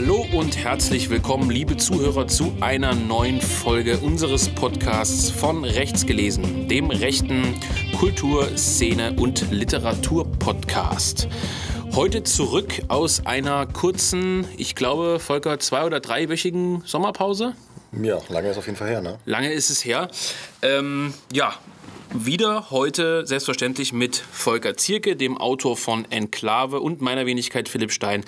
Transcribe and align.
Hallo 0.00 0.24
und 0.32 0.56
herzlich 0.56 1.10
willkommen, 1.10 1.50
liebe 1.50 1.76
Zuhörer, 1.76 2.28
zu 2.28 2.54
einer 2.60 2.94
neuen 2.94 3.40
Folge 3.40 3.98
unseres 3.98 4.48
Podcasts 4.48 5.28
von 5.28 5.64
Rechts 5.64 6.06
gelesen, 6.06 6.68
dem 6.68 6.90
rechten 6.90 7.58
Kultur-, 7.98 8.46
Szene- 8.56 9.14
und 9.14 9.50
Literatur-Podcast. 9.50 11.26
Heute 11.96 12.22
zurück 12.22 12.74
aus 12.86 13.26
einer 13.26 13.66
kurzen, 13.66 14.46
ich 14.56 14.76
glaube, 14.76 15.18
Volker, 15.18 15.58
zwei- 15.58 15.84
oder 15.84 15.98
dreiwöchigen 15.98 16.84
Sommerpause. 16.86 17.54
Ja, 18.00 18.20
lange 18.28 18.50
ist 18.50 18.56
auf 18.56 18.66
jeden 18.66 18.78
Fall 18.78 18.90
her, 18.90 19.00
ne? 19.00 19.18
Lange 19.24 19.52
ist 19.52 19.68
es 19.68 19.84
her. 19.84 20.08
Ähm, 20.62 21.12
ja, 21.32 21.56
wieder 22.14 22.70
heute 22.70 23.26
selbstverständlich 23.26 23.92
mit 23.92 24.16
Volker 24.16 24.76
Zierke, 24.76 25.14
dem 25.14 25.36
Autor 25.36 25.76
von 25.76 26.10
Enklave 26.10 26.80
und 26.80 27.00
meiner 27.02 27.26
Wenigkeit 27.26 27.68
Philipp 27.68 27.92
Stein, 27.92 28.24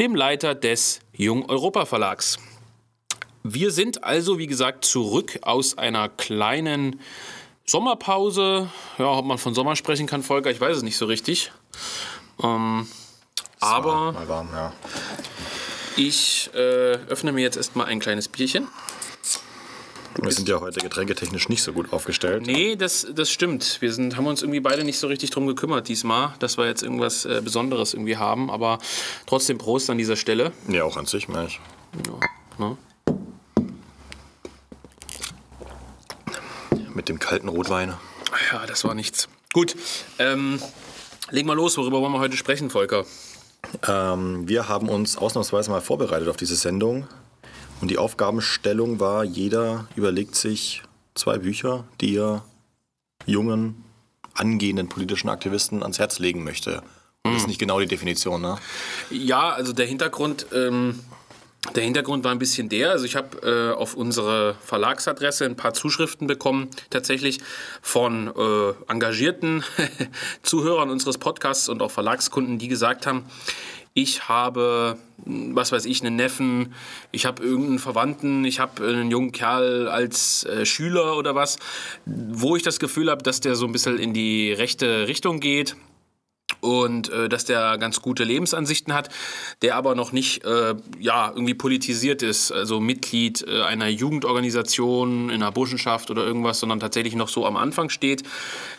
dem 0.00 0.16
Leiter 0.16 0.54
des 0.54 1.00
Jung 1.16 1.48
Europa 1.48 1.86
Verlags. 1.86 2.38
Wir 3.44 3.70
sind 3.70 4.02
also, 4.02 4.38
wie 4.38 4.48
gesagt, 4.48 4.84
zurück 4.84 5.38
aus 5.42 5.78
einer 5.78 6.08
kleinen 6.08 7.00
Sommerpause. 7.64 8.68
Ja, 8.98 9.06
ob 9.06 9.24
man 9.24 9.38
von 9.38 9.54
Sommer 9.54 9.76
sprechen 9.76 10.08
kann, 10.08 10.24
Volker, 10.24 10.50
ich 10.50 10.60
weiß 10.60 10.78
es 10.78 10.82
nicht 10.82 10.96
so 10.96 11.06
richtig. 11.06 11.52
Ähm, 12.42 12.88
aber 13.60 14.14
warm, 14.26 14.48
ja. 14.52 14.72
ich 15.96 16.50
äh, 16.52 16.98
öffne 17.08 17.30
mir 17.30 17.42
jetzt 17.42 17.56
erstmal 17.56 17.86
ein 17.86 18.00
kleines 18.00 18.28
Bierchen. 18.28 18.66
Wir 20.20 20.32
sind 20.32 20.48
ja 20.48 20.60
heute 20.60 20.80
getränketechnisch 20.80 21.48
nicht 21.48 21.62
so 21.62 21.72
gut 21.72 21.92
aufgestellt. 21.92 22.46
Nee, 22.46 22.76
das, 22.76 23.06
das 23.14 23.30
stimmt. 23.30 23.78
Wir 23.80 23.92
sind, 23.92 24.16
haben 24.16 24.26
uns 24.26 24.42
irgendwie 24.42 24.60
beide 24.60 24.84
nicht 24.84 24.98
so 24.98 25.08
richtig 25.08 25.30
drum 25.30 25.46
gekümmert 25.46 25.88
diesmal, 25.88 26.34
dass 26.38 26.56
wir 26.56 26.66
jetzt 26.66 26.82
irgendwas 26.82 27.24
äh, 27.24 27.40
Besonderes 27.42 27.94
irgendwie 27.94 28.16
haben. 28.16 28.50
Aber 28.50 28.78
trotzdem 29.26 29.58
Prost 29.58 29.90
an 29.90 29.98
dieser 29.98 30.16
Stelle. 30.16 30.52
Ja, 30.68 30.84
auch 30.84 30.96
an 30.96 31.06
sich, 31.06 31.28
Mensch. 31.28 31.60
Ja, 32.06 32.64
ne? 32.64 32.76
Mit 36.94 37.08
dem 37.08 37.18
kalten 37.18 37.48
Rotwein. 37.48 37.94
ja 38.52 38.66
das 38.66 38.84
war 38.84 38.94
nichts. 38.94 39.28
Gut, 39.52 39.76
ähm, 40.18 40.60
legen 41.30 41.48
wir 41.48 41.54
los. 41.56 41.76
Worüber 41.76 42.00
wollen 42.00 42.12
wir 42.12 42.20
heute 42.20 42.36
sprechen, 42.36 42.70
Volker? 42.70 43.04
Ähm, 43.86 44.48
wir 44.48 44.68
haben 44.68 44.88
uns 44.88 45.16
ausnahmsweise 45.16 45.70
mal 45.70 45.80
vorbereitet 45.80 46.28
auf 46.28 46.36
diese 46.36 46.54
Sendung. 46.54 47.08
Und 47.84 47.90
die 47.90 47.98
Aufgabenstellung 47.98 48.98
war, 48.98 49.24
jeder 49.24 49.88
überlegt 49.94 50.36
sich 50.36 50.82
zwei 51.14 51.36
Bücher, 51.36 51.84
die 52.00 52.16
er 52.16 52.42
jungen, 53.26 53.84
angehenden 54.32 54.88
politischen 54.88 55.28
Aktivisten 55.28 55.82
ans 55.82 55.98
Herz 55.98 56.18
legen 56.18 56.44
möchte. 56.44 56.82
Und 57.24 57.34
das 57.34 57.42
ist 57.42 57.46
nicht 57.46 57.60
genau 57.60 57.78
die 57.80 57.86
Definition, 57.86 58.40
ne? 58.40 58.56
Ja, 59.10 59.50
also 59.50 59.74
der 59.74 59.84
Hintergrund, 59.84 60.46
ähm, 60.54 61.00
der 61.74 61.82
Hintergrund 61.82 62.24
war 62.24 62.30
ein 62.32 62.38
bisschen 62.38 62.70
der. 62.70 62.90
Also 62.90 63.04
ich 63.04 63.16
habe 63.16 63.36
äh, 63.42 63.78
auf 63.78 63.94
unsere 63.94 64.54
Verlagsadresse 64.64 65.44
ein 65.44 65.56
paar 65.56 65.74
Zuschriften 65.74 66.26
bekommen, 66.26 66.70
tatsächlich 66.88 67.40
von 67.82 68.28
äh, 68.28 68.90
engagierten 68.90 69.62
Zuhörern 70.42 70.88
unseres 70.88 71.18
Podcasts 71.18 71.68
und 71.68 71.82
auch 71.82 71.90
Verlagskunden, 71.90 72.58
die 72.58 72.68
gesagt 72.68 73.06
haben, 73.06 73.26
ich 73.94 74.28
habe, 74.28 74.98
was 75.24 75.70
weiß 75.70 75.84
ich, 75.84 76.04
einen 76.04 76.16
Neffen, 76.16 76.74
ich 77.12 77.26
habe 77.26 77.42
irgendeinen 77.44 77.78
Verwandten, 77.78 78.44
ich 78.44 78.58
habe 78.58 78.84
einen 78.84 79.10
jungen 79.10 79.30
Kerl 79.30 79.88
als 79.88 80.44
äh, 80.44 80.66
Schüler 80.66 81.16
oder 81.16 81.36
was, 81.36 81.58
wo 82.04 82.56
ich 82.56 82.64
das 82.64 82.80
Gefühl 82.80 83.08
habe, 83.08 83.22
dass 83.22 83.40
der 83.40 83.54
so 83.54 83.66
ein 83.66 83.72
bisschen 83.72 83.98
in 83.98 84.12
die 84.12 84.52
rechte 84.52 85.06
Richtung 85.06 85.38
geht 85.38 85.76
und 86.64 87.10
äh, 87.10 87.28
dass 87.28 87.44
der 87.44 87.76
ganz 87.76 88.00
gute 88.00 88.24
Lebensansichten 88.24 88.94
hat, 88.94 89.10
der 89.60 89.76
aber 89.76 89.94
noch 89.94 90.12
nicht 90.12 90.44
äh, 90.44 90.74
ja, 90.98 91.30
irgendwie 91.30 91.54
politisiert 91.54 92.22
ist, 92.22 92.50
also 92.50 92.80
Mitglied 92.80 93.44
äh, 93.46 93.62
einer 93.62 93.88
Jugendorganisation, 93.88 95.28
in 95.28 95.42
einer 95.42 95.52
Burschenschaft 95.52 96.10
oder 96.10 96.24
irgendwas, 96.24 96.60
sondern 96.60 96.80
tatsächlich 96.80 97.14
noch 97.14 97.28
so 97.28 97.46
am 97.46 97.56
Anfang 97.56 97.90
steht. 97.90 98.22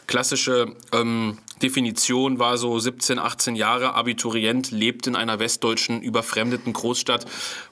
Klassische 0.08 0.76
ähm, 0.92 1.38
Definition 1.62 2.40
war 2.40 2.58
so 2.58 2.78
17, 2.80 3.20
18 3.20 3.56
Jahre, 3.56 3.94
Abiturient, 3.94 4.72
lebt 4.72 5.06
in 5.06 5.16
einer 5.16 5.40
westdeutschen 5.40 6.02
überfremdeten 6.02 6.74
Großstadt 6.74 7.26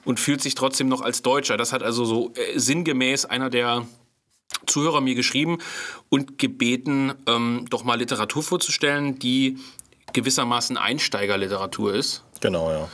und 0.04 0.20
fühlt 0.20 0.40
sich 0.40 0.54
trotzdem 0.54 0.88
noch 0.88 1.00
als 1.00 1.22
Deutscher. 1.22 1.56
Das 1.56 1.72
hat 1.72 1.82
also 1.82 2.04
so 2.04 2.32
äh, 2.34 2.58
sinngemäß 2.58 3.24
einer 3.24 3.50
der 3.50 3.84
Zuhörer 4.66 5.00
mir 5.00 5.14
geschrieben 5.14 5.58
und 6.08 6.38
gebeten, 6.38 7.12
ähm, 7.26 7.66
doch 7.70 7.84
mal 7.84 7.96
Literatur 7.96 8.42
vorzustellen, 8.42 9.18
die 9.18 9.58
gewissermaßen 10.14 10.78
Einsteigerliteratur 10.78 11.94
ist. 11.94 12.22
Genau, 12.40 12.70
ja. 12.70 12.88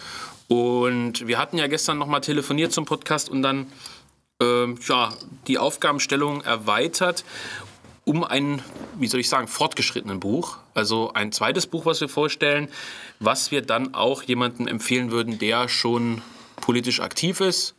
Und 0.48 1.28
wir 1.28 1.38
hatten 1.38 1.58
ja 1.58 1.68
gestern 1.68 1.98
nochmal 1.98 2.20
telefoniert 2.20 2.72
zum 2.72 2.84
Podcast 2.84 3.28
und 3.28 3.42
dann 3.42 3.68
ähm, 4.42 4.78
ja, 4.88 5.12
die 5.46 5.58
Aufgabenstellung 5.58 6.42
erweitert 6.42 7.24
um 8.04 8.24
ein, 8.24 8.62
wie 8.98 9.06
soll 9.06 9.20
ich 9.20 9.28
sagen, 9.28 9.46
fortgeschrittenen 9.46 10.18
Buch. 10.18 10.56
Also 10.74 11.12
ein 11.12 11.30
zweites 11.30 11.66
Buch, 11.66 11.86
was 11.86 12.00
wir 12.00 12.08
vorstellen, 12.08 12.68
was 13.20 13.52
wir 13.52 13.62
dann 13.62 13.94
auch 13.94 14.22
jemandem 14.24 14.66
empfehlen 14.66 15.12
würden, 15.12 15.38
der 15.38 15.68
schon 15.68 16.22
politisch 16.56 17.00
aktiv 17.00 17.40
ist, 17.40 17.76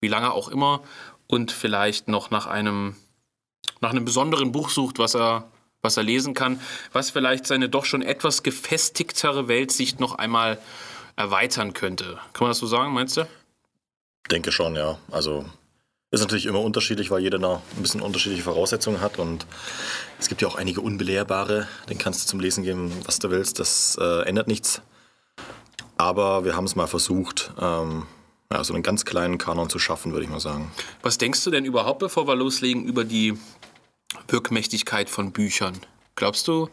wie 0.00 0.08
lange 0.08 0.32
auch 0.32 0.48
immer, 0.48 0.82
und 1.26 1.52
vielleicht 1.52 2.08
noch 2.08 2.30
nach 2.30 2.46
einem, 2.46 2.96
nach 3.80 3.90
einem 3.90 4.04
besonderen 4.04 4.52
Buch 4.52 4.68
sucht, 4.68 4.98
was 4.98 5.14
er 5.14 5.50
was 5.82 5.96
er 5.96 6.04
lesen 6.04 6.34
kann, 6.34 6.60
was 6.92 7.10
vielleicht 7.10 7.46
seine 7.46 7.68
doch 7.68 7.84
schon 7.84 8.02
etwas 8.02 8.42
gefestigtere 8.42 9.48
Weltsicht 9.48 9.98
noch 9.98 10.14
einmal 10.14 10.58
erweitern 11.16 11.74
könnte. 11.74 12.18
Kann 12.32 12.44
man 12.44 12.50
das 12.50 12.58
so 12.58 12.66
sagen, 12.66 12.92
meinst 12.92 13.16
du? 13.16 13.26
Denke 14.30 14.52
schon, 14.52 14.76
ja. 14.76 14.98
Also 15.10 15.44
ist 16.12 16.20
natürlich 16.20 16.46
immer 16.46 16.60
unterschiedlich, 16.60 17.10
weil 17.10 17.20
jeder 17.20 17.38
noch 17.38 17.62
ein 17.76 17.82
bisschen 17.82 18.00
unterschiedliche 18.00 18.44
Voraussetzungen 18.44 19.00
hat 19.00 19.18
und 19.18 19.46
es 20.20 20.28
gibt 20.28 20.40
ja 20.40 20.48
auch 20.48 20.56
einige 20.56 20.80
unbelehrbare, 20.80 21.66
den 21.88 21.98
kannst 21.98 22.22
du 22.22 22.28
zum 22.28 22.38
Lesen 22.38 22.62
geben, 22.62 22.92
was 23.04 23.18
du 23.18 23.30
willst, 23.30 23.58
das 23.58 23.98
äh, 24.00 24.22
ändert 24.22 24.46
nichts. 24.46 24.82
Aber 25.96 26.44
wir 26.44 26.54
haben 26.54 26.64
es 26.64 26.76
mal 26.76 26.86
versucht, 26.86 27.52
ähm, 27.60 28.06
ja, 28.52 28.62
so 28.62 28.74
einen 28.74 28.82
ganz 28.82 29.04
kleinen 29.04 29.38
Kanon 29.38 29.70
zu 29.70 29.78
schaffen, 29.78 30.12
würde 30.12 30.24
ich 30.24 30.30
mal 30.30 30.40
sagen. 30.40 30.70
Was 31.02 31.18
denkst 31.18 31.42
du 31.44 31.50
denn 31.50 31.64
überhaupt, 31.64 32.00
bevor 32.00 32.28
wir 32.28 32.36
loslegen, 32.36 32.84
über 32.84 33.04
die 33.04 33.38
Wirkmächtigkeit 34.28 35.10
von 35.10 35.32
Büchern? 35.32 35.78
Glaubst 36.16 36.48
du, 36.48 36.68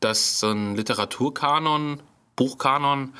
dass 0.00 0.40
so 0.40 0.50
ein 0.50 0.76
Literaturkanon, 0.76 2.00
Buchkanon, 2.36 3.14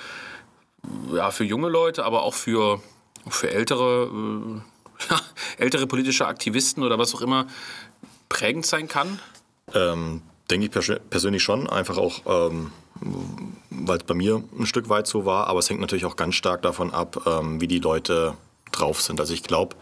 ja, 1.13 1.31
für 1.31 1.45
junge 1.45 1.69
Leute, 1.69 2.05
aber 2.05 2.23
auch 2.23 2.35
für, 2.35 2.81
für 3.29 3.51
ältere, 3.51 4.11
äh, 5.11 5.15
ältere 5.63 5.87
politische 5.87 6.27
Aktivisten 6.27 6.83
oder 6.83 6.99
was 6.99 7.15
auch 7.15 7.21
immer 7.21 7.47
prägend 8.29 8.67
sein 8.67 8.89
kann? 8.89 9.19
Ähm, 9.75 10.23
denke 10.51 10.67
ich 10.67 10.73
pers 10.73 10.91
persönlich 11.11 11.43
schon, 11.43 11.69
einfach 11.69 11.99
auch, 11.99 12.23
ähm, 12.27 12.73
weil 13.71 13.99
es 13.99 14.05
bei 14.05 14.15
mir 14.15 14.43
ein 14.59 14.67
Stück 14.67 14.89
weit 14.89 15.07
so 15.07 15.25
war, 15.25 15.47
aber 15.47 15.59
es 15.59 15.69
hängt 15.69 15.81
natürlich 15.81 16.07
auch 16.07 16.17
ganz 16.17 16.35
stark 16.35 16.63
davon 16.63 16.93
ab, 16.93 17.23
ähm, 17.27 17.61
wie 17.61 17.69
die 17.69 17.81
Leute 17.81 18.35
drauf 18.73 19.03
sind. 19.03 19.21
Also 19.21 19.35
ich 19.35 19.43
glaube, 19.43 19.77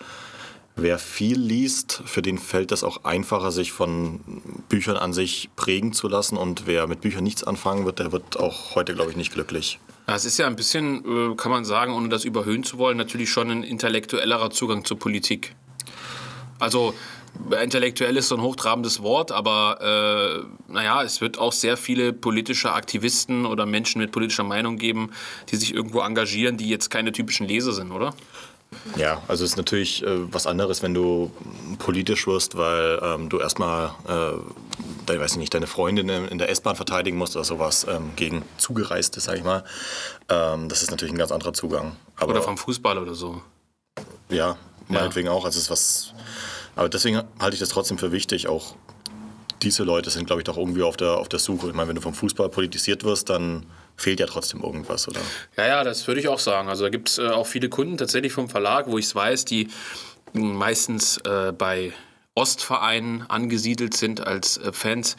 wer 0.77 0.99
viel 0.99 1.39
liest, 1.39 2.03
für 2.05 2.23
den 2.23 2.39
fällt 2.39 2.71
es 2.71 2.85
auch 2.85 3.05
einfacher, 3.05 3.51
sich 3.51 3.73
von 3.73 4.21
Büchern 4.69 4.97
an 4.97 5.13
sich 5.13 5.49
prägen 5.57 5.93
zu 5.93 6.07
lassen. 6.07 6.37
Und 6.37 6.67
wer 6.67 6.87
mit 6.87 7.01
Büchern 7.01 7.25
nichts 7.25 7.45
anfangen 7.45 7.87
wird, 7.87 7.99
der 7.99 8.13
wird 8.13 8.39
auch 8.39 8.75
heute, 8.75 8.95
glaube 8.95 9.11
ich, 9.11 9.17
nicht 9.17 9.33
glücklich. 9.33 9.79
Es 10.07 10.25
ist 10.25 10.39
ja 10.39 10.47
ein 10.47 10.55
bisschen, 10.55 11.33
äh, 11.33 11.35
kann 11.35 11.51
man 11.51 11.65
sagen, 11.65 11.93
ohne 11.93 12.09
das 12.09 12.25
überhöhen 12.25 12.63
zu 12.63 12.79
wollen, 12.79 12.97
natürlich 12.97 13.31
schon 13.31 13.51
ein 13.51 13.63
intellektuellerer 13.65 14.51
Zugang 14.51 14.85
zur 14.85 14.99
Politik. 14.99 15.57
Also 16.59 16.95
intellektuell 17.61 18.17
ist 18.17 18.29
so 18.29 18.37
ein 18.37 18.41
hochtrabendes 18.41 19.03
Wort, 19.03 19.33
aber 19.33 20.47
äh, 20.69 20.73
naja, 20.73 21.03
es 21.03 21.21
wird 21.21 21.39
auch 21.39 21.53
sehr 21.53 21.77
viele 21.77 22.13
politische 22.13 22.73
Aktivisten 22.73 23.47
oder 23.47 23.67
Menschen 23.67 24.01
mit 24.01 24.13
politischer 24.13 24.45
Meinung 24.45 24.79
geben, 24.79 25.11
die 25.51 25.57
sich 25.57 25.75
irgendwo 25.75 26.01
engagieren, 26.01 26.57
die 26.57 26.69
jetzt 26.69 26.89
keine 26.89 27.13
typischen 27.13 27.47
Leser 27.47 27.73
sind, 27.73 27.93
oder? 27.93 28.15
Ja, 28.97 29.23
also 29.29 29.45
es 29.45 29.51
ist 29.51 29.57
natürlich 29.57 30.03
äh, 30.03 30.33
was 30.33 30.47
anderes, 30.47 30.83
wenn 30.83 30.95
du 30.95 31.31
politisch 31.79 32.27
wirst, 32.27 32.57
weil 32.57 32.99
ähm, 33.03 33.29
du 33.29 33.39
erstmal, 33.39 33.91
äh, 34.09 35.13
ich 35.13 35.21
weiß 35.21 35.37
nicht, 35.37 35.55
deine 35.55 35.67
Freundin 35.67 36.09
in 36.09 36.39
der 36.39 36.51
S-Bahn 36.51 36.77
verteidigen 36.77 37.17
musst 37.17 37.37
oder 37.37 37.45
sowas 37.45 37.87
ähm, 37.89 38.11
gegen 38.17 38.43
Zugereiste, 38.59 39.21
sag 39.21 39.37
ich 39.37 39.45
mal. 39.45 39.65
Ähm, 40.29 40.69
das 40.69 40.83
ist 40.83 40.91
natürlich 40.91 41.15
ein 41.15 41.19
ganz 41.19 41.33
anderer 41.33 41.53
Zugang. 41.53 41.97
Aber, 42.17 42.33
oder 42.33 42.43
vom 42.43 42.59
Fußball 42.59 42.99
oder 42.99 43.15
so. 43.15 43.41
Ja, 44.29 44.57
meinetwegen 44.89 45.29
ja. 45.29 45.33
auch. 45.33 45.45
Also 45.45 45.59
es 45.59 45.65
ist 45.65 45.71
was. 45.71 46.13
Aber 46.75 46.89
deswegen 46.89 47.23
halte 47.41 47.55
ich 47.55 47.61
das 47.61 47.71
trotzdem 47.71 47.99
für 47.99 48.13
wichtig, 48.13 48.49
auch 48.49 48.75
diese 49.63 49.85
Leute 49.85 50.11
sind, 50.11 50.27
glaube 50.27 50.41
ich, 50.41 50.45
doch 50.45 50.57
irgendwie 50.57 50.83
auf 50.83 50.97
der, 50.97 51.17
auf 51.19 51.29
der 51.29 51.39
Suche. 51.39 51.69
Ich 51.69 51.75
meine, 51.75 51.89
wenn 51.89 51.97
du 51.97 52.03
vom 52.03 52.15
Fußball 52.15 52.49
politisiert 52.51 53.05
wirst, 53.05 53.31
dann 53.31 53.67
fehlt 53.97 54.21
ja 54.21 54.27
trotzdem 54.27 54.63
irgendwas, 54.63 55.09
oder? 55.09 55.21
Ja, 55.57 55.67
ja, 55.67 55.85
das 55.85 56.07
würde 56.07 56.21
ich 56.21 56.29
auch 56.29 56.39
sagen. 56.39 56.69
Also 56.69 56.85
da 56.85 56.91
gibt 56.91 57.09
es 57.09 57.19
äh, 57.19 57.29
auch 57.29 57.47
viele 57.47 57.69
Kunden 57.69 57.99
tatsächlich 57.99 58.33
vom 58.33 58.49
Verlag, 58.49 58.87
wo 58.89 58.99
ich 58.99 59.07
es 59.07 59.15
weiß, 59.15 59.45
die 59.45 59.69
meistens 60.33 61.19
äh, 61.19 61.53
bei 61.53 61.93
Ostvereinen 62.35 63.25
angesiedelt 63.29 63.97
sind 63.97 64.27
als 64.27 64.59
äh, 64.59 64.73
Fans, 64.73 65.17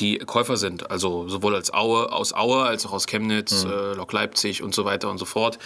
die 0.00 0.18
Käufer 0.18 0.56
sind. 0.56 0.90
Also 0.90 1.28
sowohl 1.28 1.54
als 1.54 1.72
Aue, 1.72 2.10
aus 2.10 2.32
Aue 2.32 2.64
als 2.64 2.86
auch 2.86 2.92
aus 2.92 3.06
Chemnitz, 3.06 3.64
mhm. 3.64 3.70
äh, 3.70 3.94
Lok 3.94 4.12
Leipzig 4.12 4.62
und 4.62 4.74
so 4.74 4.84
weiter 4.84 5.10
und 5.10 5.18
so 5.18 5.24
fort. 5.24 5.58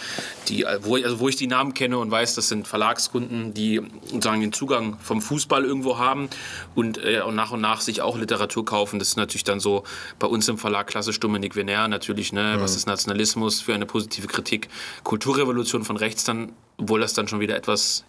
Die, 0.49 0.65
äh, 0.65 0.79
wo, 0.83 0.97
ich, 0.97 1.05
also 1.05 1.21
wo 1.21 1.29
ich 1.29 1.37
die 1.37 1.47
Namen 1.47 1.75
kenne 1.75 1.99
und 1.99 2.11
weiß, 2.11 2.35
das 2.35 2.49
sind 2.49 2.67
Verlagskunden, 2.67 3.55
die 3.55 3.81
sozusagen 4.05 4.41
den 4.41 4.53
Zugang 4.53 4.99
vom 5.01 5.23
Fußball 5.23 5.65
irgendwo 5.65 5.99
haben 5.99 6.29
und, 6.75 6.99
äh, 6.99 7.23
und 7.23 7.35
nach 7.35 7.53
und 7.53 7.61
nach 7.61 7.81
sich 7.81 8.03
auch 8.03 8.19
Literatur 8.19 8.65
kaufen. 8.65 8.99
Das 8.99 9.09
ist 9.09 9.17
natürlich 9.17 9.45
dann 9.45 9.61
so 9.61 9.85
bei 10.19 10.27
uns 10.27 10.49
im 10.49 10.59
Verlag 10.59 10.89
klassisch 10.89 11.21
Dominik 11.21 11.57
Venner 11.57 11.89
natürlich, 11.89 12.33
ne? 12.33 12.57
Mhm. 12.57 12.61
was 12.61 12.77
ist 12.77 12.87
Nationalismus 12.87 13.61
für 13.61 13.75
eine 13.75 13.87
positive 13.87 14.27
Kritik, 14.27 14.69
Kulturrevolution 15.05 15.85
von 15.85 15.97
rechts 15.97 16.25
dann, 16.25 16.53
obwohl 16.79 17.01
das 17.01 17.15
dann 17.15 17.29
schon 17.29 17.41
wieder 17.41 17.57
etwas 17.57 18.05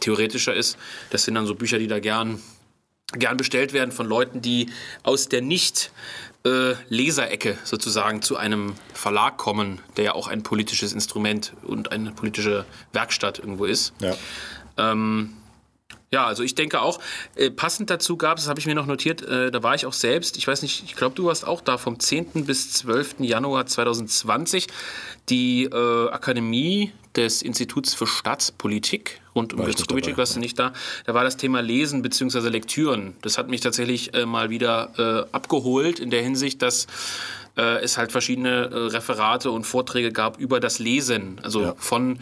theoretischer 0.00 0.54
ist. 0.54 0.76
Das 1.10 1.24
sind 1.24 1.34
dann 1.34 1.46
so 1.46 1.54
Bücher, 1.54 1.78
die 1.78 1.86
da 1.86 2.00
gern 2.00 2.40
gern 3.12 3.36
bestellt 3.36 3.72
werden 3.72 3.92
von 3.92 4.06
Leuten, 4.06 4.40
die 4.40 4.70
aus 5.02 5.28
der 5.28 5.42
nicht 5.42 5.90
äh, 6.44 6.74
Leserecke 6.88 7.56
sozusagen 7.64 8.22
zu 8.22 8.36
einem 8.36 8.74
Verlag 8.94 9.36
kommen, 9.36 9.80
der 9.96 10.04
ja 10.04 10.14
auch 10.14 10.28
ein 10.28 10.42
politisches 10.42 10.92
Instrument 10.92 11.52
und 11.62 11.92
eine 11.92 12.12
politische 12.12 12.64
Werkstatt 12.92 13.38
irgendwo 13.38 13.64
ist. 13.64 13.92
Ja. 14.00 14.14
Ähm, 14.76 15.34
ja, 16.10 16.26
also 16.26 16.42
ich 16.42 16.54
denke 16.54 16.82
auch, 16.82 17.00
äh, 17.36 17.50
passend 17.50 17.88
dazu 17.88 18.18
gab 18.18 18.36
es, 18.36 18.44
das 18.44 18.50
habe 18.50 18.60
ich 18.60 18.66
mir 18.66 18.74
noch 18.74 18.86
notiert, 18.86 19.22
äh, 19.22 19.50
da 19.50 19.62
war 19.62 19.74
ich 19.74 19.86
auch 19.86 19.94
selbst, 19.94 20.36
ich 20.36 20.46
weiß 20.46 20.60
nicht, 20.60 20.84
ich 20.84 20.94
glaube, 20.94 21.14
du 21.14 21.24
warst 21.24 21.46
auch 21.46 21.62
da 21.62 21.78
vom 21.78 21.98
10. 21.98 22.44
bis 22.44 22.72
12. 22.72 23.20
Januar 23.20 23.64
2020, 23.64 24.66
die 25.30 25.64
äh, 25.64 26.10
Akademie 26.10 26.92
des 27.16 27.42
Instituts 27.42 27.94
für 27.94 28.06
Staatspolitik 28.06 29.20
rund 29.34 29.54
um 29.54 29.60
Kubitschek, 29.60 30.16
warst 30.16 30.36
du 30.36 30.40
nicht 30.40 30.58
da. 30.58 30.72
Da 31.06 31.14
war 31.14 31.24
das 31.24 31.36
Thema 31.36 31.60
Lesen 31.60 32.02
bzw. 32.02 32.48
Lektüren. 32.48 33.14
Das 33.22 33.38
hat 33.38 33.48
mich 33.48 33.60
tatsächlich 33.60 34.14
äh, 34.14 34.26
mal 34.26 34.50
wieder 34.50 35.26
äh, 35.30 35.34
abgeholt 35.34 36.00
in 36.00 36.10
der 36.10 36.22
Hinsicht, 36.22 36.62
dass 36.62 36.86
äh, 37.56 37.82
es 37.82 37.98
halt 37.98 38.12
verschiedene 38.12 38.92
Referate 38.92 39.50
und 39.50 39.64
Vorträge 39.64 40.12
gab 40.12 40.38
über 40.38 40.60
das 40.60 40.78
Lesen. 40.78 41.40
Also 41.42 41.62
ja. 41.62 41.74
von 41.78 42.18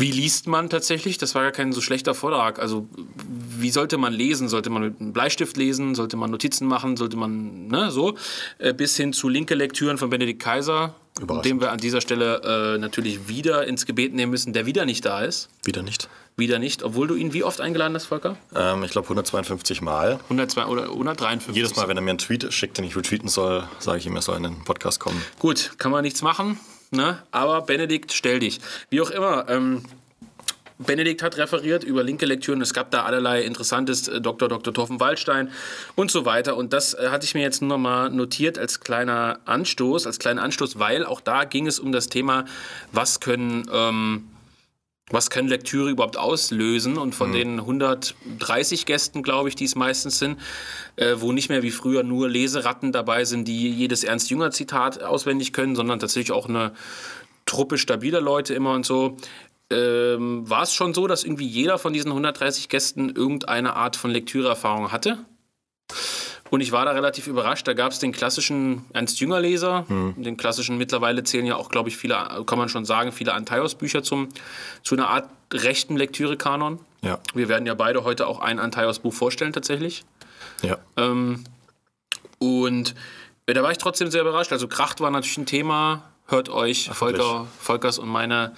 wie 0.00 0.10
liest 0.10 0.46
man 0.46 0.70
tatsächlich? 0.70 1.18
Das 1.18 1.34
war 1.34 1.42
gar 1.42 1.52
kein 1.52 1.72
so 1.72 1.82
schlechter 1.82 2.14
Vortrag. 2.14 2.58
Also, 2.58 2.88
wie 3.28 3.70
sollte 3.70 3.98
man 3.98 4.14
lesen? 4.14 4.48
Sollte 4.48 4.70
man 4.70 4.82
mit 4.82 4.98
einem 4.98 5.12
Bleistift 5.12 5.58
lesen? 5.58 5.94
Sollte 5.94 6.16
man 6.16 6.30
Notizen 6.30 6.66
machen? 6.66 6.96
Sollte 6.96 7.18
man, 7.18 7.66
ne, 7.66 7.90
so? 7.90 8.16
Äh, 8.56 8.72
bis 8.72 8.96
hin 8.96 9.12
zu 9.12 9.28
linke 9.28 9.54
Lektüren 9.54 9.98
von 9.98 10.08
Benedikt 10.08 10.40
Kaiser, 10.40 10.94
dem 11.44 11.60
wir 11.60 11.70
an 11.70 11.78
dieser 11.78 12.00
Stelle 12.00 12.74
äh, 12.74 12.78
natürlich 12.78 13.28
wieder 13.28 13.66
ins 13.66 13.86
Gebet 13.86 14.14
nehmen 14.14 14.30
müssen, 14.30 14.52
der 14.52 14.66
wieder 14.66 14.84
nicht 14.84 15.04
da 15.04 15.20
ist. 15.20 15.48
Wieder 15.64 15.82
nicht. 15.82 16.08
Wieder 16.36 16.58
nicht, 16.58 16.82
obwohl 16.82 17.06
du 17.06 17.14
ihn 17.14 17.32
wie 17.32 17.44
oft 17.44 17.60
eingeladen 17.60 17.94
hast, 17.94 18.06
Volker? 18.06 18.36
Ähm, 18.54 18.82
ich 18.84 18.92
glaube 18.92 19.06
152 19.06 19.82
Mal. 19.82 20.18
102 20.24 20.66
oder 20.66 20.84
153. 20.84 21.54
Jedes 21.54 21.76
Mal, 21.76 21.88
wenn 21.88 21.96
er 21.96 22.02
mir 22.02 22.10
einen 22.10 22.18
Tweet 22.18 22.52
schickt, 22.52 22.78
den 22.78 22.84
ich 22.84 22.96
retweeten 22.96 23.28
soll, 23.28 23.64
sage 23.78 23.98
ich 23.98 24.06
ihm, 24.06 24.16
er 24.16 24.22
soll 24.22 24.36
in 24.36 24.44
den 24.44 24.64
Podcast 24.64 25.00
kommen. 25.00 25.22
Gut, 25.38 25.72
kann 25.78 25.92
man 25.92 26.02
nichts 26.02 26.22
machen. 26.22 26.58
Ne? 26.90 27.22
Aber 27.30 27.62
Benedikt, 27.62 28.12
stell 28.12 28.40
dich. 28.40 28.60
Wie 28.88 29.00
auch 29.00 29.10
immer. 29.10 29.48
Ähm, 29.48 29.82
Benedikt 30.80 31.22
hat 31.22 31.36
referiert 31.36 31.84
über 31.84 32.02
linke 32.02 32.26
Lektüren. 32.26 32.60
Es 32.62 32.72
gab 32.72 32.90
da 32.90 33.04
allerlei 33.04 33.42
Interessantes, 33.42 34.08
äh, 34.08 34.20
Dr. 34.20 34.48
Dr. 34.48 34.72
Torfen 34.72 34.98
Waldstein 34.98 35.50
und 35.94 36.10
so 36.10 36.24
weiter. 36.24 36.56
Und 36.56 36.72
das 36.72 36.94
äh, 36.94 37.08
hatte 37.10 37.24
ich 37.26 37.34
mir 37.34 37.42
jetzt 37.42 37.60
nur 37.60 37.68
noch 37.68 37.78
mal 37.78 38.10
notiert 38.10 38.58
als 38.58 38.80
kleiner 38.80 39.40
Anstoß, 39.44 40.06
als 40.06 40.18
kleinen 40.18 40.38
Anstoß, 40.38 40.78
weil 40.78 41.04
auch 41.04 41.20
da 41.20 41.44
ging 41.44 41.66
es 41.66 41.78
um 41.78 41.92
das 41.92 42.08
Thema, 42.08 42.46
was 42.92 43.20
können 43.20 43.68
ähm, 43.72 44.24
was 45.12 45.28
können 45.28 45.48
Lektüre 45.48 45.90
überhaupt 45.90 46.16
auslösen? 46.16 46.96
Und 46.96 47.14
von 47.14 47.30
mhm. 47.30 47.34
den 47.34 47.60
130 47.60 48.86
Gästen, 48.86 49.22
glaube 49.22 49.48
ich, 49.48 49.56
die 49.56 49.64
es 49.64 49.74
meistens 49.74 50.18
sind, 50.18 50.38
äh, 50.96 51.16
wo 51.18 51.32
nicht 51.32 51.48
mehr 51.48 51.62
wie 51.62 51.72
früher 51.72 52.04
nur 52.04 52.28
Leseratten 52.28 52.92
dabei 52.92 53.24
sind, 53.24 53.46
die 53.46 53.70
jedes 53.70 54.04
Ernst-Jünger-Zitat 54.04 55.02
auswendig 55.02 55.52
können, 55.52 55.74
sondern 55.74 55.98
tatsächlich 55.98 56.32
auch 56.32 56.48
eine 56.48 56.72
Truppe 57.44 57.78
stabiler 57.78 58.20
Leute 58.20 58.54
immer 58.54 58.72
und 58.72 58.86
so. 58.86 59.16
Ähm, 59.70 60.48
war 60.48 60.62
es 60.62 60.74
schon 60.74 60.94
so, 60.94 61.06
dass 61.06 61.24
irgendwie 61.24 61.46
jeder 61.46 61.78
von 61.78 61.92
diesen 61.92 62.08
130 62.08 62.68
Gästen 62.68 63.10
irgendeine 63.10 63.76
Art 63.76 63.96
von 63.96 64.10
Lektüreerfahrung 64.10 64.90
hatte? 64.90 65.18
Und 66.50 66.60
ich 66.60 66.72
war 66.72 66.84
da 66.84 66.90
relativ 66.90 67.28
überrascht. 67.28 67.66
Da 67.68 67.74
gab 67.74 67.92
es 67.92 68.00
den 68.00 68.10
klassischen 68.10 68.84
Ernst-Jünger-Leser, 68.92 69.86
mhm. 69.88 70.22
den 70.22 70.36
klassischen, 70.36 70.78
mittlerweile 70.78 71.22
zählen 71.22 71.46
ja 71.46 71.54
auch, 71.54 71.68
glaube 71.68 71.88
ich, 71.88 71.96
viele, 71.96 72.16
kann 72.44 72.58
man 72.58 72.68
schon 72.68 72.84
sagen, 72.84 73.12
viele 73.12 73.34
Antaios-Bücher 73.34 74.02
zu 74.02 74.26
einer 74.90 75.08
Art 75.08 75.30
rechten 75.52 75.96
Lektüre-Kanon. 75.96 76.80
Ja. 77.02 77.20
Wir 77.34 77.48
werden 77.48 77.66
ja 77.66 77.74
beide 77.74 78.02
heute 78.04 78.26
auch 78.26 78.40
ein 78.40 78.58
Antaios-Buch 78.58 79.14
vorstellen, 79.14 79.52
tatsächlich. 79.52 80.04
Ja. 80.62 80.78
Ähm, 80.96 81.44
und 82.38 82.94
äh, 83.46 83.54
da 83.54 83.62
war 83.62 83.70
ich 83.70 83.78
trotzdem 83.78 84.10
sehr 84.10 84.22
überrascht. 84.22 84.52
Also 84.52 84.66
Kracht 84.68 85.00
war 85.00 85.10
natürlich 85.10 85.38
ein 85.38 85.46
Thema. 85.46 86.02
Hört 86.30 86.48
euch 86.48 86.88
Ach, 86.90 86.94
Volker, 86.94 87.48
Volkers 87.58 87.98
und 87.98 88.08
meine 88.08 88.54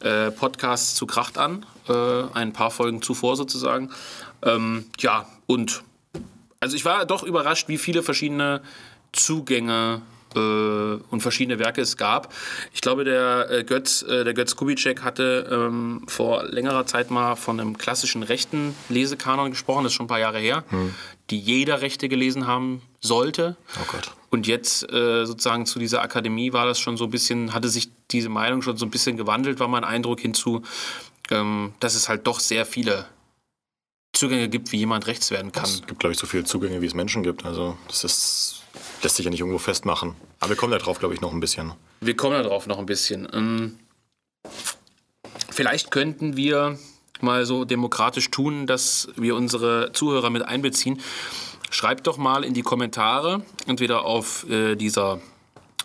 äh, 0.00 0.30
Podcasts 0.30 0.94
zu 0.94 1.06
Kracht 1.06 1.38
an. 1.38 1.64
Äh, 1.88 2.24
ein 2.34 2.52
paar 2.52 2.70
Folgen 2.70 3.00
zuvor 3.00 3.36
sozusagen. 3.36 3.90
Ähm, 4.42 4.84
ja, 4.98 5.26
und 5.46 5.82
also 6.60 6.76
ich 6.76 6.84
war 6.84 7.06
doch 7.06 7.22
überrascht, 7.22 7.68
wie 7.68 7.78
viele 7.78 8.02
verschiedene 8.02 8.60
Zugänge 9.12 10.02
äh, 10.34 10.38
und 10.38 11.20
verschiedene 11.22 11.58
Werke 11.58 11.80
es 11.80 11.96
gab. 11.96 12.34
Ich 12.74 12.82
glaube, 12.82 13.04
der 13.04 13.50
äh, 13.50 13.64
Götz, 13.64 14.02
äh, 14.02 14.24
der 14.24 14.34
Götz 14.34 14.54
Kubitschek 14.54 15.02
hatte 15.02 15.48
ähm, 15.50 16.02
vor 16.08 16.44
längerer 16.44 16.84
Zeit 16.84 17.10
mal 17.10 17.34
von 17.34 17.58
einem 17.58 17.78
klassischen 17.78 18.24
rechten 18.24 18.74
Lesekanon 18.90 19.50
gesprochen, 19.50 19.84
das 19.84 19.92
ist 19.92 19.96
schon 19.96 20.04
ein 20.04 20.08
paar 20.08 20.20
Jahre 20.20 20.38
her, 20.38 20.64
hm. 20.68 20.94
die 21.30 21.38
jeder 21.38 21.80
Rechte 21.80 22.10
gelesen 22.10 22.46
haben 22.46 22.82
sollte. 23.00 23.56
Oh 23.80 23.86
Gott. 23.90 24.15
Und 24.36 24.46
jetzt 24.46 24.82
äh, 24.92 25.24
sozusagen 25.24 25.64
zu 25.64 25.78
dieser 25.78 26.02
Akademie 26.02 26.52
war 26.52 26.66
das 26.66 26.78
schon 26.78 26.98
so 26.98 27.04
ein 27.04 27.10
bisschen, 27.10 27.54
hatte 27.54 27.70
sich 27.70 27.88
diese 28.10 28.28
Meinung 28.28 28.60
schon 28.60 28.76
so 28.76 28.84
ein 28.84 28.90
bisschen 28.90 29.16
gewandelt, 29.16 29.60
war 29.60 29.66
mein 29.66 29.82
Eindruck 29.82 30.20
hinzu, 30.20 30.60
ähm, 31.30 31.72
dass 31.80 31.94
es 31.94 32.10
halt 32.10 32.26
doch 32.26 32.38
sehr 32.38 32.66
viele 32.66 33.06
Zugänge 34.12 34.50
gibt, 34.50 34.72
wie 34.72 34.76
jemand 34.76 35.06
rechts 35.06 35.30
werden 35.30 35.52
kann. 35.52 35.64
Es 35.64 35.86
gibt, 35.86 36.00
glaube 36.00 36.12
ich, 36.12 36.18
so 36.18 36.26
viele 36.26 36.44
Zugänge, 36.44 36.82
wie 36.82 36.86
es 36.86 36.92
Menschen 36.92 37.22
gibt. 37.22 37.46
Also 37.46 37.78
das 37.88 38.04
ist, 38.04 38.62
lässt 39.02 39.16
sich 39.16 39.24
ja 39.24 39.30
nicht 39.30 39.40
irgendwo 39.40 39.56
festmachen. 39.56 40.14
Aber 40.40 40.50
wir 40.50 40.56
kommen 40.56 40.72
da 40.72 40.76
drauf, 40.76 40.98
glaube 40.98 41.14
ich, 41.14 41.22
noch 41.22 41.32
ein 41.32 41.40
bisschen. 41.40 41.72
Wir 42.02 42.14
kommen 42.14 42.34
da 42.34 42.42
drauf 42.42 42.66
noch 42.66 42.78
ein 42.78 42.84
bisschen. 42.84 43.26
Ähm, 43.32 43.78
vielleicht 45.48 45.90
könnten 45.90 46.36
wir 46.36 46.78
mal 47.22 47.46
so 47.46 47.64
demokratisch 47.64 48.30
tun, 48.30 48.66
dass 48.66 49.08
wir 49.16 49.34
unsere 49.34 49.92
Zuhörer 49.94 50.28
mit 50.28 50.42
einbeziehen. 50.42 51.00
Schreibt 51.70 52.06
doch 52.06 52.16
mal 52.16 52.44
in 52.44 52.54
die 52.54 52.62
Kommentare, 52.62 53.42
entweder 53.66 54.04
auf 54.04 54.48
äh, 54.48 54.76
dieser 54.76 55.20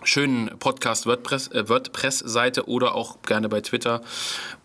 schönen 0.03 0.57
Podcast 0.59 1.05
WordPress, 1.05 1.47
äh, 1.49 1.69
WordPress-Seite 1.69 2.67
oder 2.67 2.95
auch 2.95 3.21
gerne 3.23 3.49
bei 3.49 3.61
Twitter 3.61 4.01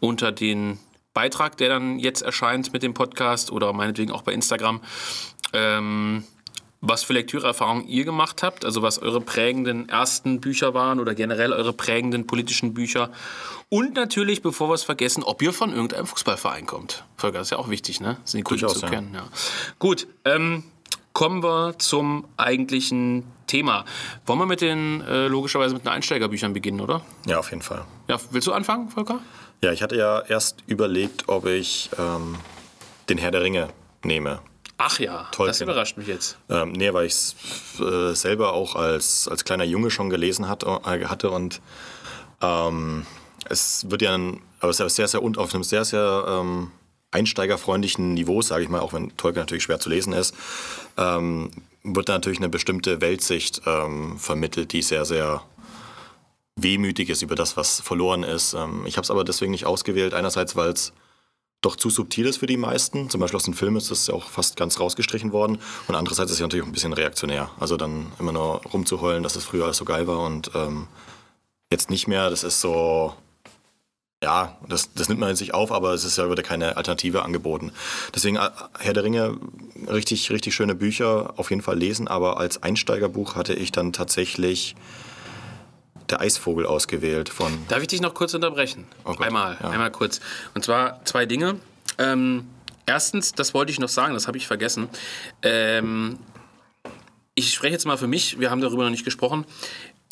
unter 0.00 0.32
den 0.32 0.78
Beitrag, 1.14 1.56
der 1.56 1.70
dann 1.70 1.98
jetzt 1.98 2.22
erscheint 2.22 2.72
mit 2.72 2.82
dem 2.82 2.94
Podcast 2.94 3.50
oder 3.50 3.72
meinetwegen 3.72 4.12
auch 4.12 4.22
bei 4.22 4.32
Instagram, 4.32 4.82
ähm, 5.52 6.24
was 6.82 7.04
für 7.04 7.14
Lektüreerfahrungen 7.14 7.88
ihr 7.88 8.04
gemacht 8.04 8.42
habt, 8.42 8.64
also 8.64 8.82
was 8.82 8.98
eure 8.98 9.20
prägenden 9.20 9.88
ersten 9.88 10.40
Bücher 10.40 10.74
waren 10.74 11.00
oder 11.00 11.14
generell 11.14 11.52
eure 11.52 11.72
prägenden 11.72 12.26
politischen 12.26 12.74
Bücher. 12.74 13.10
Und 13.70 13.94
natürlich, 13.94 14.42
bevor 14.42 14.68
wir 14.68 14.74
es 14.74 14.84
vergessen, 14.84 15.22
ob 15.22 15.40
ihr 15.42 15.54
von 15.54 15.72
irgendeinem 15.72 16.06
Fußballverein 16.06 16.66
kommt. 16.66 17.04
Volker, 17.16 17.38
das 17.38 17.48
ist 17.48 17.50
ja 17.52 17.58
auch 17.58 17.70
wichtig, 17.70 18.00
ne? 18.00 18.18
Sind 18.24 18.38
die 18.38 18.42
Kunden 18.42 18.68
zu 18.68 18.86
kennen. 18.86 19.12
Ja. 19.14 19.26
Gut, 19.78 20.06
ähm, 20.24 20.64
kommen 21.16 21.42
wir 21.42 21.78
zum 21.78 22.26
eigentlichen 22.36 23.24
Thema. 23.46 23.86
Wollen 24.26 24.38
wir 24.38 24.44
mit 24.44 24.60
den, 24.60 25.00
äh, 25.00 25.28
logischerweise 25.28 25.72
mit 25.72 25.84
den 25.84 25.88
Einsteigerbüchern 25.88 26.52
beginnen, 26.52 26.78
oder? 26.82 27.00
Ja, 27.24 27.38
auf 27.38 27.48
jeden 27.48 27.62
Fall. 27.62 27.86
Ja, 28.06 28.20
willst 28.32 28.46
du 28.46 28.52
anfangen, 28.52 28.90
Volker? 28.90 29.20
Ja, 29.62 29.72
ich 29.72 29.82
hatte 29.82 29.96
ja 29.96 30.20
erst 30.20 30.62
überlegt, 30.66 31.30
ob 31.30 31.46
ich 31.46 31.88
ähm, 31.98 32.36
den 33.08 33.16
Herr 33.16 33.30
der 33.30 33.40
Ringe 33.40 33.68
nehme. 34.04 34.40
Ach 34.76 34.98
ja, 34.98 35.26
Tolkien. 35.32 35.46
das 35.46 35.60
überrascht 35.62 35.96
mich 35.96 36.06
jetzt. 36.06 36.36
Ähm, 36.50 36.72
nee, 36.72 36.92
weil 36.92 37.06
ich 37.06 37.14
es 37.14 37.34
äh, 37.80 38.14
selber 38.14 38.52
auch 38.52 38.76
als, 38.76 39.26
als 39.26 39.46
kleiner 39.46 39.64
Junge 39.64 39.90
schon 39.90 40.10
gelesen 40.10 40.50
hat, 40.50 40.64
äh, 40.64 41.06
hatte 41.06 41.30
und 41.30 41.62
ähm, 42.42 43.06
es 43.48 43.90
wird 43.90 44.02
ja 44.02 44.12
ein, 44.12 44.42
aber 44.60 44.74
sehr, 44.74 44.90
sehr, 44.90 45.08
sehr 45.08 45.22
auf 45.22 45.54
einem 45.54 45.64
sehr, 45.64 45.86
sehr 45.86 46.26
ähm, 46.28 46.72
einsteigerfreundlichen 47.10 48.12
Niveau, 48.12 48.42
sage 48.42 48.64
ich 48.64 48.68
mal, 48.68 48.80
auch 48.80 48.92
wenn 48.92 49.16
Tolkien 49.16 49.40
natürlich 49.40 49.64
schwer 49.64 49.80
zu 49.80 49.88
lesen 49.88 50.12
ist, 50.12 50.34
ähm, 50.96 51.50
wird 51.82 52.08
da 52.08 52.14
natürlich 52.14 52.38
eine 52.38 52.48
bestimmte 52.48 53.00
Weltsicht 53.00 53.62
ähm, 53.66 54.18
vermittelt, 54.18 54.72
die 54.72 54.82
sehr, 54.82 55.04
sehr 55.04 55.42
wehmütig 56.56 57.10
ist 57.10 57.22
über 57.22 57.34
das, 57.34 57.56
was 57.56 57.80
verloren 57.80 58.22
ist. 58.22 58.54
Ähm, 58.54 58.84
ich 58.86 58.96
habe 58.96 59.04
es 59.04 59.10
aber 59.10 59.24
deswegen 59.24 59.52
nicht 59.52 59.66
ausgewählt. 59.66 60.14
Einerseits, 60.14 60.56
weil 60.56 60.70
es 60.70 60.92
doch 61.62 61.76
zu 61.76 61.90
subtil 61.90 62.26
ist 62.26 62.38
für 62.38 62.46
die 62.46 62.56
meisten. 62.56 63.10
Zum 63.10 63.20
Beispiel 63.20 63.36
aus 63.36 63.44
den 63.44 63.54
Filmen 63.54 63.76
ist 63.76 63.90
das 63.90 64.06
ja 64.06 64.14
auch 64.14 64.24
fast 64.24 64.56
ganz 64.56 64.78
rausgestrichen 64.80 65.32
worden. 65.32 65.58
Und 65.88 65.94
andererseits 65.94 66.30
ist 66.30 66.36
es 66.36 66.40
natürlich 66.40 66.62
auch 66.62 66.68
ein 66.68 66.72
bisschen 66.72 66.92
reaktionär. 66.92 67.50
Also 67.58 67.76
dann 67.76 68.12
immer 68.18 68.32
nur 68.32 68.62
rumzuheulen, 68.72 69.22
dass 69.22 69.36
es 69.36 69.44
früher 69.44 69.64
alles 69.64 69.76
so 69.78 69.84
geil 69.84 70.06
war 70.06 70.20
und 70.20 70.50
ähm, 70.54 70.86
jetzt 71.70 71.90
nicht 71.90 72.08
mehr. 72.08 72.30
Das 72.30 72.44
ist 72.44 72.60
so, 72.60 73.14
ja, 74.26 74.56
das, 74.68 74.92
das 74.92 75.08
nimmt 75.08 75.20
man 75.20 75.30
in 75.30 75.36
sich 75.36 75.54
auf, 75.54 75.70
aber 75.70 75.94
es 75.94 76.02
ist 76.02 76.18
ja 76.18 76.28
wieder 76.28 76.42
keine 76.42 76.76
Alternative 76.76 77.22
angeboten. 77.22 77.70
Deswegen 78.12 78.34
äh, 78.34 78.50
Herr 78.76 78.92
der 78.92 79.04
Ringe, 79.04 79.36
richtig, 79.88 80.32
richtig 80.32 80.52
schöne 80.52 80.74
Bücher, 80.74 81.34
auf 81.36 81.50
jeden 81.50 81.62
Fall 81.62 81.78
lesen, 81.78 82.08
aber 82.08 82.38
als 82.38 82.60
Einsteigerbuch 82.60 83.36
hatte 83.36 83.54
ich 83.54 83.70
dann 83.70 83.92
tatsächlich 83.92 84.74
der 86.10 86.20
Eisvogel 86.20 86.66
ausgewählt 86.66 87.28
von. 87.28 87.56
Darf 87.68 87.82
ich 87.82 87.86
dich 87.86 88.00
noch 88.00 88.14
kurz 88.14 88.34
unterbrechen? 88.34 88.86
Oh 89.04 89.12
Gott, 89.12 89.28
einmal, 89.28 89.58
ja. 89.62 89.70
einmal 89.70 89.92
kurz. 89.92 90.20
Und 90.54 90.64
zwar 90.64 91.04
zwei 91.04 91.24
Dinge. 91.24 91.60
Ähm, 91.98 92.48
erstens, 92.84 93.30
das 93.30 93.54
wollte 93.54 93.70
ich 93.70 93.78
noch 93.78 93.88
sagen, 93.88 94.14
das 94.14 94.26
habe 94.26 94.38
ich 94.38 94.48
vergessen. 94.48 94.88
Ähm, 95.42 96.18
ich 97.36 97.52
spreche 97.52 97.74
jetzt 97.74 97.86
mal 97.86 97.98
für 97.98 98.08
mich, 98.08 98.40
wir 98.40 98.50
haben 98.50 98.60
darüber 98.60 98.82
noch 98.82 98.90
nicht 98.90 99.04
gesprochen. 99.04 99.44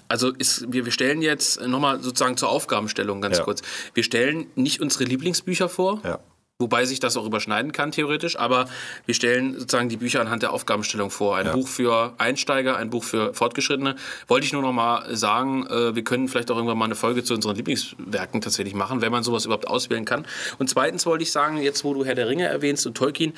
Also 0.09 0.31
ist, 0.33 0.71
wir, 0.73 0.85
wir 0.85 0.93
stellen 0.93 1.23
jetzt 1.23 1.61
nochmal 1.61 2.03
sozusagen 2.03 2.37
zur 2.37 2.49
Aufgabenstellung 2.51 3.21
ganz 3.21 3.39
Ja. 3.39 3.45
kurz. 3.45 3.63
Wir 3.95 4.03
stellen 4.05 4.47
nicht 4.55 4.81
unsere 4.81 5.05
Lieblingsbücher 5.05 5.69
vor, 5.69 6.01
Ja. 6.05 6.19
wobei 6.59 6.85
sich 6.85 7.01
das 7.01 7.17
auch 7.17 7.25
überschneiden 7.27 7.73
kann 7.73 7.91
theoretisch, 7.91 8.39
aber 8.39 8.67
wir 9.07 9.15
stellen 9.15 9.55
sozusagen 9.59 9.89
die 9.89 9.97
Bücher 9.97 10.21
anhand 10.21 10.43
der 10.43 10.53
Aufgabenstellung 10.53 11.11
vor. 11.11 11.37
Ein 11.37 11.47
Ja. 11.47 11.53
Buch 11.53 11.67
für 11.67 12.13
Einsteiger, 12.19 12.77
ein 12.77 12.91
Buch 12.91 13.03
für 13.03 13.33
Fortgeschrittene. 13.35 13.97
Wollte 14.29 14.47
ich 14.47 14.53
nur 14.53 14.63
noch 14.63 14.73
mal 14.73 15.17
sagen, 15.17 15.67
äh, 15.67 15.95
wir 15.97 16.05
können 16.05 16.29
vielleicht 16.29 16.51
auch 16.51 16.57
irgendwann 16.57 16.79
mal 16.79 16.85
eine 16.85 16.95
Folge 16.95 17.25
zu 17.25 17.35
unseren 17.35 17.57
Lieblingswerken 17.57 18.41
tatsächlich 18.41 18.75
machen, 18.75 19.01
wenn 19.01 19.11
man 19.11 19.23
sowas 19.25 19.47
überhaupt 19.47 19.67
auswählen 19.69 20.05
kann. 20.05 20.27
Und 20.59 20.69
zweitens 20.71 21.07
wollte 21.07 21.23
ich 21.25 21.33
sagen, 21.33 21.57
jetzt 21.59 21.83
wo 21.83 21.95
du 21.95 22.05
Herr 22.05 22.15
der 22.15 22.29
Ringe 22.29 22.45
erwähnst 22.47 22.87
und 22.87 22.95
Tolkien, 22.97 23.33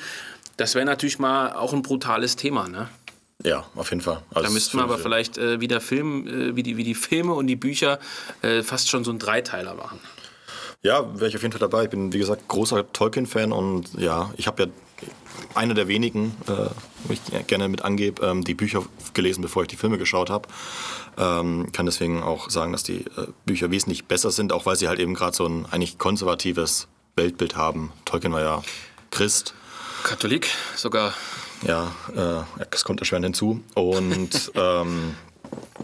das 0.57 0.75
wäre 0.75 0.85
natürlich 0.85 1.17
mal 1.17 1.53
auch 1.53 1.71
ein 1.73 1.81
brutales 1.81 2.35
Thema, 2.35 2.67
ne? 2.67 2.89
Ja, 3.47 3.65
auf 3.75 3.91
jeden 3.91 4.01
Fall. 4.01 4.21
Also 4.33 4.47
Da 4.47 4.53
müssten 4.53 4.77
wir 4.77 4.83
aber 4.83 4.97
vielleicht 4.97 5.37
äh, 5.37 5.61
wie 5.61 5.69
der 5.69 5.79
Film, 5.79 6.27
äh, 6.27 6.55
wie, 6.57 6.63
die, 6.63 6.75
wie 6.75 6.83
die 6.83 6.95
Filme 6.95 7.33
und 7.33 7.47
die 7.47 7.55
Bücher 7.55 7.97
äh, 8.41 8.61
fast 8.61 8.89
schon 8.89 9.05
so 9.05 9.11
einen 9.11 9.19
Dreiteiler 9.19 9.73
machen. 9.73 9.99
Ja, 10.83 11.17
wäre 11.17 11.29
ich 11.29 11.35
auf 11.35 11.41
jeden 11.41 11.53
Fall 11.53 11.61
dabei. 11.61 11.85
Ich 11.85 11.89
bin, 11.89 12.11
wie 12.11 12.19
gesagt, 12.19 12.47
großer 12.49 12.91
Tolkien-Fan 12.91 13.53
und 13.53 13.93
ja, 13.97 14.33
ich 14.35 14.47
habe 14.47 14.63
ja 14.63 14.69
einer 15.55 15.73
der 15.73 15.87
wenigen, 15.87 16.35
äh, 16.47 16.51
wo 17.05 17.13
ich 17.13 17.21
gerne 17.47 17.69
mit 17.69 17.83
angebe, 17.83 18.25
ähm, 18.25 18.43
die 18.43 18.53
Bücher 18.53 18.83
gelesen, 19.13 19.41
bevor 19.41 19.63
ich 19.63 19.69
die 19.69 19.77
Filme 19.77 19.97
geschaut 19.97 20.29
habe. 20.29 20.49
Ähm, 21.17 21.71
kann 21.71 21.85
deswegen 21.85 22.21
auch 22.23 22.49
sagen, 22.49 22.73
dass 22.73 22.83
die 22.83 23.05
äh, 23.05 23.27
Bücher 23.45 23.71
wesentlich 23.71 24.05
besser 24.05 24.31
sind, 24.31 24.51
auch 24.51 24.65
weil 24.65 24.75
sie 24.75 24.89
halt 24.89 24.99
eben 24.99 25.13
gerade 25.13 25.35
so 25.35 25.45
ein 25.45 25.65
eigentlich 25.71 25.97
konservatives 25.97 26.87
Weltbild 27.15 27.55
haben. 27.55 27.93
Tolkien 28.03 28.33
war 28.33 28.41
ja 28.41 28.61
Christ. 29.09 29.53
Katholik 30.03 30.49
sogar. 30.75 31.13
Ja, 31.63 31.91
äh, 32.15 32.65
das 32.69 32.83
kommt 32.83 32.99
erschwerend 32.99 33.25
hinzu. 33.25 33.63
Und 33.73 34.51
ähm, 34.55 35.15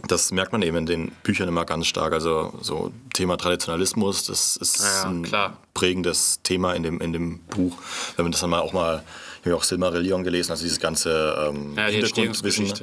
das 0.07 0.31
merkt 0.31 0.51
man 0.51 0.61
eben 0.61 0.77
in 0.77 0.85
den 0.85 1.11
Büchern 1.23 1.47
immer 1.47 1.65
ganz 1.65 1.87
stark. 1.87 2.13
Also 2.13 2.53
so 2.61 2.91
Thema 3.13 3.37
Traditionalismus, 3.37 4.25
das 4.25 4.57
ist 4.57 4.81
Ja, 4.81 5.09
ein 5.09 5.27
prägendes 5.73 6.41
Thema 6.43 6.73
in 6.73 6.83
dem, 6.83 6.99
in 7.01 7.13
dem 7.13 7.39
Buch. 7.39 7.77
Wenn 8.15 8.25
man 8.25 8.31
das 8.31 8.41
dann 8.41 8.49
mal 8.49 8.59
auch 8.59 8.73
mal, 8.73 9.03
habe 9.45 9.55
auch 9.57 9.63
Silmarillion 9.63 10.23
gelesen, 10.23 10.51
also 10.51 10.63
dieses 10.63 10.79
ganze 10.79 11.35
ähm, 11.49 11.73
Ja, 11.77 11.87
die 11.89 11.95
Hintergrundwissen, 11.97 12.67
ja. 12.67 12.73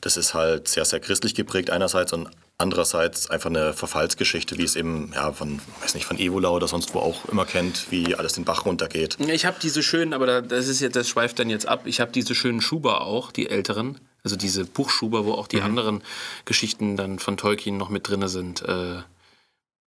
das 0.00 0.16
ist 0.16 0.34
halt 0.34 0.68
sehr, 0.68 0.84
sehr 0.84 1.00
christlich 1.00 1.34
geprägt 1.34 1.70
einerseits 1.70 2.12
und 2.12 2.28
andererseits 2.58 3.28
einfach 3.30 3.50
eine 3.50 3.72
Verfallsgeschichte, 3.72 4.56
wie 4.58 4.62
es 4.64 4.76
eben 4.76 5.10
ja, 5.14 5.32
von, 5.32 5.60
weiß 5.82 5.94
nicht, 5.94 6.06
von 6.06 6.18
Evola 6.18 6.50
oder 6.50 6.68
sonst 6.68 6.94
wo 6.94 7.00
auch 7.00 7.24
immer 7.26 7.44
kennt, 7.44 7.86
wie 7.90 8.14
alles 8.14 8.34
den 8.34 8.44
Bach 8.44 8.64
runtergeht. 8.64 9.16
Ich 9.20 9.44
habe 9.44 9.56
diese 9.60 9.82
schönen, 9.82 10.12
aber 10.14 10.26
da- 10.26 10.40
das 10.40 10.68
ist 10.68 10.80
jetzt, 10.80 10.94
das 10.96 11.08
schweift 11.08 11.38
dann 11.38 11.50
jetzt 11.50 11.66
ab. 11.66 11.82
Ich 11.86 12.00
habe 12.00 12.12
diese 12.12 12.34
schönen 12.34 12.60
Schuber 12.60 13.00
auch, 13.02 13.32
die 13.32 13.48
älteren, 13.50 13.98
also 14.22 14.36
diese 14.36 14.64
Buchschuber, 14.64 15.24
wo 15.24 15.32
auch 15.32 15.48
die 15.48 15.60
anderen 15.62 16.02
Geschichten 16.44 16.96
dann 16.96 17.18
von 17.18 17.36
Tolkien 17.36 17.76
noch 17.76 17.88
mit 17.90 18.08
drin 18.08 18.26
sind. 18.28 18.62
Äh, 18.62 18.98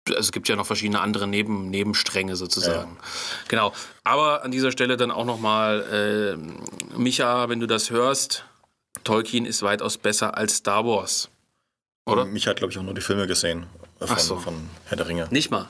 also 0.09 0.19
es 0.27 0.31
gibt 0.31 0.47
ja 0.49 0.55
noch 0.55 0.65
verschiedene 0.65 0.99
andere 0.99 1.27
Neben, 1.27 1.69
Nebenstränge 1.69 2.35
sozusagen. 2.35 2.97
Genau. 3.47 3.73
Aber 4.03 4.43
an 4.43 4.51
dieser 4.51 4.71
Stelle 4.71 4.97
dann 4.97 5.11
auch 5.11 5.25
nochmal, 5.25 6.37
äh, 6.37 6.97
Micha, 6.97 7.49
wenn 7.49 7.59
du 7.59 7.67
das 7.67 7.89
hörst, 7.89 8.45
Tolkien 9.03 9.45
ist 9.45 9.63
weitaus 9.63 9.97
besser 9.97 10.37
als 10.37 10.57
Star 10.57 10.85
Wars. 10.85 11.29
Oder? 12.05 12.25
Mich 12.25 12.47
hat, 12.47 12.57
glaube 12.57 12.71
ich, 12.71 12.79
auch 12.79 12.83
nur 12.83 12.93
die 12.93 13.01
Filme 13.01 13.27
gesehen 13.27 13.67
äh, 13.99 14.07
von, 14.07 14.15
Ach 14.15 14.19
so. 14.19 14.37
von 14.37 14.69
Herr 14.85 14.97
der 14.97 15.07
Ringe. 15.07 15.27
Nicht 15.31 15.51
mal. 15.51 15.69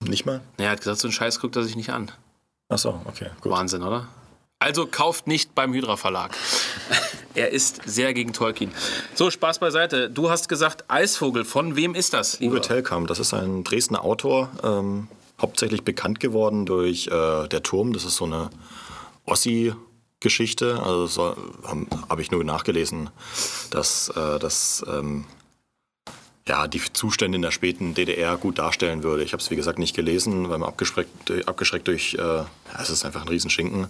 Nicht 0.00 0.26
mal? 0.26 0.40
Er 0.58 0.70
hat 0.70 0.78
gesagt, 0.78 0.98
so 0.98 1.08
einen 1.08 1.12
Scheiß 1.12 1.40
guckt 1.40 1.56
er 1.56 1.62
sich 1.62 1.76
nicht 1.76 1.90
an. 1.90 2.10
Ach 2.68 2.78
so, 2.78 3.00
okay, 3.04 3.30
gut. 3.40 3.52
Wahnsinn, 3.52 3.82
oder? 3.82 4.08
Also 4.62 4.86
kauft 4.86 5.26
nicht 5.26 5.56
beim 5.56 5.74
Hydra 5.74 5.96
Verlag. 5.96 6.36
er 7.34 7.50
ist 7.50 7.80
sehr 7.84 8.14
gegen 8.14 8.32
Tolkien. 8.32 8.70
So, 9.12 9.28
Spaß 9.28 9.58
beiseite. 9.58 10.08
Du 10.08 10.30
hast 10.30 10.48
gesagt, 10.48 10.84
Eisvogel. 10.86 11.44
Von 11.44 11.74
wem 11.74 11.96
ist 11.96 12.12
das? 12.12 12.40
Uwe 12.40 12.60
Tellkamp, 12.60 13.08
das 13.08 13.18
ist 13.18 13.34
ein 13.34 13.64
Dresdner 13.64 14.04
Autor, 14.04 14.50
ähm, 14.62 15.08
hauptsächlich 15.40 15.82
bekannt 15.82 16.20
geworden 16.20 16.64
durch 16.64 17.08
äh, 17.08 17.48
Der 17.48 17.64
Turm. 17.64 17.92
Das 17.92 18.04
ist 18.04 18.14
so 18.14 18.24
eine 18.24 18.50
Ossi-Geschichte. 19.26 20.80
Also 20.80 21.06
so, 21.06 21.36
habe 21.64 21.86
hab 22.08 22.20
ich 22.20 22.30
nur 22.30 22.44
nachgelesen, 22.44 23.10
dass 23.72 24.10
äh, 24.10 24.38
das 24.38 24.84
ähm, 24.86 25.24
ja, 26.46 26.68
die 26.68 26.80
Zustände 26.92 27.34
in 27.34 27.42
der 27.42 27.50
späten 27.50 27.94
DDR 27.94 28.36
gut 28.36 28.60
darstellen 28.60 29.02
würde. 29.02 29.24
Ich 29.24 29.32
habe 29.32 29.42
es, 29.42 29.50
wie 29.50 29.56
gesagt, 29.56 29.80
nicht 29.80 29.96
gelesen, 29.96 30.50
weil 30.50 30.58
man 30.58 30.68
abgeschreckt, 30.68 31.48
abgeschreckt 31.48 31.88
durch, 31.88 32.14
äh, 32.14 32.44
es 32.80 32.90
ist 32.90 33.04
einfach 33.04 33.22
ein 33.22 33.28
Riesenschinken. 33.28 33.88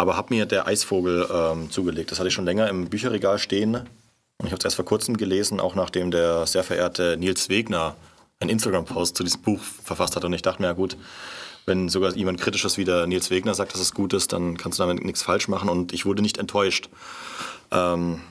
Aber 0.00 0.16
habe 0.16 0.34
mir 0.34 0.46
der 0.46 0.66
Eisvogel 0.66 1.28
ähm, 1.30 1.70
zugelegt. 1.70 2.10
Das 2.10 2.18
hatte 2.18 2.28
ich 2.28 2.32
schon 2.32 2.46
länger 2.46 2.70
im 2.70 2.88
Bücherregal 2.88 3.38
stehen. 3.38 3.74
Und 3.74 4.46
ich 4.46 4.50
habe 4.50 4.56
es 4.56 4.64
erst 4.64 4.76
vor 4.76 4.86
kurzem 4.86 5.18
gelesen, 5.18 5.60
auch 5.60 5.74
nachdem 5.74 6.10
der 6.10 6.46
sehr 6.46 6.64
verehrte 6.64 7.18
Nils 7.18 7.50
Wegner 7.50 7.96
einen 8.40 8.48
Instagram-Post 8.48 9.14
zu 9.14 9.24
diesem 9.24 9.42
Buch 9.42 9.60
verfasst 9.60 10.16
hat. 10.16 10.24
Und 10.24 10.32
ich 10.32 10.40
dachte 10.40 10.62
mir, 10.62 10.68
ja 10.68 10.72
gut, 10.72 10.96
wenn 11.66 11.90
sogar 11.90 12.16
jemand 12.16 12.40
Kritisches 12.40 12.78
wie 12.78 12.86
der 12.86 13.06
Nils 13.06 13.28
Wegner 13.28 13.52
sagt, 13.52 13.74
dass 13.74 13.80
es 13.82 13.92
gut 13.92 14.14
ist, 14.14 14.32
dann 14.32 14.56
kannst 14.56 14.78
du 14.78 14.84
damit 14.84 15.04
nichts 15.04 15.20
falsch 15.20 15.48
machen. 15.48 15.68
Und 15.68 15.92
ich 15.92 16.06
wurde 16.06 16.22
nicht 16.22 16.38
enttäuscht. 16.38 16.88
Ähm, 17.70 18.22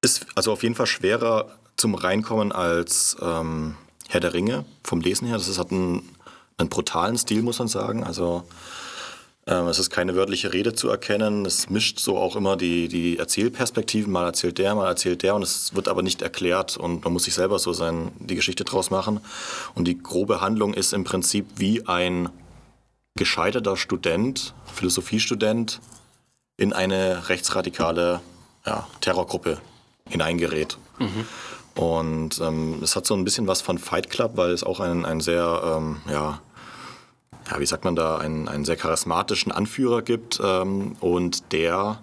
ist 0.00 0.24
also 0.34 0.50
auf 0.50 0.62
jeden 0.62 0.76
Fall 0.76 0.86
schwerer 0.86 1.50
zum 1.76 1.94
Reinkommen 1.94 2.52
als 2.52 3.18
ähm, 3.20 3.74
Herr 4.08 4.20
der 4.20 4.32
Ringe 4.32 4.64
vom 4.82 5.02
Lesen 5.02 5.28
her. 5.28 5.36
Das 5.36 5.46
ist, 5.46 5.58
hat 5.58 5.72
einen, 5.72 6.08
einen 6.56 6.70
brutalen 6.70 7.18
Stil, 7.18 7.42
muss 7.42 7.58
man 7.58 7.68
sagen. 7.68 8.02
Also 8.02 8.44
es 9.46 9.78
ist 9.78 9.90
keine 9.90 10.14
wörtliche 10.16 10.52
Rede 10.52 10.72
zu 10.72 10.88
erkennen. 10.88 11.44
Es 11.44 11.68
mischt 11.68 11.98
so 11.98 12.16
auch 12.16 12.34
immer 12.34 12.56
die, 12.56 12.88
die 12.88 13.18
Erzählperspektiven. 13.18 14.10
Mal 14.10 14.24
erzählt 14.24 14.56
der, 14.58 14.74
mal 14.74 14.88
erzählt 14.88 15.22
der. 15.22 15.34
Und 15.34 15.42
es 15.42 15.74
wird 15.74 15.88
aber 15.88 16.02
nicht 16.02 16.22
erklärt. 16.22 16.76
Und 16.76 17.04
man 17.04 17.12
muss 17.12 17.24
sich 17.24 17.34
selber 17.34 17.58
so 17.58 17.72
sein, 17.74 18.12
die 18.20 18.36
Geschichte 18.36 18.64
draus 18.64 18.90
machen. 18.90 19.20
Und 19.74 19.86
die 19.86 19.98
grobe 19.98 20.40
Handlung 20.40 20.72
ist 20.72 20.94
im 20.94 21.04
Prinzip 21.04 21.46
wie 21.56 21.86
ein 21.86 22.30
gescheiterter 23.16 23.76
Student, 23.76 24.54
Philosophiestudent, 24.72 25.80
in 26.56 26.72
eine 26.72 27.28
rechtsradikale 27.28 28.20
ja, 28.64 28.88
Terrorgruppe 29.00 29.58
hineingerät. 30.08 30.78
Und 31.74 32.40
ähm, 32.40 32.80
es 32.82 32.96
hat 32.96 33.06
so 33.06 33.14
ein 33.14 33.24
bisschen 33.24 33.46
was 33.46 33.60
von 33.60 33.78
Fight 33.78 34.08
Club, 34.08 34.32
weil 34.36 34.50
es 34.50 34.64
auch 34.64 34.80
einen, 34.80 35.04
einen 35.04 35.20
sehr, 35.20 35.76
ähm, 35.76 36.00
ja, 36.08 36.40
ja, 37.50 37.60
wie 37.60 37.66
sagt 37.66 37.84
man 37.84 37.96
da, 37.96 38.18
einen, 38.18 38.48
einen 38.48 38.64
sehr 38.64 38.76
charismatischen 38.76 39.52
Anführer 39.52 40.02
gibt. 40.02 40.40
Ähm, 40.42 40.96
und 41.00 41.52
der 41.52 42.00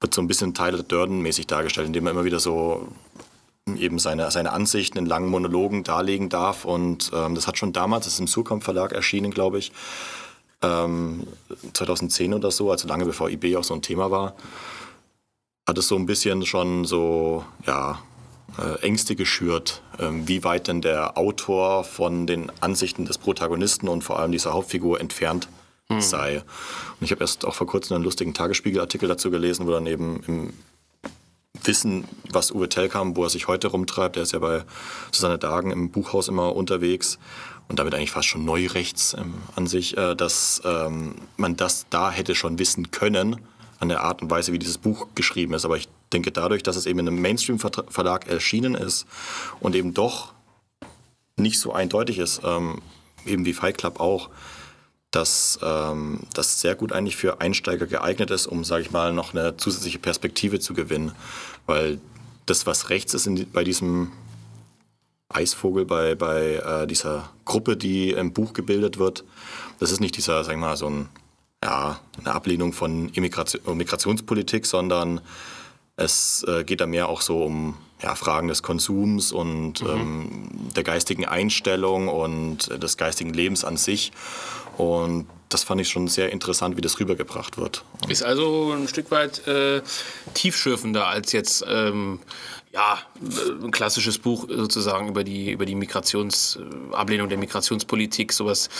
wird 0.00 0.14
so 0.14 0.20
ein 0.20 0.28
bisschen 0.28 0.54
Tyler 0.54 0.82
Durden-mäßig 0.82 1.46
dargestellt, 1.46 1.86
indem 1.86 2.06
er 2.06 2.12
immer 2.12 2.24
wieder 2.24 2.40
so 2.40 2.88
eben 3.76 3.98
seine, 3.98 4.30
seine 4.30 4.52
Ansichten 4.52 4.98
in 4.98 5.06
langen 5.06 5.28
Monologen 5.28 5.84
darlegen 5.84 6.28
darf. 6.28 6.64
Und 6.64 7.10
ähm, 7.14 7.34
das 7.34 7.46
hat 7.46 7.58
schon 7.58 7.72
damals, 7.72 8.04
das 8.04 8.14
ist 8.14 8.20
im 8.20 8.26
Surkamp 8.26 8.64
Verlag 8.64 8.92
erschienen, 8.92 9.30
glaube 9.30 9.58
ich, 9.58 9.72
ähm, 10.62 11.26
2010 11.72 12.34
oder 12.34 12.50
so, 12.50 12.70
also 12.70 12.88
lange 12.88 13.04
bevor 13.04 13.30
eBay 13.30 13.56
auch 13.56 13.64
so 13.64 13.74
ein 13.74 13.82
Thema 13.82 14.10
war, 14.10 14.34
hat 15.68 15.78
es 15.78 15.88
so 15.88 15.96
ein 15.96 16.06
bisschen 16.06 16.44
schon 16.44 16.84
so, 16.84 17.44
ja, 17.66 18.00
Ängste 18.82 19.16
geschürt, 19.16 19.82
ähm, 19.98 20.28
wie 20.28 20.44
weit 20.44 20.68
denn 20.68 20.80
der 20.80 21.16
Autor 21.16 21.84
von 21.84 22.26
den 22.26 22.52
Ansichten 22.60 23.04
des 23.04 23.18
Protagonisten 23.18 23.88
und 23.88 24.02
vor 24.02 24.18
allem 24.18 24.32
dieser 24.32 24.52
Hauptfigur 24.52 25.00
entfernt 25.00 25.48
sei. 25.98 26.38
Und 26.38 27.04
ich 27.04 27.10
habe 27.10 27.20
erst 27.20 27.44
auch 27.44 27.54
vor 27.54 27.66
kurzem 27.66 27.96
einen 27.96 28.04
lustigen 28.04 28.32
Tagesspiegelartikel 28.34 29.08
dazu 29.08 29.30
gelesen, 29.30 29.66
wo 29.66 29.70
dann 29.70 29.86
eben 29.86 30.22
im 30.26 30.52
Wissen, 31.64 32.04
was 32.30 32.50
Uwe 32.50 32.68
Tellkamp, 32.68 33.16
wo 33.16 33.24
er 33.24 33.30
sich 33.30 33.46
heute 33.46 33.68
rumtreibt, 33.68 34.16
er 34.16 34.22
ist 34.24 34.32
ja 34.32 34.38
bei 34.38 34.64
Susanne 35.12 35.38
Dagen 35.38 35.70
im 35.70 35.90
Buchhaus 35.90 36.28
immer 36.28 36.56
unterwegs 36.56 37.18
und 37.68 37.78
damit 37.78 37.94
eigentlich 37.94 38.10
fast 38.10 38.28
schon 38.28 38.44
neurechts 38.44 39.14
ähm, 39.18 39.34
an 39.54 39.66
sich, 39.66 39.96
äh, 39.96 40.16
dass 40.16 40.60
ähm, 40.64 41.14
man 41.36 41.56
das 41.56 41.86
da 41.90 42.10
hätte 42.10 42.34
schon 42.34 42.58
wissen 42.58 42.90
können, 42.90 43.36
an 43.78 43.88
der 43.88 44.02
Art 44.02 44.22
und 44.22 44.30
Weise, 44.30 44.52
wie 44.52 44.58
dieses 44.58 44.78
Buch 44.78 45.08
geschrieben 45.14 45.54
ist. 45.54 45.64
Aber 45.64 45.76
ich 45.76 45.88
denke, 46.12 46.32
dadurch, 46.32 46.62
dass 46.62 46.76
es 46.76 46.86
eben 46.86 47.00
in 47.00 47.08
einem 47.08 47.20
Mainstream-Verlag 47.20 48.28
erschienen 48.28 48.74
ist 48.74 49.06
und 49.60 49.74
eben 49.74 49.94
doch 49.94 50.32
nicht 51.36 51.58
so 51.58 51.72
eindeutig 51.72 52.18
ist, 52.18 52.42
ähm, 52.44 52.82
eben 53.26 53.44
wie 53.44 53.52
Fight 53.52 53.78
Club 53.78 54.00
auch, 54.00 54.30
dass 55.10 55.58
ähm, 55.62 56.20
das 56.34 56.60
sehr 56.60 56.74
gut 56.74 56.92
eigentlich 56.92 57.16
für 57.16 57.40
Einsteiger 57.40 57.86
geeignet 57.86 58.30
ist, 58.30 58.46
um, 58.46 58.64
sage 58.64 58.82
ich 58.82 58.90
mal, 58.90 59.12
noch 59.12 59.34
eine 59.34 59.56
zusätzliche 59.56 59.98
Perspektive 59.98 60.58
zu 60.58 60.74
gewinnen. 60.74 61.12
Weil 61.66 62.00
das, 62.46 62.66
was 62.66 62.88
rechts 62.90 63.14
ist 63.14 63.26
in, 63.26 63.50
bei 63.52 63.64
diesem 63.64 64.10
Eisvogel 65.34 65.84
bei, 65.84 66.14
bei 66.14 66.54
äh, 66.54 66.86
dieser 66.86 67.30
Gruppe, 67.44 67.76
die 67.76 68.10
im 68.10 68.32
Buch 68.32 68.52
gebildet 68.52 68.98
wird. 68.98 69.24
Das 69.78 69.90
ist 69.90 70.00
nicht 70.00 70.16
dieser, 70.16 70.44
sag 70.44 70.52
ich 70.52 70.58
mal, 70.60 70.76
so 70.76 70.88
ein, 70.88 71.08
ja, 71.62 72.00
eine 72.18 72.34
Ablehnung 72.34 72.72
von 72.72 73.08
Immigration, 73.10 73.76
Migrationspolitik, 73.76 74.66
sondern 74.66 75.20
es 76.02 76.44
äh, 76.48 76.64
geht 76.64 76.80
da 76.80 76.86
mehr 76.86 77.08
auch 77.08 77.20
so 77.20 77.42
um 77.42 77.76
ja, 78.02 78.14
Fragen 78.14 78.48
des 78.48 78.62
Konsums 78.62 79.32
und 79.32 79.82
mhm. 79.82 79.88
ähm, 79.88 80.50
der 80.76 80.82
geistigen 80.82 81.24
Einstellung 81.24 82.08
und 82.08 82.68
des 82.82 82.96
geistigen 82.96 83.32
Lebens 83.32 83.64
an 83.64 83.76
sich. 83.76 84.12
Und 84.76 85.26
das 85.48 85.64
fand 85.64 85.80
ich 85.80 85.88
schon 85.88 86.08
sehr 86.08 86.32
interessant, 86.32 86.76
wie 86.76 86.80
das 86.80 86.98
rübergebracht 86.98 87.58
wird. 87.58 87.84
Ist 88.08 88.22
also 88.22 88.72
ein 88.72 88.88
Stück 88.88 89.10
weit 89.10 89.46
äh, 89.46 89.82
tiefschürfender 90.34 91.06
als 91.06 91.32
jetzt 91.32 91.64
ähm, 91.68 92.20
ja, 92.72 92.98
ein 93.62 93.70
klassisches 93.70 94.18
Buch 94.18 94.48
sozusagen 94.48 95.08
über 95.08 95.24
die, 95.24 95.52
über 95.52 95.66
die 95.66 95.74
Migrations, 95.74 96.58
äh, 96.58 96.94
Ablehnung 96.94 97.28
der 97.28 97.38
Migrationspolitik, 97.38 98.32
sowas 98.32 98.70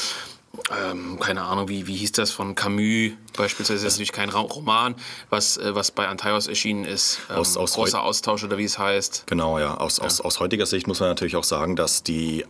ähm, 0.70 1.18
keine 1.18 1.42
Ahnung, 1.42 1.68
wie, 1.68 1.86
wie 1.86 1.96
hieß 1.96 2.12
das 2.12 2.30
von 2.30 2.54
Camus 2.54 3.12
beispielsweise, 3.36 3.84
das 3.84 3.94
ist 3.94 3.98
natürlich 3.98 4.12
kein 4.12 4.28
Roman, 4.28 4.94
was, 5.30 5.56
äh, 5.56 5.74
was 5.74 5.90
bei 5.90 6.08
Antaios 6.08 6.46
erschienen 6.46 6.84
ist. 6.84 7.20
Ähm, 7.30 7.36
aus, 7.36 7.56
aus 7.56 7.72
großer 7.72 8.02
Austausch 8.02 8.44
oder 8.44 8.58
wie 8.58 8.64
es 8.64 8.78
heißt. 8.78 9.24
Genau, 9.26 9.58
ja. 9.58 9.78
Aus, 9.78 9.98
ja. 9.98 10.04
Aus, 10.04 10.20
aus 10.20 10.40
heutiger 10.40 10.66
Sicht 10.66 10.86
muss 10.86 11.00
man 11.00 11.08
natürlich 11.08 11.36
auch 11.36 11.44
sagen, 11.44 11.74
dass 11.74 12.02
die 12.02 12.44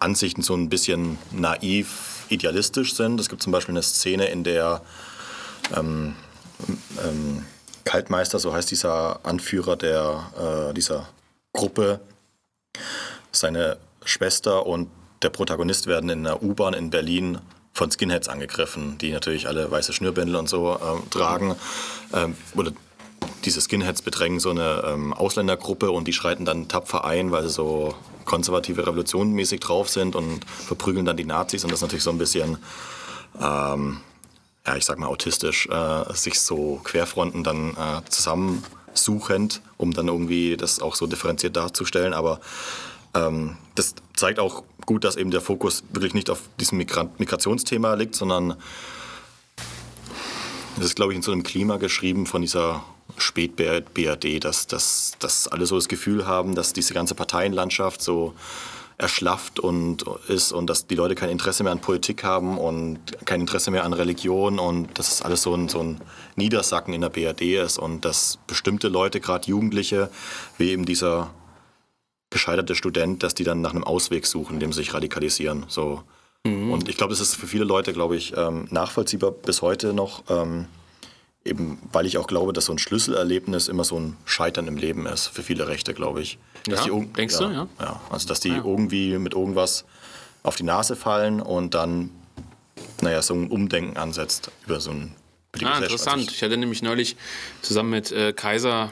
Ansichten 0.00 0.42
so 0.42 0.54
ein 0.54 0.68
bisschen 0.68 1.18
naiv, 1.30 2.24
idealistisch 2.30 2.94
sind. 2.94 3.20
Es 3.20 3.28
gibt 3.28 3.42
zum 3.42 3.52
Beispiel 3.52 3.74
eine 3.74 3.82
Szene, 3.82 4.26
in 4.26 4.42
der 4.42 4.82
ähm, 5.76 6.16
ähm, 7.04 7.44
Kaltmeister, 7.84 8.38
so 8.38 8.52
heißt 8.52 8.70
dieser 8.70 9.24
Anführer 9.24 9.76
der, 9.76 10.68
äh, 10.70 10.74
dieser 10.74 11.08
Gruppe, 11.52 12.00
seine 13.32 13.78
Schwester 14.04 14.66
und 14.66 14.90
der 15.22 15.30
Protagonist 15.30 15.86
werden 15.86 16.10
in 16.10 16.26
einer 16.26 16.42
U-Bahn 16.42 16.74
in 16.74 16.90
Berlin 16.90 17.38
von 17.72 17.90
Skinheads 17.90 18.28
angegriffen, 18.28 18.98
die 18.98 19.12
natürlich 19.12 19.46
alle 19.46 19.70
weiße 19.70 19.92
Schnürbändel 19.92 20.36
und 20.36 20.48
so 20.48 20.74
äh, 20.74 21.10
tragen. 21.10 21.56
Ähm, 22.12 22.36
oder 22.54 22.72
diese 23.44 23.60
Skinheads 23.60 24.02
bedrängen 24.02 24.40
so 24.40 24.50
eine 24.50 24.82
ähm, 24.86 25.12
Ausländergruppe 25.12 25.90
und 25.90 26.08
die 26.08 26.12
schreiten 26.12 26.44
dann 26.44 26.68
tapfer 26.68 27.04
ein, 27.04 27.30
weil 27.32 27.42
sie 27.42 27.50
so 27.50 27.94
konservative 28.24 28.86
Revolutionenmäßig 28.86 29.60
drauf 29.60 29.88
sind 29.88 30.14
und 30.14 30.44
verprügeln 30.44 31.06
dann 31.06 31.16
die 31.16 31.24
Nazis 31.24 31.64
und 31.64 31.70
das 31.70 31.78
ist 31.78 31.82
natürlich 31.82 32.04
so 32.04 32.10
ein 32.10 32.18
bisschen, 32.18 32.58
ähm, 33.40 34.00
ja, 34.66 34.76
ich 34.76 34.84
sag 34.84 34.98
mal 34.98 35.06
autistisch, 35.06 35.66
äh, 35.68 36.14
sich 36.14 36.40
so 36.40 36.80
Querfronten 36.84 37.44
dann 37.44 37.70
äh, 37.70 38.08
zusammensuchend, 38.08 39.62
um 39.78 39.92
dann 39.92 40.08
irgendwie 40.08 40.56
das 40.56 40.80
auch 40.80 40.94
so 40.94 41.06
differenziert 41.06 41.56
darzustellen, 41.56 42.12
aber 42.12 42.40
ähm, 43.14 43.56
das 43.74 43.94
zeigt 44.14 44.38
auch 44.38 44.64
gut, 44.86 45.04
dass 45.04 45.16
eben 45.16 45.30
der 45.30 45.40
Fokus 45.40 45.84
wirklich 45.92 46.14
nicht 46.14 46.30
auf 46.30 46.42
diesem 46.58 46.78
Migrationsthema 46.78 47.94
liegt, 47.94 48.14
sondern 48.14 48.56
es 50.78 50.86
ist, 50.86 50.96
glaube 50.96 51.12
ich, 51.12 51.16
in 51.16 51.22
so 51.22 51.32
einem 51.32 51.42
Klima 51.42 51.76
geschrieben 51.76 52.26
von 52.26 52.42
dieser 52.42 52.82
Spät-BRD, 53.18 54.42
dass, 54.42 54.66
dass, 54.66 55.12
dass 55.18 55.48
alle 55.48 55.66
so 55.66 55.76
das 55.76 55.88
Gefühl 55.88 56.26
haben, 56.26 56.54
dass 56.54 56.72
diese 56.72 56.94
ganze 56.94 57.14
Parteienlandschaft 57.14 58.02
so 58.02 58.34
erschlafft 58.96 59.58
und 59.58 60.04
ist 60.28 60.52
und 60.52 60.68
dass 60.68 60.86
die 60.86 60.94
Leute 60.94 61.14
kein 61.14 61.30
Interesse 61.30 61.62
mehr 61.62 61.72
an 61.72 61.80
Politik 61.80 62.22
haben 62.22 62.58
und 62.58 62.98
kein 63.24 63.40
Interesse 63.40 63.70
mehr 63.70 63.84
an 63.84 63.94
Religion 63.94 64.58
und 64.58 64.98
dass 64.98 65.10
es 65.10 65.22
alles 65.22 65.42
so 65.42 65.54
ein, 65.54 65.68
so 65.68 65.80
ein 65.80 66.00
Niedersacken 66.36 66.92
in 66.92 67.00
der 67.00 67.08
BRD 67.08 67.42
ist 67.64 67.78
und 67.78 68.04
dass 68.04 68.38
bestimmte 68.46 68.88
Leute, 68.88 69.20
gerade 69.20 69.48
Jugendliche, 69.48 70.10
wie 70.58 70.70
eben 70.70 70.84
dieser 70.84 71.30
gescheiterte 72.30 72.74
Student, 72.74 73.22
dass 73.22 73.34
die 73.34 73.44
dann 73.44 73.60
nach 73.60 73.72
einem 73.72 73.84
Ausweg 73.84 74.26
suchen, 74.26 74.54
indem 74.54 74.72
sie 74.72 74.78
sich 74.78 74.94
radikalisieren. 74.94 75.64
So. 75.68 76.02
Mhm. 76.44 76.72
Und 76.72 76.88
ich 76.88 76.96
glaube, 76.96 77.12
es 77.12 77.20
ist 77.20 77.34
für 77.34 77.46
viele 77.46 77.64
Leute, 77.64 77.92
glaube 77.92 78.16
ich, 78.16 78.36
ähm, 78.36 78.66
nachvollziehbar 78.70 79.32
bis 79.32 79.62
heute 79.62 79.92
noch, 79.92 80.22
ähm, 80.28 80.66
eben 81.44 81.78
weil 81.92 82.06
ich 82.06 82.18
auch 82.18 82.26
glaube, 82.26 82.52
dass 82.52 82.66
so 82.66 82.72
ein 82.72 82.78
Schlüsselerlebnis 82.78 83.68
immer 83.68 83.84
so 83.84 83.98
ein 83.98 84.16
Scheitern 84.24 84.68
im 84.68 84.76
Leben 84.76 85.06
ist, 85.06 85.26
für 85.26 85.42
viele 85.42 85.66
Rechte, 85.66 85.92
glaube 85.94 86.22
ich. 86.22 86.38
Dass 86.66 86.86
ja, 86.86 86.94
die, 86.94 87.06
denkst 87.06 87.34
ja, 87.40 87.46
du, 87.46 87.52
ja? 87.52 87.68
Ja, 87.80 88.00
also 88.10 88.28
dass 88.28 88.40
die 88.40 88.50
ja. 88.50 88.62
irgendwie 88.64 89.18
mit 89.18 89.34
irgendwas 89.34 89.84
auf 90.42 90.56
die 90.56 90.62
Nase 90.62 90.96
fallen 90.96 91.40
und 91.40 91.74
dann, 91.74 92.10
naja, 93.00 93.22
so 93.22 93.34
ein 93.34 93.48
Umdenken 93.48 93.96
ansetzt 93.96 94.50
über 94.66 94.80
so 94.80 94.90
ein 94.90 95.14
Ah, 95.64 95.78
interessant. 95.78 96.30
Ich 96.30 96.42
hatte 96.42 96.56
nämlich 96.56 96.82
neulich 96.82 97.16
zusammen 97.60 97.90
mit 97.90 98.12
äh, 98.12 98.32
Kaiser 98.32 98.90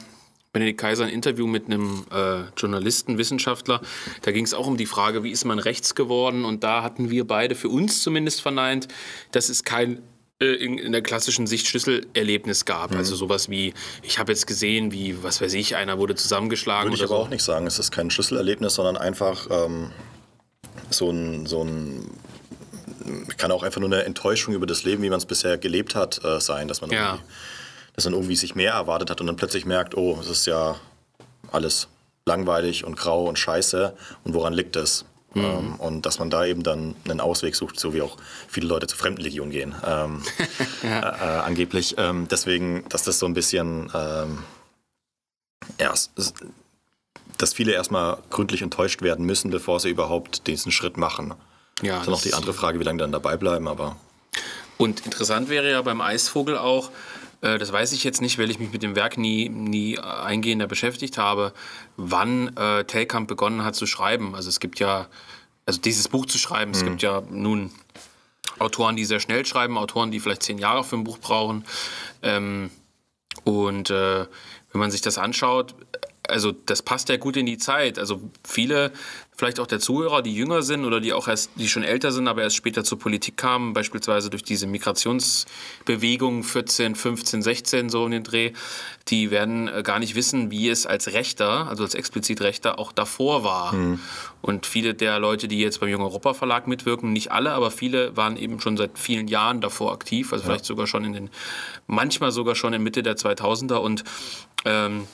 Benedikt 0.51 0.79
Kaiser 0.79 1.03
ein 1.03 1.09
Interview 1.09 1.45
mit 1.45 1.65
einem 1.65 2.05
äh, 2.11 2.41
Journalisten, 2.57 3.17
Wissenschaftler. 3.17 3.81
Da 4.23 4.31
ging 4.31 4.45
es 4.45 4.53
auch 4.53 4.65
um 4.65 4.77
die 4.77 4.87
Frage, 4.87 5.23
wie 5.23 5.31
ist 5.31 5.45
man 5.45 5.59
rechts 5.59 5.93
geworden? 5.93 6.43
Und 6.43 6.63
da 6.63 6.81
hatten 6.81 7.09
wir 7.11 7.27
beide 7.27 7.53
für 7.53 7.69
uns 7.69 8.01
zumindest 8.01 8.41
verneint, 8.41 8.87
dass 9.31 9.49
es 9.49 9.63
kein 9.63 10.01
äh, 10.41 10.45
in, 10.45 10.79
in, 10.79 10.91
der 10.91 11.03
klassischen 11.03 11.45
Sicht 11.45 11.67
Schlüsselerlebnis 11.67 12.65
gab. 12.65 12.91
Mhm. 12.91 12.97
Also 12.97 13.15
sowas 13.15 13.49
wie, 13.49 13.73
ich 14.01 14.17
habe 14.17 14.31
jetzt 14.31 14.47
gesehen, 14.47 14.91
wie, 14.91 15.21
was 15.21 15.39
weiß 15.39 15.53
ich, 15.53 15.75
einer 15.75 15.99
wurde 15.99 16.15
zusammengeschlagen. 16.15 16.89
Würde 16.89 16.95
ich 16.95 17.03
aber 17.03 17.17
so. 17.17 17.23
auch 17.23 17.29
nicht 17.29 17.43
sagen. 17.43 17.67
Es 17.67 17.77
ist 17.77 17.91
kein 17.91 18.09
Schlüsselerlebnis, 18.09 18.73
sondern 18.73 18.97
einfach 18.97 19.47
ähm, 19.51 19.91
so 20.89 21.11
ein, 21.11 21.45
so 21.45 21.63
ein 21.63 22.09
kann 23.37 23.51
auch 23.51 23.63
einfach 23.63 23.79
nur 23.79 23.89
eine 23.91 24.03
Enttäuschung 24.03 24.53
über 24.53 24.65
das 24.65 24.83
Leben, 24.83 25.03
wie 25.03 25.09
man 25.09 25.17
es 25.17 25.25
bisher 25.25 25.57
gelebt 25.57 25.95
hat, 25.95 26.23
äh, 26.23 26.39
sein, 26.39 26.67
dass 26.67 26.81
man 26.81 26.91
ja 26.91 27.19
dass 27.99 28.05
man 28.05 28.13
irgendwie 28.13 28.37
sich 28.37 28.55
mehr 28.55 28.71
erwartet 28.71 29.09
hat 29.09 29.19
und 29.19 29.27
dann 29.27 29.35
plötzlich 29.35 29.65
merkt, 29.65 29.97
oh, 29.97 30.17
es 30.21 30.29
ist 30.29 30.45
ja 30.45 30.77
alles 31.51 31.89
langweilig 32.25 32.85
und 32.85 32.95
grau 32.95 33.25
und 33.25 33.37
scheiße 33.37 33.93
und 34.23 34.33
woran 34.33 34.53
liegt 34.53 34.77
es? 34.77 35.03
Mhm. 35.33 35.43
Ähm, 35.43 35.75
und 35.75 36.05
dass 36.05 36.17
man 36.17 36.29
da 36.29 36.45
eben 36.45 36.63
dann 36.63 36.95
einen 37.03 37.19
Ausweg 37.19 37.57
sucht, 37.57 37.77
so 37.77 37.93
wie 37.93 38.01
auch 38.01 38.15
viele 38.47 38.67
Leute 38.67 38.87
zur 38.87 38.97
Fremdenlegion 38.97 39.49
gehen, 39.51 39.75
ähm, 39.85 40.23
ja. 40.83 40.99
äh, 40.99 41.39
äh, 41.39 41.39
angeblich. 41.41 41.95
Ähm, 41.97 42.27
deswegen, 42.31 42.87
dass 42.87 43.03
das 43.03 43.19
so 43.19 43.25
ein 43.25 43.33
bisschen, 43.33 43.91
ähm, 43.93 44.43
ja, 45.79 45.93
dass 47.37 47.53
viele 47.53 47.73
erstmal 47.73 48.17
gründlich 48.29 48.61
enttäuscht 48.61 49.01
werden 49.01 49.25
müssen, 49.25 49.51
bevor 49.51 49.81
sie 49.81 49.89
überhaupt 49.89 50.47
diesen 50.47 50.71
Schritt 50.71 50.95
machen. 50.95 51.33
Ja, 51.81 51.95
das 51.95 52.03
ist 52.03 52.09
noch 52.09 52.21
die 52.21 52.33
andere 52.33 52.53
Frage, 52.53 52.79
wie 52.79 52.85
lange 52.85 52.99
dann 52.99 53.11
dabei 53.11 53.35
bleiben, 53.35 53.67
aber. 53.67 53.97
Und 54.77 55.05
interessant 55.05 55.49
wäre 55.49 55.69
ja 55.69 55.81
beim 55.81 55.99
Eisvogel 55.99 56.57
auch, 56.57 56.89
äh, 56.89 56.91
das 57.41 57.71
weiß 57.71 57.93
ich 57.93 58.03
jetzt 58.03 58.21
nicht, 58.21 58.37
weil 58.37 58.49
ich 58.51 58.59
mich 58.59 58.71
mit 58.71 58.83
dem 58.83 58.95
Werk 58.95 59.17
nie, 59.17 59.47
nie 59.49 59.97
eingehender 59.97 60.67
beschäftigt 60.67 61.17
habe, 61.17 61.53
wann 61.95 62.55
äh, 62.57 62.83
Telkamp 62.83 63.27
begonnen 63.27 63.63
hat 63.63 63.75
zu 63.75 63.85
schreiben. 63.85 64.35
Also 64.35 64.49
es 64.49 64.59
gibt 64.59 64.79
ja, 64.79 65.07
also 65.65 65.79
dieses 65.79 66.09
Buch 66.09 66.25
zu 66.25 66.37
schreiben, 66.37 66.71
mhm. 66.71 66.77
es 66.77 66.83
gibt 66.83 67.01
ja 67.01 67.23
nun 67.29 67.71
Autoren, 68.59 68.95
die 68.95 69.05
sehr 69.05 69.21
schnell 69.21 69.45
schreiben, 69.45 69.77
Autoren, 69.77 70.11
die 70.11 70.19
vielleicht 70.19 70.43
zehn 70.43 70.57
Jahre 70.57 70.83
für 70.83 70.97
ein 70.97 71.05
Buch 71.05 71.19
brauchen. 71.19 71.63
Ähm, 72.21 72.71
und 73.45 73.89
äh, 73.89 74.25
wenn 74.71 74.79
man 74.79 74.91
sich 74.91 75.01
das 75.01 75.17
anschaut, 75.17 75.75
also 76.29 76.51
das 76.51 76.81
passt 76.81 77.09
ja 77.09 77.17
gut 77.17 77.37
in 77.37 77.45
die 77.45 77.57
Zeit. 77.57 77.99
Also 77.99 78.21
viele 78.47 78.91
vielleicht 79.39 79.61
auch 79.61 79.67
der 79.67 79.79
Zuhörer, 79.79 80.21
die 80.21 80.35
jünger 80.35 80.61
sind 80.61 80.83
oder 80.83 80.99
die 80.99 81.13
auch 81.13 81.29
erst, 81.29 81.51
die 81.55 81.69
schon 81.69 81.83
älter 81.83 82.11
sind, 82.11 82.27
aber 82.27 82.43
erst 82.43 82.57
später 82.57 82.83
zur 82.83 82.99
Politik 82.99 83.37
kamen, 83.37 83.71
beispielsweise 83.71 84.29
durch 84.29 84.43
diese 84.43 84.67
Migrationsbewegung 84.67 86.43
14, 86.43 86.93
15, 86.93 87.41
16 87.41 87.89
so 87.89 88.05
in 88.05 88.11
den 88.11 88.23
Dreh, 88.23 88.51
die 89.07 89.31
werden 89.31 89.69
äh, 89.69 89.81
gar 89.81 89.99
nicht 89.99 90.15
wissen, 90.15 90.51
wie 90.51 90.67
es 90.67 90.85
als 90.85 91.13
Rechter, 91.13 91.67
also 91.69 91.83
als 91.83 91.95
explizit 91.95 92.41
Rechter, 92.41 92.79
auch 92.79 92.91
davor 92.91 93.45
war. 93.45 93.73
Mhm. 93.73 93.99
Und 94.41 94.65
viele 94.65 94.93
der 94.93 95.19
Leute, 95.19 95.47
die 95.47 95.59
jetzt 95.59 95.79
beim 95.79 95.89
Jung 95.89 96.01
Europa 96.01 96.33
Verlag 96.33 96.67
mitwirken, 96.67 97.13
nicht 97.13 97.31
alle, 97.31 97.51
aber 97.51 97.71
viele 97.71 98.17
waren 98.17 98.35
eben 98.35 98.59
schon 98.59 98.75
seit 98.75 98.99
vielen 98.99 99.29
Jahren 99.29 99.61
davor 99.61 99.93
aktiv, 99.93 100.33
also 100.33 100.43
ja. 100.43 100.49
vielleicht 100.49 100.65
sogar 100.65 100.85
schon 100.85 101.05
in 101.05 101.13
den, 101.13 101.29
manchmal 101.87 102.31
sogar 102.31 102.55
schon 102.55 102.73
in 102.73 102.83
Mitte 102.83 103.03
der 103.03 103.15
2000er 103.15 103.75
und 103.75 104.03
ähm, 104.65 105.07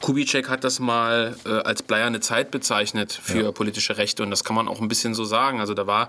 Kubitschek 0.00 0.48
hat 0.48 0.64
das 0.64 0.78
mal 0.80 1.36
äh, 1.46 1.48
als 1.48 1.82
bleierne 1.82 2.20
Zeit 2.20 2.50
bezeichnet 2.50 3.12
für 3.12 3.44
ja. 3.44 3.52
politische 3.52 3.96
Rechte 3.96 4.22
und 4.22 4.30
das 4.30 4.44
kann 4.44 4.56
man 4.56 4.68
auch 4.68 4.80
ein 4.80 4.88
bisschen 4.88 5.14
so 5.14 5.24
sagen. 5.24 5.60
Also 5.60 5.74
da 5.74 5.86
war 5.86 6.08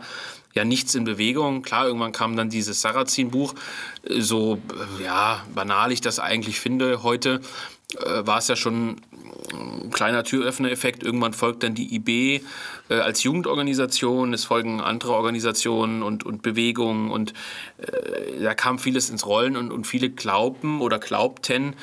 ja 0.54 0.66
nichts 0.66 0.96
in 0.96 1.04
Bewegung. 1.04 1.62
Klar, 1.62 1.88
irgendwann 1.88 2.12
kam 2.12 2.36
dann 2.36 2.50
dieses 2.50 2.82
Sarrazin-Buch, 2.82 3.54
äh, 4.04 4.20
so 4.20 4.60
äh, 5.00 5.04
ja, 5.04 5.44
banal 5.54 5.92
ich 5.92 6.02
das 6.02 6.20
eigentlich 6.20 6.60
finde 6.60 7.04
heute, 7.04 7.42
äh, 7.96 8.26
war 8.26 8.40
es 8.40 8.48
ja 8.48 8.56
schon 8.56 8.98
ein 9.54 9.92
kleiner 9.92 10.24
Türöffner-Effekt. 10.24 11.04
Irgendwann 11.04 11.34
folgt 11.34 11.63
dann 11.63 11.74
die 11.74 11.96
IB 11.96 12.42
äh, 12.90 12.96
als 12.96 13.24
Jugendorganisation, 13.24 14.34
es 14.34 14.44
folgen 14.44 14.82
andere 14.82 15.13
Organisationen 15.13 16.04
und, 16.04 16.26
und 16.26 16.42
Bewegungen 16.42 17.12
und 17.12 17.34
äh, 17.78 18.42
da 18.44 18.54
kam 18.54 18.80
vieles 18.80 19.10
ins 19.10 19.26
Rollen 19.26 19.56
und, 19.56 19.72
und 19.72 19.88
viele 19.88 20.10
glauben 20.10 20.82
oder 20.82 21.00
glaubten, 21.00 21.76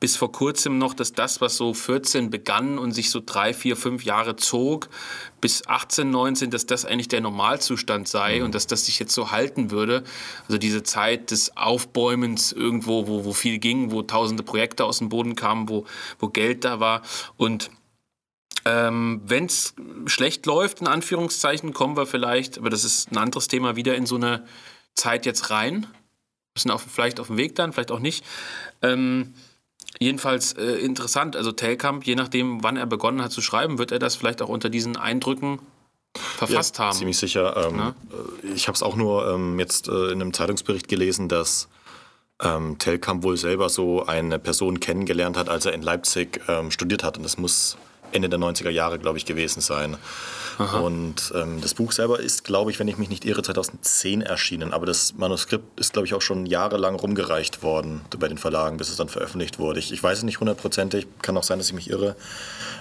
bis 0.00 0.16
vor 0.16 0.30
kurzem 0.30 0.78
noch, 0.78 0.94
dass 0.94 1.12
das, 1.12 1.40
was 1.40 1.56
so 1.56 1.74
14 1.74 2.30
begann 2.30 2.78
und 2.78 2.92
sich 2.92 3.10
so 3.10 3.20
drei, 3.24 3.52
vier, 3.52 3.76
fünf 3.76 4.04
Jahre 4.04 4.36
zog, 4.36 4.88
bis 5.40 5.66
18, 5.66 6.10
19, 6.10 6.50
dass 6.50 6.66
das 6.66 6.84
eigentlich 6.84 7.08
der 7.08 7.20
Normalzustand 7.20 8.06
sei 8.06 8.38
mhm. 8.38 8.46
und 8.46 8.54
dass 8.54 8.66
das 8.66 8.86
sich 8.86 8.98
jetzt 8.98 9.14
so 9.14 9.30
halten 9.32 9.70
würde. 9.70 10.04
Also 10.46 10.58
diese 10.58 10.84
Zeit 10.84 11.30
des 11.32 11.56
Aufbäumens 11.56 12.52
irgendwo, 12.52 13.08
wo, 13.08 13.24
wo 13.24 13.32
viel 13.32 13.58
ging, 13.58 13.90
wo 13.90 14.02
tausende 14.02 14.42
Projekte 14.44 14.84
aus 14.84 14.98
dem 14.98 15.08
Boden 15.08 15.34
kamen, 15.34 15.68
wo, 15.68 15.84
wo 16.18 16.28
Geld 16.28 16.64
da 16.64 16.80
war 16.80 17.02
und 17.36 17.70
Ähm, 18.64 19.22
Wenn 19.24 19.46
es 19.46 19.74
schlecht 20.06 20.44
läuft, 20.44 20.80
in 20.80 20.88
Anführungszeichen, 20.88 21.72
kommen 21.72 21.96
wir 21.96 22.06
vielleicht, 22.06 22.58
aber 22.58 22.70
das 22.70 22.84
ist 22.84 23.10
ein 23.10 23.16
anderes 23.16 23.48
Thema, 23.48 23.76
wieder 23.76 23.94
in 23.94 24.04
so 24.04 24.16
eine 24.16 24.44
Zeit 24.94 25.26
jetzt 25.26 25.50
rein. 25.50 25.86
Müssen 26.54 26.72
auf, 26.72 26.82
vielleicht 26.82 27.20
auf 27.20 27.28
dem 27.28 27.38
Weg 27.38 27.54
dann, 27.54 27.72
vielleicht 27.72 27.92
auch 27.92 28.00
nicht. 28.00 28.24
Ähm, 28.82 29.32
jedenfalls 29.98 30.52
äh, 30.52 30.64
interessant, 30.64 31.36
also 31.36 31.52
Telkamp, 31.52 32.04
je 32.04 32.14
nachdem, 32.14 32.62
wann 32.62 32.76
er 32.76 32.86
begonnen 32.86 33.22
hat 33.22 33.32
zu 33.32 33.40
schreiben, 33.40 33.78
wird 33.78 33.92
er 33.92 33.98
das 33.98 34.16
vielleicht 34.16 34.42
auch 34.42 34.48
unter 34.48 34.68
diesen 34.68 34.96
Eindrücken 34.96 35.60
verfasst 36.14 36.78
ja, 36.78 36.84
haben. 36.84 36.96
Ziemlich 36.96 37.18
sicher. 37.18 37.56
Ähm, 37.56 37.78
äh, 37.80 38.52
ich 38.54 38.68
habe 38.68 38.76
es 38.76 38.82
auch 38.82 38.96
nur 38.96 39.28
ähm, 39.28 39.58
jetzt 39.58 39.88
äh, 39.88 40.06
in 40.06 40.20
einem 40.20 40.32
Zeitungsbericht 40.32 40.88
gelesen, 40.88 41.28
dass 41.28 41.68
ähm, 42.40 42.78
Telkamp 42.78 43.22
wohl 43.22 43.36
selber 43.36 43.68
so 43.68 44.06
eine 44.06 44.38
Person 44.38 44.80
kennengelernt 44.80 45.36
hat, 45.36 45.48
als 45.48 45.66
er 45.66 45.72
in 45.72 45.82
Leipzig 45.82 46.40
ähm, 46.48 46.70
studiert 46.70 47.02
hat. 47.02 47.16
Und 47.16 47.24
das 47.24 47.38
muss 47.38 47.76
Ende 48.12 48.28
der 48.28 48.38
90er 48.38 48.70
Jahre, 48.70 48.98
glaube 48.98 49.18
ich, 49.18 49.26
gewesen 49.26 49.60
sein. 49.60 49.96
Aha. 50.58 50.80
Und 50.80 51.32
ähm, 51.36 51.60
das 51.60 51.74
Buch 51.74 51.92
selber 51.92 52.18
ist, 52.18 52.42
glaube 52.42 52.70
ich, 52.70 52.78
wenn 52.80 52.88
ich 52.88 52.98
mich 52.98 53.08
nicht 53.08 53.24
irre, 53.24 53.42
2010 53.42 54.22
erschienen. 54.22 54.72
Aber 54.72 54.86
das 54.86 55.14
Manuskript 55.14 55.78
ist, 55.78 55.92
glaube 55.92 56.06
ich, 56.06 56.14
auch 56.14 56.22
schon 56.22 56.46
jahrelang 56.46 56.96
rumgereicht 56.96 57.62
worden 57.62 58.00
bei 58.18 58.28
den 58.28 58.38
Verlagen, 58.38 58.76
bis 58.76 58.88
es 58.88 58.96
dann 58.96 59.08
veröffentlicht 59.08 59.58
wurde. 59.60 59.78
Ich, 59.78 59.92
ich 59.92 60.02
weiß 60.02 60.18
es 60.18 60.24
nicht 60.24 60.40
hundertprozentig, 60.40 61.06
kann 61.22 61.36
auch 61.36 61.44
sein, 61.44 61.58
dass 61.58 61.68
ich 61.68 61.74
mich 61.74 61.90
irre. 61.90 62.16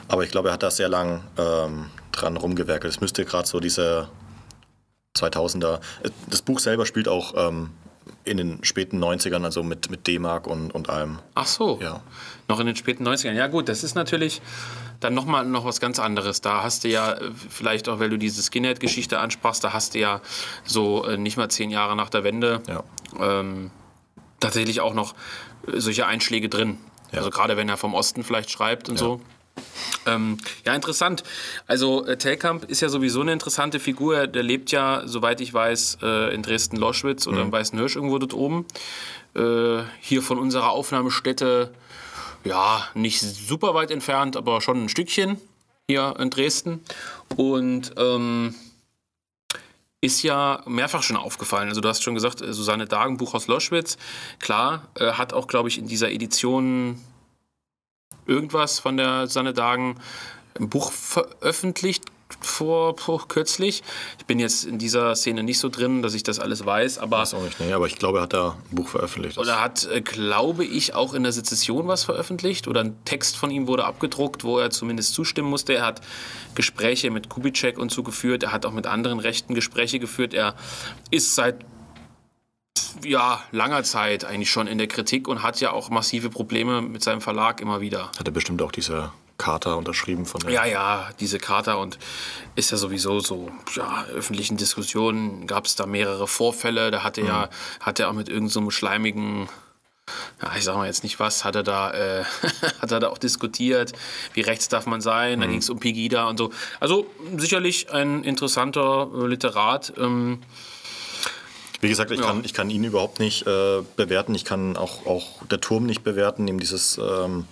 Aber 0.07 0.23
ich 0.23 0.31
glaube, 0.31 0.49
er 0.49 0.53
hat 0.53 0.63
da 0.63 0.71
sehr 0.71 0.89
lang 0.89 1.23
ähm, 1.37 1.91
dran 2.11 2.35
rumgewerkelt. 2.35 2.91
Es 2.91 2.99
müsste 2.99 3.25
gerade 3.25 3.47
so 3.47 3.59
diese 3.59 4.09
2000er. 5.15 5.79
Das 6.29 6.41
Buch 6.41 6.59
selber 6.59 6.87
spielt 6.87 7.07
auch 7.07 7.33
ähm, 7.37 7.69
in 8.23 8.37
den 8.37 8.63
späten 8.63 9.03
90ern, 9.03 9.43
also 9.43 9.63
mit, 9.63 9.89
mit 9.89 10.07
D-Mark 10.07 10.47
und, 10.47 10.73
und 10.73 10.89
allem. 10.89 11.19
Ach 11.35 11.47
so. 11.47 11.79
Ja. 11.81 12.01
Noch 12.47 12.59
in 12.59 12.65
den 12.65 12.75
späten 12.75 13.07
90ern. 13.07 13.33
Ja, 13.33 13.47
gut, 13.47 13.69
das 13.69 13.83
ist 13.83 13.95
natürlich 13.95 14.41
dann 14.99 15.13
nochmal 15.13 15.45
noch 15.45 15.65
was 15.65 15.79
ganz 15.79 15.99
anderes. 15.99 16.41
Da 16.41 16.63
hast 16.63 16.83
du 16.83 16.89
ja, 16.89 17.13
äh, 17.13 17.31
vielleicht 17.49 17.89
auch, 17.89 17.99
weil 17.99 18.09
du 18.09 18.17
diese 18.17 18.41
Skinhead-Geschichte 18.41 19.19
ansprachst, 19.19 19.63
da 19.63 19.73
hast 19.73 19.95
du 19.95 19.99
ja 19.99 20.21
so 20.63 21.05
äh, 21.05 21.17
nicht 21.17 21.37
mal 21.37 21.49
zehn 21.49 21.69
Jahre 21.69 21.95
nach 21.95 22.09
der 22.09 22.23
Wende 22.23 22.61
ja. 22.67 22.83
ähm, 23.19 23.71
tatsächlich 24.39 24.81
auch 24.81 24.93
noch 24.93 25.13
äh, 25.67 25.79
solche 25.79 26.07
Einschläge 26.07 26.49
drin. 26.49 26.77
Ja. 27.11 27.19
Also 27.19 27.29
gerade 27.29 27.57
wenn 27.57 27.69
er 27.69 27.77
vom 27.77 27.93
Osten 27.93 28.23
vielleicht 28.23 28.51
schreibt 28.51 28.89
und 28.89 28.95
ja. 28.95 29.05
so. 29.05 29.21
Ähm, 30.05 30.37
ja, 30.65 30.75
interessant. 30.75 31.23
Also 31.65 32.05
äh, 32.05 32.17
Telkamp 32.17 32.65
ist 32.65 32.81
ja 32.81 32.89
sowieso 32.89 33.21
eine 33.21 33.33
interessante 33.33 33.79
Figur. 33.79 34.27
Der 34.27 34.43
lebt 34.43 34.71
ja, 34.71 35.03
soweit 35.05 35.41
ich 35.41 35.53
weiß, 35.53 35.99
äh, 36.01 36.33
in 36.33 36.43
Dresden-Loschwitz 36.43 37.27
oder 37.27 37.39
mhm. 37.39 37.45
im 37.45 37.51
Weißen 37.51 37.77
Hirsch 37.77 37.95
irgendwo 37.95 38.17
dort 38.19 38.33
oben. 38.33 38.65
Äh, 39.35 39.83
hier 39.99 40.21
von 40.21 40.37
unserer 40.37 40.69
Aufnahmestätte, 40.69 41.73
ja, 42.47 42.87
nicht 42.93 43.19
super 43.19 43.73
weit 43.73 43.91
entfernt, 43.91 44.37
aber 44.37 44.61
schon 44.61 44.85
ein 44.85 44.89
Stückchen 44.89 45.39
hier 45.87 46.15
in 46.19 46.29
Dresden. 46.29 46.83
Und 47.35 47.93
ähm, 47.97 48.55
ist 50.01 50.23
ja 50.23 50.61
mehrfach 50.65 51.03
schon 51.03 51.17
aufgefallen. 51.17 51.69
Also 51.69 51.81
du 51.81 51.89
hast 51.89 52.03
schon 52.03 52.13
gesagt, 52.13 52.41
äh, 52.41 52.53
Susanne 52.53 52.85
Dagen, 52.85 53.17
Buch 53.17 53.33
aus 53.33 53.47
Loschwitz. 53.47 53.97
Klar, 54.39 54.87
äh, 54.95 55.13
hat 55.13 55.33
auch, 55.33 55.47
glaube 55.47 55.69
ich, 55.69 55.77
in 55.77 55.87
dieser 55.87 56.11
Edition 56.11 57.01
irgendwas 58.25 58.79
von 58.79 58.97
der 58.97 59.27
Sanne 59.27 59.53
Dagen 59.53 59.95
ein 60.59 60.69
Buch 60.69 60.91
veröffentlicht 60.91 62.05
vor, 62.41 62.97
vor, 62.97 63.27
kürzlich. 63.27 63.83
Ich 64.19 64.25
bin 64.25 64.39
jetzt 64.39 64.65
in 64.65 64.77
dieser 64.77 65.15
Szene 65.15 65.43
nicht 65.43 65.59
so 65.59 65.69
drin, 65.69 66.01
dass 66.01 66.13
ich 66.13 66.23
das 66.23 66.39
alles 66.39 66.65
weiß, 66.65 66.99
aber. 66.99 67.19
Weiß 67.19 67.33
auch 67.33 67.43
nicht, 67.43 67.59
nee, 67.59 67.71
aber 67.73 67.87
ich 67.87 67.97
glaube, 67.97 68.19
er 68.19 68.23
hat 68.23 68.33
da 68.33 68.57
ein 68.69 68.75
Buch 68.75 68.89
veröffentlicht. 68.89 69.37
Oder 69.37 69.61
hat, 69.61 69.87
äh, 69.91 70.01
glaube 70.01 70.65
ich, 70.65 70.93
auch 70.93 71.13
in 71.13 71.23
der 71.23 71.31
Sezession 71.31 71.87
was 71.87 72.03
veröffentlicht 72.03 72.67
oder 72.67 72.81
ein 72.81 72.97
Text 73.05 73.37
von 73.37 73.51
ihm 73.51 73.67
wurde 73.67 73.85
abgedruckt, 73.85 74.43
wo 74.43 74.59
er 74.59 74.69
zumindest 74.69 75.13
zustimmen 75.13 75.49
musste. 75.49 75.73
Er 75.73 75.85
hat 75.85 76.01
Gespräche 76.55 77.11
mit 77.11 77.29
Kubitschek 77.29 77.77
und 77.77 77.91
so 77.91 78.03
geführt. 78.03 78.43
Er 78.43 78.51
hat 78.51 78.65
auch 78.65 78.73
mit 78.73 78.87
anderen 78.87 79.19
Rechten 79.19 79.53
Gespräche 79.53 79.99
geführt. 79.99 80.33
Er 80.33 80.55
ist 81.11 81.35
seit 81.35 81.65
ja, 83.03 83.41
langer 83.51 83.83
Zeit 83.83 84.25
eigentlich 84.25 84.51
schon 84.51 84.67
in 84.67 84.77
der 84.77 84.87
Kritik 84.87 85.27
und 85.27 85.43
hat 85.43 85.59
ja 85.59 85.71
auch 85.71 85.89
massive 85.89 86.29
Probleme 86.29 86.81
mit 86.81 87.03
seinem 87.03 87.21
Verlag 87.21 87.61
immer 87.61 87.81
wieder. 87.81 88.11
Hat 88.17 88.27
er 88.27 88.31
bestimmt 88.31 88.61
auch 88.61 88.71
diese 88.71 89.11
Charta 89.37 89.73
unterschrieben 89.73 90.25
von 90.25 90.41
der. 90.41 90.51
Ja, 90.51 90.65
ja, 90.65 91.09
diese 91.19 91.37
Charta 91.37 91.75
und 91.75 91.97
ist 92.55 92.71
ja 92.71 92.77
sowieso 92.77 93.19
so, 93.19 93.51
ja, 93.75 94.05
öffentlichen 94.13 94.57
Diskussionen 94.57 95.47
gab 95.47 95.65
es 95.65 95.75
da 95.75 95.85
mehrere 95.85 96.27
Vorfälle. 96.27 96.91
Da 96.91 97.03
hatte 97.03 97.21
mhm. 97.21 97.27
ja, 97.27 97.49
hat 97.79 97.99
er 97.99 98.09
auch 98.09 98.13
mit 98.13 98.29
irgendeinem 98.29 98.65
so 98.65 98.69
schleimigen 98.71 99.47
ja, 100.41 100.53
ich 100.57 100.63
sag 100.63 100.75
mal 100.75 100.85
jetzt 100.85 101.03
nicht 101.03 101.19
was, 101.19 101.43
hat 101.43 101.55
er 101.55 101.63
da, 101.63 101.91
äh, 101.91 102.23
hat 102.81 102.91
er 102.91 102.99
da 102.99 103.09
auch 103.09 103.17
diskutiert, 103.17 103.93
wie 104.33 104.41
rechts 104.41 104.69
darf 104.69 104.85
man 104.85 105.01
sein, 105.01 105.39
mhm. 105.39 105.41
da 105.41 105.47
ging 105.47 105.59
es 105.59 105.69
um 105.69 105.79
Pegida 105.79 106.27
und 106.29 106.37
so. 106.37 106.51
Also 106.79 107.07
sicherlich 107.37 107.91
ein 107.91 108.23
interessanter 108.23 109.09
Literat. 109.27 109.93
Ähm, 109.97 110.39
wie 111.81 111.89
gesagt, 111.89 112.11
ich, 112.11 112.19
ja. 112.19 112.25
kann, 112.25 112.43
ich 112.43 112.53
kann 112.53 112.69
ihn 112.69 112.83
überhaupt 112.83 113.19
nicht 113.19 113.45
äh, 113.45 113.83
bewerten. 113.95 114.33
Ich 114.33 114.45
kann 114.45 114.77
auch, 114.77 115.05
auch 115.05 115.45
der 115.45 115.61
Turm 115.61 115.85
nicht 115.85 116.03
bewerten, 116.03 116.45
neben 116.45 116.59
dieses 116.59 116.97
ähm, 116.97 117.45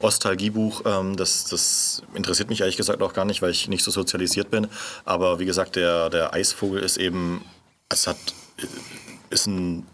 Ostalgiebuch. 0.00 0.82
Ähm, 0.84 1.16
das, 1.16 1.44
das 1.44 2.02
interessiert 2.14 2.48
mich 2.48 2.60
ehrlich 2.60 2.76
gesagt 2.76 3.02
auch 3.02 3.12
gar 3.12 3.24
nicht, 3.24 3.42
weil 3.42 3.50
ich 3.50 3.68
nicht 3.68 3.84
so 3.84 3.90
sozialisiert 3.90 4.50
bin. 4.50 4.68
Aber 5.04 5.38
wie 5.38 5.46
gesagt, 5.46 5.76
der, 5.76 6.10
der 6.10 6.32
Eisvogel 6.34 6.82
ist 6.82 6.96
eben, 6.96 7.44
es 7.88 8.06
hat, 8.06 8.18
ist 9.30 9.46
ein 9.46 9.86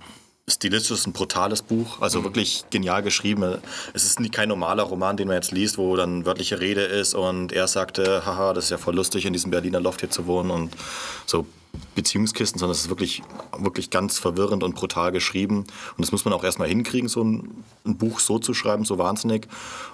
stilistisch 0.46 1.06
ein 1.06 1.12
brutales 1.12 1.62
Buch, 1.62 2.02
also 2.02 2.20
mhm. 2.20 2.24
wirklich 2.24 2.64
genial 2.70 3.02
geschrieben. 3.02 3.58
Es 3.94 4.04
ist 4.04 4.18
kein 4.32 4.48
normaler 4.48 4.82
Roman, 4.82 5.16
den 5.16 5.28
man 5.28 5.36
jetzt 5.36 5.52
liest, 5.52 5.78
wo 5.78 5.96
dann 5.96 6.26
wörtliche 6.26 6.60
Rede 6.60 6.82
ist 6.82 7.14
und 7.14 7.52
er 7.52 7.66
sagte, 7.66 8.26
haha, 8.26 8.52
das 8.52 8.64
ist 8.64 8.70
ja 8.70 8.78
voll 8.78 8.94
lustig, 8.94 9.24
in 9.24 9.32
diesem 9.32 9.50
Berliner 9.50 9.80
Loft 9.80 10.00
hier 10.00 10.10
zu 10.10 10.26
wohnen 10.26 10.50
und 10.50 10.76
so 11.24 11.46
Beziehungskisten, 11.94 12.58
sondern 12.58 12.72
es 12.72 12.82
ist 12.82 12.88
wirklich, 12.88 13.22
wirklich 13.58 13.90
ganz 13.90 14.18
verwirrend 14.18 14.62
und 14.62 14.74
brutal 14.74 15.12
geschrieben. 15.12 15.58
Und 15.58 15.98
das 15.98 16.12
muss 16.12 16.24
man 16.24 16.34
auch 16.34 16.44
erstmal 16.44 16.68
hinkriegen, 16.68 17.08
so 17.08 17.22
ein, 17.22 17.64
ein, 17.84 17.96
Buch 17.96 18.20
so 18.20 18.38
zu 18.38 18.54
schreiben, 18.54 18.84
so 18.84 18.98
wahnsinnig. 18.98 19.48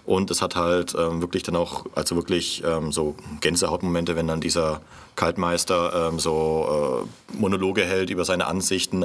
Und 0.05 0.31
es 0.31 0.43
hat 0.43 0.57
halt 0.57 0.95
ähm, 0.99 1.21
wirklich 1.21 1.43
dann 1.43 1.57
auch, 1.57 1.87
also 1.95 2.17
wirklich 2.17 2.63
ähm, 2.65 2.93
so 2.93 3.15
Gänsehautmomente, 3.41 4.17
wenn 4.17 4.27
dann 4.27 4.41
dieser 4.41 4.81
Kaltmeister 5.17 6.09
ähm, 6.09 6.19
so 6.19 7.07
äh, 7.35 7.37
Monologe 7.39 7.85
hält 7.85 8.11
über 8.11 8.25
seine 8.25 8.47
Ansichten. 8.47 9.05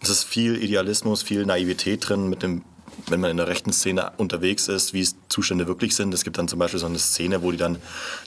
Es 0.00 0.08
ist 0.08 0.24
viel 0.24 0.62
Idealismus, 0.62 1.22
viel 1.22 1.44
Naivität 1.46 2.08
drin 2.08 2.28
mit 2.28 2.42
dem 2.42 2.62
wenn 3.08 3.20
man 3.20 3.30
in 3.30 3.36
der 3.36 3.48
rechten 3.48 3.72
Szene 3.72 4.12
unterwegs 4.16 4.68
ist, 4.68 4.92
wie 4.92 5.00
es 5.00 5.16
Zustände 5.28 5.66
wirklich 5.66 5.94
sind. 5.94 6.12
Es 6.14 6.24
gibt 6.24 6.38
dann 6.38 6.48
zum 6.48 6.58
Beispiel 6.58 6.80
so 6.80 6.86
eine 6.86 6.98
Szene, 6.98 7.42
wo 7.42 7.50
die 7.50 7.56
dann 7.56 7.78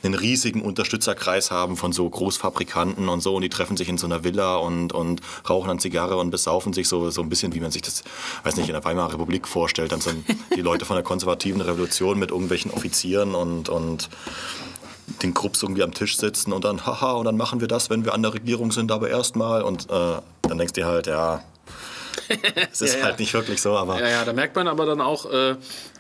einen 0.04 0.14
riesigen 0.14 0.62
Unterstützerkreis 0.62 1.52
haben 1.52 1.76
von 1.76 1.92
so 1.92 2.10
Großfabrikanten 2.10 3.10
und 3.10 3.22
so 3.22 3.36
und 3.36 3.42
die 3.42 3.50
treffen 3.50 3.78
sich 3.78 3.90
in 3.90 3.98
so 3.98 4.06
einer 4.06 4.24
Villa 4.24 4.58
und, 4.58 4.94
und 4.94 5.22
rauchen 5.50 5.68
dann 5.68 5.80
Zigarre 5.80 6.18
und 6.18 6.30
besaufen 6.30 6.74
sich 6.74 6.88
so, 6.88 7.10
so 7.10 7.22
ein 7.22 7.30
bisschen, 7.30 7.54
wie 7.54 7.60
man 7.60 7.72
sich 7.72 7.82
das, 7.82 8.04
weiß 8.44 8.58
nicht, 8.58 8.70
in 8.70 8.74
der 8.74 8.86
Weimarer 8.86 9.14
Republik 9.14 9.48
vorstellt. 9.48 9.92
Dann 9.92 10.02
sind 10.02 10.26
die 10.56 10.62
Leute 10.62 10.86
von 10.86 10.96
der 10.96 11.04
konservativen 11.04 11.62
Revolution 11.62 12.20
mit 12.20 12.32
irgendwelchen 12.32 12.72
Offizieren 12.72 13.36
und, 13.36 13.70
und 13.70 14.10
den 15.24 15.34
Krupps 15.34 15.64
irgendwie 15.64 15.84
am 15.84 15.94
Tisch 15.94 16.18
sitzen 16.18 16.54
und 16.54 16.64
dann, 16.64 16.86
haha, 16.86 17.14
und 17.14 17.26
dann 17.26 17.38
machen 17.38 17.62
wir 17.62 17.68
das, 17.68 17.90
wenn 17.90 18.06
wir 18.06 18.14
an 18.14 18.22
der 18.22 18.34
Regierung 18.34 18.72
sind, 18.72 18.92
aber 18.92 19.10
erstmal. 19.10 19.64
Und 19.64 19.90
äh, 19.90 20.18
dann 20.44 20.58
denkst 20.58 20.74
du 20.74 20.86
halt, 20.86 21.08
ja, 21.08 21.44
es 22.72 22.82
ist 22.82 22.96
ja, 22.96 23.04
halt 23.04 23.16
ja. 23.16 23.20
nicht 23.20 23.34
wirklich 23.34 23.62
so, 23.62 23.76
aber. 23.76 24.00
Ja, 24.00 24.10
ja, 24.10 24.26
da 24.26 24.34
merkt 24.34 24.56
man 24.56 24.68
aber 24.68 24.86
dann 24.86 25.02
auch, 25.02 25.32
äh, 25.32 25.56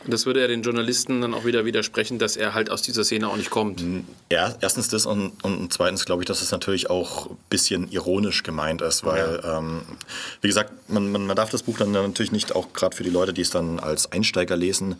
das 0.07 0.25
würde 0.25 0.41
ja 0.41 0.47
den 0.47 0.61
Journalisten 0.61 1.21
dann 1.21 1.33
auch 1.33 1.45
wieder 1.45 1.65
widersprechen, 1.65 2.19
dass 2.19 2.37
er 2.37 2.53
halt 2.53 2.69
aus 2.69 2.81
dieser 2.81 3.03
Szene 3.03 3.27
auch 3.27 3.35
nicht 3.35 3.49
kommt. 3.49 3.83
Ja, 4.31 4.55
erstens 4.61 4.87
das 4.89 5.05
und, 5.05 5.43
und 5.43 5.73
zweitens 5.73 6.05
glaube 6.05 6.23
ich, 6.23 6.27
dass 6.27 6.41
es 6.41 6.51
natürlich 6.51 6.89
auch 6.89 7.31
ein 7.31 7.37
bisschen 7.49 7.91
ironisch 7.91 8.43
gemeint 8.43 8.81
ist, 8.81 9.03
weil, 9.03 9.41
ja. 9.43 9.57
ähm, 9.57 9.81
wie 10.41 10.47
gesagt, 10.47 10.71
man, 10.89 11.11
man, 11.11 11.25
man 11.25 11.35
darf 11.35 11.49
das 11.49 11.63
Buch 11.63 11.77
dann 11.77 11.91
natürlich 11.91 12.31
nicht, 12.31 12.55
auch 12.55 12.73
gerade 12.73 12.95
für 12.95 13.03
die 13.03 13.09
Leute, 13.09 13.33
die 13.33 13.41
es 13.41 13.49
dann 13.49 13.79
als 13.79 14.11
Einsteiger 14.11 14.55
lesen, 14.55 14.95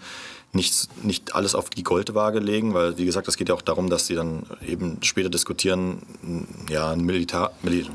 nicht, 0.52 1.04
nicht 1.04 1.36
alles 1.36 1.54
auf 1.54 1.70
die 1.70 1.84
Goldwaage 1.84 2.40
legen, 2.40 2.74
weil, 2.74 2.98
wie 2.98 3.06
gesagt, 3.06 3.28
es 3.28 3.38
geht 3.38 3.50
ja 3.50 3.56
auch 3.56 3.62
darum, 3.62 3.90
dass 3.90 4.08
sie 4.08 4.16
dann 4.16 4.44
eben 4.66 4.98
später 5.04 5.30
diskutieren, 5.30 6.02
ja, 6.70 6.92
einen 6.92 7.06
Milita 7.06 7.52
Mil 7.62 7.88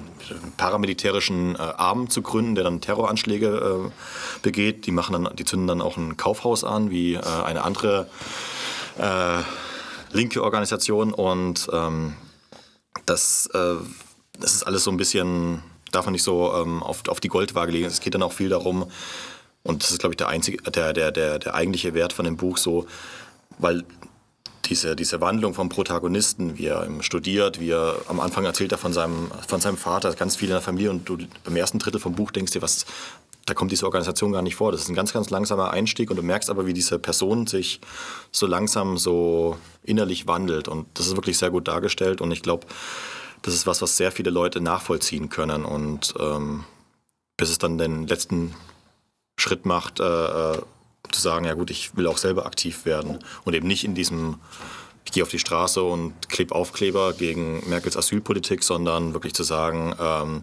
paramilitärischen 0.57 1.57
äh, 1.57 1.59
Arm 1.59 2.09
zu 2.09 2.23
gründen, 2.23 2.55
der 2.55 2.65
dann 2.65 2.81
Terroranschläge 2.81 3.91
äh, 3.91 3.91
begeht. 4.43 4.87
Die, 4.87 4.93
machen 4.93 5.13
dann, 5.13 5.37
die 5.37 5.45
zünden 5.45 5.67
dann 5.67 5.83
auch 5.83 5.97
ein 5.97 6.17
Kaufhaus 6.17 6.65
an, 6.65 6.91
wie 6.91 7.15
äh, 7.15 7.21
eine 7.21 7.63
andere 7.63 8.09
äh, 8.99 9.43
linke 10.13 10.43
Organisation. 10.43 11.13
Und 11.13 11.69
ähm, 11.73 12.15
das, 13.05 13.51
äh, 13.53 13.75
das 14.39 14.55
ist 14.55 14.63
alles 14.63 14.85
so 14.85 14.91
ein 14.91 14.97
bisschen, 14.97 15.63
darf 15.93 16.07
man 16.07 16.13
nicht 16.13 16.23
so 16.23 16.55
ähm, 16.55 16.83
auf, 16.83 17.07
auf 17.09 17.21
die 17.21 17.29
Goldwaage 17.29 17.73
legen. 17.73 17.87
Es 17.87 18.01
geht 18.01 18.15
dann 18.15 18.23
auch 18.23 18.33
viel 18.33 18.49
darum, 18.49 18.87
und 19.65 19.83
das 19.83 19.91
ist, 19.91 19.99
glaube 19.99 20.13
ich, 20.13 20.17
der, 20.19 20.29
einzige, 20.29 20.59
der, 20.71 20.93
der, 20.93 21.11
der, 21.11 21.39
der 21.39 21.55
eigentliche 21.55 21.95
Wert 21.95 22.13
von 22.13 22.25
dem 22.25 22.37
Buch 22.37 22.59
so, 22.59 22.87
weil 23.59 23.85
diese, 24.67 24.97
diese 24.97 25.21
Wandlung 25.21 25.55
vom 25.55 25.69
Protagonisten, 25.69 26.57
wie 26.57 26.67
er 26.67 26.87
studiert, 27.01 27.61
wie 27.61 27.71
er 27.71 27.97
am 28.09 28.21
Anfang 28.21 28.45
erzählt 28.45 28.73
er 28.73 28.79
von 28.79 28.93
seinem, 28.93 29.31
von 29.47 29.61
seinem 29.61 29.77
Vater, 29.77 30.13
ganz 30.15 30.37
viel 30.37 30.49
in 30.49 30.55
der 30.55 30.63
Familie 30.63 30.91
und 30.91 31.09
du 31.09 31.19
beim 31.45 31.57
ersten 31.57 31.79
Drittel 31.79 32.01
vom 32.01 32.15
Buch 32.15 32.31
denkst 32.31 32.53
dir, 32.53 32.63
was 32.63 32.87
da 33.47 33.53
kommt 33.53 33.73
diese 33.73 33.85
Organisation 33.85 34.33
gar 34.33 34.41
nicht 34.41 34.55
vor. 34.55 34.73
Das 34.73 34.81
ist 34.81 34.89
ein 34.89 34.95
ganz, 34.95 35.13
ganz 35.13 35.29
langsamer 35.29 35.71
Einstieg 35.71 36.11
und 36.11 36.17
du 36.17 36.23
merkst 36.23 36.49
aber, 36.49 36.67
wie 36.67 36.73
diese 36.73 36.99
Person 36.99 37.47
sich 37.47 37.81
so 38.33 38.47
langsam 38.47 38.97
so 38.97 39.59
innerlich 39.83 40.27
wandelt. 40.27 40.67
Und 40.67 40.87
das 40.95 41.07
ist 41.07 41.17
wirklich 41.17 41.37
sehr 41.37 41.51
gut 41.51 41.69
dargestellt 41.69 42.23
und 42.23 42.31
ich 42.31 42.43
glaube, 42.43 42.67
das 43.43 43.53
ist 43.53 43.67
was, 43.67 43.83
was 43.83 43.99
sehr 43.99 44.13
viele 44.13 44.31
Leute 44.31 44.63
nachvollziehen 44.63 45.29
können. 45.29 45.67
Und 45.67 46.15
ähm, 46.19 46.65
bis 47.37 47.51
es 47.51 47.59
dann 47.59 47.77
den 47.77 48.07
letzten 48.07 48.55
Schritt 49.37 49.67
macht, 49.67 50.01
äh, 50.01 50.05
äh 50.05 50.63
zu 51.11 51.21
sagen, 51.21 51.45
ja 51.45 51.55
gut, 51.55 51.71
ich 51.71 51.97
will 51.97 52.09
auch 52.09 52.19
selber 52.19 52.45
aktiv 52.45 52.87
werden 52.87 53.21
und 53.45 53.55
eben 53.55 53.69
nicht 53.69 53.85
in 53.85 53.95
diesem 53.95 54.41
ich 55.05 55.13
gehe 55.13 55.23
auf 55.23 55.29
die 55.29 55.39
Straße 55.39 55.83
und 55.83 56.29
klebe 56.29 56.55
Aufkleber 56.55 57.13
gegen 57.13 57.69
Merkels 57.69 57.97
Asylpolitik, 57.97 58.65
sondern 58.65 59.13
wirklich 59.13 59.35
zu 59.35 59.43
sagen, 59.43 59.95
ähm, 60.01 60.43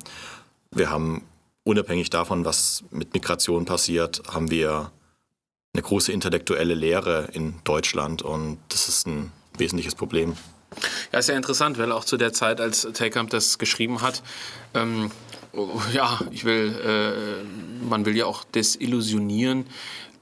wir 0.71 0.89
haben 0.89 1.23
unabhängig 1.63 2.09
davon, 2.09 2.45
was 2.45 2.83
mit 2.91 3.13
Migration 3.13 3.65
passiert, 3.65 4.21
haben 4.31 4.51
wir 4.51 4.91
eine 5.73 5.81
große 5.81 6.11
intellektuelle 6.11 6.73
Lehre 6.73 7.29
in 7.33 7.55
Deutschland 7.63 8.21
und 8.21 8.59
das 8.69 8.87
ist 8.87 9.07
ein 9.07 9.31
wesentliches 9.57 9.95
Problem. 9.95 10.35
Ja, 11.11 11.19
ist 11.19 11.27
ja 11.29 11.35
interessant, 11.35 11.77
weil 11.77 11.91
auch 11.91 12.05
zu 12.05 12.17
der 12.17 12.31
Zeit, 12.31 12.61
als 12.61 12.87
Telkamp 12.93 13.29
das 13.29 13.57
geschrieben 13.57 14.01
hat, 14.01 14.23
ähm, 14.73 15.11
ja, 15.93 16.19
ich 16.31 16.43
will, 16.45 16.75
äh, 16.83 17.85
man 17.87 18.05
will 18.05 18.15
ja 18.15 18.25
auch 18.25 18.43
desillusionieren 18.43 19.65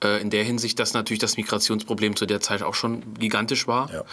äh, 0.04 0.22
in 0.22 0.30
der 0.30 0.44
Hinsicht, 0.44 0.80
dass 0.80 0.94
natürlich 0.94 1.20
das 1.20 1.38
Migrationsproblem 1.38 2.15
zu 2.15 2.26
der 2.26 2.42
Zeit 2.42 2.63
auch 2.63 2.76
schon 2.76 3.13
gigantisch 3.15 3.68
war, 3.68 3.92
ja. 3.92 4.04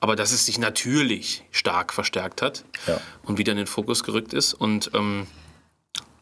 aber 0.00 0.16
dass 0.16 0.32
es 0.32 0.46
sich 0.46 0.58
natürlich 0.58 1.44
stark 1.50 1.92
verstärkt 1.92 2.42
hat 2.42 2.64
ja. 2.86 3.00
und 3.24 3.38
wieder 3.38 3.52
in 3.52 3.58
den 3.58 3.66
Fokus 3.66 4.04
gerückt 4.04 4.34
ist 4.34 4.54
und 4.54 4.90
ähm, 4.94 5.26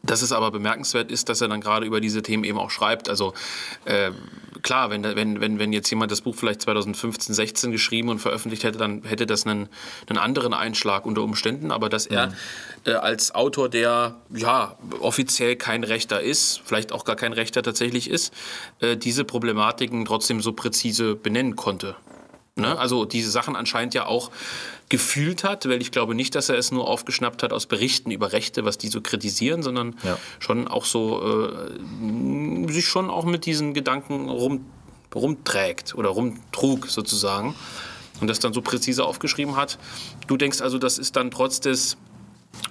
dass 0.05 0.21
es 0.21 0.31
aber 0.31 0.51
bemerkenswert 0.51 1.11
ist, 1.11 1.29
dass 1.29 1.41
er 1.41 1.47
dann 1.47 1.61
gerade 1.61 1.85
über 1.85 2.01
diese 2.01 2.21
Themen 2.21 2.43
eben 2.43 2.57
auch 2.57 2.69
schreibt. 2.69 3.09
Also 3.09 3.33
äh, 3.85 4.11
klar, 4.61 4.89
wenn, 4.89 5.03
wenn, 5.03 5.41
wenn, 5.41 5.59
wenn 5.59 5.73
jetzt 5.73 5.89
jemand 5.89 6.11
das 6.11 6.21
Buch 6.21 6.35
vielleicht 6.35 6.61
2015, 6.63 7.35
16 7.35 7.71
geschrieben 7.71 8.09
und 8.09 8.19
veröffentlicht 8.19 8.63
hätte, 8.63 8.77
dann 8.77 9.03
hätte 9.03 9.25
das 9.25 9.45
einen, 9.45 9.69
einen 10.07 10.17
anderen 10.17 10.53
Einschlag 10.53 11.05
unter 11.05 11.21
Umständen. 11.21 11.71
Aber 11.71 11.89
dass 11.89 12.05
er 12.05 12.27
mhm. 12.27 12.33
äh, 12.85 12.91
als 12.93 13.33
Autor, 13.33 13.69
der 13.69 14.15
ja 14.33 14.75
offiziell 14.99 15.55
kein 15.55 15.83
Rechter 15.83 16.21
ist, 16.21 16.61
vielleicht 16.65 16.91
auch 16.91 17.05
gar 17.05 17.15
kein 17.15 17.33
Rechter 17.33 17.63
tatsächlich 17.63 18.09
ist, 18.09 18.33
äh, 18.79 18.97
diese 18.97 19.23
Problematiken 19.23 20.05
trotzdem 20.05 20.41
so 20.41 20.53
präzise 20.53 21.15
benennen 21.15 21.55
konnte. 21.55 21.95
Ne? 22.57 22.77
Also 22.77 23.03
diese 23.03 23.31
Sachen 23.31 23.57
anscheinend 23.57 23.93
ja 23.93 24.05
auch 24.05 24.31
gefühlt 24.87 25.43
hat, 25.43 25.67
weil 25.67 25.81
ich 25.81 25.91
glaube 25.91 26.15
nicht, 26.15 26.35
dass 26.35 26.47
er 26.47 26.57
es 26.57 26.71
nur 26.71 26.87
aufgeschnappt 26.87 27.43
hat 27.43 27.51
aus 27.51 27.65
Berichten 27.65 28.11
über 28.11 28.31
Rechte, 28.31 28.63
was 28.63 28.77
die 28.77 28.87
so 28.87 29.01
kritisieren, 29.01 29.61
sondern 29.61 29.95
ja. 30.03 30.17
schon 30.39 30.67
auch 30.69 30.85
so 30.85 31.49
äh, 31.51 32.71
sich 32.71 32.87
schon 32.87 33.09
auch 33.09 33.25
mit 33.25 33.45
diesen 33.45 33.73
Gedanken 33.73 34.29
rum, 34.29 34.65
rumträgt 35.13 35.95
oder 35.95 36.09
rumtrug 36.09 36.87
sozusagen 36.87 37.55
und 38.21 38.27
das 38.27 38.39
dann 38.39 38.53
so 38.53 38.61
präzise 38.61 39.03
aufgeschrieben 39.03 39.57
hat. 39.57 39.77
Du 40.27 40.37
denkst 40.37 40.61
also, 40.61 40.77
das 40.77 40.97
ist 40.97 41.17
dann 41.17 41.31
trotz 41.31 41.59
des 41.59 41.97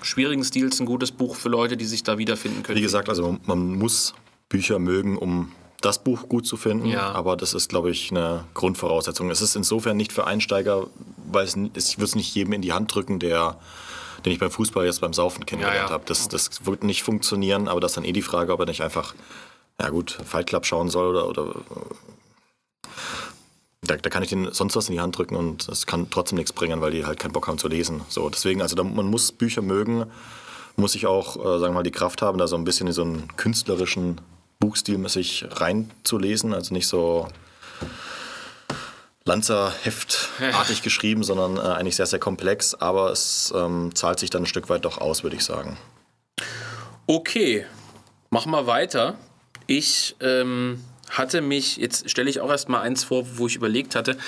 schwierigen 0.00 0.44
Stils 0.44 0.80
ein 0.80 0.86
gutes 0.86 1.12
Buch 1.12 1.36
für 1.36 1.50
Leute, 1.50 1.76
die 1.76 1.84
sich 1.84 2.02
da 2.02 2.16
wiederfinden 2.16 2.62
können. 2.62 2.78
Wie 2.78 2.82
gesagt, 2.82 3.10
also 3.10 3.38
man 3.44 3.76
muss 3.76 4.14
Bücher 4.48 4.78
mögen, 4.78 5.18
um 5.18 5.52
das 5.84 6.02
Buch 6.02 6.28
gut 6.28 6.46
zu 6.46 6.56
finden, 6.56 6.86
ja. 6.86 7.12
aber 7.12 7.36
das 7.36 7.54
ist, 7.54 7.68
glaube 7.68 7.90
ich, 7.90 8.10
eine 8.10 8.44
Grundvoraussetzung. 8.54 9.30
Es 9.30 9.40
ist 9.40 9.56
insofern 9.56 9.96
nicht 9.96 10.12
für 10.12 10.26
Einsteiger, 10.26 10.86
weil 11.30 11.44
es, 11.44 11.56
ich 11.56 11.98
würde 11.98 12.04
es 12.04 12.14
nicht 12.14 12.34
jedem 12.34 12.52
in 12.54 12.62
die 12.62 12.72
Hand 12.72 12.94
drücken, 12.94 13.18
der 13.18 13.58
den 14.24 14.32
ich 14.32 14.38
beim 14.38 14.50
Fußball 14.50 14.86
jetzt 14.86 15.00
beim 15.00 15.12
Saufen 15.12 15.44
kennengelernt 15.44 15.80
ja, 15.80 15.86
ja. 15.86 15.92
habe. 15.92 16.04
Das, 16.06 16.28
das 16.28 16.64
wird 16.64 16.82
nicht 16.82 17.02
funktionieren, 17.02 17.68
aber 17.68 17.80
das 17.80 17.92
ist 17.92 17.96
dann 17.96 18.04
eh 18.04 18.12
die 18.12 18.22
Frage, 18.22 18.52
ob 18.52 18.60
er 18.60 18.66
nicht 18.66 18.82
einfach, 18.82 19.14
ja 19.78 19.90
gut, 19.90 20.18
Fight 20.24 20.46
Club 20.46 20.64
schauen 20.64 20.88
soll 20.88 21.08
oder, 21.08 21.28
oder 21.28 21.54
da, 23.82 23.96
da, 23.96 24.08
kann 24.08 24.22
ich 24.22 24.30
den 24.30 24.50
sonst 24.52 24.76
was 24.76 24.88
in 24.88 24.94
die 24.94 25.00
Hand 25.00 25.18
drücken 25.18 25.36
und 25.36 25.68
es 25.68 25.86
kann 25.86 26.08
trotzdem 26.08 26.36
nichts 26.36 26.54
bringen, 26.54 26.80
weil 26.80 26.90
die 26.90 27.04
halt 27.04 27.18
keinen 27.18 27.32
Bock 27.32 27.48
haben 27.48 27.58
zu 27.58 27.68
lesen. 27.68 28.00
So, 28.08 28.30
deswegen, 28.30 28.62
also 28.62 28.76
da, 28.76 28.82
man 28.82 29.06
muss 29.06 29.30
Bücher 29.30 29.60
mögen, 29.60 30.06
muss 30.76 30.94
ich 30.94 31.06
auch, 31.06 31.36
äh, 31.36 31.58
sagen 31.58 31.74
wir 31.74 31.78
mal, 31.78 31.82
die 31.82 31.90
Kraft 31.90 32.22
haben, 32.22 32.38
da 32.38 32.46
so 32.46 32.56
ein 32.56 32.64
bisschen 32.64 32.86
in 32.86 32.92
so 32.94 33.02
einen 33.02 33.28
künstlerischen 33.36 34.20
buchstilmäßig 34.58 35.46
reinzulesen, 35.50 36.54
also 36.54 36.72
nicht 36.72 36.86
so 36.86 37.28
Lanzerheftartig 39.26 40.82
geschrieben, 40.82 41.24
sondern 41.24 41.56
äh, 41.56 41.60
eigentlich 41.60 41.96
sehr, 41.96 42.04
sehr 42.04 42.18
komplex, 42.18 42.74
aber 42.74 43.10
es 43.10 43.54
ähm, 43.56 43.94
zahlt 43.94 44.18
sich 44.18 44.28
dann 44.28 44.42
ein 44.42 44.46
Stück 44.46 44.68
weit 44.68 44.84
doch 44.84 44.98
aus, 44.98 45.22
würde 45.22 45.36
ich 45.36 45.44
sagen. 45.44 45.78
Okay, 47.06 47.64
machen 48.28 48.52
wir 48.52 48.66
weiter. 48.66 49.16
Ich 49.66 50.14
ähm, 50.20 50.84
hatte 51.08 51.40
mich, 51.40 51.78
jetzt 51.78 52.10
stelle 52.10 52.28
ich 52.28 52.40
auch 52.40 52.50
erst 52.50 52.68
mal 52.68 52.82
eins 52.82 53.04
vor, 53.04 53.38
wo 53.38 53.46
ich 53.46 53.56
überlegt 53.56 53.94
hatte. 53.94 54.18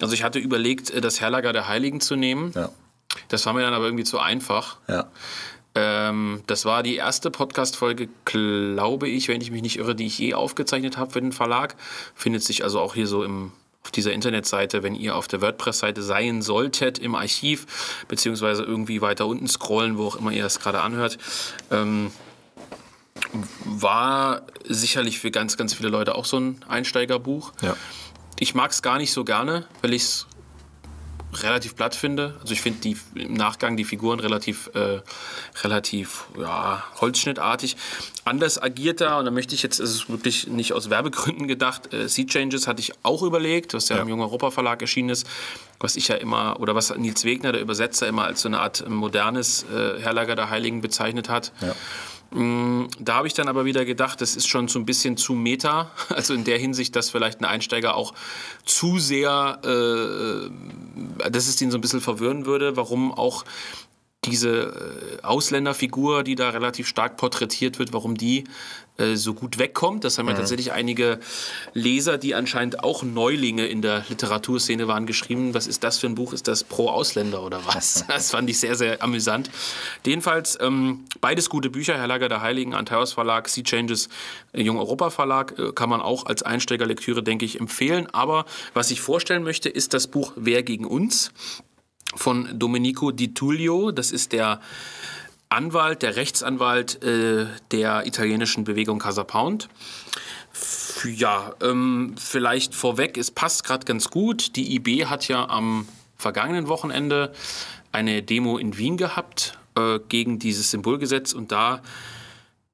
Also 0.00 0.14
ich 0.14 0.24
hatte 0.24 0.40
überlegt, 0.40 0.90
äh, 0.90 1.00
das 1.00 1.20
Herlager 1.20 1.52
der 1.52 1.68
Heiligen 1.68 2.00
zu 2.00 2.16
nehmen. 2.16 2.52
Ja. 2.56 2.70
Das 3.28 3.46
war 3.46 3.52
mir 3.52 3.62
dann 3.62 3.74
aber 3.74 3.84
irgendwie 3.84 4.04
zu 4.04 4.18
einfach. 4.18 4.78
Ja. 4.88 5.10
Ähm, 5.74 6.42
das 6.46 6.64
war 6.64 6.82
die 6.82 6.96
erste 6.96 7.30
Podcast-Folge, 7.30 8.08
glaube 8.24 9.08
ich, 9.08 9.28
wenn 9.28 9.40
ich 9.40 9.50
mich 9.50 9.62
nicht 9.62 9.78
irre, 9.78 9.94
die 9.94 10.06
ich 10.06 10.18
je 10.18 10.34
aufgezeichnet 10.34 10.96
habe 10.96 11.12
für 11.12 11.20
den 11.20 11.32
Verlag. 11.32 11.76
Findet 12.14 12.42
sich 12.42 12.64
also 12.64 12.80
auch 12.80 12.94
hier 12.94 13.06
so 13.06 13.22
im, 13.22 13.52
auf 13.84 13.92
dieser 13.92 14.12
Internetseite, 14.12 14.82
wenn 14.82 14.94
ihr 14.94 15.14
auf 15.14 15.28
der 15.28 15.40
WordPress-Seite 15.40 16.02
sein 16.02 16.42
solltet, 16.42 16.98
im 16.98 17.14
Archiv, 17.14 18.04
beziehungsweise 18.08 18.64
irgendwie 18.64 19.00
weiter 19.00 19.26
unten 19.26 19.46
scrollen, 19.46 19.96
wo 19.96 20.06
auch 20.06 20.16
immer 20.16 20.32
ihr 20.32 20.42
das 20.42 20.58
gerade 20.58 20.80
anhört. 20.80 21.18
Ähm, 21.70 22.10
war 23.64 24.42
sicherlich 24.64 25.20
für 25.20 25.30
ganz, 25.30 25.56
ganz 25.56 25.74
viele 25.74 25.88
Leute 25.88 26.14
auch 26.14 26.24
so 26.24 26.38
ein 26.38 26.64
Einsteigerbuch. 26.68 27.52
Ja. 27.62 27.76
Ich 28.38 28.54
mag 28.54 28.70
es 28.70 28.82
gar 28.82 28.98
nicht 28.98 29.12
so 29.12 29.24
gerne, 29.24 29.66
weil 29.82 29.92
ich 29.92 30.02
es 30.02 30.26
relativ 31.32 31.76
platt 31.76 31.94
finde. 31.94 32.34
Also 32.40 32.52
ich 32.52 32.60
finde 32.60 32.96
im 33.14 33.34
Nachgang 33.34 33.76
die 33.76 33.84
Figuren 33.84 34.20
relativ, 34.20 34.70
äh, 34.74 35.00
relativ 35.62 36.26
ja, 36.38 36.82
holzschnittartig. 37.00 37.76
Anders 38.24 38.60
agiert 38.62 39.00
er, 39.00 39.18
und 39.18 39.24
da 39.24 39.30
möchte 39.30 39.54
ich 39.54 39.62
jetzt, 39.62 39.80
es 39.80 39.90
ist 39.90 40.10
wirklich 40.10 40.48
nicht 40.48 40.72
aus 40.72 40.90
Werbegründen 40.90 41.48
gedacht, 41.48 41.92
äh, 41.92 42.08
Sea 42.08 42.26
Changes 42.26 42.66
hatte 42.66 42.80
ich 42.80 42.92
auch 43.02 43.22
überlegt, 43.22 43.74
was 43.74 43.88
ja, 43.88 43.96
ja. 43.96 44.02
im 44.02 44.08
Jungen 44.08 44.22
Europa 44.22 44.50
Verlag 44.50 44.80
erschienen 44.82 45.10
ist, 45.10 45.26
was 45.78 45.96
ich 45.96 46.08
ja 46.08 46.16
immer, 46.16 46.60
oder 46.60 46.74
was 46.74 46.94
Nils 46.96 47.24
Wegner, 47.24 47.52
der 47.52 47.60
Übersetzer, 47.60 48.06
immer 48.06 48.24
als 48.24 48.42
so 48.42 48.48
eine 48.48 48.60
Art 48.60 48.88
modernes 48.88 49.64
äh, 49.64 50.00
Herlager 50.00 50.36
der 50.36 50.50
Heiligen 50.50 50.80
bezeichnet 50.80 51.28
hat. 51.28 51.52
Ja. 51.60 51.74
Mm, 52.32 52.84
da 52.98 53.14
habe 53.14 53.26
ich 53.26 53.34
dann 53.34 53.48
aber 53.48 53.64
wieder 53.64 53.84
gedacht, 53.84 54.20
das 54.20 54.36
ist 54.36 54.46
schon 54.46 54.68
so 54.68 54.78
ein 54.78 54.86
bisschen 54.86 55.16
zu 55.16 55.34
meta. 55.34 55.90
Also 56.10 56.34
in 56.34 56.44
der 56.44 56.58
Hinsicht, 56.58 56.94
dass 56.96 57.10
vielleicht 57.10 57.40
ein 57.40 57.44
Einsteiger 57.44 57.94
auch 57.94 58.14
zu 58.64 58.98
sehr, 58.98 59.58
äh, 59.64 61.30
dass 61.30 61.48
es 61.48 61.60
ihn 61.60 61.70
so 61.70 61.78
ein 61.78 61.80
bisschen 61.80 62.00
verwirren 62.00 62.46
würde, 62.46 62.76
warum 62.76 63.12
auch 63.12 63.44
diese 64.24 65.18
äh, 65.20 65.22
Ausländerfigur, 65.22 66.22
die 66.24 66.34
da 66.34 66.50
relativ 66.50 66.86
stark 66.86 67.16
porträtiert 67.16 67.78
wird, 67.78 67.92
warum 67.92 68.16
die 68.16 68.44
äh, 69.00 69.16
so 69.16 69.34
gut 69.34 69.58
wegkommt. 69.58 70.04
Das 70.04 70.18
haben 70.18 70.26
ja 70.26 70.34
mhm. 70.34 70.38
tatsächlich 70.38 70.72
einige 70.72 71.18
Leser, 71.72 72.18
die 72.18 72.34
anscheinend 72.34 72.84
auch 72.84 73.02
Neulinge 73.02 73.66
in 73.66 73.82
der 73.82 74.04
Literaturszene 74.08 74.86
waren, 74.86 75.06
geschrieben. 75.06 75.54
Was 75.54 75.66
ist 75.66 75.82
das 75.82 75.98
für 75.98 76.06
ein 76.06 76.14
Buch? 76.14 76.32
Ist 76.32 76.46
das 76.48 76.64
pro 76.64 76.88
Ausländer 76.88 77.42
oder 77.42 77.64
was? 77.66 78.04
Das 78.20 78.32
fand 78.32 78.50
ich 78.50 78.60
sehr, 78.60 78.74
sehr 78.74 79.02
amüsant. 79.02 79.50
Jedenfalls 80.04 80.58
ähm, 80.60 81.04
beides 81.20 81.48
gute 81.48 81.70
Bücher. 81.70 81.96
Herr 81.96 82.06
Lager 82.06 82.28
der 82.28 82.42
Heiligen, 82.42 82.74
Antaios 82.74 83.12
Verlag, 83.12 83.48
Sea 83.48 83.64
Changes, 83.64 84.08
äh, 84.52 84.62
Jung 84.62 84.78
Europa 84.78 85.10
Verlag. 85.10 85.58
Äh, 85.58 85.72
kann 85.72 85.88
man 85.88 86.00
auch 86.00 86.26
als 86.26 86.42
Einsteigerlektüre, 86.42 87.22
denke 87.22 87.44
ich, 87.44 87.58
empfehlen. 87.58 88.08
Aber 88.12 88.44
was 88.74 88.90
ich 88.90 89.00
vorstellen 89.00 89.42
möchte, 89.42 89.68
ist 89.68 89.94
das 89.94 90.06
Buch 90.06 90.32
Wer 90.36 90.62
gegen 90.62 90.84
uns? 90.84 91.32
von 92.14 92.58
Domenico 92.58 93.10
Di 93.10 93.34
Tullio. 93.34 93.92
Das 93.92 94.12
ist 94.12 94.32
der 94.32 94.60
Anwalt, 95.50 96.02
der 96.02 96.14
Rechtsanwalt 96.16 97.02
äh, 97.02 97.46
der 97.72 98.06
italienischen 98.06 98.64
Bewegung 98.64 99.00
Casa 99.00 99.24
Pound. 99.24 99.68
Ja, 101.04 101.54
ähm, 101.60 102.14
vielleicht 102.16 102.74
vorweg, 102.74 103.18
es 103.18 103.30
passt 103.30 103.64
gerade 103.64 103.84
ganz 103.84 104.10
gut. 104.10 104.54
Die 104.56 104.76
IB 104.76 105.06
hat 105.06 105.26
ja 105.28 105.48
am 105.48 105.88
vergangenen 106.16 106.68
Wochenende 106.68 107.32
eine 107.90 108.22
Demo 108.22 108.58
in 108.58 108.76
Wien 108.78 108.96
gehabt 108.96 109.58
äh, 109.76 109.98
gegen 110.08 110.38
dieses 110.38 110.70
Symbolgesetz 110.70 111.32
und 111.32 111.50
da 111.50 111.82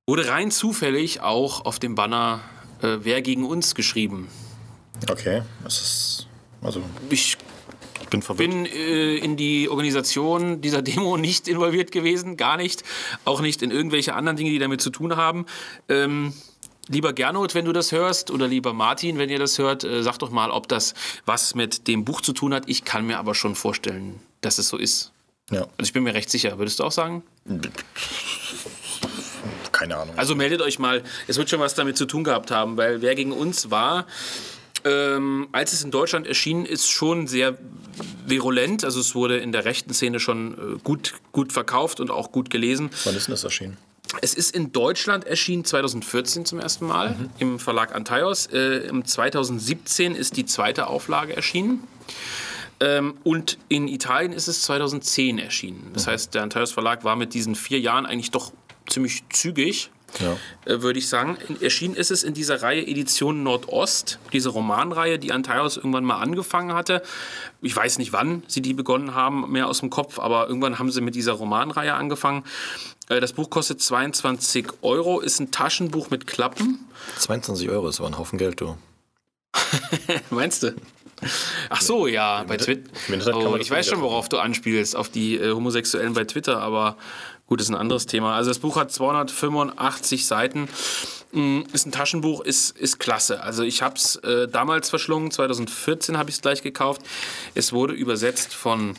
wurde 0.07 0.29
rein 0.29 0.51
zufällig 0.51 1.21
auch 1.21 1.65
auf 1.65 1.79
dem 1.79 1.95
Banner 1.95 2.41
äh, 2.83 2.99
Wer 3.01 3.23
gegen 3.23 3.47
uns 3.47 3.75
geschrieben. 3.75 4.29
Okay, 5.11 5.43
das 5.65 5.81
ist 5.81 6.27
also. 6.63 6.83
Ich 7.11 7.39
ich 8.07 8.11
bin 8.11 8.23
verwirrt. 8.23 8.51
bin 8.51 8.67
äh, 8.67 9.17
in 9.17 9.37
die 9.37 9.69
Organisation 9.69 10.61
dieser 10.61 10.83
Demo 10.83 11.17
nicht 11.19 11.49
involviert 11.49 11.91
gewesen, 11.93 12.37
gar 12.37 12.57
nicht. 12.57 12.85
Auch 13.25 13.41
nicht 13.41 13.63
in 13.63 13.71
irgendwelche 13.71 14.15
anderen 14.15 14.37
Dinge, 14.37 14.51
die 14.51 14.59
damit 14.59 14.81
zu 14.81 14.91
tun 14.91 15.17
haben. 15.17 15.47
Ähm, 15.89 16.33
Lieber 16.89 17.13
Gernot, 17.13 17.57
wenn 17.57 17.65
du 17.65 17.73
das 17.73 17.91
hörst, 17.91 18.31
oder 18.31 18.47
lieber 18.47 18.73
Martin, 18.73 19.19
wenn 19.19 19.29
ihr 19.29 19.41
das 19.41 19.59
hört, 19.59 19.83
äh, 19.83 20.05
sag 20.05 20.19
doch 20.19 20.31
mal, 20.31 20.53
ob 20.53 20.69
das 20.69 20.95
was 21.25 21.57
mit 21.57 21.89
dem 21.89 22.05
Buch 22.05 22.21
zu 22.21 22.33
tun 22.33 22.55
hat. 22.55 22.63
Ich 22.69 22.85
kann 22.85 23.05
mir 23.05 23.19
aber 23.19 23.35
schon 23.35 23.57
vorstellen, 23.57 24.21
dass 24.41 24.59
es 24.59 24.69
so 24.69 24.77
ist. 24.77 25.11
Ja. 25.51 25.63
Also 25.63 25.83
ich 25.83 25.93
bin 25.93 26.05
mir 26.05 26.15
recht 26.15 26.31
sicher. 26.31 26.59
Würdest 26.59 26.79
du 26.79 26.85
auch 26.85 26.93
sagen? 26.93 27.25
keine 29.73 29.97
Ahnung. 29.97 30.17
Also 30.17 30.35
meldet 30.35 30.63
euch 30.63 30.79
mal, 30.79 31.03
es 31.27 31.37
wird 31.37 31.51
schon 31.51 31.61
was 31.61 31.75
damit 31.75 31.99
zu 31.99 32.07
tun 32.07 32.25
gehabt 32.25 32.51
haben, 32.51 32.77
weil 32.77 33.03
wer 33.03 33.15
gegen 33.15 33.33
uns 33.33 33.71
war, 33.71 34.07
ähm, 34.87 35.49
als 35.51 35.73
es 35.73 35.83
in 35.83 35.91
Deutschland 35.91 36.29
erschienen 36.29 36.65
ist, 36.65 36.89
schon 36.89 37.27
sehr 37.27 37.59
virulent. 38.25 38.85
Also 38.85 39.01
es 39.01 39.15
wurde 39.17 39.39
in 39.39 39.51
der 39.51 39.65
rechten 39.65 39.93
Szene 39.93 40.21
schon 40.21 40.77
äh, 40.77 40.79
gut, 40.85 41.15
gut 41.33 41.53
verkauft 41.53 41.99
und 41.99 42.11
auch 42.11 42.31
gut 42.31 42.51
gelesen. 42.51 42.91
Wann 43.05 43.17
ist 43.17 43.27
denn 43.27 43.33
das 43.33 43.43
erschienen? 43.43 43.77
Es 44.23 44.35
ist 44.35 44.55
in 44.55 44.71
Deutschland 44.71 45.25
erschienen 45.25 45.65
2014 45.65 46.45
zum 46.45 46.61
ersten 46.61 46.87
Mal 46.87 47.11
mhm. 47.11 47.31
im 47.39 47.59
Verlag 47.59 47.95
Antaios. 47.95 48.47
Äh, 48.47 48.87
Im 48.87 49.05
2017 49.05 50.15
ist 50.15 50.37
die 50.37 50.47
zweite 50.47 50.87
Auflage 50.87 51.35
erschienen. 51.35 51.83
Ähm, 52.79 53.15
und 53.25 53.59
in 53.69 53.89
Italien 53.89 54.33
ist 54.33 54.47
es 54.47 54.63
2010 54.63 55.41
erschienen. 55.41 55.91
Das 55.95 56.07
mhm. 56.07 56.11
heißt, 56.11 56.35
der 56.35 56.43
Antaios 56.45 56.71
Verlag 56.71 57.03
war 57.03 57.17
mit 57.17 57.35
diesen 57.35 57.57
vier 57.57 57.81
Jahren 57.81 58.07
eigentlich 58.07 58.31
doch 58.31 58.53
ziemlich 58.89 59.25
zügig 59.31 59.91
ja. 60.21 60.37
äh, 60.65 60.83
würde 60.83 60.99
ich 60.99 61.09
sagen. 61.09 61.39
Erschienen 61.61 61.95
ist 61.95 62.11
es 62.11 62.23
in 62.23 62.35
dieser 62.35 62.63
Reihe 62.63 62.87
Edition 62.87 63.43
Nordost, 63.43 64.19
diese 64.33 64.51
Romanreihe, 64.51 65.19
die 65.19 65.33
Antaios 65.33 65.77
irgendwann 65.77 66.05
mal 66.05 66.21
angefangen 66.21 66.73
hatte. 66.73 67.03
Ich 67.63 67.75
weiß 67.75 67.99
nicht, 67.99 68.13
wann 68.13 68.43
sie 68.47 68.63
die 68.63 68.75
begonnen 68.75 69.15
haben, 69.15 69.51
mehr 69.51 69.69
aus 69.69 69.81
dem 69.81 69.91
Kopf, 69.91 70.19
aber 70.19 70.49
irgendwann 70.49 70.79
haben 70.79 70.91
sie 70.91 71.01
mit 71.01 71.15
dieser 71.15 71.33
Romanreihe 71.33 71.95
angefangen. 71.95 72.45
Äh, 73.09 73.21
das 73.21 73.33
Buch 73.33 73.51
kostet 73.51 73.81
22 73.81 74.67
Euro, 74.83 75.21
ist 75.21 75.41
ein 75.41 75.51
Taschenbuch 75.51 76.11
mit 76.11 76.27
Klappen. 76.27 76.87
22 77.19 77.69
Euro, 77.71 77.89
ist 77.89 78.01
aber 78.01 78.09
ein 78.09 78.19
Haufen 78.19 78.39
Geld, 78.39 78.61
du. 78.61 78.77
Meinst 80.31 80.63
du? 80.63 80.75
Ach 81.71 81.81
so, 81.81 82.07
ja, 82.07 82.45
bei 82.45 82.59
Twitter. 82.59 82.91
Oh, 83.35 83.57
ich 83.57 83.71
weiß 83.71 83.89
schon, 83.89 84.03
worauf 84.03 84.29
du 84.29 84.39
anspielst, 84.39 84.95
auf 84.95 85.09
die 85.09 85.37
äh, 85.37 85.53
Homosexuellen 85.53 86.13
bei 86.13 86.25
Twitter, 86.25 86.61
aber 86.61 86.97
Gut, 87.47 87.61
das 87.61 87.69
ist 87.69 87.75
ein 87.75 87.81
anderes 87.81 88.07
Thema. 88.07 88.35
Also 88.35 88.51
das 88.51 88.59
Buch 88.59 88.77
hat 88.77 88.91
285 88.91 90.27
Seiten. 90.27 90.69
Mm, 91.33 91.61
ist 91.73 91.87
ein 91.87 91.93
Taschenbuch, 91.93 92.41
ist, 92.41 92.77
ist 92.77 92.99
klasse. 92.99 93.41
Also 93.41 93.63
ich 93.63 93.83
habe 93.83 93.95
es 93.95 94.17
äh, 94.17 94.49
damals 94.49 94.91
verschlungen, 94.91 95.31
2014 95.31 96.19
habe 96.19 96.29
ich 96.29 96.37
es 96.37 96.43
gleich 96.43 96.63
gekauft. 96.63 97.03
Es 97.55 97.73
wurde 97.73 97.95
übersetzt 97.95 98.53
von 98.53 98.97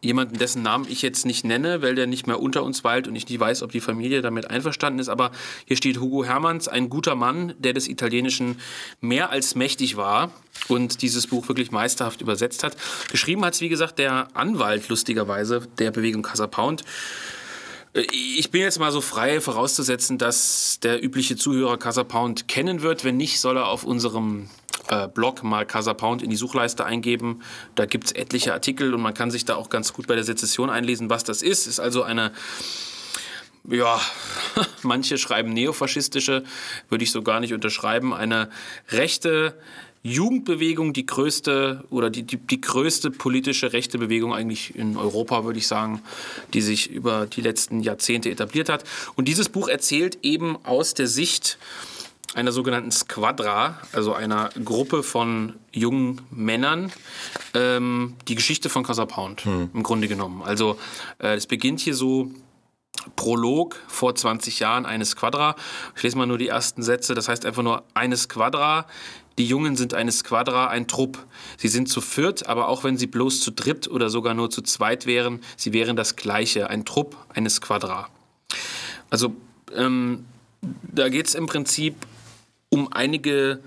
jemanden, 0.00 0.38
dessen 0.38 0.62
Namen 0.62 0.86
ich 0.88 1.02
jetzt 1.02 1.26
nicht 1.26 1.44
nenne, 1.44 1.82
weil 1.82 1.94
der 1.94 2.06
nicht 2.06 2.26
mehr 2.26 2.40
unter 2.40 2.62
uns 2.62 2.84
weilt 2.84 3.08
und 3.08 3.16
ich 3.16 3.28
nicht 3.28 3.38
weiß, 3.38 3.62
ob 3.62 3.72
die 3.72 3.80
Familie 3.80 4.22
damit 4.22 4.50
einverstanden 4.50 4.98
ist. 4.98 5.08
Aber 5.08 5.30
hier 5.66 5.76
steht 5.76 6.00
Hugo 6.00 6.24
Hermanns, 6.24 6.68
ein 6.68 6.88
guter 6.88 7.14
Mann, 7.14 7.54
der 7.58 7.72
des 7.72 7.88
Italienischen 7.88 8.58
mehr 9.00 9.30
als 9.30 9.54
mächtig 9.54 9.96
war 9.96 10.32
und 10.68 11.02
dieses 11.02 11.26
Buch 11.26 11.48
wirklich 11.48 11.70
meisterhaft 11.70 12.20
übersetzt 12.20 12.62
hat. 12.62 12.76
Geschrieben 13.10 13.44
hat 13.44 13.54
es, 13.54 13.60
wie 13.60 13.68
gesagt, 13.68 13.98
der 13.98 14.28
Anwalt, 14.34 14.88
lustigerweise, 14.88 15.66
der 15.78 15.90
Bewegung 15.90 16.22
Casa 16.22 16.46
Pound. 16.46 16.82
Äh, 17.96 18.06
ich 18.12 18.50
bin 18.50 18.60
jetzt 18.60 18.78
mal 18.78 18.92
so 18.92 19.00
frei 19.00 19.40
vorauszusetzen, 19.40 20.18
dass 20.18 20.78
der 20.82 21.02
übliche 21.02 21.36
Zuhörer 21.36 21.78
Casa 21.78 22.04
Pound 22.04 22.48
kennen 22.48 22.82
wird. 22.82 23.04
Wenn 23.04 23.16
nicht, 23.16 23.40
soll 23.40 23.56
er 23.56 23.68
auf 23.68 23.84
unserem 23.84 24.48
äh, 24.88 25.08
Blog 25.08 25.42
mal 25.42 25.66
Casa 25.66 25.94
Pound 25.94 26.22
in 26.22 26.30
die 26.30 26.36
Suchleiste 26.36 26.84
eingeben. 26.84 27.42
Da 27.74 27.86
gibt 27.86 28.04
es 28.04 28.12
etliche 28.12 28.52
Artikel 28.52 28.94
und 28.94 29.00
man 29.00 29.14
kann 29.14 29.30
sich 29.30 29.44
da 29.44 29.56
auch 29.56 29.70
ganz 29.70 29.92
gut 29.92 30.06
bei 30.06 30.14
der 30.14 30.24
Sezession 30.24 30.70
einlesen, 30.70 31.10
was 31.10 31.24
das 31.24 31.42
ist. 31.42 31.66
Ist 31.66 31.80
also 31.80 32.02
eine 32.02 32.32
ja, 33.68 34.00
manche 34.82 35.18
schreiben 35.18 35.52
neofaschistische, 35.52 36.44
würde 36.88 37.04
ich 37.04 37.10
so 37.10 37.22
gar 37.22 37.40
nicht 37.40 37.52
unterschreiben, 37.52 38.14
eine 38.14 38.48
rechte 38.90 39.58
Jugendbewegung 40.02 40.92
die 40.92 41.04
größte 41.04 41.84
oder 41.90 42.10
die, 42.10 42.22
die, 42.22 42.36
die 42.36 42.60
größte 42.60 43.10
politische 43.10 43.72
rechte 43.72 43.98
Bewegung 43.98 44.34
eigentlich 44.34 44.76
in 44.76 44.96
Europa, 44.96 45.44
würde 45.44 45.58
ich 45.58 45.66
sagen, 45.66 46.00
die 46.54 46.60
sich 46.60 46.90
über 46.90 47.26
die 47.26 47.40
letzten 47.40 47.80
Jahrzehnte 47.80 48.30
etabliert 48.30 48.68
hat. 48.68 48.84
Und 49.16 49.26
dieses 49.26 49.48
Buch 49.48 49.68
erzählt 49.68 50.18
eben 50.22 50.56
aus 50.64 50.94
der 50.94 51.08
Sicht 51.08 51.58
einer 52.34 52.52
sogenannten 52.52 52.92
Squadra, 52.92 53.80
also 53.92 54.12
einer 54.12 54.50
Gruppe 54.62 55.02
von 55.02 55.54
jungen 55.72 56.20
Männern, 56.30 56.92
ähm, 57.54 58.14
die 58.28 58.34
Geschichte 58.34 58.68
von 58.68 58.82
Casa 58.82 59.06
Pound 59.06 59.44
hm. 59.44 59.70
im 59.72 59.82
Grunde 59.82 60.06
genommen. 60.06 60.42
Also 60.42 60.78
äh, 61.18 61.34
es 61.34 61.46
beginnt 61.46 61.80
hier 61.80 61.94
so 61.94 62.30
Prolog 63.14 63.76
vor 63.88 64.14
20 64.14 64.58
Jahren 64.58 64.86
eine 64.86 65.04
Squadra. 65.04 65.56
Ich 65.96 66.02
lese 66.02 66.18
mal 66.18 66.26
nur 66.26 66.38
die 66.38 66.48
ersten 66.48 66.82
Sätze. 66.82 67.14
Das 67.14 67.28
heißt 67.28 67.46
einfach 67.46 67.62
nur 67.62 67.84
eine 67.94 68.16
Squadra 68.16 68.86
die 69.38 69.46
Jungen 69.46 69.76
sind 69.76 69.92
eine 69.92 70.12
Squadra, 70.12 70.68
ein 70.68 70.88
Trupp. 70.88 71.18
Sie 71.58 71.68
sind 71.68 71.88
zu 71.88 72.00
viert, 72.00 72.46
aber 72.46 72.68
auch 72.68 72.84
wenn 72.84 72.96
sie 72.96 73.06
bloß 73.06 73.40
zu 73.40 73.50
dritt 73.50 73.88
oder 73.88 74.08
sogar 74.08 74.34
nur 74.34 74.50
zu 74.50 74.62
zweit 74.62 75.06
wären, 75.06 75.40
sie 75.56 75.72
wären 75.72 75.96
das 75.96 76.16
Gleiche. 76.16 76.70
Ein 76.70 76.84
Trupp, 76.84 77.16
eine 77.28 77.50
Squadra. 77.50 78.08
Also 79.10 79.34
ähm, 79.74 80.24
da 80.82 81.08
geht 81.08 81.28
es 81.28 81.34
im 81.34 81.46
Prinzip 81.46 81.94
um 82.70 82.92
einige 82.92 83.60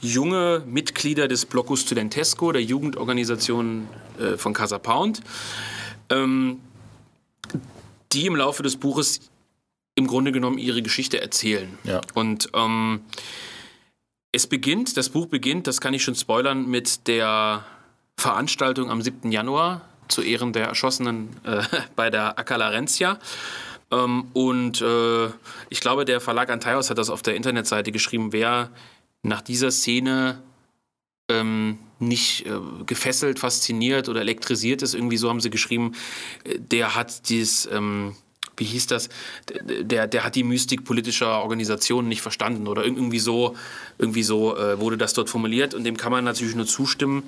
junge 0.00 0.62
Mitglieder 0.66 1.28
des 1.28 1.44
Blocco 1.44 1.76
Studentesco, 1.76 2.52
der 2.52 2.62
Jugendorganisation 2.62 3.88
äh, 4.18 4.36
von 4.36 4.54
Casa 4.54 4.78
Pound, 4.78 5.20
ähm, 6.08 6.60
die 8.12 8.26
im 8.26 8.36
Laufe 8.36 8.62
des 8.62 8.76
Buches 8.76 9.20
im 9.94 10.06
Grunde 10.06 10.32
genommen 10.32 10.58
ihre 10.58 10.82
Geschichte 10.82 11.20
erzählen. 11.20 11.78
Ja. 11.84 12.00
Und 12.14 12.48
ähm, 12.54 13.02
es 14.32 14.46
beginnt, 14.46 14.96
das 14.96 15.08
Buch 15.08 15.26
beginnt, 15.26 15.66
das 15.66 15.80
kann 15.80 15.94
ich 15.94 16.02
schon 16.02 16.14
spoilern, 16.14 16.66
mit 16.66 17.06
der 17.08 17.64
Veranstaltung 18.16 18.90
am 18.90 19.02
7. 19.02 19.32
Januar 19.32 19.82
zu 20.08 20.22
Ehren 20.22 20.52
der 20.52 20.66
Erschossenen 20.66 21.30
äh, 21.44 21.62
bei 21.96 22.10
der 22.10 22.38
Acalarencia. 22.38 23.18
Ähm, 23.90 24.26
und 24.32 24.80
äh, 24.80 25.26
ich 25.68 25.80
glaube, 25.80 26.04
der 26.04 26.20
Verlag 26.20 26.50
Antaios 26.50 26.90
hat 26.90 26.98
das 26.98 27.10
auf 27.10 27.22
der 27.22 27.34
Internetseite 27.34 27.92
geschrieben, 27.92 28.32
wer 28.32 28.70
nach 29.22 29.42
dieser 29.42 29.70
Szene 29.70 30.42
ähm, 31.28 31.78
nicht 31.98 32.46
äh, 32.46 32.52
gefesselt, 32.86 33.38
fasziniert 33.38 34.08
oder 34.08 34.20
elektrisiert 34.20 34.82
ist, 34.82 34.94
irgendwie 34.94 35.16
so 35.16 35.28
haben 35.28 35.40
sie 35.40 35.50
geschrieben, 35.50 35.92
äh, 36.44 36.58
der 36.58 36.94
hat 36.94 37.28
dieses... 37.28 37.66
Ähm, 37.66 38.14
wie 38.60 38.64
hieß 38.64 38.86
das, 38.86 39.08
der, 39.64 40.06
der 40.06 40.24
hat 40.24 40.34
die 40.34 40.44
Mystik 40.44 40.84
politischer 40.84 41.42
Organisationen 41.42 42.08
nicht 42.08 42.22
verstanden 42.22 42.68
oder 42.68 42.84
irgendwie 42.84 43.18
so, 43.18 43.56
irgendwie 43.98 44.22
so 44.22 44.56
äh, 44.56 44.78
wurde 44.78 44.96
das 44.96 45.14
dort 45.14 45.30
formuliert 45.30 45.74
und 45.74 45.84
dem 45.84 45.96
kann 45.96 46.12
man 46.12 46.24
natürlich 46.24 46.54
nur 46.54 46.66
zustimmen. 46.66 47.24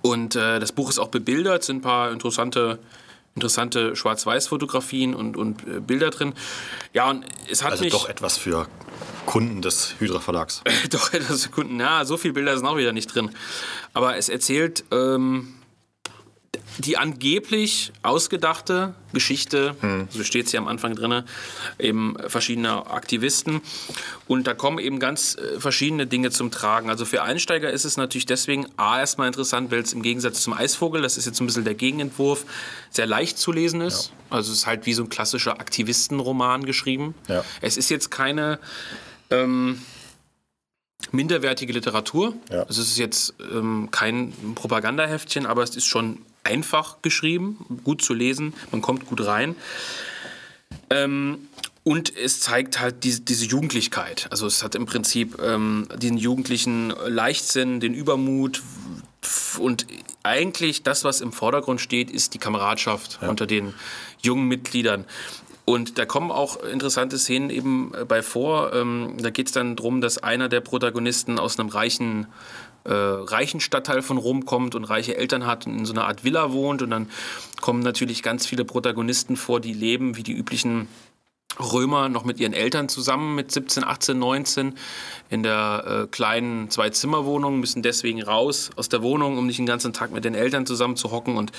Und 0.00 0.34
äh, 0.34 0.58
das 0.58 0.72
Buch 0.72 0.88
ist 0.88 0.98
auch 0.98 1.08
bebildert, 1.08 1.62
sind 1.62 1.76
ein 1.76 1.82
paar 1.82 2.10
interessante 2.10 2.80
interessante 3.34 3.96
Schwarz-Weiß-Fotografien 3.96 5.14
und, 5.14 5.36
und 5.38 5.66
äh, 5.66 5.80
Bilder 5.80 6.10
drin. 6.10 6.34
Ja, 6.92 7.08
und 7.08 7.24
es 7.50 7.62
hat 7.62 7.72
also 7.72 7.84
mich... 7.84 7.92
doch 7.92 8.08
etwas 8.08 8.36
für 8.36 8.68
Kunden 9.24 9.62
des 9.62 9.94
Hydra 9.98 10.20
Verlags. 10.20 10.62
doch 10.90 11.12
etwas 11.12 11.44
für 11.44 11.50
Kunden. 11.50 11.80
Ja, 11.80 12.04
so 12.04 12.16
viele 12.16 12.34
Bilder 12.34 12.56
sind 12.56 12.66
auch 12.66 12.76
wieder 12.76 12.92
nicht 12.92 13.14
drin. 13.14 13.30
Aber 13.94 14.16
es 14.16 14.28
erzählt 14.28 14.84
ähm, 14.90 15.54
die 16.78 16.98
angeblich 16.98 17.92
ausgedachte 18.02 18.94
Geschichte, 19.12 19.74
hm. 19.80 20.08
so 20.10 20.22
steht 20.22 20.46
es 20.46 20.52
ja 20.52 20.60
am 20.60 20.68
Anfang 20.68 20.94
drin, 20.94 21.22
eben 21.78 22.16
verschiedener 22.26 22.90
Aktivisten. 22.90 23.62
Und 24.26 24.46
da 24.46 24.52
kommen 24.52 24.78
eben 24.78 24.98
ganz 24.98 25.36
äh, 25.36 25.58
verschiedene 25.58 26.06
Dinge 26.06 26.30
zum 26.30 26.50
Tragen. 26.50 26.90
Also 26.90 27.04
für 27.04 27.22
Einsteiger 27.22 27.70
ist 27.70 27.84
es 27.84 27.96
natürlich 27.96 28.26
deswegen 28.26 28.66
A 28.76 28.98
erstmal 28.98 29.28
interessant, 29.28 29.70
weil 29.70 29.80
es 29.80 29.92
im 29.92 30.02
Gegensatz 30.02 30.42
zum 30.42 30.52
Eisvogel, 30.52 31.00
das 31.00 31.16
ist 31.16 31.26
jetzt 31.26 31.40
ein 31.40 31.46
bisschen 31.46 31.64
der 31.64 31.74
Gegenentwurf, 31.74 32.44
sehr 32.90 33.06
leicht 33.06 33.38
zu 33.38 33.52
lesen 33.52 33.80
ist. 33.80 34.08
Ja. 34.08 34.36
Also 34.36 34.52
es 34.52 34.58
ist 34.58 34.66
halt 34.66 34.84
wie 34.84 34.92
so 34.92 35.02
ein 35.02 35.08
klassischer 35.08 35.58
Aktivistenroman 35.58 36.64
geschrieben. 36.64 37.14
Ja. 37.28 37.44
Es 37.60 37.76
ist 37.76 37.88
jetzt 37.88 38.10
keine... 38.10 38.58
Ähm, 39.30 39.80
minderwertige 41.10 41.72
Literatur. 41.72 42.34
Ja. 42.48 42.62
Also 42.62 42.80
es 42.80 42.88
ist 42.88 42.98
jetzt 42.98 43.34
ähm, 43.52 43.88
kein 43.90 44.32
Propagandaheftchen, 44.54 45.46
aber 45.46 45.62
es 45.62 45.74
ist 45.76 45.84
schon 45.84 46.20
einfach 46.44 47.02
geschrieben, 47.02 47.80
gut 47.84 48.02
zu 48.02 48.14
lesen, 48.14 48.54
man 48.70 48.82
kommt 48.82 49.06
gut 49.06 49.24
rein. 49.24 49.56
Ähm, 50.90 51.48
und 51.84 52.16
es 52.16 52.40
zeigt 52.40 52.78
halt 52.78 53.02
diese, 53.02 53.22
diese, 53.22 53.44
Jugendlichkeit. 53.44 54.28
Also 54.30 54.46
es 54.46 54.62
hat 54.62 54.76
im 54.76 54.86
Prinzip 54.86 55.40
ähm, 55.42 55.88
diesen 55.96 56.16
jugendlichen 56.16 56.90
Leichtsinn, 56.90 57.80
den 57.80 57.92
Übermut 57.92 58.62
und 59.58 59.86
eigentlich 60.22 60.82
das, 60.82 61.04
was 61.04 61.20
im 61.20 61.32
Vordergrund 61.32 61.80
steht, 61.80 62.10
ist 62.10 62.34
die 62.34 62.38
Kameradschaft 62.38 63.18
ja. 63.20 63.28
unter 63.28 63.46
den 63.46 63.74
jungen 64.22 64.46
Mitgliedern. 64.46 65.04
Und 65.64 65.98
da 65.98 66.04
kommen 66.04 66.30
auch 66.30 66.62
interessante 66.62 67.18
Szenen 67.18 67.50
eben 67.50 67.92
bei 68.08 68.22
vor. 68.22 68.72
Ähm, 68.72 69.14
da 69.18 69.30
geht 69.30 69.46
es 69.46 69.52
dann 69.52 69.76
darum, 69.76 70.00
dass 70.00 70.18
einer 70.18 70.48
der 70.48 70.60
Protagonisten 70.60 71.38
aus 71.38 71.58
einem 71.58 71.68
reichen 71.68 72.26
äh, 72.84 72.92
reichen 72.92 73.60
Stadtteil 73.60 74.02
von 74.02 74.16
Rom 74.18 74.44
kommt 74.44 74.74
und 74.74 74.84
reiche 74.84 75.16
Eltern 75.16 75.46
hat 75.46 75.66
und 75.66 75.78
in 75.78 75.86
so 75.86 75.92
einer 75.92 76.06
Art 76.06 76.24
Villa 76.24 76.52
wohnt. 76.52 76.82
Und 76.82 76.90
dann 76.90 77.08
kommen 77.60 77.80
natürlich 77.80 78.24
ganz 78.24 78.46
viele 78.46 78.64
Protagonisten 78.64 79.36
vor, 79.36 79.60
die 79.60 79.72
leben 79.72 80.16
wie 80.16 80.24
die 80.24 80.32
üblichen 80.32 80.88
Römer 81.60 82.08
noch 82.08 82.24
mit 82.24 82.40
ihren 82.40 82.54
Eltern 82.54 82.88
zusammen 82.88 83.34
mit 83.34 83.52
17, 83.52 83.84
18, 83.84 84.18
19 84.18 84.74
in 85.28 85.42
der 85.42 85.84
äh, 85.86 86.06
kleinen 86.08 86.70
Zwei-Zimmer-Wohnung, 86.70 87.60
müssen 87.60 87.82
deswegen 87.82 88.22
raus 88.22 88.70
aus 88.76 88.88
der 88.88 89.02
Wohnung, 89.02 89.36
um 89.36 89.46
nicht 89.46 89.58
den 89.58 89.66
ganzen 89.66 89.92
Tag 89.92 90.12
mit 90.12 90.24
den 90.24 90.34
Eltern 90.34 90.64
zusammen 90.64 90.96
zu 90.96 91.10
hocken 91.10 91.36
und 91.36 91.52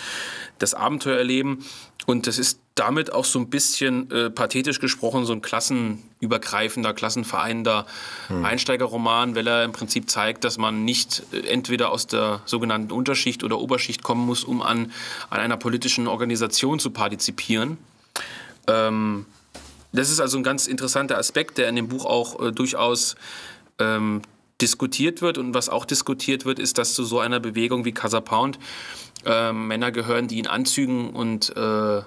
das 0.57 0.73
Abenteuer 0.73 1.17
erleben. 1.17 1.63
Und 2.05 2.25
das 2.27 2.39
ist 2.39 2.59
damit 2.75 3.13
auch 3.13 3.25
so 3.25 3.39
ein 3.39 3.49
bisschen 3.49 4.09
äh, 4.11 4.29
pathetisch 4.29 4.79
gesprochen 4.79 5.25
so 5.25 5.33
ein 5.33 5.41
klassenübergreifender, 5.41 6.93
klassenvereinender 6.93 7.85
hm. 8.27 8.43
Einsteigerroman, 8.43 9.35
weil 9.35 9.45
er 9.47 9.63
im 9.63 9.73
Prinzip 9.73 10.09
zeigt, 10.09 10.43
dass 10.43 10.57
man 10.57 10.83
nicht 10.83 11.23
äh, 11.31 11.47
entweder 11.47 11.91
aus 11.91 12.07
der 12.07 12.41
sogenannten 12.45 12.91
Unterschicht 12.91 13.43
oder 13.43 13.59
Oberschicht 13.59 14.01
kommen 14.01 14.25
muss, 14.25 14.43
um 14.43 14.61
an, 14.61 14.91
an 15.29 15.39
einer 15.39 15.57
politischen 15.57 16.07
Organisation 16.07 16.79
zu 16.79 16.89
partizipieren. 16.89 17.77
Ähm, 18.67 19.25
das 19.91 20.09
ist 20.09 20.19
also 20.19 20.37
ein 20.37 20.43
ganz 20.43 20.65
interessanter 20.65 21.19
Aspekt, 21.19 21.59
der 21.59 21.69
in 21.69 21.75
dem 21.75 21.87
Buch 21.87 22.05
auch 22.05 22.41
äh, 22.41 22.51
durchaus 22.51 23.15
ähm, 23.77 24.23
diskutiert 24.61 25.21
wird. 25.21 25.37
Und 25.37 25.53
was 25.53 25.69
auch 25.69 25.85
diskutiert 25.85 26.45
wird, 26.45 26.57
ist, 26.57 26.79
dass 26.79 26.95
zu 26.95 27.03
so 27.03 27.19
einer 27.19 27.39
Bewegung 27.39 27.85
wie 27.85 27.91
Casa 27.91 28.19
Pound 28.19 28.57
äh, 29.25 29.53
Männer 29.53 29.91
gehören, 29.91 30.27
die 30.27 30.39
in 30.39 30.47
Anzügen 30.47 31.11
und 31.11 31.55
äh, 31.55 32.01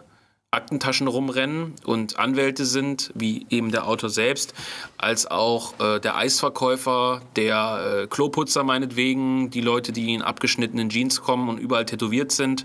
Aktentaschen 0.51 1.07
rumrennen 1.07 1.75
und 1.85 2.19
Anwälte 2.19 2.65
sind, 2.65 3.11
wie 3.15 3.47
eben 3.51 3.73
der 3.73 3.87
Autor 3.87 4.11
selbst, 4.11 4.55
als 4.97 5.27
auch 5.27 5.79
äh, 5.81 6.01
der 6.01 6.17
Eisverkäufer, 6.17 7.21
der 7.35 8.03
äh, 8.05 8.07
Kloputzer 8.07 8.63
meinetwegen, 8.63 9.51
die 9.51 9.61
Leute, 9.61 9.93
die 9.93 10.15
in 10.15 10.23
abgeschnittenen 10.23 10.89
Jeans 10.89 11.21
kommen 11.21 11.49
und 11.49 11.59
überall 11.59 11.85
tätowiert 11.85 12.33
sind, 12.33 12.65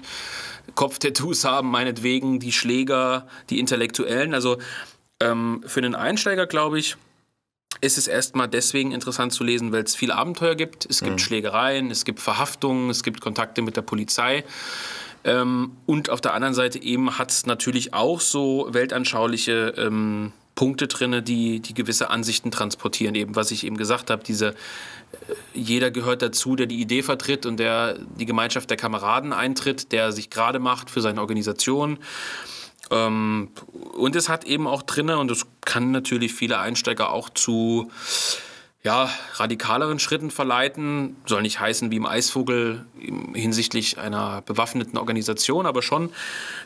Kopftattoos 0.75 1.43
haben 1.43 1.69
meinetwegen, 1.69 2.39
die 2.39 2.51
Schläger, 2.51 3.27
die 3.49 3.59
Intellektuellen. 3.59 4.33
Also 4.33 4.57
ähm, 5.19 5.63
für 5.65 5.79
einen 5.79 5.95
Einsteiger, 5.95 6.47
glaube 6.47 6.79
ich, 6.79 6.97
ist 7.81 7.97
es 7.97 8.07
erstmal 8.07 8.47
deswegen 8.47 8.91
interessant 8.91 9.33
zu 9.33 9.43
lesen, 9.43 9.71
weil 9.71 9.83
es 9.83 9.95
viel 9.95 10.11
Abenteuer 10.11 10.55
gibt. 10.55 10.85
Es 10.89 10.99
gibt 10.99 11.13
mhm. 11.13 11.19
Schlägereien, 11.19 11.89
es 11.89 12.05
gibt 12.05 12.19
Verhaftungen, 12.19 12.89
es 12.89 13.03
gibt 13.03 13.21
Kontakte 13.21 13.61
mit 13.61 13.75
der 13.75 13.81
Polizei. 13.81 14.43
Ähm, 15.23 15.71
und 15.85 16.09
auf 16.09 16.21
der 16.21 16.33
anderen 16.33 16.53
Seite 16.53 16.81
eben 16.81 17.17
hat 17.17 17.31
es 17.31 17.45
natürlich 17.45 17.93
auch 17.93 18.19
so 18.19 18.67
weltanschauliche 18.71 19.73
ähm, 19.77 20.31
Punkte 20.55 20.87
drin, 20.87 21.23
die, 21.23 21.59
die 21.59 21.73
gewisse 21.73 22.09
Ansichten 22.09 22.51
transportieren. 22.51 23.15
Eben, 23.15 23.35
was 23.35 23.51
ich 23.51 23.65
eben 23.65 23.77
gesagt 23.77 24.09
habe, 24.09 24.23
diese 24.23 24.49
äh, 24.49 24.53
jeder 25.53 25.91
gehört 25.91 26.21
dazu, 26.21 26.55
der 26.55 26.67
die 26.67 26.81
Idee 26.81 27.03
vertritt 27.03 27.45
und 27.45 27.57
der 27.57 27.97
die 28.19 28.25
Gemeinschaft 28.25 28.69
der 28.69 28.77
Kameraden 28.77 29.33
eintritt, 29.33 29.91
der 29.91 30.11
sich 30.11 30.29
gerade 30.29 30.59
macht 30.59 30.89
für 30.89 31.01
seine 31.01 31.21
Organisation. 31.21 31.99
Ähm, 32.89 33.49
und 33.93 34.15
es 34.15 34.27
hat 34.27 34.43
eben 34.43 34.67
auch 34.67 34.81
drin, 34.81 35.09
und 35.09 35.31
das 35.31 35.45
kann 35.61 35.91
natürlich 35.91 36.33
viele 36.33 36.59
Einsteiger 36.59 37.11
auch 37.11 37.29
zu 37.29 37.89
ja, 38.83 39.11
radikaleren 39.35 39.99
Schritten 39.99 40.31
verleiten. 40.31 41.15
Soll 41.27 41.43
nicht 41.43 41.59
heißen 41.59 41.91
wie 41.91 41.97
im 41.97 42.07
Eisvogel 42.07 42.83
hinsichtlich 43.35 43.99
einer 43.99 44.41
bewaffneten 44.41 44.97
Organisation, 44.97 45.67
aber 45.67 45.83
schon, 45.83 46.09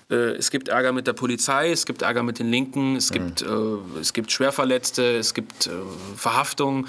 äh, 0.10 0.32
es 0.38 0.50
gibt 0.50 0.70
Ärger 0.70 0.94
mit 0.94 1.08
der 1.08 1.14
Polizei, 1.14 1.72
es 1.72 1.86
gibt 1.86 2.04
Ärger 2.04 2.24
mit 2.24 2.40
den 2.40 2.50
Linken, 2.50 2.96
es, 2.96 3.10
mhm. 3.10 3.14
gibt, 3.16 3.42
äh, 3.42 4.00
es 4.00 4.14
gibt 4.14 4.32
Schwerverletzte, 4.32 5.18
es 5.18 5.34
gibt 5.34 5.68
äh, 5.68 5.72
Verhaftungen. 6.16 6.88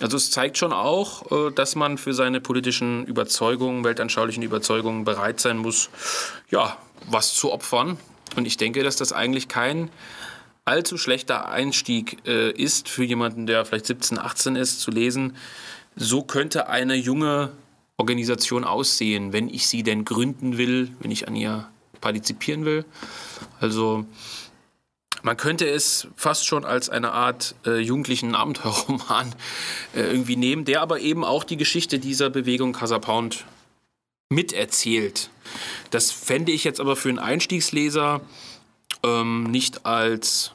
Also 0.00 0.16
es 0.16 0.30
zeigt 0.30 0.58
schon 0.58 0.72
auch, 0.72 1.32
äh, 1.32 1.50
dass 1.50 1.74
man 1.74 1.98
für 1.98 2.14
seine 2.14 2.40
politischen 2.40 3.04
Überzeugungen, 3.04 3.82
weltanschaulichen 3.82 4.44
Überzeugungen 4.44 5.04
bereit 5.04 5.40
sein 5.40 5.58
muss, 5.58 5.90
ja, 6.50 6.76
was 7.10 7.34
zu 7.34 7.50
opfern. 7.50 7.98
Und 8.36 8.46
ich 8.46 8.56
denke, 8.56 8.84
dass 8.84 8.94
das 8.94 9.12
eigentlich 9.12 9.48
kein 9.48 9.90
allzu 10.68 10.98
schlechter 10.98 11.48
Einstieg 11.48 12.18
äh, 12.26 12.50
ist 12.50 12.88
für 12.88 13.02
jemanden, 13.02 13.46
der 13.46 13.64
vielleicht 13.64 13.86
17, 13.86 14.18
18 14.18 14.54
ist, 14.54 14.80
zu 14.80 14.90
lesen. 14.90 15.34
So 15.96 16.22
könnte 16.22 16.68
eine 16.68 16.94
junge 16.94 17.52
Organisation 17.96 18.64
aussehen, 18.64 19.32
wenn 19.32 19.48
ich 19.48 19.66
sie 19.66 19.82
denn 19.82 20.04
gründen 20.04 20.58
will, 20.58 20.90
wenn 21.00 21.10
ich 21.10 21.26
an 21.26 21.34
ihr 21.34 21.68
partizipieren 22.00 22.64
will. 22.64 22.84
Also 23.60 24.04
man 25.22 25.36
könnte 25.36 25.68
es 25.68 26.06
fast 26.14 26.46
schon 26.46 26.64
als 26.64 26.90
eine 26.90 27.12
Art 27.12 27.54
äh, 27.66 27.78
jugendlichen 27.78 28.34
Abenteuerroman 28.34 29.34
äh, 29.96 30.02
irgendwie 30.02 30.36
nehmen, 30.36 30.66
der 30.66 30.82
aber 30.82 31.00
eben 31.00 31.24
auch 31.24 31.44
die 31.44 31.56
Geschichte 31.56 31.98
dieser 31.98 32.28
Bewegung 32.28 32.72
Casa 32.72 32.98
Pound 32.98 33.46
miterzählt. 34.28 35.30
Das 35.90 36.12
fände 36.12 36.52
ich 36.52 36.62
jetzt 36.62 36.78
aber 36.78 36.94
für 36.94 37.08
einen 37.08 37.18
Einstiegsleser 37.18 38.20
ähm, 39.02 39.44
nicht 39.44 39.86
als 39.86 40.52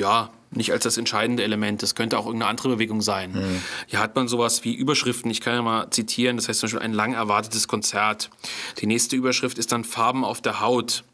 ja, 0.00 0.30
nicht 0.50 0.72
als 0.72 0.82
das 0.82 0.98
entscheidende 0.98 1.44
Element. 1.44 1.82
Das 1.82 1.94
könnte 1.94 2.18
auch 2.18 2.26
irgendeine 2.26 2.50
andere 2.50 2.70
Bewegung 2.70 3.02
sein. 3.02 3.32
Mhm. 3.32 3.62
Hier 3.86 4.00
hat 4.00 4.16
man 4.16 4.26
sowas 4.26 4.64
wie 4.64 4.74
Überschriften. 4.74 5.30
Ich 5.30 5.40
kann 5.40 5.54
ja 5.54 5.62
mal 5.62 5.90
zitieren. 5.90 6.36
Das 6.36 6.48
heißt 6.48 6.60
zum 6.60 6.66
Beispiel 6.66 6.82
ein 6.82 6.92
lang 6.92 7.14
erwartetes 7.14 7.68
Konzert. 7.68 8.30
Die 8.78 8.86
nächste 8.86 9.14
Überschrift 9.14 9.58
ist 9.58 9.70
dann 9.70 9.84
Farben 9.84 10.24
auf 10.24 10.40
der 10.40 10.60
Haut. 10.60 11.04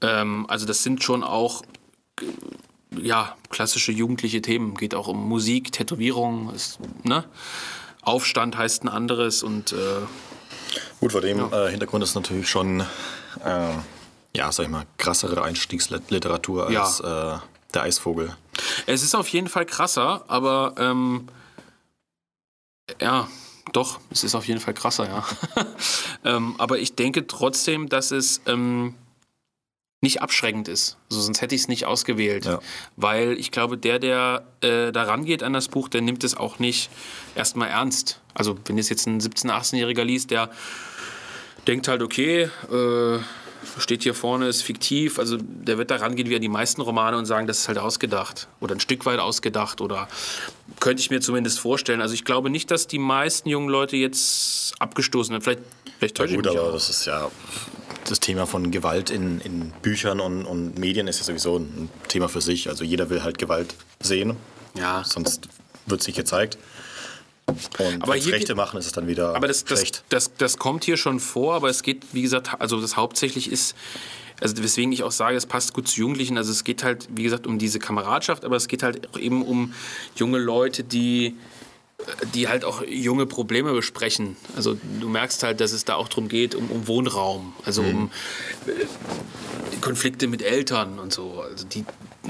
Ähm, 0.00 0.46
also 0.48 0.64
das 0.64 0.82
sind 0.82 1.02
schon 1.02 1.22
auch 1.22 1.62
ja, 2.98 3.36
klassische 3.50 3.92
jugendliche 3.92 4.40
Themen. 4.40 4.74
Geht 4.74 4.94
auch 4.94 5.08
um 5.08 5.28
Musik, 5.28 5.72
Tätowierung. 5.72 6.54
Ist, 6.54 6.78
ne? 7.04 7.24
Aufstand 8.00 8.56
heißt 8.56 8.84
ein 8.84 8.88
anderes 8.88 9.42
und 9.42 9.72
äh, 9.72 9.76
Gut, 11.00 11.12
vor 11.12 11.20
dem 11.20 11.38
ja. 11.38 11.66
äh, 11.66 11.70
Hintergrund 11.70 12.02
ist 12.04 12.14
natürlich 12.14 12.48
schon, 12.48 12.80
äh, 12.80 12.84
ja, 14.34 14.50
sag 14.50 14.64
ich 14.64 14.70
mal, 14.70 14.84
krassere 14.96 15.42
Einstiegsliteratur 15.42 16.68
als 16.68 17.02
ja. 17.04 17.42
Der 17.76 17.84
Eisvogel. 17.84 18.34
Es 18.86 19.02
ist 19.02 19.14
auf 19.14 19.28
jeden 19.28 19.48
Fall 19.48 19.66
krasser, 19.66 20.24
aber 20.28 20.74
ähm, 20.78 21.28
ja, 23.00 23.28
doch, 23.72 24.00
es 24.10 24.24
ist 24.24 24.34
auf 24.34 24.48
jeden 24.48 24.60
Fall 24.60 24.74
krasser, 24.74 25.06
ja. 25.06 25.24
ähm, 26.24 26.54
aber 26.58 26.78
ich 26.78 26.94
denke 26.94 27.26
trotzdem, 27.26 27.88
dass 27.88 28.10
es 28.10 28.40
ähm, 28.46 28.94
nicht 30.00 30.22
abschreckend 30.22 30.68
ist. 30.68 30.96
Also 31.10 31.20
sonst 31.20 31.42
hätte 31.42 31.54
ich 31.54 31.62
es 31.62 31.68
nicht 31.68 31.84
ausgewählt. 31.84 32.46
Ja. 32.46 32.60
Weil 32.96 33.32
ich 33.32 33.50
glaube, 33.50 33.76
der, 33.76 33.98
der 33.98 34.46
äh, 34.60 34.92
da 34.92 35.02
rangeht 35.02 35.42
an 35.42 35.52
das 35.52 35.68
Buch, 35.68 35.88
der 35.88 36.00
nimmt 36.00 36.24
es 36.24 36.36
auch 36.36 36.58
nicht 36.58 36.90
erstmal 37.34 37.68
ernst. 37.68 38.20
Also 38.34 38.56
wenn 38.66 38.78
es 38.78 38.88
jetzt 38.88 39.06
ein 39.06 39.20
17-, 39.20 39.50
18-Jähriger 39.50 40.04
liest, 40.04 40.30
der 40.30 40.50
denkt 41.66 41.88
halt, 41.88 42.02
okay, 42.02 42.48
äh, 42.70 43.18
steht 43.78 44.02
hier 44.02 44.14
vorne, 44.14 44.48
ist 44.48 44.62
fiktiv. 44.62 45.18
Also 45.18 45.38
der 45.40 45.78
wird 45.78 45.90
da 45.90 45.96
rangehen 45.96 46.28
wie 46.28 46.36
an 46.36 46.42
die 46.42 46.48
meisten 46.48 46.80
Romane 46.80 47.16
und 47.16 47.26
sagen, 47.26 47.46
das 47.46 47.60
ist 47.60 47.68
halt 47.68 47.78
ausgedacht 47.78 48.48
oder 48.60 48.74
ein 48.74 48.80
Stück 48.80 49.06
weit 49.06 49.18
ausgedacht 49.18 49.80
oder 49.80 50.08
könnte 50.80 51.00
ich 51.00 51.10
mir 51.10 51.20
zumindest 51.20 51.58
vorstellen. 51.58 52.00
Also 52.00 52.14
ich 52.14 52.24
glaube 52.24 52.50
nicht, 52.50 52.70
dass 52.70 52.86
die 52.86 52.98
meisten 52.98 53.48
jungen 53.48 53.68
Leute 53.68 53.96
jetzt 53.96 54.74
abgestoßen 54.78 55.34
sind. 55.34 55.42
Vielleicht, 55.42 55.60
vielleicht 55.98 56.16
täusche 56.16 56.32
ja, 56.32 56.36
gut, 56.36 56.46
ich 56.46 56.52
mich 56.52 56.60
aber 56.60 56.68
auch. 56.68 56.74
das 56.74 56.90
ist 56.90 57.06
ja 57.06 57.30
das 58.08 58.20
Thema 58.20 58.46
von 58.46 58.70
Gewalt 58.70 59.10
in, 59.10 59.40
in 59.40 59.72
Büchern 59.82 60.20
und, 60.20 60.44
und 60.44 60.78
Medien 60.78 61.08
ist 61.08 61.18
ja 61.18 61.24
sowieso 61.24 61.58
ein 61.58 61.90
Thema 62.08 62.28
für 62.28 62.40
sich. 62.40 62.68
Also 62.68 62.84
jeder 62.84 63.10
will 63.10 63.22
halt 63.22 63.38
Gewalt 63.38 63.74
sehen. 64.00 64.36
Ja. 64.74 65.02
Sonst 65.04 65.48
wird 65.86 66.00
es 66.00 66.06
nicht 66.06 66.16
gezeigt. 66.16 66.58
Und 67.46 68.02
aber 68.02 68.16
hier 68.16 68.32
Rechte 68.32 68.54
machen, 68.54 68.78
ist 68.78 68.86
es 68.86 68.92
dann 68.92 69.06
wieder 69.06 69.36
aber 69.36 69.46
das, 69.46 69.64
schlecht. 69.66 70.04
Das, 70.08 70.24
das, 70.24 70.36
das 70.36 70.58
kommt 70.58 70.84
hier 70.84 70.96
schon 70.96 71.20
vor, 71.20 71.54
aber 71.54 71.68
es 71.68 71.82
geht, 71.82 72.02
wie 72.12 72.22
gesagt, 72.22 72.60
also 72.60 72.80
das 72.80 72.96
hauptsächlich 72.96 73.50
ist, 73.52 73.76
also 74.40 74.56
weswegen 74.62 74.92
ich 74.92 75.04
auch 75.04 75.12
sage, 75.12 75.36
es 75.36 75.46
passt 75.46 75.72
gut 75.72 75.86
zu 75.86 76.00
Jugendlichen. 76.00 76.38
Also 76.38 76.50
es 76.50 76.64
geht 76.64 76.82
halt, 76.82 77.08
wie 77.14 77.22
gesagt, 77.22 77.46
um 77.46 77.58
diese 77.58 77.78
Kameradschaft, 77.78 78.44
aber 78.44 78.56
es 78.56 78.66
geht 78.66 78.82
halt 78.82 79.16
eben 79.16 79.42
um 79.42 79.74
junge 80.16 80.38
Leute, 80.38 80.82
die 80.82 81.36
die 82.34 82.48
halt 82.48 82.64
auch 82.64 82.82
junge 82.82 83.26
Probleme 83.26 83.72
besprechen. 83.72 84.36
Also 84.54 84.76
du 85.00 85.08
merkst 85.08 85.42
halt, 85.42 85.60
dass 85.60 85.72
es 85.72 85.84
da 85.84 85.94
auch 85.94 86.08
darum 86.08 86.28
geht, 86.28 86.54
um, 86.54 86.70
um 86.70 86.86
Wohnraum, 86.86 87.54
also 87.64 87.82
mhm. 87.82 87.96
um 87.96 88.10
äh, 88.66 89.80
Konflikte 89.80 90.26
mit 90.26 90.42
Eltern 90.42 90.98
und 90.98 91.12
so. 91.12 91.42
Also 91.42 91.66
die, 91.66 91.84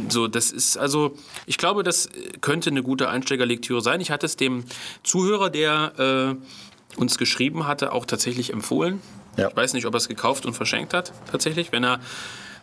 so, 0.09 0.29
das 0.29 0.51
ist 0.51 0.77
also, 0.77 1.17
ich 1.47 1.59
glaube, 1.59 1.83
das 1.83 2.09
könnte 2.41 2.71
eine 2.71 2.83
gute 2.83 3.09
Einsteigerlektüre 3.09 3.81
sein. 3.81 4.01
Ich 4.01 4.11
hatte 4.11 4.27
es 4.27 4.37
dem 4.37 4.65
Zuhörer, 5.03 5.51
der 5.51 6.37
äh, 6.39 6.99
uns 7.01 7.19
geschrieben 7.19 7.67
hatte, 7.67 7.93
auch 7.93 8.05
tatsächlich 8.05 8.53
empfohlen. 8.53 9.01
Ja. 9.37 9.49
Ich 9.49 9.57
weiß 9.57 9.75
nicht, 9.75 9.87
ob 9.87 9.95
er 9.95 9.99
es 9.99 10.09
gekauft 10.09 10.47
und 10.47 10.55
verschenkt 10.55 10.95
hat, 10.95 11.13
tatsächlich. 11.31 11.73
Wenn 11.73 11.85
er 11.85 12.01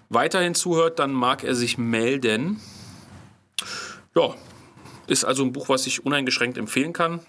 weiterhin 0.10 0.56
zuhört, 0.56 1.00
dann 1.00 1.12
mag 1.12 1.44
er 1.44 1.56
sich 1.56 1.78
melden. 1.78 2.60
Ja, 4.16 4.36
ist 5.08 5.26
also 5.26 5.44
ein 5.44 5.54
Buch, 5.54 5.70
was 5.70 5.88
ich 5.88 6.06
uneingeschränkt 6.06 6.58
empfehlen 6.58 6.94
kann. 6.94 7.20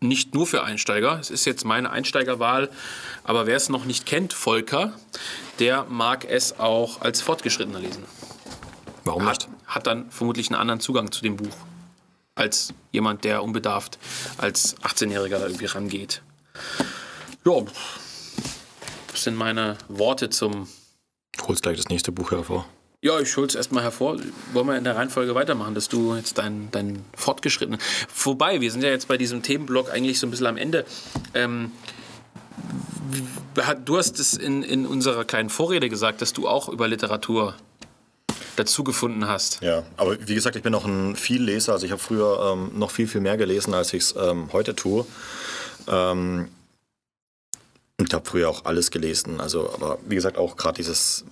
Nicht 0.00 0.34
nur 0.34 0.46
für 0.46 0.64
Einsteiger. 0.64 1.18
Es 1.20 1.30
ist 1.30 1.44
jetzt 1.44 1.64
meine 1.64 1.90
Einsteigerwahl. 1.90 2.70
Aber 3.22 3.46
wer 3.46 3.56
es 3.56 3.68
noch 3.68 3.84
nicht 3.84 4.04
kennt, 4.04 4.32
Volker, 4.32 4.92
der 5.60 5.84
mag 5.84 6.24
es 6.28 6.58
auch 6.58 7.00
als 7.00 7.20
Fortgeschrittener 7.20 7.78
lesen. 7.78 8.04
Warum 9.04 9.24
nicht? 9.24 9.48
Hat, 9.48 9.66
hat 9.66 9.86
dann 9.86 10.10
vermutlich 10.10 10.48
einen 10.48 10.60
anderen 10.60 10.80
Zugang 10.80 11.10
zu 11.10 11.22
dem 11.22 11.36
Buch 11.36 11.54
als 12.34 12.72
jemand, 12.92 13.24
der 13.24 13.42
unbedarft 13.42 13.98
als 14.38 14.76
18-Jähriger 14.78 15.38
da 15.38 15.46
irgendwie 15.46 15.66
rangeht. 15.66 16.22
Ja, 17.44 17.52
das 19.10 19.24
sind 19.24 19.36
meine 19.36 19.76
Worte 19.88 20.30
zum. 20.30 20.68
Du 21.36 21.48
holst 21.48 21.62
gleich 21.62 21.76
das 21.76 21.88
nächste 21.88 22.12
Buch 22.12 22.30
hervor. 22.30 22.66
Ja, 23.04 23.18
ich 23.18 23.36
hole 23.36 23.48
es 23.48 23.56
erstmal 23.56 23.82
hervor. 23.82 24.16
Wollen 24.52 24.66
wir 24.68 24.78
in 24.78 24.84
der 24.84 24.94
Reihenfolge 24.94 25.34
weitermachen, 25.34 25.74
dass 25.74 25.88
du 25.88 26.14
jetzt 26.14 26.38
dein, 26.38 26.70
dein 26.70 27.04
Fortgeschritten. 27.16 27.78
Vorbei, 28.08 28.60
wir 28.60 28.70
sind 28.70 28.84
ja 28.84 28.90
jetzt 28.90 29.08
bei 29.08 29.16
diesem 29.16 29.42
Themenblock 29.42 29.90
eigentlich 29.90 30.20
so 30.20 30.26
ein 30.28 30.30
bisschen 30.30 30.46
am 30.46 30.56
Ende. 30.56 30.84
Ähm, 31.34 31.72
du 33.84 33.96
hast 33.98 34.20
es 34.20 34.34
in, 34.34 34.62
in 34.62 34.86
unserer 34.86 35.24
kleinen 35.24 35.50
Vorrede 35.50 35.88
gesagt, 35.88 36.22
dass 36.22 36.32
du 36.32 36.46
auch 36.46 36.68
über 36.68 36.86
Literatur 36.86 37.56
dazu 38.56 38.84
gefunden 38.84 39.26
hast. 39.28 39.60
Ja, 39.62 39.82
aber 39.96 40.16
wie 40.26 40.34
gesagt, 40.34 40.56
ich 40.56 40.62
bin 40.62 40.72
noch 40.72 40.84
ein 40.84 41.16
Vielleser. 41.16 41.72
Also 41.72 41.86
ich 41.86 41.92
habe 41.92 42.02
früher 42.02 42.52
ähm, 42.52 42.78
noch 42.78 42.90
viel, 42.90 43.06
viel 43.06 43.20
mehr 43.20 43.36
gelesen, 43.36 43.74
als 43.74 43.92
ich 43.92 44.02
es 44.02 44.14
ähm, 44.16 44.48
heute 44.52 44.74
tue. 44.74 45.06
Ähm, 45.88 46.48
ich 47.98 48.12
habe 48.12 48.28
früher 48.28 48.48
auch 48.48 48.64
alles 48.64 48.90
gelesen. 48.90 49.40
Also, 49.40 49.72
aber 49.72 49.98
wie 50.06 50.14
gesagt, 50.14 50.36
auch 50.36 50.56
gerade 50.56 50.76
dieses 50.76 51.24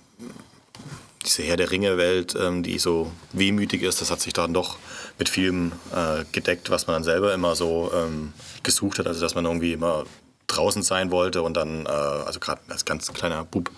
diese 1.25 1.43
Herr 1.43 1.57
der 1.57 1.71
Ringe-Welt, 1.71 2.35
ähm, 2.39 2.63
die 2.63 2.79
so 2.79 3.11
wehmütig 3.31 3.83
ist, 3.83 4.01
das 4.01 4.09
hat 4.09 4.21
sich 4.21 4.33
dann 4.33 4.53
doch 4.53 4.77
mit 5.19 5.29
vielem 5.29 5.71
äh, 5.93 6.23
gedeckt, 6.31 6.69
was 6.69 6.87
man 6.87 6.95
dann 6.95 7.03
selber 7.03 7.33
immer 7.33 7.55
so 7.55 7.91
ähm, 7.93 8.33
gesucht 8.63 8.99
hat. 8.99 9.07
Also 9.07 9.21
dass 9.21 9.35
man 9.35 9.45
irgendwie 9.45 9.73
immer 9.73 10.05
draußen 10.51 10.83
sein 10.83 11.11
wollte 11.11 11.41
und 11.41 11.55
dann, 11.55 11.85
äh, 11.85 11.89
also 11.89 12.39
gerade 12.39 12.61
als 12.69 12.85
ganz 12.85 13.11
kleiner 13.13 13.45
Bub, 13.45 13.71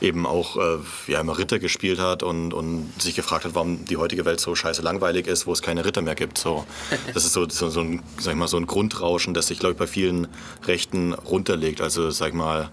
eben 0.00 0.26
auch 0.26 0.56
äh, 0.56 0.78
ja, 1.06 1.20
immer 1.20 1.38
Ritter 1.38 1.58
gespielt 1.58 1.98
hat 1.98 2.22
und, 2.22 2.52
und 2.52 2.90
sich 3.00 3.14
gefragt 3.14 3.44
hat, 3.44 3.54
warum 3.54 3.84
die 3.84 3.96
heutige 3.96 4.24
Welt 4.24 4.40
so 4.40 4.54
scheiße 4.54 4.82
langweilig 4.82 5.26
ist, 5.26 5.46
wo 5.46 5.52
es 5.52 5.62
keine 5.62 5.84
Ritter 5.84 6.02
mehr 6.02 6.14
gibt. 6.14 6.38
So, 6.38 6.66
das 7.14 7.24
ist 7.24 7.32
so, 7.32 7.48
so, 7.48 7.70
so, 7.70 7.80
ein, 7.80 8.02
sag 8.18 8.32
ich 8.32 8.38
mal, 8.38 8.48
so 8.48 8.56
ein 8.56 8.66
Grundrauschen, 8.66 9.34
das 9.34 9.48
sich, 9.48 9.58
glaube 9.58 9.72
ich, 9.72 9.78
bei 9.78 9.86
vielen 9.86 10.28
Rechten 10.66 11.12
runterlegt. 11.12 11.80
Also, 11.80 12.10
sag 12.10 12.28
ich 12.28 12.34
mal, 12.34 12.70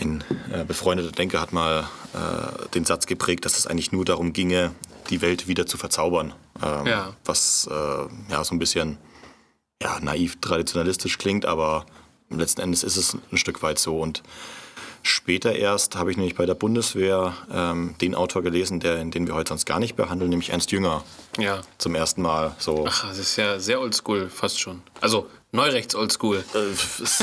ein 0.00 0.24
äh, 0.52 0.64
befreundeter 0.64 1.12
Denker 1.12 1.40
hat 1.40 1.52
mal 1.52 1.88
äh, 2.14 2.68
den 2.74 2.84
Satz 2.84 3.06
geprägt, 3.06 3.44
dass 3.44 3.58
es 3.58 3.66
eigentlich 3.66 3.92
nur 3.92 4.04
darum 4.04 4.32
ginge, 4.32 4.72
die 5.10 5.20
Welt 5.20 5.48
wieder 5.48 5.66
zu 5.66 5.76
verzaubern. 5.76 6.34
Ähm, 6.62 6.86
ja. 6.86 7.16
Was 7.24 7.68
äh, 7.70 8.32
ja 8.32 8.44
so 8.44 8.54
ein 8.54 8.58
bisschen 8.58 8.98
ja, 9.82 9.98
naiv 10.00 10.40
traditionalistisch 10.40 11.18
klingt, 11.18 11.46
aber 11.46 11.86
letzten 12.30 12.60
Endes 12.60 12.82
ist 12.82 12.96
es 12.96 13.16
ein 13.32 13.38
Stück 13.38 13.62
weit 13.62 13.78
so. 13.78 13.98
Und 13.98 14.22
später 15.02 15.54
erst 15.54 15.96
habe 15.96 16.10
ich 16.10 16.16
nämlich 16.16 16.34
bei 16.34 16.46
der 16.46 16.54
Bundeswehr 16.54 17.34
ähm, 17.52 17.94
den 18.00 18.14
Autor 18.14 18.42
gelesen, 18.42 18.80
der, 18.80 19.04
den 19.04 19.26
wir 19.26 19.34
heute 19.34 19.48
sonst 19.50 19.66
gar 19.66 19.78
nicht 19.78 19.96
behandeln, 19.96 20.30
nämlich 20.30 20.50
Ernst 20.50 20.72
Jünger. 20.72 21.04
Ja. 21.38 21.60
Zum 21.78 21.94
ersten 21.94 22.22
Mal. 22.22 22.54
So. 22.58 22.84
Ach, 22.88 23.08
das 23.08 23.18
ist 23.18 23.36
ja 23.36 23.58
sehr 23.58 23.80
oldschool, 23.80 24.28
fast 24.28 24.60
schon. 24.60 24.82
Also 25.00 25.28
neurechts 25.52 25.94
oldschool. 25.94 26.44
Äh, 26.54 27.18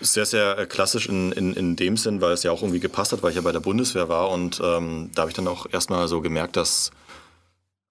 sehr, 0.00 0.26
sehr 0.26 0.58
äh, 0.58 0.66
klassisch 0.66 1.06
in, 1.06 1.32
in, 1.32 1.54
in 1.54 1.76
dem 1.76 1.96
Sinn, 1.96 2.20
weil 2.20 2.32
es 2.32 2.42
ja 2.42 2.50
auch 2.50 2.62
irgendwie 2.62 2.80
gepasst 2.80 3.12
hat, 3.12 3.22
weil 3.22 3.30
ich 3.30 3.36
ja 3.36 3.42
bei 3.42 3.52
der 3.52 3.60
Bundeswehr 3.60 4.08
war. 4.08 4.30
Und 4.30 4.60
ähm, 4.62 5.10
da 5.14 5.22
habe 5.22 5.30
ich 5.30 5.36
dann 5.36 5.48
auch 5.48 5.66
erstmal 5.70 6.08
so 6.08 6.20
gemerkt, 6.20 6.56
dass 6.56 6.90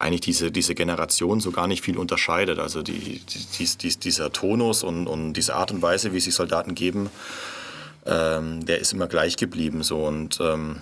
eigentlich 0.02 0.22
diese, 0.22 0.52
diese 0.52 0.76
Generation 0.76 1.40
so 1.40 1.52
gar 1.52 1.68
nicht 1.68 1.84
viel 1.84 1.98
unterscheidet. 1.98 2.60
Also 2.60 2.82
die, 2.82 3.20
die, 3.20 3.66
die, 3.66 4.00
dieser 4.00 4.32
Tonus 4.32 4.84
und, 4.84 5.08
und 5.08 5.34
diese 5.34 5.56
Art 5.56 5.72
und 5.72 5.82
Weise, 5.82 6.14
wie 6.14 6.20
sich 6.20 6.34
Soldaten 6.34 6.76
geben, 6.76 7.10
ähm, 8.06 8.66
der 8.66 8.80
ist 8.80 8.94
immer 8.94 9.08
gleich 9.08 9.38
geblieben. 9.38 9.84
So. 9.84 10.06
Und 10.06 10.40
ähm, 10.42 10.78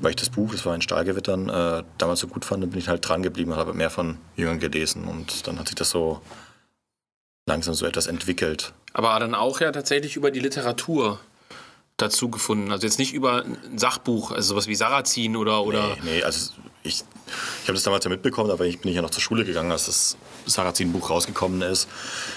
weil 0.00 0.10
ich 0.10 0.16
das 0.16 0.30
Buch, 0.30 0.52
das 0.52 0.66
war 0.66 0.74
in 0.74 0.82
Stahlgewittern, 0.82 1.48
äh, 1.48 1.82
damals 1.98 2.20
so 2.20 2.26
gut 2.26 2.44
fand, 2.44 2.68
bin 2.70 2.78
ich 2.78 2.88
halt 2.88 3.08
dran 3.08 3.22
geblieben 3.22 3.52
und 3.52 3.58
habe 3.58 3.74
mehr 3.74 3.90
von 3.90 4.18
Jüngern 4.36 4.58
gelesen. 4.58 5.04
Und 5.04 5.46
dann 5.46 5.58
hat 5.58 5.68
sich 5.68 5.76
das 5.76 5.90
so 5.90 6.20
langsam 7.46 7.74
so 7.74 7.86
etwas 7.86 8.06
entwickelt. 8.06 8.72
Aber 8.92 9.18
dann 9.18 9.34
auch 9.34 9.60
ja 9.60 9.72
tatsächlich 9.72 10.16
über 10.16 10.30
die 10.30 10.40
Literatur 10.40 11.20
dazu 11.96 12.28
gefunden. 12.28 12.72
Also 12.72 12.86
jetzt 12.86 12.98
nicht 12.98 13.14
über 13.14 13.44
ein 13.44 13.78
Sachbuch, 13.78 14.32
also 14.32 14.54
sowas 14.54 14.66
wie 14.66 14.74
Sarrazin 14.74 15.36
oder. 15.36 15.64
oder 15.64 15.96
nee, 16.02 16.16
nee, 16.16 16.22
also 16.22 16.52
ich, 16.82 17.02
ich 17.62 17.68
habe 17.68 17.74
das 17.74 17.82
damals 17.82 18.04
ja 18.04 18.10
mitbekommen, 18.10 18.50
aber 18.50 18.66
ich 18.66 18.80
bin 18.80 18.92
ja 18.92 19.00
noch 19.00 19.10
zur 19.10 19.22
Schule 19.22 19.44
gegangen, 19.44 19.72
als 19.72 19.86
das 19.86 20.16
Sarrazin-Buch 20.46 21.08
rausgekommen 21.08 21.62
ist. 21.62 21.88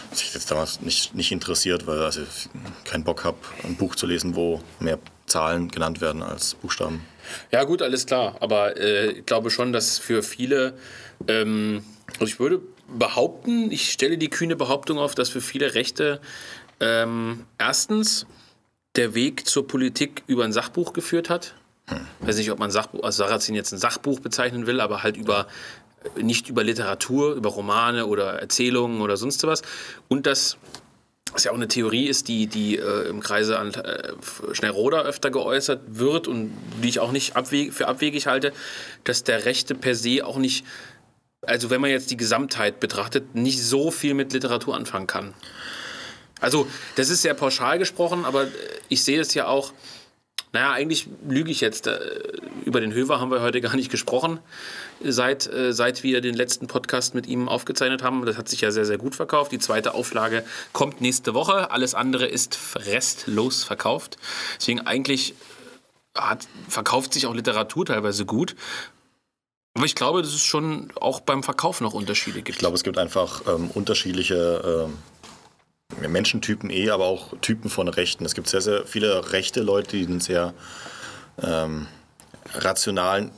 Das 0.10 0.22
ich 0.22 0.34
jetzt 0.34 0.50
damals 0.50 0.82
nicht, 0.82 1.16
nicht 1.16 1.32
interessiert, 1.32 1.86
weil 1.86 2.00
also 2.00 2.22
ich 2.22 2.50
keinen 2.86 3.04
Bock 3.04 3.26
habe, 3.26 3.38
ein 3.64 3.76
Buch 3.76 3.96
zu 3.96 4.06
lesen, 4.06 4.36
wo 4.36 4.62
mehr 4.80 5.00
Zahlen 5.26 5.70
genannt 5.70 6.00
werden 6.00 6.24
als 6.24 6.56
Buchstaben. 6.56 7.06
Ja, 7.52 7.66
gut, 7.66 7.82
alles 7.82 8.06
klar. 8.06 8.38
Aber 8.40 8.78
äh, 8.78 9.12
ich 9.12 9.26
glaube 9.26 9.50
schon, 9.50 9.74
dass 9.74 9.98
für 9.98 10.24
viele, 10.24 10.78
ähm, 11.28 11.84
also 12.14 12.26
ich 12.26 12.40
würde 12.40 12.62
behaupten, 12.88 13.70
ich 13.72 13.92
stelle 13.92 14.18
die 14.18 14.30
kühne 14.30 14.56
Behauptung 14.56 14.98
auf, 14.98 15.14
dass 15.16 15.28
für 15.30 15.42
viele 15.42 15.74
Rechte 15.74 16.22
ähm, 16.80 17.46
erstens 17.58 18.26
der 18.98 19.16
Weg 19.16 19.48
zur 19.48 19.68
Politik 19.68 20.24
über 20.28 20.44
ein 20.44 20.54
Sachbuch 20.54 20.94
geführt 20.94 21.30
hat. 21.30 21.56
Hm. 21.88 22.00
Ich 22.22 22.28
weiß 22.28 22.38
nicht, 22.38 22.52
ob 22.52 22.60
man 22.60 22.72
Sachbuch, 22.72 23.04
also 23.04 23.24
Sarrazin 23.24 23.56
jetzt 23.56 23.72
ein 23.72 23.78
Sachbuch 23.78 24.20
bezeichnen 24.20 24.68
will, 24.68 24.82
aber 24.82 25.04
halt 25.04 25.18
über 25.18 25.48
nicht 26.16 26.50
über 26.50 26.64
Literatur, 26.64 27.34
über 27.34 27.50
Romane 27.50 28.06
oder 28.06 28.34
Erzählungen 28.40 29.02
oder 29.02 29.18
sonst 29.18 29.46
was. 29.46 29.62
Und 30.08 30.26
das 30.26 30.58
was 31.34 31.44
ja 31.44 31.52
auch 31.52 31.56
eine 31.56 31.68
Theorie 31.68 32.08
ist, 32.08 32.30
die, 32.30 32.48
die 32.48 32.78
äh, 32.78 33.10
im 33.10 33.20
Kreise 33.20 33.60
an 33.60 33.74
äh, 33.74 34.14
Schnellroder 34.54 35.04
öfter 35.04 35.30
geäußert 35.30 35.82
wird 35.88 36.28
und 36.28 36.52
die 36.82 36.90
ich 36.90 37.00
auch 37.00 37.12
nicht 37.12 37.36
abweg, 37.36 37.74
für 37.74 37.88
abwegig 37.88 38.28
halte, 38.28 38.54
dass 39.04 39.24
der 39.24 39.46
Rechte 39.46 39.76
per 39.76 39.94
se 39.94 40.26
auch 40.26 40.38
nicht, 40.38 40.66
also 41.42 41.70
wenn 41.70 41.82
man 41.82 41.90
jetzt 41.90 42.12
die 42.12 42.18
Gesamtheit 42.18 42.80
betrachtet, 42.80 43.36
nicht 43.36 43.62
so 43.62 43.92
viel 43.92 44.14
mit 44.14 44.34
Literatur 44.34 44.76
anfangen 44.76 45.08
kann. 45.08 45.34
Also, 46.40 46.68
das 46.96 47.10
ist 47.10 47.22
sehr 47.22 47.34
pauschal 47.34 47.80
gesprochen, 47.80 48.26
aber 48.26 48.48
ich 48.90 49.04
sehe 49.04 49.20
es 49.20 49.34
ja 49.34 49.48
auch. 49.48 49.74
Naja, 50.54 50.72
eigentlich 50.72 51.08
lüge 51.28 51.52
ich 51.52 51.62
jetzt. 51.62 51.88
Äh, 51.88 52.00
über 52.66 52.82
den 52.82 52.94
Höver 52.94 53.20
haben 53.20 53.32
wir 53.32 53.42
heute 53.42 53.62
gar 53.68 53.76
nicht 53.76 53.92
gesprochen, 53.92 54.40
seit, 55.04 55.48
äh, 55.48 55.74
seit 55.74 56.04
wir 56.04 56.22
den 56.22 56.36
letzten 56.36 56.68
Podcast 56.68 57.16
mit 57.16 57.28
ihm 57.28 57.50
aufgezeichnet 57.50 58.04
haben. 58.04 58.26
Das 58.26 58.38
hat 58.38 58.50
sich 58.50 58.62
ja 58.62 58.72
sehr, 58.72 58.86
sehr 58.86 58.98
gut 58.98 59.16
verkauft. 59.16 59.52
Die 59.52 59.60
zweite 59.60 59.94
Auflage 59.94 60.44
kommt 60.74 61.02
nächste 61.02 61.34
Woche. 61.34 61.72
Alles 61.72 61.96
andere 61.96 62.26
ist 62.26 62.58
restlos 62.76 63.64
verkauft. 63.64 64.18
Deswegen 64.60 64.82
eigentlich 64.82 65.34
hat, 66.16 66.48
verkauft 66.68 67.14
sich 67.14 67.26
auch 67.28 67.34
Literatur 67.34 67.86
teilweise 67.86 68.26
gut. 68.26 68.56
Aber 69.76 69.86
ich 69.86 69.96
glaube, 69.96 70.24
dass 70.24 70.34
es 70.34 70.44
schon 70.44 70.92
auch 70.96 71.20
beim 71.20 71.44
Verkauf 71.44 71.82
noch 71.82 71.94
Unterschiede 71.94 72.42
gibt. 72.42 72.50
Ich 72.50 72.58
glaube, 72.58 72.76
es 72.76 72.84
gibt 72.84 72.98
einfach 72.98 73.44
ähm, 73.48 73.70
unterschiedliche. 73.72 74.86
Ähm 74.88 74.94
Menschentypen 76.08 76.70
eh, 76.70 76.90
aber 76.90 77.06
auch 77.06 77.34
Typen 77.42 77.70
von 77.70 77.88
Rechten. 77.88 78.26
Es 78.26 78.36
gibt 78.36 78.48
sehr, 78.48 78.62
sehr 78.62 78.86
viele 78.86 79.32
rechte 79.32 79.62
Leute, 79.62 79.98
die 79.98 80.06
einen 80.06 80.20
sehr 80.20 80.54
ähm, 81.42 81.88
rationalen, 82.54 83.32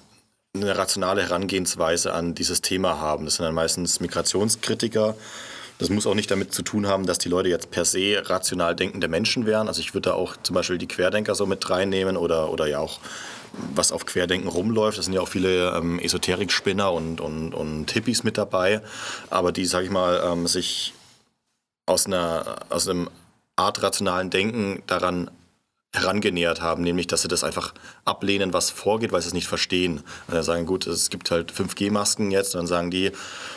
eine 0.55 0.77
rationale 0.77 1.21
Herangehensweise 1.21 2.13
an 2.13 2.35
dieses 2.35 2.61
Thema 2.61 2.99
haben. 2.99 3.25
Das 3.25 3.35
sind 3.35 3.45
dann 3.45 3.53
meistens 3.53 3.99
Migrationskritiker. 3.99 5.15
Das 5.77 5.89
muss 5.89 6.05
auch 6.05 6.15
nicht 6.15 6.29
damit 6.29 6.53
zu 6.53 6.61
tun 6.61 6.87
haben, 6.87 7.05
dass 7.05 7.19
die 7.19 7.29
Leute 7.29 7.47
jetzt 7.47 7.71
per 7.71 7.85
se 7.85 8.21
rational 8.25 8.75
denkende 8.75 9.07
Menschen 9.07 9.45
wären. 9.45 9.67
Also 9.67 9.79
ich 9.79 9.93
würde 9.93 10.09
da 10.09 10.15
auch 10.15 10.35
zum 10.43 10.53
Beispiel 10.53 10.77
die 10.77 10.87
Querdenker 10.87 11.35
so 11.35 11.45
mit 11.45 11.69
reinnehmen 11.69 12.17
oder, 12.17 12.51
oder 12.51 12.67
ja 12.67 12.79
auch 12.79 12.99
was 13.73 13.91
auf 13.91 14.05
Querdenken 14.05 14.49
rumläuft. 14.49 14.97
Da 14.97 15.01
sind 15.01 15.13
ja 15.13 15.21
auch 15.21 15.29
viele 15.29 15.75
ähm, 15.77 15.99
Esoterik-Spinner 15.99 16.91
und, 16.91 17.21
und, 17.21 17.53
und 17.53 17.89
Hippies 17.91 18.23
mit 18.23 18.37
dabei. 18.37 18.81
Aber 19.29 19.53
die, 19.53 19.65
sag 19.65 19.83
ich 19.83 19.89
mal, 19.89 20.21
ähm, 20.25 20.47
sich 20.47 20.93
aus, 21.89 22.05
einer, 22.05 22.57
aus 22.69 22.87
einem 22.87 23.09
Art 23.55 23.81
rationalen 23.81 24.29
Denken 24.29 24.83
daran 24.87 25.31
herangenähert 25.91 26.61
haben, 26.61 26.83
nämlich 26.83 27.07
dass 27.07 27.23
sie 27.23 27.27
das 27.27 27.43
einfach 27.43 27.73
ablehnen, 28.05 28.53
was 28.53 28.69
vorgeht, 28.69 29.11
weil 29.11 29.21
sie 29.21 29.29
es 29.29 29.33
nicht 29.33 29.47
verstehen. 29.47 30.03
Und 30.27 30.35
dann 30.35 30.43
sagen, 30.43 30.67
gut, 30.67 30.85
es 30.85 31.09
gibt 31.09 31.31
halt 31.31 31.51
5G-Masken 31.51 32.29
jetzt, 32.29 32.53
und 32.53 32.59
dann 32.59 32.67
sagen 32.67 32.91
die, 32.91 33.11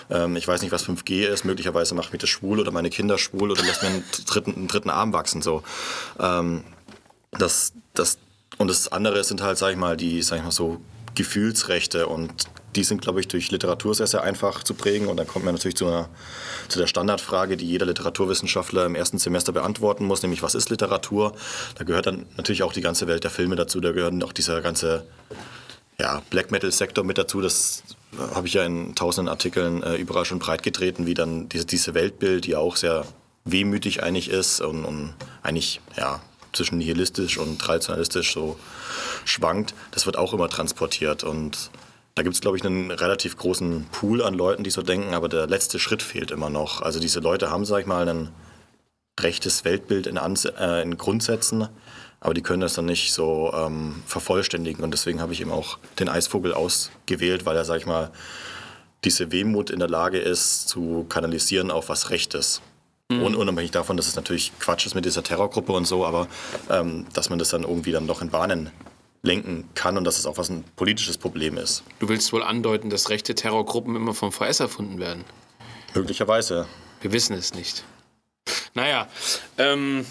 ähm, 0.09 0.37
ich 0.37 0.49
weiß 0.49 0.62
nicht, 0.62 0.72
was 0.72 0.87
5G 0.87 1.26
ist, 1.26 1.45
möglicherweise 1.45 1.95
macht 1.95 2.11
mich 2.11 2.22
das 2.22 2.30
schwul 2.30 2.59
oder 2.59 2.70
meine 2.70 2.89
Kinder 2.89 3.18
schwul 3.18 3.51
oder 3.51 3.62
lässt 3.62 3.83
mir 3.83 3.91
einen 3.91 4.05
dritten, 4.26 4.55
einen 4.55 4.68
dritten 4.68 4.89
Arm 4.89 5.12
wachsen. 5.12 5.43
So. 5.43 5.62
Ähm, 6.18 6.64
das, 7.33 7.74
das, 7.93 8.16
und 8.57 8.68
das 8.68 8.91
andere 8.91 9.22
sind 9.24 9.43
halt, 9.43 9.59
sag 9.59 9.72
ich 9.72 9.78
mal, 9.78 9.99
die, 9.99 10.22
sag 10.22 10.39
ich 10.39 10.45
mal 10.45 10.53
so, 10.53 10.80
Gefühlsrechte 11.14 12.07
und 12.07 12.33
die 12.74 12.84
sind, 12.84 13.02
glaube 13.02 13.20
ich, 13.20 13.28
durch 13.28 13.50
Literatur 13.50 13.94
sehr, 13.94 14.06
sehr 14.06 14.22
einfach 14.22 14.62
zu 14.64 14.74
prägen. 14.74 15.08
Und 15.08 15.16
dann 15.16 15.26
kommt 15.26 15.44
man 15.44 15.54
natürlich 15.54 15.76
zu, 15.76 15.86
einer, 15.86 16.08
zu 16.68 16.78
der 16.78 16.86
Standardfrage, 16.86 17.56
die 17.56 17.66
jeder 17.66 17.86
Literaturwissenschaftler 17.86 18.86
im 18.86 18.94
ersten 18.94 19.18
Semester 19.18 19.52
beantworten 19.52 20.04
muss, 20.04 20.22
nämlich 20.22 20.42
was 20.42 20.54
ist 20.54 20.70
Literatur? 20.70 21.34
Da 21.76 21.84
gehört 21.84 22.06
dann 22.06 22.26
natürlich 22.36 22.62
auch 22.62 22.72
die 22.72 22.80
ganze 22.80 23.06
Welt 23.06 23.24
der 23.24 23.30
Filme 23.30 23.56
dazu, 23.56 23.80
da 23.80 23.92
gehört 23.92 24.22
auch 24.24 24.32
dieser 24.32 24.60
ganze 24.60 25.04
ja, 25.98 26.22
Black 26.30 26.50
Metal-Sektor 26.50 27.04
mit 27.04 27.18
dazu. 27.18 27.40
Das 27.40 27.82
habe 28.34 28.46
ich 28.46 28.54
ja 28.54 28.64
in 28.64 28.94
tausenden 28.94 29.28
Artikeln 29.28 29.82
äh, 29.82 29.96
überall 29.96 30.24
schon 30.24 30.38
breitgetreten, 30.38 31.06
wie 31.06 31.14
dann 31.14 31.48
diese, 31.48 31.64
diese 31.66 31.94
Weltbild, 31.94 32.46
die 32.46 32.56
auch 32.56 32.76
sehr 32.76 33.04
wehmütig 33.44 34.02
eigentlich 34.02 34.28
ist 34.30 34.60
und, 34.60 34.84
und 34.84 35.14
eigentlich 35.42 35.80
ja, 35.96 36.20
zwischen 36.52 36.78
nihilistisch 36.78 37.38
und 37.38 37.60
traditionalistisch 37.60 38.32
so 38.32 38.58
schwankt, 39.24 39.74
das 39.90 40.06
wird 40.06 40.16
auch 40.16 40.32
immer 40.32 40.48
transportiert. 40.48 41.24
Und 41.24 41.70
da 42.14 42.22
gibt 42.22 42.34
es, 42.34 42.40
glaube 42.40 42.56
ich, 42.56 42.64
einen 42.64 42.90
relativ 42.90 43.36
großen 43.36 43.86
Pool 43.90 44.22
an 44.22 44.34
Leuten, 44.34 44.64
die 44.64 44.70
so 44.70 44.82
denken, 44.82 45.14
aber 45.14 45.28
der 45.28 45.46
letzte 45.46 45.78
Schritt 45.78 46.02
fehlt 46.02 46.30
immer 46.30 46.50
noch. 46.50 46.82
Also 46.82 47.00
diese 47.00 47.20
Leute 47.20 47.50
haben, 47.50 47.64
sag 47.64 47.80
ich 47.80 47.86
mal, 47.86 48.06
ein 48.08 48.28
rechtes 49.18 49.64
Weltbild 49.64 50.06
in, 50.06 50.18
Ans 50.18 50.44
äh, 50.44 50.82
in 50.82 50.98
Grundsätzen, 50.98 51.68
aber 52.20 52.34
die 52.34 52.42
können 52.42 52.60
das 52.60 52.74
dann 52.74 52.84
nicht 52.84 53.12
so 53.12 53.52
ähm, 53.54 54.02
vervollständigen. 54.06 54.84
Und 54.84 54.92
deswegen 54.92 55.20
habe 55.20 55.32
ich 55.32 55.40
eben 55.40 55.52
auch 55.52 55.78
den 55.98 56.08
Eisvogel 56.08 56.52
ausgewählt, 56.52 57.46
weil 57.46 57.56
er, 57.56 57.64
sag 57.64 57.78
ich 57.78 57.86
mal, 57.86 58.10
diese 59.04 59.32
Wehmut 59.32 59.70
in 59.70 59.80
der 59.80 59.88
Lage 59.88 60.18
ist, 60.18 60.68
zu 60.68 61.04
kanalisieren 61.08 61.70
auf 61.70 61.88
was 61.88 62.10
Rechtes. 62.10 62.60
Mhm. 63.10 63.22
Un 63.22 63.34
unabhängig 63.34 63.72
davon, 63.72 63.96
dass 63.96 64.06
es 64.06 64.16
natürlich 64.16 64.52
Quatsch 64.60 64.86
ist 64.86 64.94
mit 64.94 65.04
dieser 65.04 65.22
Terrorgruppe 65.22 65.72
und 65.72 65.86
so, 65.86 66.04
aber 66.06 66.28
ähm, 66.70 67.06
dass 67.14 67.30
man 67.30 67.38
das 67.38 67.48
dann 67.48 67.62
irgendwie 67.62 67.92
dann 67.92 68.06
doch 68.06 68.22
in 68.22 68.30
Bahnen 68.30 68.70
lenken 69.22 69.68
kann 69.74 69.96
und 69.96 70.04
dass 70.04 70.18
es 70.18 70.26
auch 70.26 70.36
was 70.36 70.48
ein 70.48 70.64
politisches 70.76 71.16
Problem 71.16 71.56
ist. 71.56 71.84
Du 72.00 72.08
willst 72.08 72.32
wohl 72.32 72.42
andeuten, 72.42 72.90
dass 72.90 73.08
rechte 73.08 73.34
Terrorgruppen 73.34 73.96
immer 73.96 74.14
vom 74.14 74.32
VS 74.32 74.60
erfunden 74.60 74.98
werden? 74.98 75.24
Möglicherweise. 75.94 76.66
Wir 77.00 77.12
wissen 77.12 77.34
es 77.34 77.54
nicht. 77.54 77.84
Naja, 78.74 79.08
ähm, 79.58 80.04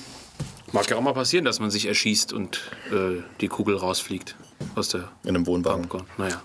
mag 0.71 0.89
ja 0.89 0.97
auch 0.97 1.01
mal 1.01 1.13
passieren, 1.13 1.45
dass 1.45 1.59
man 1.59 1.71
sich 1.71 1.87
erschießt 1.87 2.31
und 2.33 2.61
äh, 2.91 3.21
die 3.41 3.47
Kugel 3.47 3.75
rausfliegt 3.75 4.35
aus 4.75 4.89
der 4.89 5.09
in 5.23 5.35
einem 5.35 5.47
Wohnwagen. 5.47 5.87
Popcorn. 5.87 6.07
Naja, 6.17 6.41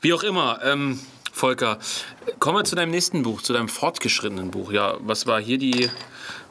wie 0.00 0.12
auch 0.12 0.22
immer. 0.22 0.60
Ähm, 0.62 1.00
Volker, 1.32 1.78
kommen 2.38 2.58
wir 2.58 2.64
zu 2.64 2.74
deinem 2.74 2.90
nächsten 2.90 3.22
Buch, 3.22 3.40
zu 3.40 3.52
deinem 3.52 3.68
fortgeschrittenen 3.68 4.50
Buch. 4.50 4.72
Ja, 4.72 4.96
was 5.00 5.26
war 5.26 5.40
hier 5.40 5.58
die, 5.58 5.88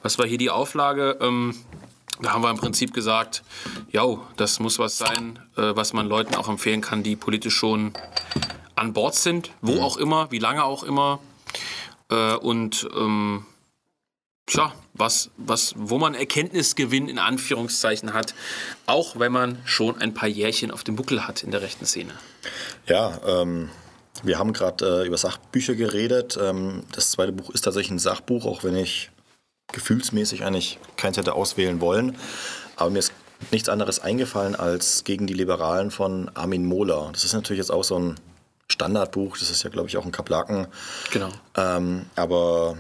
was 0.01 0.17
war 0.17 0.26
hier 0.26 0.38
die 0.38 0.49
Auflage? 0.49 1.17
Ähm, 1.22 1.53
da 2.22 2.34
haben 2.34 2.41
wir 2.41 2.49
im 2.49 2.57
Prinzip 2.57 2.93
gesagt, 2.93 3.43
ja, 3.91 4.05
das 4.38 4.59
muss 4.59 4.80
was 4.80 4.97
sein, 4.97 5.39
äh, 5.55 5.76
was 5.76 5.93
man 5.93 6.07
Leuten 6.07 6.36
auch 6.36 6.49
empfehlen 6.49 6.82
kann, 6.82 7.03
die 7.03 7.15
politisch 7.15 7.55
schon 7.55 7.93
an 8.76 8.93
Bord 8.93 9.15
sind, 9.15 9.51
wo 9.61 9.74
mhm. 9.74 9.80
auch 9.80 9.97
immer, 9.97 10.32
wie 10.32 10.39
lange 10.39 10.63
auch 10.63 10.84
immer. 10.84 11.20
Äh, 12.09 12.36
und 12.36 12.88
ähm, 12.95 13.45
tja, 14.45 14.74
was, 14.93 15.32
was, 15.38 15.74
wo 15.78 15.97
man 15.97 16.13
Erkenntnisgewinn 16.13 17.07
in 17.07 17.20
Anführungszeichen 17.20 18.13
hat, 18.13 18.34
auch 18.86 19.17
wenn 19.20 19.32
man 19.32 19.59
schon 19.65 19.97
ein 19.99 20.13
paar 20.13 20.30
Jährchen 20.30 20.72
auf 20.72 20.84
dem 20.84 20.95
Buckel 20.95 21.28
hat 21.28 21.43
in 21.43 21.51
der 21.51 21.61
rechten 21.61 21.86
Szene. 21.86 22.13
Ja, 22.88 23.20
ähm, 23.26 23.70
wir 24.24 24.38
haben 24.38 24.51
gerade 24.51 25.03
äh, 25.03 25.07
über 25.07 25.17
Sachbücher 25.17 25.76
geredet. 25.76 26.38
Ähm, 26.41 26.84
das 26.91 27.11
zweite 27.11 27.32
Buch 27.32 27.49
ist 27.51 27.61
tatsächlich 27.61 27.91
ein 27.91 27.99
Sachbuch, 27.99 28.45
auch 28.45 28.63
wenn 28.63 28.76
ich 28.76 29.11
gefühlsmäßig 29.72 30.43
eigentlich 30.43 30.80
keins 30.97 31.17
hätte 31.17 31.34
auswählen 31.34 31.82
wollen. 31.82 32.17
Aber 32.76 32.89
mir 32.89 32.99
ist 32.99 33.13
nichts 33.51 33.70
anderes 33.70 33.99
eingefallen 33.99 34.55
als 34.55 35.03
gegen 35.03 35.28
die 35.28 35.34
Liberalen 35.34 35.91
von 35.91 36.30
Armin 36.34 36.65
Mohler. 36.65 37.09
Das 37.13 37.24
ist 37.24 37.34
natürlich 37.34 37.59
jetzt 37.59 37.72
auch 37.72 37.84
so 37.84 37.97
ein 37.97 38.15
Standardbuch, 38.72 39.38
das 39.38 39.49
ist 39.49 39.63
ja, 39.63 39.70
glaube 39.70 39.89
ich, 39.89 39.97
auch 39.97 40.05
ein 40.05 40.11
Kaplaken. 40.11 40.67
Genau. 41.11 41.30
Ähm, 41.55 42.05
aber 42.15 42.78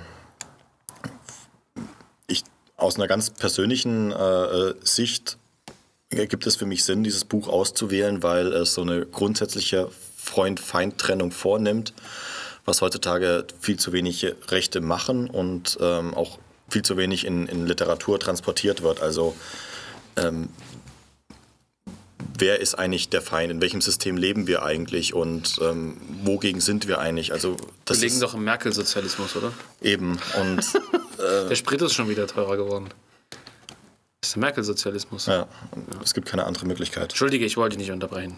ich, 2.27 2.43
aus 2.77 2.95
einer 2.95 3.07
ganz 3.07 3.31
persönlichen 3.31 4.11
äh, 4.11 4.73
Sicht 4.81 5.37
gibt 6.09 6.47
es 6.47 6.55
für 6.55 6.65
mich 6.65 6.83
Sinn, 6.83 7.03
dieses 7.03 7.25
Buch 7.25 7.47
auszuwählen, 7.47 8.23
weil 8.23 8.47
es 8.53 8.73
so 8.73 8.81
eine 8.81 9.05
grundsätzliche 9.05 9.89
Freund-Feind-Trennung 10.17 11.31
vornimmt, 11.31 11.93
was 12.65 12.81
heutzutage 12.81 13.45
viel 13.59 13.79
zu 13.79 13.93
wenig 13.93 14.25
Rechte 14.47 14.81
machen 14.81 15.29
und 15.29 15.77
ähm, 15.81 16.13
auch 16.13 16.39
viel 16.69 16.81
zu 16.81 16.97
wenig 16.97 17.25
in, 17.25 17.47
in 17.47 17.65
Literatur 17.65 18.19
transportiert 18.19 18.81
wird. 18.81 19.01
Also 19.01 19.35
ähm, 20.15 20.49
wer 22.37 22.59
ist 22.59 22.75
eigentlich 22.75 23.09
der 23.09 23.21
Feind? 23.21 23.51
In 23.51 23.61
welchem 23.61 23.81
System 23.81 24.17
leben 24.17 24.47
wir 24.47 24.63
eigentlich 24.63 25.13
und 25.13 25.59
ähm, 25.61 25.97
wogegen 26.23 26.61
sind 26.61 26.87
wir 26.87 26.99
eigentlich? 26.99 27.31
Also 27.31 27.57
das 27.85 28.01
wir 28.01 28.07
leben 28.07 28.19
doch 28.19 28.33
im 28.33 28.43
Merkel-Sozialismus, 28.43 29.35
oder? 29.35 29.51
Eben. 29.81 30.19
Und 30.39 30.59
äh, 31.17 31.47
der 31.49 31.55
Sprit 31.55 31.81
ist 31.81 31.93
schon 31.93 32.09
wieder 32.09 32.27
teurer 32.27 32.57
geworden. 32.57 32.89
Das 34.21 34.29
ist 34.29 34.35
der 34.35 34.41
Merkel-Sozialismus. 34.41 35.25
Ja, 35.27 35.47
es 36.03 36.13
gibt 36.13 36.27
keine 36.27 36.45
andere 36.45 36.65
Möglichkeit. 36.65 37.03
Entschuldige, 37.03 37.45
ich 37.45 37.55
wollte 37.55 37.77
dich 37.77 37.87
nicht 37.87 37.93
unterbrechen. 37.93 38.35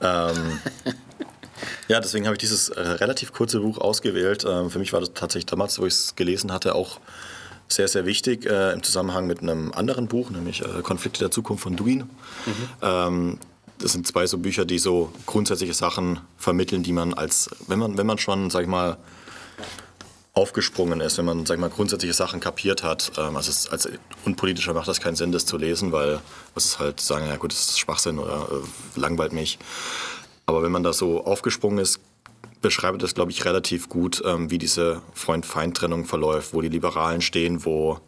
Ähm, 0.00 0.60
ja, 1.88 2.00
deswegen 2.00 2.26
habe 2.26 2.34
ich 2.34 2.40
dieses 2.40 2.70
äh, 2.70 2.80
relativ 2.80 3.32
kurze 3.32 3.60
Buch 3.60 3.78
ausgewählt. 3.78 4.44
Ähm, 4.48 4.70
für 4.70 4.78
mich 4.78 4.92
war 4.92 5.00
das 5.00 5.12
tatsächlich 5.12 5.46
damals, 5.46 5.78
wo 5.78 5.86
ich 5.86 5.94
es 5.94 6.16
gelesen 6.16 6.52
hatte, 6.52 6.74
auch 6.74 7.00
sehr, 7.68 7.88
sehr 7.88 8.06
wichtig 8.06 8.46
äh, 8.46 8.72
im 8.72 8.82
Zusammenhang 8.82 9.26
mit 9.26 9.40
einem 9.40 9.72
anderen 9.72 10.08
Buch, 10.08 10.30
nämlich 10.30 10.62
äh, 10.62 10.82
Konflikte 10.82 11.20
der 11.20 11.30
Zukunft 11.30 11.62
von 11.62 11.76
Duin. 11.76 12.10
Mhm. 12.46 12.68
Ähm, 12.82 13.38
das 13.78 13.92
sind 13.92 14.06
zwei 14.06 14.26
so 14.26 14.38
Bücher, 14.38 14.64
die 14.64 14.78
so 14.78 15.10
grundsätzliche 15.26 15.74
Sachen 15.74 16.20
vermitteln, 16.36 16.82
die 16.82 16.92
man 16.92 17.14
als, 17.14 17.50
wenn 17.66 17.78
man, 17.78 17.98
wenn 17.98 18.06
man 18.06 18.18
schon, 18.18 18.50
sag 18.50 18.62
ich 18.62 18.68
mal, 18.68 18.96
aufgesprungen 20.32 21.00
ist, 21.00 21.16
wenn 21.16 21.24
man, 21.24 21.46
sag 21.46 21.54
ich 21.54 21.60
mal, 21.60 21.70
grundsätzliche 21.70 22.14
Sachen 22.14 22.40
kapiert 22.40 22.82
hat. 22.82 23.12
Ähm, 23.16 23.36
also 23.36 23.50
es, 23.50 23.68
als 23.68 23.88
Unpolitischer 24.24 24.74
macht 24.74 24.88
das 24.88 25.00
keinen 25.00 25.16
Sinn, 25.16 25.32
das 25.32 25.46
zu 25.46 25.56
lesen, 25.56 25.92
weil 25.92 26.20
es 26.54 26.66
ist 26.66 26.78
halt 26.78 27.00
sagen, 27.00 27.26
ja 27.26 27.36
gut, 27.36 27.52
das 27.52 27.60
ist 27.60 27.78
Schwachsinn 27.78 28.18
oder 28.18 28.48
äh, 28.50 28.98
langweilt 29.00 29.32
mich. 29.32 29.58
Aber 30.46 30.62
wenn 30.62 30.72
man 30.72 30.82
da 30.82 30.92
so 30.92 31.24
aufgesprungen 31.24 31.78
ist, 31.78 32.00
beschreibt 32.64 33.02
das, 33.02 33.14
glaube 33.14 33.30
ich, 33.30 33.44
relativ 33.44 33.90
gut, 33.90 34.22
ähm, 34.24 34.50
wie 34.50 34.56
diese 34.56 35.02
Freund-Feind-Trennung 35.12 36.06
verläuft, 36.06 36.54
wo 36.54 36.62
die 36.62 36.70
Liberalen 36.70 37.20
stehen, 37.20 37.66
wo 37.66 38.00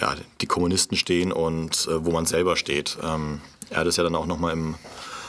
ja, 0.00 0.14
die 0.40 0.46
Kommunisten 0.46 0.96
stehen 0.96 1.32
und 1.32 1.88
äh, 1.90 2.04
wo 2.04 2.12
man 2.12 2.24
selber 2.24 2.54
steht. 2.54 2.96
Ähm, 3.02 3.40
er 3.70 3.78
hat 3.78 3.88
es 3.88 3.96
ja 3.96 4.04
dann 4.04 4.14
auch 4.14 4.26
nochmal 4.26 4.52
im 4.52 4.76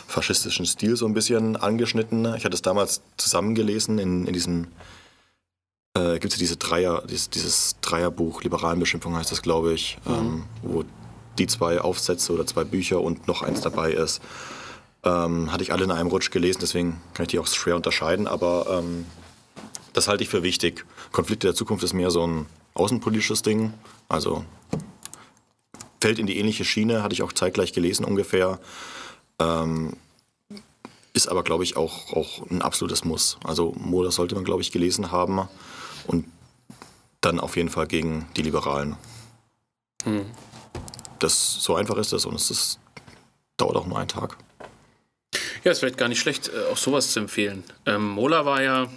faschistischen 0.07 0.67
Stil 0.67 0.95
so 0.95 1.07
ein 1.07 1.15
bisschen 1.15 1.55
angeschnitten. 1.55 2.26
Ich 2.36 2.45
hatte 2.45 2.53
es 2.53 2.61
damals 2.61 3.01
zusammengelesen 3.17 3.97
in, 3.97 4.28
in 4.28 4.34
diesem, 4.34 4.67
äh, 5.97 6.20
gibt 6.20 6.26
es 6.26 6.36
ja 6.36 6.39
diese 6.39 6.57
Dreier, 6.57 7.03
dieses, 7.09 7.32
dieses 7.32 7.76
Dreierbuch, 7.82 8.43
Liberalen 8.43 8.80
heißt 8.84 9.32
das, 9.32 9.41
glaube 9.41 9.74
ich, 9.74 9.97
mhm. 10.05 10.13
ähm, 10.13 10.43
wo 10.61 10.84
die 11.39 11.47
zwei 11.47 11.82
Aufsätze 11.82 12.34
oder 12.34 12.45
zwei 12.45 12.65
Bücher 12.65 13.01
und 13.01 13.28
noch 13.28 13.41
eins 13.41 13.61
dabei 13.61 13.93
ist. 13.93 14.22
Ähm, 15.04 15.52
hatte 15.52 15.64
ich 15.64 15.72
alle 15.72 15.86
in 15.86 15.91
einem 15.91 16.10
Rutsch 16.10 16.30
gelesen, 16.30 16.60
deswegen 16.62 17.02
kann 17.14 17.24
ich 17.24 17.30
die 17.30 17.39
auch 17.39 17.47
schwer 17.47 17.76
unterscheiden, 17.76 18.28
aber 18.28 18.66
ähm, 18.70 19.06
das 19.93 20.08
halte 20.08 20.24
ich 20.24 20.30
für 20.30 20.43
wichtig. 20.43 20.86
Konflikte 21.12 21.47
der 21.47 21.56
Zukunft 21.56 21.84
ist 21.84 21.93
mehr 21.93 22.12
so 22.12 22.26
ein 22.28 22.47
außenpolitisches 22.74 23.41
Ding, 23.41 23.74
also 24.10 24.43
fällt 26.02 26.20
in 26.20 26.28
die 26.28 26.38
ähnliche 26.38 26.66
Schiene, 26.66 27.04
hatte 27.04 27.14
ich 27.14 27.24
auch 27.24 27.34
zeitgleich 27.34 27.74
gelesen 27.74 28.06
ungefähr. 28.06 28.60
Ähm, 29.39 29.93
ist 31.14 31.28
aber, 31.28 31.43
glaube 31.43 31.64
ich, 31.64 31.76
auch, 31.76 32.14
auch 32.14 32.50
ein 32.50 32.62
absolutes 32.62 33.04
Muss. 33.04 33.38
Also 33.43 33.74
Mola 33.78 34.12
sollte 34.12 34.36
man, 34.36 34.43
glaube 34.43 34.62
ich, 34.62 34.72
gelesen 34.72 35.12
haben 35.12 35.47
und 36.08 36.26
dann 37.22 37.39
auf 37.39 37.58
jeden 37.58 37.70
Fall 37.70 37.88
gegen 37.88 38.28
die 38.38 38.41
Liberalen. 38.41 38.95
Hm. 40.04 40.26
Das, 41.20 41.56
so 41.56 41.76
einfach 41.76 41.97
ist 41.97 42.14
das 42.14 42.26
und 42.26 42.36
es 42.36 42.50
ist, 42.52 42.80
dauert 43.58 43.76
auch 43.76 43.88
nur 43.88 43.97
einen 43.97 44.08
Tag. 44.08 44.38
Ja, 45.64 45.72
ist 45.72 45.80
vielleicht 45.80 45.97
gar 45.97 46.07
nicht 46.07 46.20
schlecht, 46.20 46.49
äh, 46.49 46.72
auch 46.72 46.78
sowas 46.78 47.12
zu 47.12 47.20
empfehlen. 47.20 47.64
Ähm, 47.86 48.07
Mola 48.10 48.45
war 48.45 48.62
ja, 48.62 48.88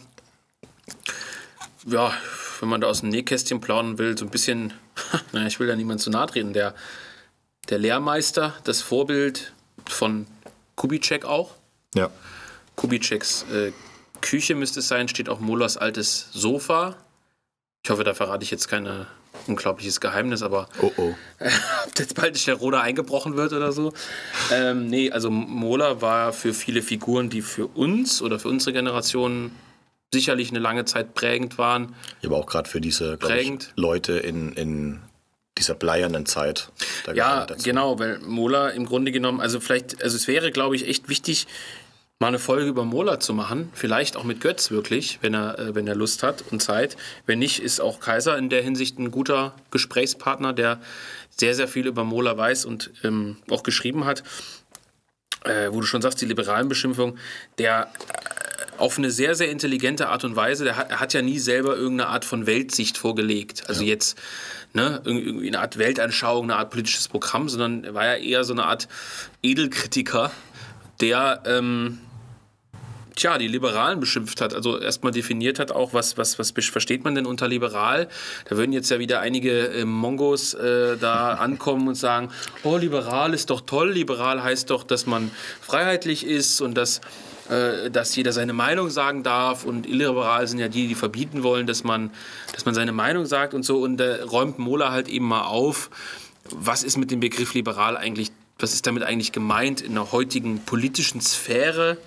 ja, 1.86 2.14
wenn 2.60 2.68
man 2.68 2.80
da 2.80 2.86
aus 2.86 3.00
dem 3.00 3.08
Nähkästchen 3.08 3.60
plaudern 3.60 3.98
will, 3.98 4.16
so 4.16 4.24
ein 4.24 4.30
bisschen, 4.30 4.72
naja, 5.32 5.46
ich 5.46 5.58
will 5.58 5.66
da 5.66 5.76
niemand 5.76 6.00
zu 6.00 6.10
nahe 6.10 6.26
treten, 6.26 6.52
der, 6.52 6.74
der 7.68 7.78
Lehrmeister, 7.78 8.54
das 8.64 8.80
Vorbild 8.80 9.52
von 9.86 10.26
Kubitschek 10.76 11.24
auch. 11.24 11.54
Ja. 11.94 12.10
Kubitscheks 12.76 13.44
äh, 13.52 13.72
Küche 14.20 14.54
müsste 14.54 14.80
es 14.80 14.88
sein, 14.88 15.08
steht 15.08 15.28
auch 15.28 15.40
Molas 15.40 15.76
altes 15.76 16.28
Sofa. 16.32 16.96
Ich 17.84 17.90
hoffe, 17.90 18.04
da 18.04 18.14
verrate 18.14 18.44
ich 18.44 18.50
jetzt 18.50 18.68
keine 18.68 19.08
unglaubliches 19.46 20.00
Geheimnis, 20.00 20.42
aber 20.42 20.68
oh 20.80 20.92
oh. 20.96 21.14
ob 21.86 21.98
jetzt 21.98 22.14
bald 22.14 22.60
Roder 22.60 22.80
eingebrochen 22.80 23.36
wird 23.36 23.52
oder 23.52 23.72
so. 23.72 23.92
Ähm, 24.52 24.86
nee, 24.86 25.10
also 25.10 25.30
Mola 25.30 26.00
war 26.00 26.32
für 26.32 26.54
viele 26.54 26.82
Figuren, 26.82 27.30
die 27.30 27.42
für 27.42 27.66
uns 27.66 28.22
oder 28.22 28.38
für 28.38 28.48
unsere 28.48 28.72
Generation 28.72 29.52
sicherlich 30.12 30.50
eine 30.50 30.58
lange 30.58 30.84
Zeit 30.84 31.14
prägend 31.14 31.58
waren. 31.58 31.94
Ja, 32.20 32.28
aber 32.28 32.38
auch 32.38 32.46
gerade 32.46 32.68
für 32.68 32.80
diese 32.80 33.16
ich, 33.16 33.72
Leute 33.76 34.14
in, 34.14 34.52
in 34.52 35.00
dieser 35.58 35.74
bleiernen 35.74 36.26
Zeit. 36.26 36.70
ja, 37.14 37.46
genau, 37.62 37.98
weil 37.98 38.18
Mola 38.20 38.70
im 38.70 38.86
Grunde 38.86 39.12
genommen, 39.12 39.40
also 39.40 39.60
vielleicht, 39.60 40.02
also 40.02 40.16
es 40.16 40.26
wäre, 40.28 40.50
glaube 40.50 40.76
ich, 40.76 40.88
echt 40.88 41.08
wichtig, 41.08 41.46
mal 42.22 42.28
eine 42.28 42.38
Folge 42.38 42.68
über 42.68 42.84
Mola 42.84 43.18
zu 43.18 43.34
machen. 43.34 43.68
Vielleicht 43.74 44.16
auch 44.16 44.22
mit 44.22 44.40
Götz 44.40 44.70
wirklich, 44.70 45.18
wenn 45.22 45.34
er, 45.34 45.58
äh, 45.58 45.74
wenn 45.74 45.88
er 45.88 45.96
Lust 45.96 46.22
hat 46.22 46.44
und 46.52 46.62
Zeit. 46.62 46.96
Wenn 47.26 47.40
nicht, 47.40 47.58
ist 47.60 47.80
auch 47.80 47.98
Kaiser 47.98 48.38
in 48.38 48.48
der 48.48 48.62
Hinsicht 48.62 48.96
ein 48.96 49.10
guter 49.10 49.56
Gesprächspartner, 49.72 50.52
der 50.52 50.80
sehr, 51.30 51.56
sehr 51.56 51.66
viel 51.66 51.88
über 51.88 52.04
Mola 52.04 52.36
weiß 52.38 52.64
und 52.64 52.92
ähm, 53.02 53.38
auch 53.50 53.64
geschrieben 53.64 54.04
hat. 54.04 54.22
Äh, 55.44 55.72
wo 55.72 55.80
du 55.80 55.86
schon 55.86 56.00
sagst, 56.00 56.20
die 56.20 56.26
liberalen 56.26 56.68
Beschimpfung, 56.68 57.18
der 57.58 57.88
äh, 57.88 58.78
auf 58.78 58.98
eine 58.98 59.10
sehr, 59.10 59.34
sehr 59.34 59.50
intelligente 59.50 60.08
Art 60.08 60.22
und 60.22 60.36
Weise, 60.36 60.62
der 60.62 60.76
hat, 60.76 60.92
er 60.92 61.00
hat 61.00 61.14
ja 61.14 61.22
nie 61.22 61.40
selber 61.40 61.76
irgendeine 61.76 62.10
Art 62.10 62.24
von 62.24 62.46
Weltsicht 62.46 62.98
vorgelegt. 62.98 63.64
Also 63.66 63.82
ja. 63.82 63.88
jetzt 63.88 64.16
ne, 64.74 65.02
irgendwie 65.04 65.48
eine 65.48 65.58
Art 65.58 65.76
Weltanschauung, 65.76 66.44
eine 66.44 66.54
Art 66.54 66.70
politisches 66.70 67.08
Programm, 67.08 67.48
sondern 67.48 67.82
er 67.82 67.94
war 67.94 68.06
ja 68.06 68.14
eher 68.14 68.44
so 68.44 68.52
eine 68.52 68.66
Art 68.66 68.86
Edelkritiker, 69.42 70.30
der 71.00 71.42
ähm, 71.46 71.98
tja, 73.16 73.38
die 73.38 73.48
Liberalen 73.48 74.00
beschimpft 74.00 74.40
hat. 74.40 74.54
Also 74.54 74.78
erstmal 74.78 75.12
definiert 75.12 75.58
hat 75.58 75.72
auch, 75.72 75.92
was, 75.92 76.18
was, 76.18 76.38
was 76.38 76.52
versteht 76.52 77.04
man 77.04 77.14
denn 77.14 77.26
unter 77.26 77.48
liberal. 77.48 78.08
Da 78.48 78.56
würden 78.56 78.72
jetzt 78.72 78.90
ja 78.90 78.98
wieder 78.98 79.20
einige 79.20 79.68
äh, 79.68 79.84
Mongos 79.84 80.54
äh, 80.54 80.96
da 80.98 81.34
ankommen 81.34 81.88
und 81.88 81.94
sagen, 81.94 82.30
oh, 82.62 82.76
liberal 82.76 83.34
ist 83.34 83.50
doch 83.50 83.60
toll, 83.60 83.92
liberal 83.92 84.42
heißt 84.42 84.70
doch, 84.70 84.84
dass 84.84 85.06
man 85.06 85.30
freiheitlich 85.60 86.26
ist 86.26 86.60
und 86.60 86.74
dass 86.74 87.00
äh, 87.48 87.90
dass 87.90 88.14
jeder 88.14 88.32
seine 88.32 88.52
Meinung 88.52 88.88
sagen 88.88 89.22
darf 89.22 89.64
und 89.64 89.86
illiberal 89.86 90.46
sind 90.46 90.58
ja 90.58 90.68
die, 90.68 90.86
die 90.86 90.94
verbieten 90.94 91.42
wollen, 91.42 91.66
dass 91.66 91.82
man, 91.82 92.10
dass 92.52 92.64
man 92.64 92.74
seine 92.74 92.92
Meinung 92.92 93.26
sagt 93.26 93.52
und 93.52 93.64
so. 93.64 93.80
Und 93.80 93.96
da 93.96 94.24
räumt 94.24 94.58
Mola 94.58 94.92
halt 94.92 95.08
eben 95.08 95.26
mal 95.26 95.42
auf, 95.42 95.90
was 96.50 96.84
ist 96.84 96.96
mit 96.96 97.10
dem 97.10 97.20
Begriff 97.20 97.54
liberal 97.54 97.96
eigentlich, 97.96 98.30
was 98.58 98.74
ist 98.74 98.86
damit 98.86 99.02
eigentlich 99.02 99.32
gemeint 99.32 99.80
in 99.80 99.94
der 99.94 100.12
heutigen 100.12 100.60
politischen 100.64 101.20
Sphäre? 101.20 101.98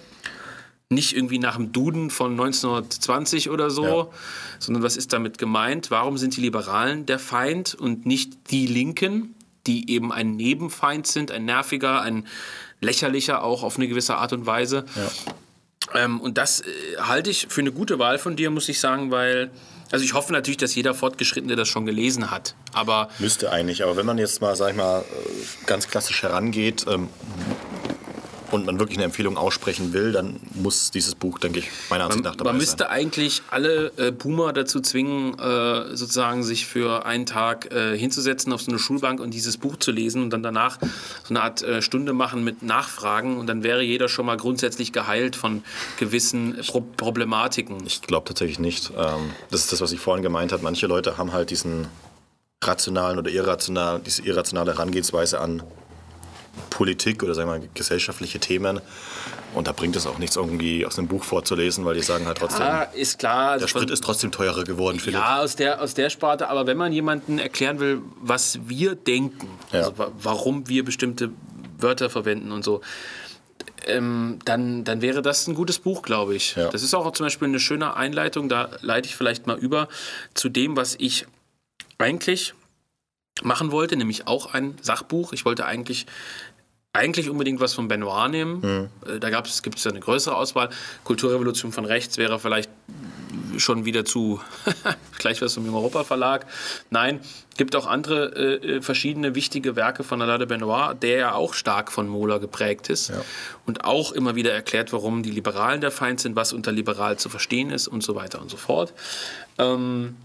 Nicht 0.90 1.16
irgendwie 1.16 1.40
nach 1.40 1.56
dem 1.56 1.72
Duden 1.72 2.10
von 2.12 2.32
1920 2.32 3.50
oder 3.50 3.70
so, 3.72 3.84
ja. 3.84 4.08
sondern 4.60 4.84
was 4.84 4.98
ist 4.98 5.14
damit 5.14 5.38
gemeint? 5.38 5.90
Warum 5.90 6.18
sind 6.18 6.38
die 6.38 6.42
Liberalen 6.42 7.06
der 7.06 7.18
Feind 7.18 7.74
und 7.74 8.06
nicht 8.06 8.52
die 8.52 8.68
Linken, 8.68 9.34
die 9.66 9.90
eben 9.90 10.12
ein 10.12 10.36
Nebenfeind 10.36 11.08
sind, 11.08 11.32
ein 11.32 11.46
nerviger, 11.46 12.02
ein 12.02 12.28
lächerlicher 12.82 13.44
auch 13.44 13.64
auf 13.64 13.78
eine 13.78 13.88
gewisse 13.88 14.16
Art 14.16 14.34
und 14.34 14.46
Weise. 14.46 14.86
Ja. 14.96 16.04
Ähm, 16.04 16.22
und 16.22 16.38
das 16.38 16.62
äh, 16.62 16.66
halte 17.00 17.30
ich 17.30 17.48
für 17.50 17.62
eine 17.62 17.72
gute 17.72 18.00
Wahl 18.00 18.18
von 18.18 18.36
dir, 18.36 18.50
muss 18.50 18.70
ich 18.70 18.80
sagen, 18.80 19.12
weil 19.12 19.52
also 19.92 20.04
ich 20.04 20.14
hoffe 20.14 20.34
natürlich, 20.34 20.58
dass 20.58 20.74
jeder 20.74 20.94
Fortgeschrittene 20.94 21.56
das 21.56 21.68
schon 21.68 21.86
gelesen 21.86 22.32
hat. 22.32 22.56
Aber 22.74 23.10
Müsste 23.20 23.52
eigentlich, 23.52 23.84
aber 23.84 23.96
wenn 23.96 24.06
man 24.06 24.18
jetzt 24.18 24.42
mal, 24.42 24.56
sag 24.56 24.72
ich 24.72 24.76
mal, 24.76 25.02
äh, 25.02 25.66
ganz 25.68 25.88
klassisch 25.88 26.24
herangeht, 26.24 26.86
ähm, 26.90 27.10
und 28.52 28.66
man 28.66 28.80
wirklich 28.80 28.98
eine 28.98 29.06
Empfehlung 29.06 29.38
aussprechen 29.38 29.94
will, 29.94 30.12
dann 30.12 30.40
muss 30.54 30.92
dieses 30.92 31.16
Buch, 31.16 31.40
denke 31.40 31.60
ich, 31.60 31.70
meiner 31.90 32.06
Ansicht 32.06 32.24
nach 32.24 32.36
dabei 32.36 32.50
sein. 32.50 32.56
Man 32.56 32.58
müsste 32.58 32.84
sein. 32.86 32.88
eigentlich 32.90 33.42
alle 33.50 33.92
äh, 33.98 34.12
Boomer 34.12 34.54
dazu 34.54 34.80
zwingen, 34.82 35.38
äh, 35.40 35.96
sozusagen 35.96 36.44
sich 36.44 36.66
für 36.66 37.06
einen 37.06 37.26
Tag 37.26 37.74
äh, 37.74 37.98
hinzusetzen 37.98 38.54
auf 38.54 38.62
so 38.62 38.72
eine 38.72 38.80
Schulbank 38.80 39.20
und 39.20 39.34
dieses 39.34 39.58
Buch 39.58 39.78
zu 39.78 39.92
lesen 39.92 40.24
und 40.24 40.30
dann 40.32 40.44
danach 40.44 40.80
so 40.80 41.30
eine 41.30 41.42
Art 41.42 41.64
äh, 41.64 41.82
Stunde 41.82 42.14
machen 42.14 42.44
mit 42.44 42.64
Nachfragen 42.64 43.38
und 43.38 43.48
dann 43.48 43.64
wäre 43.64 43.82
jeder 43.82 44.08
schon 44.10 44.26
mal 44.26 44.38
grundsätzlich 44.38 44.92
geheilt 44.92 45.36
von 45.36 45.64
gewissen 45.98 46.58
Pro 46.66 46.82
Problematiken. 46.82 47.86
Ich 47.86 48.02
glaube 48.02 48.28
tatsächlich 48.28 48.60
nicht. 48.60 48.92
Ähm, 48.98 49.32
das 49.50 49.62
ist 49.62 49.72
das, 49.72 49.82
was 49.82 49.92
ich 49.92 50.00
vorhin 50.00 50.24
gemeint 50.24 50.52
habe. 50.52 50.64
Manche 50.64 50.88
Leute 50.88 51.18
haben 51.18 51.34
halt 51.34 51.50
diesen 51.50 51.88
rationalen 52.64 53.20
oder 53.20 53.30
irrationalen, 53.30 54.04
diese 54.04 54.24
irrationale 54.24 54.74
Herangehensweise 54.74 55.40
an 55.40 55.64
Politik 56.70 57.24
oder 57.24 57.34
sagen 57.34 57.50
wir 57.50 57.60
mal 57.60 57.70
gesellschaftliche 57.74 58.40
Themen. 58.40 58.82
Und 59.54 59.68
da 59.68 59.72
bringt 59.72 59.96
es 59.96 60.06
auch 60.06 60.18
nichts, 60.18 60.36
irgendwie 60.36 60.86
aus 60.86 60.98
einem 61.00 61.08
Buch 61.08 61.24
vorzulesen, 61.24 61.86
weil 61.86 61.96
die 61.96 62.02
sagen 62.02 62.26
halt 62.26 62.38
trotzdem, 62.38 62.66
ja, 62.66 62.82
ist 62.84 63.20
klar, 63.20 63.52
also 63.52 63.66
der 63.66 63.70
Sprit 63.70 63.90
ist 63.90 64.04
trotzdem 64.04 64.32
teurer 64.32 64.66
geworden, 64.66 65.00
Philipp. 65.00 65.20
Ja, 65.20 65.40
aus 65.40 65.56
der, 65.56 65.82
aus 65.82 65.94
der 65.94 66.10
Sparte. 66.10 66.50
Aber 66.50 66.68
wenn 66.68 66.76
man 66.76 66.92
jemandem 66.92 67.40
erklären 67.40 67.80
will, 67.80 68.02
was 68.22 68.60
wir 68.68 68.96
denken, 68.96 69.48
ja. 69.72 69.80
also 69.80 69.94
warum 70.22 70.68
wir 70.68 70.84
bestimmte 70.84 71.32
Wörter 71.78 72.10
verwenden 72.10 72.52
und 72.52 72.66
so, 72.66 72.82
ähm, 73.86 74.40
dann, 74.46 74.84
dann 74.84 75.02
wäre 75.02 75.22
das 75.22 75.48
ein 75.48 75.56
gutes 75.56 75.80
Buch, 75.80 76.02
glaube 76.02 76.36
ich. 76.36 76.56
Ja. 76.56 76.70
Das 76.70 76.84
ist 76.84 76.94
auch 76.94 77.10
zum 77.12 77.26
Beispiel 77.26 77.48
eine 77.48 77.60
schöne 77.60 77.96
Einleitung, 77.96 78.50
da 78.50 78.70
leite 78.82 79.08
ich 79.08 79.16
vielleicht 79.16 79.48
mal 79.48 79.58
über 79.58 79.88
zu 80.34 80.50
dem, 80.50 80.76
was 80.76 80.96
ich 81.00 81.28
eigentlich 81.98 82.54
machen 83.44 83.72
wollte, 83.72 83.96
nämlich 83.98 84.28
auch 84.28 84.54
ein 84.54 84.76
Sachbuch. 84.82 85.34
Ich 85.34 85.46
wollte 85.46 85.66
eigentlich 85.66 86.06
eigentlich 86.94 87.30
unbedingt 87.30 87.60
was 87.60 87.74
von 87.74 87.90
Benoit 87.90 88.32
nehmen. 88.32 88.90
Mhm. 89.06 89.20
Da 89.20 89.30
gibt 89.30 89.78
es 89.78 89.84
ja 89.84 89.92
eine 89.92 90.00
größere 90.00 90.36
Auswahl. 90.36 90.70
Kulturrevolution 91.04 91.74
von 91.74 91.84
rechts 91.84 92.18
wäre 92.18 92.40
vielleicht 92.40 92.70
schon 93.58 93.86
wieder 93.86 94.06
zu 94.06 94.40
gleich 95.18 95.42
was 95.42 95.54
vom 95.54 95.74
Europa 95.74 96.04
Verlag. 96.04 96.46
Nein, 96.90 97.20
gibt 97.58 97.76
auch 97.76 97.88
andere 97.88 98.36
äh, 98.36 98.82
verschiedene 98.82 99.36
wichtige 99.36 99.76
Werke 99.76 100.04
von 100.04 100.22
Alain 100.22 100.40
de 100.40 100.48
Benoit, 100.48 101.02
der 101.02 101.18
ja 101.18 101.34
auch 101.34 101.54
stark 101.54 101.92
von 101.92 102.08
Mola 102.08 102.38
geprägt 102.38 102.90
ist 102.90 103.10
ja. 103.10 103.22
und 103.66 103.86
auch 103.86 104.12
immer 104.12 104.36
wieder 104.36 104.54
erklärt, 104.54 104.94
warum 104.94 105.24
die 105.24 105.32
Liberalen 105.32 105.82
der 105.82 105.92
Feind 105.92 106.20
sind, 106.20 106.36
was 106.36 106.54
unter 106.54 106.72
liberal 106.72 107.18
zu 107.18 107.30
verstehen 107.30 107.72
ist 107.72 107.88
und 107.88 108.04
so 108.04 108.16
weiter 108.16 108.42
und 108.42 108.50
so 108.50 108.58
fort. 108.58 108.94
Ähm, 109.58 110.16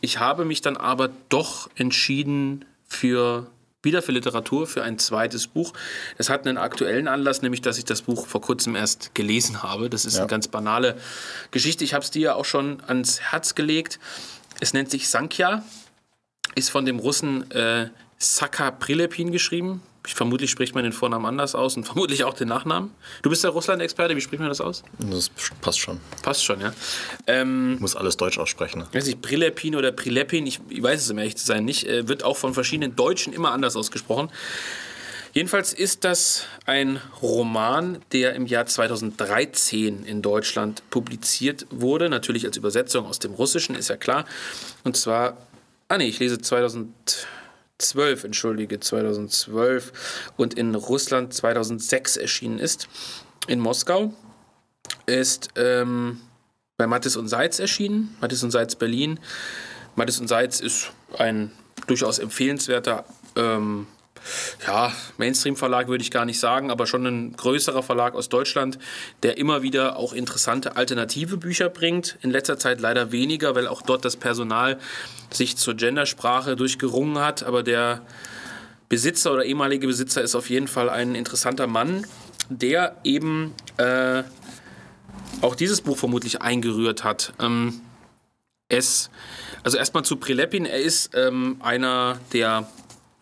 ich 0.00 0.18
habe 0.18 0.44
mich 0.44 0.60
dann 0.60 0.76
aber 0.76 1.10
doch 1.28 1.70
entschieden 1.76 2.64
für 2.86 3.46
wieder 3.82 4.02
für 4.02 4.12
Literatur, 4.12 4.66
für 4.66 4.82
ein 4.82 4.98
zweites 4.98 5.46
Buch. 5.46 5.72
Das 6.18 6.28
hat 6.28 6.46
einen 6.46 6.58
aktuellen 6.58 7.08
Anlass, 7.08 7.40
nämlich 7.40 7.62
dass 7.62 7.78
ich 7.78 7.84
das 7.84 8.02
Buch 8.02 8.26
vor 8.26 8.42
kurzem 8.42 8.74
erst 8.74 9.14
gelesen 9.14 9.62
habe. 9.62 9.88
Das 9.88 10.04
ist 10.04 10.14
ja. 10.14 10.20
eine 10.20 10.28
ganz 10.28 10.48
banale 10.48 10.96
Geschichte. 11.52 11.84
Ich 11.84 11.94
habe 11.94 12.04
es 12.04 12.10
dir 12.10 12.20
ja 12.20 12.34
auch 12.34 12.44
schon 12.44 12.82
ans 12.86 13.20
Herz 13.20 13.54
gelegt. 13.54 13.98
Es 14.60 14.74
nennt 14.74 14.90
sich 14.90 15.08
Sankhya, 15.08 15.62
ist 16.54 16.70
von 16.70 16.84
dem 16.84 16.98
Russen 16.98 17.50
äh, 17.52 17.88
Saka 18.18 18.70
Prilepin 18.72 19.32
geschrieben. 19.32 19.82
Vermutlich 20.14 20.50
spricht 20.50 20.74
man 20.74 20.84
den 20.84 20.92
Vornamen 20.92 21.26
anders 21.26 21.54
aus 21.54 21.76
und 21.76 21.84
vermutlich 21.86 22.24
auch 22.24 22.34
den 22.34 22.48
Nachnamen. 22.48 22.90
Du 23.22 23.30
bist 23.30 23.44
der 23.44 23.50
Russland-Experte, 23.50 24.16
wie 24.16 24.20
spricht 24.20 24.40
man 24.40 24.48
das 24.48 24.60
aus? 24.60 24.82
Das 24.98 25.30
passt 25.60 25.80
schon. 25.80 26.00
Passt 26.22 26.44
schon, 26.44 26.60
ja. 26.60 26.72
Ähm, 27.26 27.78
Muss 27.78 27.96
alles 27.96 28.16
Deutsch 28.16 28.38
aussprechen. 28.38 28.80
Ne? 28.80 28.88
Weiß 28.92 29.06
ich, 29.06 29.20
Prilepin 29.20 29.74
oder 29.76 29.92
Prilepin, 29.92 30.46
ich, 30.46 30.60
ich, 30.68 30.82
weiß 30.82 31.02
es, 31.02 31.10
um 31.10 31.18
ehrlich 31.18 31.36
zu 31.36 31.46
sein, 31.46 31.64
nicht. 31.64 31.86
Äh, 31.86 32.08
wird 32.08 32.22
auch 32.22 32.36
von 32.36 32.54
verschiedenen 32.54 32.94
Deutschen 32.96 33.32
immer 33.32 33.52
anders 33.52 33.76
ausgesprochen. 33.76 34.30
Jedenfalls 35.36 35.74
ist 35.74 36.04
das 36.04 36.46
ein 36.64 36.98
Roman, 37.20 37.98
der 38.12 38.34
im 38.36 38.46
Jahr 38.46 38.64
2013 38.64 40.06
in 40.06 40.22
Deutschland 40.22 40.82
publiziert 40.88 41.66
wurde. 41.68 42.08
Natürlich 42.08 42.46
als 42.46 42.56
Übersetzung 42.56 43.04
aus 43.04 43.18
dem 43.18 43.34
Russischen, 43.34 43.74
ist 43.76 43.88
ja 43.88 43.98
klar. 43.98 44.24
Und 44.82 44.96
zwar, 44.96 45.36
ah 45.88 45.98
nee, 45.98 46.06
ich 46.06 46.18
lese 46.20 46.38
2000. 46.38 46.88
2012, 47.78 48.24
entschuldige, 48.24 48.80
2012 48.80 50.30
und 50.36 50.54
in 50.54 50.74
Russland 50.74 51.34
2006 51.34 52.16
erschienen 52.16 52.58
ist. 52.58 52.88
In 53.48 53.60
Moskau 53.60 54.12
ist 55.06 55.50
ähm, 55.56 56.20
bei 56.76 56.86
Mattes 56.86 57.16
und 57.16 57.28
Seitz 57.28 57.58
erschienen, 57.58 58.16
Mattes 58.20 58.42
und 58.42 58.50
Seitz 58.50 58.74
Berlin. 58.74 59.20
Mattes 59.94 60.18
und 60.18 60.28
Seitz 60.28 60.60
ist 60.60 60.92
ein 61.18 61.52
durchaus 61.86 62.18
empfehlenswerter 62.18 63.04
ähm, 63.36 63.86
ja, 64.66 64.92
Mainstream-Verlag 65.18 65.88
würde 65.88 66.02
ich 66.02 66.10
gar 66.10 66.24
nicht 66.24 66.38
sagen, 66.38 66.70
aber 66.70 66.86
schon 66.86 67.06
ein 67.06 67.36
größerer 67.36 67.82
Verlag 67.82 68.14
aus 68.14 68.28
Deutschland, 68.28 68.78
der 69.22 69.38
immer 69.38 69.62
wieder 69.62 69.96
auch 69.96 70.12
interessante 70.12 70.76
alternative 70.76 71.36
Bücher 71.36 71.68
bringt. 71.68 72.18
In 72.22 72.30
letzter 72.30 72.58
Zeit 72.58 72.80
leider 72.80 73.12
weniger, 73.12 73.54
weil 73.54 73.66
auch 73.66 73.82
dort 73.82 74.04
das 74.04 74.16
Personal 74.16 74.78
sich 75.30 75.56
zur 75.56 75.74
Gendersprache 75.74 76.56
durchgerungen 76.56 77.18
hat. 77.18 77.42
Aber 77.42 77.62
der 77.62 78.02
Besitzer 78.88 79.32
oder 79.32 79.44
ehemalige 79.44 79.86
Besitzer 79.86 80.22
ist 80.22 80.34
auf 80.34 80.50
jeden 80.50 80.68
Fall 80.68 80.88
ein 80.88 81.14
interessanter 81.14 81.66
Mann, 81.66 82.06
der 82.48 82.96
eben 83.04 83.54
äh, 83.78 84.22
auch 85.40 85.54
dieses 85.54 85.80
Buch 85.80 85.96
vermutlich 85.96 86.42
eingerührt 86.42 87.04
hat. 87.04 87.32
Ähm, 87.40 87.80
es, 88.68 89.10
also 89.62 89.78
erstmal 89.78 90.04
zu 90.04 90.16
Prilepin, 90.16 90.66
er 90.66 90.80
ist 90.80 91.10
ähm, 91.14 91.56
einer 91.60 92.18
der 92.32 92.68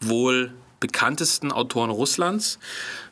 wohl 0.00 0.52
bekanntesten 0.84 1.50
Autoren 1.50 1.88
Russlands, 1.88 2.58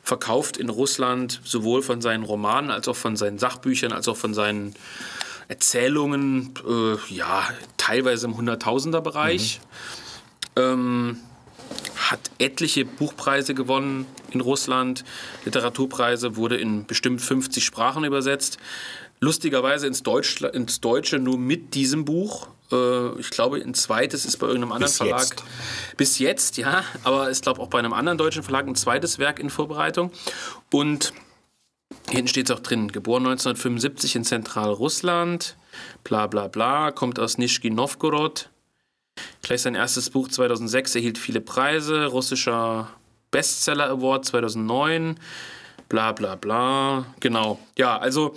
verkauft 0.03 0.57
in 0.57 0.69
Russland 0.69 1.41
sowohl 1.43 1.81
von 1.81 2.01
seinen 2.01 2.21
Romanen 2.23 2.69
als 2.69 2.87
auch 2.87 2.95
von 2.95 3.15
seinen 3.15 3.39
Sachbüchern 3.39 3.91
als 3.91 4.07
auch 4.07 4.15
von 4.15 4.35
seinen 4.35 4.75
Erzählungen, 5.47 6.53
äh, 6.67 7.11
ja, 7.11 7.49
teilweise 7.77 8.27
im 8.27 8.37
Hunderttausender-Bereich. 8.37 9.59
Mhm. 10.55 10.61
Ähm, 10.61 11.17
hat 12.11 12.19
etliche 12.37 12.85
Buchpreise 12.85 13.55
gewonnen 13.55 14.05
in 14.29 14.41
Russland, 14.41 15.03
Literaturpreise, 15.43 16.35
wurde 16.35 16.57
in 16.57 16.85
bestimmt 16.85 17.21
50 17.21 17.65
Sprachen 17.65 18.03
übersetzt. 18.03 18.59
Lustigerweise 19.19 19.87
ins, 19.87 20.03
Deutsch, 20.03 20.41
ins 20.41 20.79
Deutsche 20.79 21.17
nur 21.17 21.39
mit 21.39 21.73
diesem 21.73 22.05
Buch. 22.05 22.49
Äh, 22.73 23.19
ich 23.19 23.29
glaube, 23.29 23.57
ein 23.57 23.73
zweites 23.73 24.25
ist 24.25 24.37
bei 24.37 24.47
irgendeinem 24.47 24.73
anderen 24.73 24.89
Bis 24.91 24.97
Verlag. 24.97 25.21
Jetzt. 25.21 25.43
Bis 25.97 26.19
jetzt, 26.19 26.57
ja. 26.57 26.83
Aber 27.03 27.31
ich 27.31 27.41
glaube 27.41 27.61
auch 27.61 27.67
bei 27.67 27.79
einem 27.79 27.93
anderen 27.93 28.17
deutschen 28.17 28.43
Verlag 28.43 28.67
ein 28.67 28.75
zweites 28.75 29.19
Werk 29.19 29.39
in 29.39 29.49
Vorbereitung. 29.49 30.11
Und 30.71 31.13
hinten 32.09 32.27
steht 32.27 32.49
es 32.49 32.55
auch 32.55 32.61
drin, 32.61 32.91
geboren 32.91 33.23
1975 33.23 34.15
in 34.15 34.23
Zentralrussland, 34.23 35.55
bla 36.03 36.27
bla 36.27 36.47
bla, 36.47 36.91
kommt 36.91 37.19
aus 37.19 37.37
Nischki 37.37 37.69
Novgorod. 37.69 38.49
Gleich 39.43 39.61
sein 39.61 39.75
erstes 39.75 40.09
Buch 40.09 40.27
2006 40.27 40.95
erhielt 40.95 41.17
viele 41.17 41.39
Preise, 41.39 42.07
russischer 42.07 42.89
Bestseller 43.29 43.89
Award 43.89 44.25
2009, 44.25 45.19
bla 45.89 46.11
bla 46.11 46.35
bla. 46.35 47.05
Genau, 47.19 47.59
ja, 47.77 47.97
also 47.97 48.35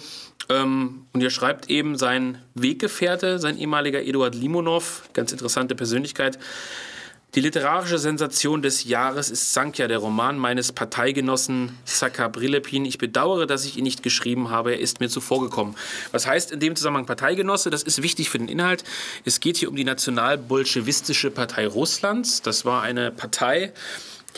ähm, 0.49 1.07
und 1.12 1.20
ihr 1.20 1.30
schreibt 1.30 1.70
eben 1.70 1.97
sein 1.97 2.42
Weggefährte, 2.55 3.38
sein 3.38 3.59
ehemaliger 3.59 4.03
Eduard 4.03 4.34
Limonov, 4.34 5.09
ganz 5.12 5.32
interessante 5.32 5.74
Persönlichkeit, 5.74 6.38
Die 7.36 7.42
literarische 7.42 7.99
Sensation 7.99 8.62
des 8.62 8.84
Jahres 8.84 9.28
ist 9.28 9.53
Sankhya, 9.53 9.88
der 9.88 9.99
Roman 9.99 10.38
meines 10.38 10.72
Parteigenossen 10.72 11.76
Saka 11.84 12.28
Brilepin. 12.28 12.86
Ich 12.86 12.97
bedauere, 12.97 13.47
dass 13.47 13.66
ich 13.66 13.76
ihn 13.76 13.84
nicht 13.84 14.03
geschrieben 14.03 14.49
habe. 14.49 14.72
Er 14.72 14.80
ist 14.80 15.01
mir 15.01 15.11
zuvor 15.11 15.42
gekommen. 15.42 15.76
Was 16.12 16.26
heißt 16.26 16.51
in 16.51 16.61
dem 16.61 16.76
Zusammenhang 16.76 17.05
Parteigenosse? 17.05 17.68
Das 17.68 17.82
ist 17.82 18.03
wichtig 18.03 18.30
für 18.30 18.38
den 18.38 18.49
Inhalt. 18.49 18.84
Es 19.26 19.40
geht 19.40 19.59
hier 19.59 19.68
um 19.68 19.76
die 19.76 19.84
nationalbolschewistische 19.84 21.30
Partei 21.30 21.66
Russlands. 21.66 22.40
Das 22.40 22.64
war 22.64 22.80
eine 22.80 23.11
Partei 23.11 23.74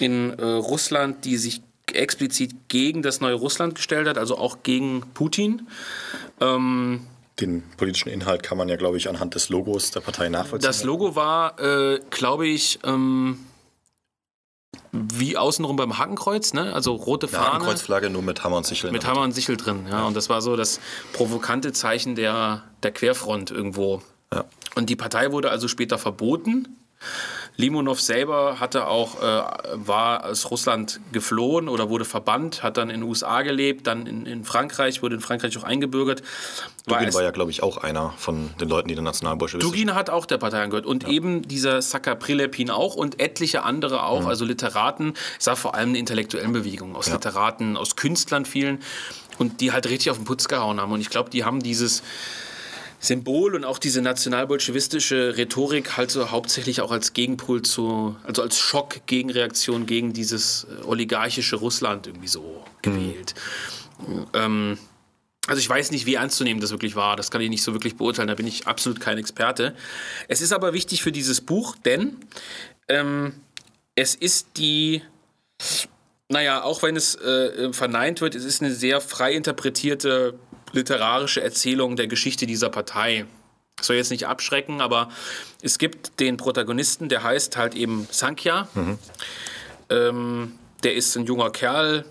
in 0.01 0.37
äh, 0.37 0.45
Russland, 0.45 1.25
die 1.25 1.37
sich 1.37 1.61
explizit 1.95 2.69
gegen 2.69 3.03
das 3.03 3.21
neue 3.21 3.35
Russland 3.35 3.75
gestellt 3.75 4.09
hat, 4.09 4.19
also 4.19 4.37
auch 4.37 4.59
gegen 4.63 5.03
Putin. 5.15 5.69
Ähm, 6.41 7.07
den 7.41 7.63
politischen 7.77 8.09
Inhalt 8.09 8.43
kann 8.43 8.59
man 8.59 8.69
ja, 8.69 8.77
glaube 8.77 8.97
ich, 8.97 9.09
anhand 9.09 9.35
des 9.35 9.49
Logos 9.49 9.91
der 9.93 10.01
Partei 10.01 10.29
nachvollziehen. 10.29 10.69
Das 10.69 10.83
Logo 10.83 11.15
war, 11.15 11.59
äh, 11.61 12.01
glaube 12.11 12.49
ich, 12.49 12.81
ähm, 12.85 13.39
wie 14.93 15.37
außenrum 15.37 15.77
beim 15.77 15.99
Hakenkreuz, 15.99 16.53
ne? 16.55 16.73
also 16.73 16.95
rote 16.95 17.29
Fahne. 17.29 17.55
Hakenkreuzflagge 17.55 18.11
nur 18.11 18.23
mit 18.23 18.43
Hammer 18.43 18.57
und 18.57 18.67
Sichel. 18.67 18.91
Mit 18.91 19.07
Hammer 19.07 19.23
und 19.23 19.33
Sichel 19.33 19.57
drin, 19.57 19.87
ja. 19.89 20.07
Und 20.07 20.17
das 20.17 20.29
war 20.29 20.43
so 20.43 20.57
das 20.57 20.81
provokante 21.13 21.73
Zeichen 21.73 22.15
der, 22.15 22.65
der 22.83 22.91
Querfront 22.91 23.51
irgendwo. 23.51 24.03
Ja. 24.33 24.45
Und 24.75 24.91
die 24.91 24.97
Partei 24.97 25.33
wurde 25.33 25.51
also 25.51 25.69
später 25.69 25.99
verboten. 25.99 26.77
Limonov 27.61 28.01
selber 28.01 28.61
hatte 28.61 28.87
auch, 28.87 29.21
äh, 29.21 29.43
war 29.75 30.25
aus 30.25 30.49
Russland 30.49 31.01
geflohen 31.11 31.69
oder 31.69 31.91
wurde 31.91 32.05
verbannt, 32.05 32.63
hat 32.63 32.77
dann 32.77 32.89
in 32.89 33.01
den 33.01 33.09
USA 33.09 33.43
gelebt, 33.43 33.89
dann 33.89 34.07
in, 34.07 34.27
in 34.27 34.45
Frankreich, 34.45 35.03
wurde 35.03 35.17
in 35.17 35.21
Frankreich 35.21 35.59
auch 35.59 35.65
eingebürgert. 35.65 36.23
Dugin 36.87 37.09
war, 37.09 37.15
war 37.15 37.23
ja, 37.25 37.33
glaube 37.33 37.51
ich, 37.51 37.65
auch 37.65 37.79
einer 37.79 38.15
von 38.17 38.51
den 38.61 38.69
Leuten, 38.69 38.87
die 38.87 38.95
der 38.95 39.03
Nationalbolschewisten 39.03 39.73
Dugin 39.73 39.97
hat 39.97 40.09
auch 40.09 40.25
der 40.25 40.39
Partei 40.39 40.63
angehört 40.63 40.87
und 40.87 41.03
ja. 41.03 41.09
eben 41.09 41.43
dieser 41.43 41.83
Saka 41.83 42.15
Prilepin 42.15 42.71
auch 42.71 42.95
und 42.95 43.19
etliche 43.19 43.65
andere 43.65 44.05
auch, 44.05 44.21
mhm. 44.21 44.29
also 44.29 44.45
Literaten, 44.45 45.15
es 45.41 45.49
war 45.49 45.57
vor 45.57 45.75
allem 45.75 45.89
eine 45.89 45.99
intellektuelle 45.99 46.49
Bewegung, 46.51 46.95
aus 46.95 47.09
ja. 47.09 47.15
Literaten, 47.15 47.77
aus 47.77 47.97
Künstlern 47.97 48.45
vielen 48.45 48.79
und 49.39 49.61
die 49.61 49.73
halt 49.73 49.89
richtig 49.89 50.13
auf 50.13 50.17
den 50.17 50.27
Putz 50.27 50.47
gehauen 50.47 50.81
haben 50.81 50.93
und 50.93 51.01
ich 51.01 51.11
glaube, 51.11 51.31
die 51.31 51.45
haben 51.45 51.61
dieses 51.61 52.05
Symbol 53.01 53.55
und 53.55 53.65
auch 53.65 53.79
diese 53.79 54.03
nationalbolschewistische 54.03 55.37
Rhetorik 55.37 55.97
halt 55.97 56.11
so 56.11 56.31
hauptsächlich 56.31 56.81
auch 56.81 56.91
als 56.91 57.13
Gegenpol 57.13 57.63
zu, 57.63 58.17
also 58.25 58.43
als 58.43 58.59
Schock, 58.59 59.07
Gegenreaktion 59.07 59.87
gegen 59.87 60.13
dieses 60.13 60.65
äh, 60.65 60.85
oligarchische 60.85 61.57
Russland 61.57 62.07
irgendwie 62.07 62.29
so 62.29 62.65
gewählt. 62.83 63.35
Mhm. 64.07 64.27
Ähm, 64.35 64.79
also 65.47 65.61
ich 65.61 65.69
weiß 65.69 65.93
nicht, 65.93 66.07
wie 66.07 66.15
ernst 66.15 66.37
zu 66.37 66.45
nehmen 66.45 66.61
das 66.61 66.73
wirklich 66.73 66.95
war. 66.95 67.17
Das 67.17 67.31
kann 67.31 67.41
ich 67.41 67.49
nicht 67.49 67.63
so 67.63 67.73
wirklich 67.73 67.97
beurteilen. 67.97 68.29
Da 68.29 68.35
bin 68.35 68.47
ich 68.47 68.67
absolut 68.67 69.01
kein 69.01 69.17
Experte. 69.17 69.75
Es 70.29 70.43
ist 70.43 70.53
aber 70.53 70.75
wichtig 70.75 71.03
für 71.03 71.13
dieses 71.13 71.41
Buch, 71.41 71.75
denn 71.77 72.17
ähm, 72.89 73.33
es 73.95 74.15
ist 74.15 74.49
die, 74.59 75.03
naja, 76.29 76.63
auch 76.63 76.83
wenn 76.83 76.97
es 76.97 77.15
äh, 77.15 77.73
verneint 77.73 78.21
wird, 78.21 78.35
es 78.35 78.45
ist 78.45 78.61
eine 78.61 78.75
sehr 78.75 79.01
frei 79.01 79.33
interpretierte 79.33 80.39
literarische 80.73 81.43
Erzählung 81.43 81.97
der 81.97 82.07
Geschichte 82.07 82.47
dieser 82.47 82.71
Partei. 82.71 83.27
Das 83.77 83.87
soll 83.87 83.97
jetzt 83.97 84.11
nicht 84.11 84.27
abschrecken, 84.27 84.81
aber 84.81 85.09
es 85.63 85.79
gibt 85.79 86.21
den 86.21 86.37
Protagonisten, 86.37 87.09
der 87.09 87.23
heißt 87.23 87.57
halt 87.57 87.75
eben 87.75 88.09
Sankhya. 88.11 88.69
Mhm. 88.75 88.99
Ähm, 89.91 90.59
der 90.83 90.95
ist 90.95 91.17
ein 91.17 91.27
junger 91.27 91.51
Kerl, 91.51 92.05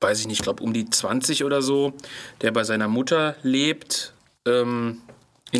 weiß 0.00 0.20
ich 0.20 0.26
nicht, 0.26 0.42
glaube 0.42 0.62
um 0.62 0.72
die 0.72 0.88
20 0.88 1.44
oder 1.44 1.62
so, 1.62 1.94
der 2.42 2.52
bei 2.52 2.64
seiner 2.64 2.88
Mutter 2.88 3.36
lebt. 3.42 4.12
Ähm, 4.46 5.00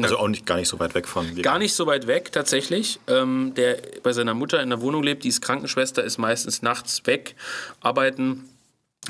also 0.02 0.18
auch 0.18 0.28
nicht, 0.28 0.44
gar 0.44 0.56
nicht 0.56 0.68
so 0.68 0.80
weit 0.80 0.94
weg 0.94 1.06
von. 1.06 1.40
Gar 1.40 1.58
nicht 1.58 1.74
so 1.74 1.86
weit 1.86 2.06
weg 2.06 2.32
tatsächlich. 2.32 2.98
Ähm, 3.06 3.52
der 3.56 3.78
bei 4.02 4.12
seiner 4.12 4.34
Mutter 4.34 4.60
in 4.62 4.70
der 4.70 4.80
Wohnung 4.80 5.02
lebt, 5.02 5.24
die 5.24 5.28
ist 5.28 5.40
Krankenschwester, 5.40 6.02
ist 6.02 6.18
meistens 6.18 6.62
nachts 6.62 7.06
weg, 7.06 7.36
arbeiten, 7.80 8.48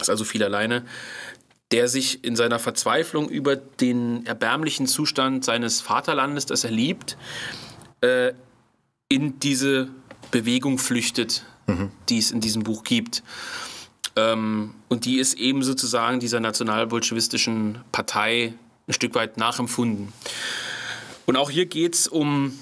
ist 0.01 0.11
also 0.11 0.25
viel 0.25 0.43
alleine 0.43 0.85
der 1.75 1.89
sich 1.89 2.23
in 2.23 2.37
seiner 2.37 2.61
Verzweiflung 2.61 3.29
über 3.29 3.57
den 3.57 4.25
erbärmlichen 4.27 4.87
Zustand 4.87 5.45
seines 5.45 5.81
Vaterlandes, 5.81 6.47
das 6.47 6.63
er 6.63 6.71
liebt, 6.71 7.17
äh, 8.01 8.33
in 9.09 9.41
diese 9.41 9.89
Bewegung 10.31 10.79
flüchtet, 10.79 11.45
mhm. 11.67 11.91
die 12.09 12.19
es 12.19 12.31
in 12.31 12.41
diesem 12.41 12.63
Buch 12.63 12.85
gibt. 12.85 13.25
Ähm, 14.15 14.77
und 14.89 15.05
die 15.05 15.19
ist 15.19 15.35
eben 15.35 15.65
sozusagen 15.65 16.21
dieser 16.21 16.39
nationalbolschewistischen 16.39 17.81
Partei 17.91 18.55
ein 18.87 18.93
Stück 18.93 19.17
weit 19.17 19.37
nachempfunden. 19.37 20.13
Und 21.27 21.35
auch 21.35 21.51
hier 21.51 21.67
geht 21.67 21.97
es 21.97 22.07
um 22.07 22.57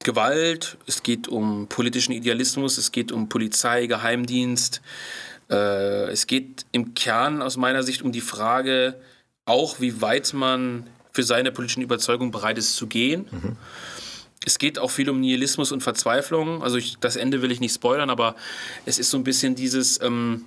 Gewalt, 0.00 0.76
es 0.86 1.02
geht 1.02 1.26
um 1.26 1.68
politischen 1.68 2.12
Idealismus, 2.12 2.76
es 2.76 2.92
geht 2.92 3.12
um 3.12 3.30
Polizei, 3.30 3.86
Geheimdienst, 3.86 4.82
äh, 5.50 6.10
es 6.10 6.26
geht 6.26 6.66
im 6.72 6.94
Kern 6.94 7.42
aus 7.42 7.56
meiner 7.56 7.82
Sicht 7.82 8.02
um 8.02 8.12
die 8.12 8.20
Frage, 8.20 9.00
auch 9.44 9.80
wie 9.80 10.00
weit 10.00 10.32
man 10.34 10.86
für 11.12 11.22
seine 11.22 11.52
politischen 11.52 11.82
Überzeugungen 11.82 12.30
bereit 12.30 12.58
ist 12.58 12.76
zu 12.76 12.86
gehen. 12.86 13.26
Mhm. 13.30 13.56
Es 14.44 14.58
geht 14.58 14.78
auch 14.78 14.90
viel 14.90 15.10
um 15.10 15.20
Nihilismus 15.20 15.72
und 15.72 15.82
Verzweiflung. 15.82 16.62
Also 16.62 16.76
ich, 16.76 16.98
das 16.98 17.16
Ende 17.16 17.42
will 17.42 17.50
ich 17.50 17.60
nicht 17.60 17.74
spoilern, 17.74 18.10
aber 18.10 18.36
es 18.84 18.98
ist 18.98 19.10
so 19.10 19.16
ein 19.16 19.24
bisschen 19.24 19.54
dieses, 19.54 20.00
ähm, 20.02 20.44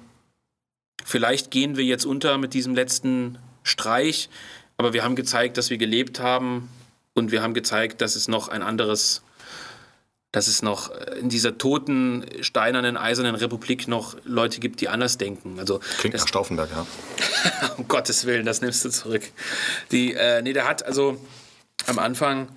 vielleicht 1.03 1.51
gehen 1.51 1.75
wir 1.75 1.83
jetzt 1.83 2.05
unter 2.05 2.37
mit 2.37 2.53
diesem 2.53 2.75
letzten 2.75 3.37
Streich, 3.63 4.29
aber 4.77 4.93
wir 4.93 5.03
haben 5.03 5.15
gezeigt, 5.15 5.57
dass 5.57 5.69
wir 5.69 5.77
gelebt 5.77 6.19
haben 6.19 6.69
und 7.13 7.31
wir 7.31 7.41
haben 7.41 7.53
gezeigt, 7.53 8.01
dass 8.01 8.15
es 8.15 8.27
noch 8.27 8.47
ein 8.47 8.61
anderes 8.61 9.21
dass 10.31 10.47
es 10.47 10.61
noch 10.61 10.91
in 11.19 11.29
dieser 11.29 11.57
toten, 11.57 12.23
steinernen, 12.41 12.97
eisernen 12.97 13.35
Republik 13.35 13.87
noch 13.87 14.15
Leute 14.25 14.59
gibt, 14.59 14.79
die 14.81 14.87
anders 14.87 15.17
denken. 15.17 15.57
Also, 15.59 15.79
Klingt 15.97 16.13
das, 16.13 16.21
nach 16.21 16.27
Stauffenberg, 16.27 16.69
ja. 16.71 16.85
um 17.77 17.87
Gottes 17.87 18.25
Willen, 18.25 18.45
das 18.45 18.61
nimmst 18.61 18.85
du 18.85 18.89
zurück. 18.89 19.23
Die, 19.91 20.13
äh, 20.13 20.41
nee, 20.41 20.53
der 20.53 20.67
hat 20.67 20.85
also 20.85 21.19
am 21.87 21.97
Anfang, 21.97 22.49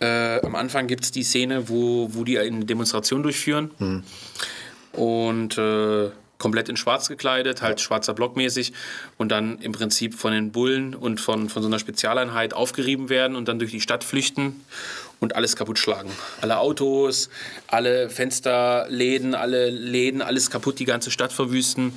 äh, 0.00 0.40
am 0.44 0.54
Anfang 0.54 0.88
gibt 0.88 1.04
es 1.04 1.10
die 1.10 1.22
Szene, 1.22 1.70
wo, 1.70 2.08
wo 2.12 2.24
die 2.24 2.38
eine 2.38 2.64
Demonstration 2.64 3.22
durchführen. 3.22 3.70
Mhm. 3.78 4.04
Und 4.92 5.56
äh, 5.58 6.10
komplett 6.38 6.68
in 6.68 6.76
schwarz 6.76 7.08
gekleidet, 7.08 7.62
halt 7.62 7.80
schwarzer 7.80 8.14
Block 8.14 8.36
mäßig 8.36 8.72
und 9.16 9.30
dann 9.30 9.58
im 9.58 9.72
Prinzip 9.72 10.14
von 10.14 10.32
den 10.32 10.52
Bullen 10.52 10.94
und 10.94 11.20
von, 11.20 11.48
von 11.48 11.62
so 11.62 11.68
einer 11.68 11.78
Spezialeinheit 11.78 12.54
aufgerieben 12.54 13.08
werden 13.08 13.36
und 13.36 13.48
dann 13.48 13.58
durch 13.58 13.70
die 13.70 13.80
Stadt 13.80 14.04
flüchten 14.04 14.60
und 15.20 15.36
alles 15.36 15.56
kaputt 15.56 15.78
schlagen. 15.78 16.10
Alle 16.40 16.58
Autos, 16.58 17.30
alle 17.66 18.10
Fensterläden, 18.10 19.34
alle 19.34 19.70
Läden, 19.70 20.22
alles 20.22 20.50
kaputt, 20.50 20.78
die 20.78 20.84
ganze 20.84 21.10
Stadt 21.10 21.32
verwüsten 21.32 21.92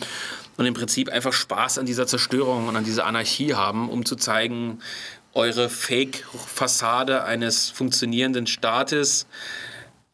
und 0.58 0.66
im 0.66 0.74
Prinzip 0.74 1.10
einfach 1.10 1.34
Spaß 1.34 1.78
an 1.78 1.86
dieser 1.86 2.08
Zerstörung 2.08 2.68
und 2.68 2.76
an 2.76 2.84
dieser 2.84 3.06
Anarchie 3.06 3.54
haben, 3.54 3.90
um 3.90 4.06
zu 4.06 4.16
zeigen, 4.16 4.80
eure 5.34 5.70
Fake-Fassade 5.70 7.24
eines 7.24 7.70
funktionierenden 7.70 8.48
Staates 8.48 9.28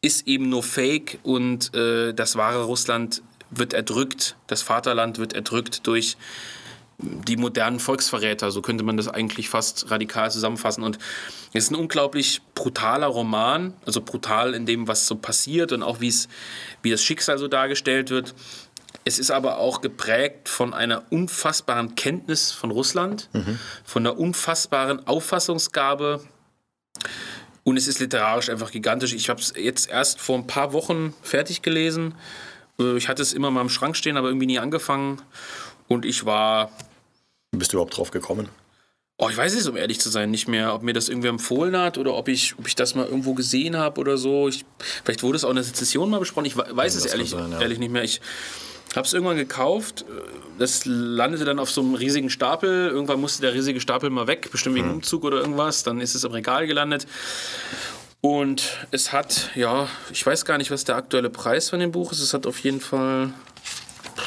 ist 0.02 0.28
eben 0.28 0.48
nur 0.48 0.62
Fake 0.62 1.18
und 1.22 1.74
äh, 1.74 2.12
das 2.12 2.36
wahre 2.36 2.64
Russland 2.64 3.22
wird 3.50 3.72
erdrückt, 3.72 4.36
das 4.46 4.62
Vaterland 4.62 5.18
wird 5.18 5.32
erdrückt 5.32 5.86
durch 5.86 6.16
die 6.98 7.36
modernen 7.36 7.78
Volksverräter, 7.78 8.50
so 8.50 8.62
könnte 8.62 8.82
man 8.82 8.96
das 8.96 9.08
eigentlich 9.08 9.50
fast 9.50 9.90
radikal 9.90 10.30
zusammenfassen. 10.30 10.82
Und 10.82 10.98
es 11.52 11.64
ist 11.64 11.70
ein 11.70 11.76
unglaublich 11.76 12.40
brutaler 12.54 13.08
Roman, 13.08 13.74
also 13.84 14.00
brutal 14.00 14.54
in 14.54 14.64
dem, 14.64 14.88
was 14.88 15.06
so 15.06 15.16
passiert 15.16 15.72
und 15.72 15.82
auch 15.82 16.00
wie 16.00 16.10
das 16.90 17.02
Schicksal 17.02 17.38
so 17.38 17.48
dargestellt 17.48 18.10
wird. 18.10 18.34
Es 19.04 19.18
ist 19.18 19.30
aber 19.30 19.58
auch 19.58 19.82
geprägt 19.82 20.48
von 20.48 20.72
einer 20.72 21.04
unfassbaren 21.10 21.94
Kenntnis 21.94 22.50
von 22.50 22.70
Russland, 22.70 23.28
mhm. 23.32 23.58
von 23.84 24.06
einer 24.06 24.18
unfassbaren 24.18 25.06
Auffassungsgabe. 25.06 26.20
Und 27.62 27.76
es 27.76 27.88
ist 27.88 27.98
literarisch 27.98 28.48
einfach 28.48 28.70
gigantisch. 28.70 29.12
Ich 29.12 29.28
habe 29.28 29.40
es 29.40 29.52
jetzt 29.56 29.90
erst 29.90 30.20
vor 30.20 30.38
ein 30.38 30.46
paar 30.46 30.72
Wochen 30.72 31.14
fertig 31.22 31.62
gelesen. 31.62 32.14
Äh, 32.78 32.96
ich 32.96 33.08
hatte 33.08 33.22
es 33.22 33.32
immer 33.32 33.50
mal 33.50 33.60
im 33.60 33.68
Schrank 33.68 33.96
stehen, 33.96 34.16
aber 34.16 34.28
irgendwie 34.28 34.46
nie 34.46 34.58
angefangen. 34.58 35.20
Und 35.88 36.04
ich 36.04 36.24
war. 36.24 36.70
Wie 37.52 37.58
bist 37.58 37.72
du 37.72 37.76
überhaupt 37.76 37.96
drauf 37.96 38.10
gekommen? 38.10 38.48
Oh, 39.18 39.30
ich 39.30 39.36
weiß 39.36 39.54
es, 39.54 39.66
um 39.66 39.76
ehrlich 39.76 39.98
zu 39.98 40.10
sein, 40.10 40.30
nicht 40.30 40.46
mehr, 40.46 40.74
ob 40.74 40.82
mir 40.82 40.92
das 40.92 41.08
irgendwer 41.08 41.30
empfohlen 41.30 41.74
hat 41.76 41.96
oder 41.96 42.14
ob 42.14 42.28
ich, 42.28 42.58
ob 42.58 42.68
ich 42.68 42.74
das 42.74 42.94
mal 42.94 43.06
irgendwo 43.06 43.32
gesehen 43.32 43.76
habe 43.76 43.98
oder 43.98 44.18
so. 44.18 44.46
Ich, 44.48 44.66
vielleicht 45.04 45.22
wurde 45.22 45.36
es 45.36 45.44
auch 45.44 45.50
in 45.50 45.56
der 45.56 45.64
Sezession 45.64 46.10
mal 46.10 46.18
besprochen. 46.18 46.44
Ich 46.44 46.56
weiß 46.56 46.94
ja, 46.94 47.00
es 47.00 47.06
ehrlich, 47.06 47.30
sein, 47.30 47.50
ja. 47.50 47.60
ehrlich 47.60 47.78
nicht 47.78 47.90
mehr. 47.90 48.04
Ich 48.04 48.20
habe 48.94 49.06
es 49.06 49.14
irgendwann 49.14 49.38
gekauft. 49.38 50.04
Das 50.58 50.82
landete 50.84 51.46
dann 51.46 51.58
auf 51.58 51.70
so 51.70 51.80
einem 51.80 51.94
riesigen 51.94 52.28
Stapel. 52.28 52.88
Irgendwann 52.88 53.18
musste 53.18 53.40
der 53.40 53.54
riesige 53.54 53.80
Stapel 53.80 54.10
mal 54.10 54.26
weg, 54.26 54.50
bestimmt 54.52 54.76
wegen 54.76 54.88
hm. 54.88 54.96
Umzug 54.96 55.24
oder 55.24 55.38
irgendwas. 55.38 55.82
Dann 55.82 56.00
ist 56.00 56.14
es 56.14 56.24
im 56.24 56.32
Regal 56.32 56.66
gelandet. 56.66 57.06
Und 58.20 58.86
es 58.90 59.12
hat, 59.12 59.50
ja, 59.54 59.88
ich 60.12 60.26
weiß 60.26 60.44
gar 60.44 60.58
nicht, 60.58 60.70
was 60.70 60.84
der 60.84 60.96
aktuelle 60.96 61.30
Preis 61.30 61.70
von 61.70 61.80
dem 61.80 61.92
Buch 61.92 62.12
ist. 62.12 62.20
Es 62.20 62.34
hat 62.34 62.46
auf 62.46 62.58
jeden 62.58 62.80
Fall 62.80 63.32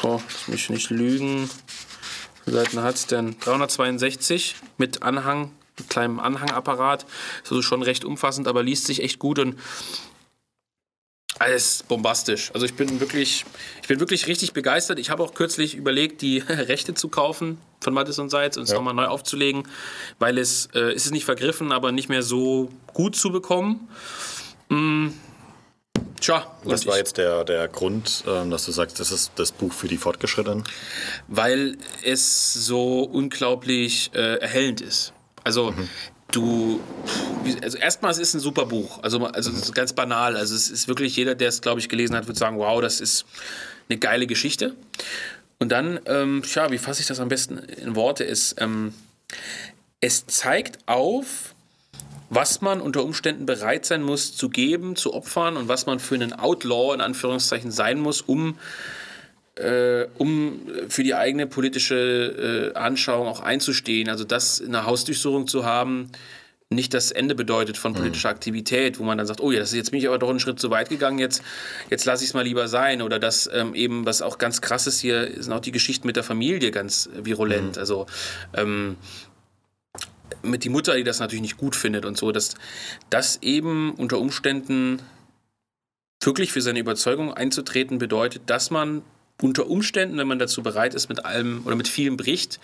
boah, 0.02 0.20
lass 0.30 0.48
mich 0.48 0.70
nicht 0.70 0.90
lügen. 0.90 1.50
Wie 2.46 2.52
Seiten 2.52 2.82
hat 2.82 2.94
es 2.96 3.06
denn? 3.06 3.38
362 3.40 4.56
mit 4.78 5.02
Anhang, 5.02 5.52
mit 5.78 5.88
kleinem 5.88 6.20
Anhangapparat. 6.20 7.04
Ist 7.42 7.50
also 7.50 7.62
schon 7.62 7.82
recht 7.82 8.04
umfassend, 8.04 8.48
aber 8.48 8.62
liest 8.62 8.86
sich 8.86 9.02
echt 9.02 9.18
gut 9.18 9.38
und 9.38 9.58
Alles 11.38 11.84
bombastisch. 11.84 12.50
Also 12.52 12.66
ich 12.66 12.74
bin 12.74 13.00
wirklich, 13.00 13.46
ich 13.80 13.88
bin 13.88 13.98
wirklich 13.98 14.26
richtig 14.26 14.52
begeistert. 14.52 14.98
Ich 14.98 15.08
habe 15.08 15.22
auch 15.22 15.32
kürzlich 15.32 15.74
überlegt, 15.74 16.20
die 16.20 16.38
Rechte 16.48 16.92
zu 16.92 17.08
kaufen 17.08 17.58
von 17.80 17.94
Mattes 17.94 18.18
und 18.18 18.28
Seitz 18.28 18.58
und 18.58 18.64
es 18.64 18.70
ja. 18.70 18.76
nochmal 18.76 18.92
neu 18.92 19.06
aufzulegen, 19.06 19.66
weil 20.18 20.36
es, 20.36 20.68
äh, 20.74 20.92
ist 20.92 21.06
es 21.06 21.12
nicht 21.12 21.24
vergriffen, 21.24 21.72
aber 21.72 21.92
nicht 21.92 22.10
mehr 22.10 22.22
so 22.22 22.68
gut 22.92 23.16
zu 23.16 23.30
bekommen. 23.30 23.88
Mm. 24.68 25.08
Tja, 26.20 26.46
Was 26.64 26.86
war 26.86 26.98
jetzt 26.98 27.16
der, 27.16 27.44
der 27.44 27.66
Grund, 27.68 28.24
ähm, 28.26 28.50
dass 28.50 28.66
du 28.66 28.72
sagst, 28.72 29.00
das 29.00 29.10
ist 29.10 29.32
das 29.36 29.52
Buch 29.52 29.72
für 29.72 29.88
die 29.88 29.96
Fortgeschrittenen? 29.96 30.64
Weil 31.28 31.78
es 32.04 32.52
so 32.52 33.02
unglaublich 33.02 34.10
äh, 34.14 34.36
erhellend 34.36 34.80
ist. 34.82 35.12
Also 35.44 35.72
mhm 35.72 35.88
du, 36.32 36.80
also 37.62 37.78
erstmal, 37.78 38.10
es 38.12 38.18
ist 38.18 38.34
ein 38.34 38.40
super 38.40 38.66
Buch. 38.66 39.02
Also, 39.02 39.24
also 39.26 39.50
ist 39.50 39.74
ganz 39.74 39.92
banal. 39.92 40.36
Also 40.36 40.54
es 40.54 40.70
ist 40.70 40.88
wirklich 40.88 41.16
jeder, 41.16 41.34
der 41.34 41.48
es, 41.48 41.60
glaube 41.60 41.80
ich, 41.80 41.88
gelesen 41.88 42.16
hat, 42.16 42.26
wird 42.26 42.36
sagen, 42.36 42.58
wow, 42.58 42.80
das 42.80 43.00
ist 43.00 43.24
eine 43.88 43.98
geile 43.98 44.26
Geschichte. 44.26 44.74
Und 45.58 45.70
dann, 45.72 46.00
ähm, 46.06 46.42
tja, 46.44 46.70
wie 46.70 46.78
fasse 46.78 47.02
ich 47.02 47.06
das 47.06 47.20
am 47.20 47.28
besten 47.28 47.58
in 47.58 47.94
Worte? 47.96 48.24
Ist, 48.24 48.56
ähm, 48.60 48.94
es 50.00 50.26
zeigt 50.26 50.78
auf, 50.86 51.49
was 52.30 52.60
man 52.62 52.80
unter 52.80 53.04
Umständen 53.04 53.44
bereit 53.44 53.84
sein 53.84 54.02
muss 54.02 54.34
zu 54.34 54.48
geben, 54.48 54.96
zu 54.96 55.12
opfern 55.12 55.56
und 55.56 55.68
was 55.68 55.86
man 55.86 55.98
für 55.98 56.14
einen 56.14 56.32
Outlaw 56.32 56.94
in 56.94 57.00
Anführungszeichen 57.00 57.70
sein 57.70 57.98
muss, 57.98 58.22
um 58.22 58.56
äh, 59.56 60.06
um 60.16 60.60
für 60.88 61.02
die 61.02 61.14
eigene 61.14 61.46
politische 61.46 62.72
äh, 62.74 62.78
Anschauung 62.78 63.26
auch 63.26 63.40
einzustehen. 63.40 64.08
Also 64.08 64.24
das 64.24 64.60
in 64.60 64.74
einer 64.74 64.86
Hausdurchsuchung 64.86 65.48
zu 65.48 65.64
haben, 65.64 66.10
nicht 66.72 66.94
das 66.94 67.10
Ende 67.10 67.34
bedeutet 67.34 67.76
von 67.76 67.94
politischer 67.94 68.28
mhm. 68.28 68.34
Aktivität, 68.36 69.00
wo 69.00 69.02
man 69.02 69.18
dann 69.18 69.26
sagt, 69.26 69.40
oh 69.40 69.50
ja, 69.50 69.58
das 69.58 69.70
ist 69.70 69.76
jetzt 69.76 69.90
bin 69.90 69.98
ich 69.98 70.06
aber 70.06 70.18
doch 70.18 70.30
einen 70.30 70.38
Schritt 70.38 70.60
zu 70.60 70.70
weit 70.70 70.88
gegangen, 70.88 71.18
jetzt, 71.18 71.42
jetzt 71.90 72.04
lasse 72.04 72.22
ich 72.22 72.30
es 72.30 72.34
mal 72.34 72.44
lieber 72.44 72.68
sein. 72.68 73.02
Oder 73.02 73.18
das 73.18 73.50
ähm, 73.52 73.74
eben, 73.74 74.06
was 74.06 74.22
auch 74.22 74.38
ganz 74.38 74.60
krass 74.60 74.86
ist 74.86 75.00
hier, 75.00 75.42
sind 75.42 75.52
auch 75.52 75.60
die 75.60 75.72
Geschichten 75.72 76.06
mit 76.06 76.14
der 76.14 76.22
Familie 76.22 76.70
ganz 76.70 77.10
virulent. 77.12 77.74
Mhm. 77.74 77.80
Also 77.80 78.06
ähm, 78.54 78.96
mit 80.42 80.64
die 80.64 80.68
Mutter, 80.68 80.96
die 80.96 81.04
das 81.04 81.20
natürlich 81.20 81.42
nicht 81.42 81.56
gut 81.56 81.76
findet 81.76 82.04
und 82.04 82.16
so, 82.16 82.32
dass 82.32 82.54
das 83.10 83.38
eben 83.42 83.92
unter 83.92 84.18
Umständen 84.18 85.02
wirklich 86.22 86.52
für 86.52 86.60
seine 86.60 86.78
Überzeugung 86.78 87.32
einzutreten 87.32 87.98
bedeutet, 87.98 88.42
dass 88.46 88.70
man 88.70 89.02
unter 89.40 89.68
Umständen, 89.68 90.18
wenn 90.18 90.28
man 90.28 90.38
dazu 90.38 90.62
bereit 90.62 90.94
ist, 90.94 91.08
mit 91.08 91.24
allem 91.24 91.62
oder 91.64 91.76
mit 91.76 91.88
vielem 91.88 92.16
bricht 92.16 92.60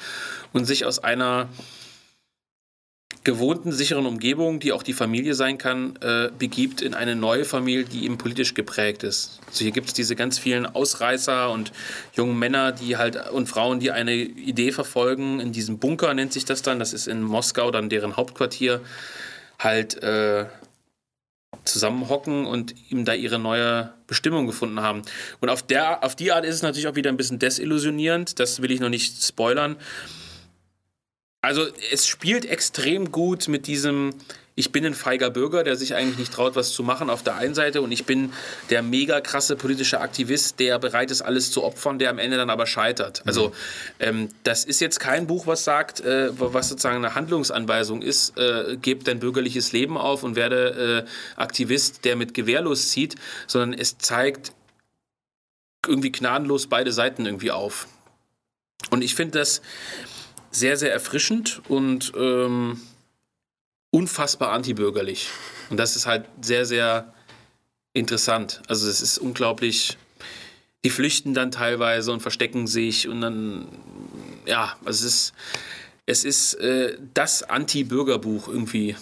und 0.52 0.66
sich 0.66 0.84
aus 0.84 0.98
einer 0.98 1.48
gewohnten, 3.26 3.72
sicheren 3.72 4.06
Umgebung, 4.06 4.60
die 4.60 4.72
auch 4.72 4.84
die 4.84 4.92
Familie 4.92 5.34
sein 5.34 5.58
kann, 5.58 5.96
äh, 6.00 6.30
begibt 6.38 6.80
in 6.80 6.94
eine 6.94 7.16
neue 7.16 7.44
Familie, 7.44 7.84
die 7.84 8.04
eben 8.04 8.18
politisch 8.18 8.54
geprägt 8.54 9.02
ist. 9.02 9.40
Also 9.48 9.64
hier 9.64 9.72
gibt 9.72 9.88
es 9.88 9.94
diese 9.94 10.14
ganz 10.14 10.38
vielen 10.38 10.64
Ausreißer 10.64 11.50
und 11.50 11.72
jungen 12.14 12.38
Männer, 12.38 12.70
die 12.70 12.96
halt 12.96 13.30
und 13.30 13.48
Frauen, 13.48 13.80
die 13.80 13.90
eine 13.90 14.14
Idee 14.14 14.70
verfolgen. 14.70 15.40
In 15.40 15.50
diesem 15.50 15.78
Bunker 15.78 16.14
nennt 16.14 16.32
sich 16.32 16.44
das 16.44 16.62
dann. 16.62 16.78
Das 16.78 16.92
ist 16.92 17.08
in 17.08 17.20
Moskau 17.20 17.72
dann 17.72 17.88
deren 17.88 18.16
Hauptquartier. 18.16 18.80
Halt 19.58 20.00
äh, 20.04 20.46
zusammenhocken 21.64 22.46
und 22.46 22.74
ihm 22.90 23.04
da 23.04 23.12
ihre 23.12 23.40
neue 23.40 23.92
Bestimmung 24.06 24.46
gefunden 24.46 24.80
haben. 24.80 25.02
Und 25.40 25.48
auf, 25.48 25.64
der, 25.64 26.04
auf 26.04 26.14
die 26.14 26.30
Art 26.30 26.44
ist 26.44 26.54
es 26.54 26.62
natürlich 26.62 26.86
auch 26.86 26.94
wieder 26.94 27.10
ein 27.10 27.16
bisschen 27.16 27.40
desillusionierend. 27.40 28.38
Das 28.38 28.62
will 28.62 28.70
ich 28.70 28.78
noch 28.78 28.88
nicht 28.88 29.20
spoilern. 29.20 29.74
Also 31.46 31.68
es 31.92 32.08
spielt 32.08 32.44
extrem 32.44 33.12
gut 33.12 33.46
mit 33.46 33.68
diesem 33.68 34.14
ich 34.58 34.72
bin 34.72 34.86
ein 34.86 34.94
feiger 34.94 35.28
Bürger, 35.28 35.64
der 35.64 35.76
sich 35.76 35.94
eigentlich 35.94 36.16
nicht 36.16 36.32
traut, 36.32 36.56
was 36.56 36.72
zu 36.72 36.82
machen 36.82 37.10
auf 37.10 37.22
der 37.22 37.36
einen 37.36 37.54
Seite 37.54 37.82
und 37.82 37.92
ich 37.92 38.06
bin 38.06 38.32
der 38.70 38.82
mega 38.82 39.20
krasse 39.20 39.54
politische 39.54 40.00
Aktivist, 40.00 40.58
der 40.58 40.78
bereit 40.78 41.10
ist, 41.10 41.20
alles 41.20 41.52
zu 41.52 41.62
opfern, 41.62 41.98
der 41.98 42.08
am 42.08 42.18
Ende 42.18 42.38
dann 42.38 42.48
aber 42.48 42.66
scheitert. 42.66 43.22
Also 43.26 43.52
ähm, 44.00 44.30
das 44.44 44.64
ist 44.64 44.80
jetzt 44.80 44.98
kein 44.98 45.26
Buch, 45.26 45.46
was 45.46 45.62
sagt, 45.62 46.00
äh, 46.00 46.30
was 46.40 46.70
sozusagen 46.70 46.96
eine 46.96 47.14
Handlungsanweisung 47.14 48.00
ist, 48.00 48.36
äh, 48.38 48.78
gebt 48.80 49.06
dein 49.06 49.20
bürgerliches 49.20 49.72
Leben 49.72 49.98
auf 49.98 50.22
und 50.22 50.36
werde 50.36 51.04
äh, 51.06 51.38
Aktivist, 51.38 52.06
der 52.06 52.16
mit 52.16 52.32
Gewehr 52.32 52.62
loszieht, 52.62 53.14
sondern 53.46 53.78
es 53.78 53.98
zeigt 53.98 54.52
irgendwie 55.86 56.10
gnadenlos 56.10 56.66
beide 56.66 56.92
Seiten 56.92 57.26
irgendwie 57.26 57.50
auf. 57.50 57.86
Und 58.90 59.02
ich 59.02 59.14
finde 59.14 59.38
das 59.38 59.60
sehr, 60.56 60.76
sehr 60.76 60.92
erfrischend 60.92 61.60
und 61.68 62.12
ähm, 62.16 62.80
unfassbar 63.90 64.52
antibürgerlich. 64.52 65.28
Und 65.70 65.76
das 65.76 65.96
ist 65.96 66.06
halt 66.06 66.24
sehr, 66.40 66.64
sehr 66.64 67.12
interessant. 67.92 68.62
Also 68.68 68.88
es 68.88 69.00
ist 69.00 69.18
unglaublich. 69.18 69.98
Die 70.84 70.90
flüchten 70.90 71.34
dann 71.34 71.50
teilweise 71.50 72.12
und 72.12 72.20
verstecken 72.20 72.66
sich 72.66 73.08
und 73.08 73.20
dann, 73.20 73.68
ja, 74.46 74.76
also 74.84 75.06
es 75.06 75.12
ist, 75.14 75.34
es 76.06 76.24
ist 76.24 76.54
äh, 76.54 76.96
das 77.14 77.42
Anti-Bürgerbuch 77.42 78.48
irgendwie. 78.48 78.96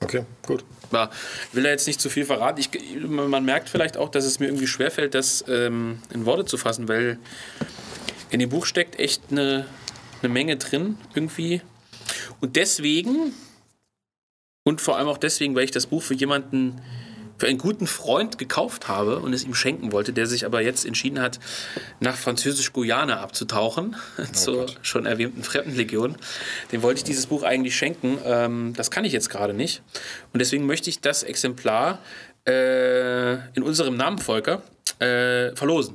Okay, 0.00 0.24
gut. 0.46 0.64
Ich 0.90 1.54
will 1.54 1.64
da 1.64 1.70
jetzt 1.70 1.86
nicht 1.86 2.00
zu 2.00 2.08
viel 2.08 2.24
verraten. 2.24 2.60
Ich, 2.60 2.70
man 3.04 3.44
merkt 3.44 3.68
vielleicht 3.68 3.96
auch, 3.96 4.10
dass 4.10 4.24
es 4.24 4.38
mir 4.38 4.46
irgendwie 4.46 4.66
schwerfällt, 4.66 5.14
das 5.14 5.44
ähm, 5.48 6.00
in 6.14 6.24
Worte 6.24 6.44
zu 6.44 6.56
fassen, 6.56 6.88
weil 6.88 7.18
in 8.30 8.40
dem 8.40 8.48
Buch 8.48 8.64
steckt 8.64 8.98
echt 8.98 9.22
eine, 9.30 9.66
eine 10.22 10.32
Menge 10.32 10.56
drin 10.56 10.98
irgendwie. 11.14 11.62
Und 12.40 12.56
deswegen 12.56 13.32
und 14.68 14.82
vor 14.82 14.98
allem 14.98 15.08
auch 15.08 15.16
deswegen, 15.16 15.54
weil 15.54 15.64
ich 15.64 15.70
das 15.70 15.86
Buch 15.86 16.02
für 16.02 16.12
jemanden, 16.12 16.78
für 17.38 17.46
einen 17.46 17.56
guten 17.56 17.86
Freund 17.86 18.36
gekauft 18.36 18.86
habe 18.86 19.20
und 19.20 19.32
es 19.32 19.44
ihm 19.44 19.54
schenken 19.54 19.92
wollte, 19.92 20.12
der 20.12 20.26
sich 20.26 20.44
aber 20.44 20.60
jetzt 20.60 20.84
entschieden 20.84 21.20
hat, 21.20 21.40
nach 22.00 22.16
Französisch-Guyana 22.16 23.18
abzutauchen, 23.20 23.96
oh 24.18 24.22
zur 24.32 24.66
Gott. 24.66 24.78
schon 24.82 25.06
erwähnten 25.06 25.42
Fremdenlegion. 25.42 26.16
Dem 26.70 26.82
wollte 26.82 26.98
ich 26.98 27.04
dieses 27.04 27.28
Buch 27.28 27.44
eigentlich 27.44 27.76
schenken. 27.76 28.18
Ähm, 28.26 28.74
das 28.76 28.90
kann 28.90 29.06
ich 29.06 29.14
jetzt 29.14 29.30
gerade 29.30 29.54
nicht. 29.54 29.80
Und 30.34 30.40
deswegen 30.40 30.66
möchte 30.66 30.90
ich 30.90 31.00
das 31.00 31.22
Exemplar 31.22 32.00
äh, 32.46 33.36
in 33.54 33.62
unserem 33.62 33.96
Namen, 33.96 34.18
Volker, 34.18 34.60
äh, 34.98 35.56
verlosen 35.56 35.94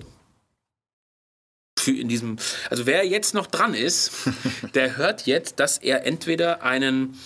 in 1.88 2.08
diesem, 2.08 2.38
also 2.70 2.86
wer 2.86 3.06
jetzt 3.06 3.34
noch 3.34 3.48
dran 3.48 3.74
ist, 3.74 4.12
der 4.74 4.98
hört 4.98 5.26
jetzt, 5.26 5.60
dass 5.60 5.78
er 5.78 6.06
entweder 6.06 6.64
einen 6.64 7.18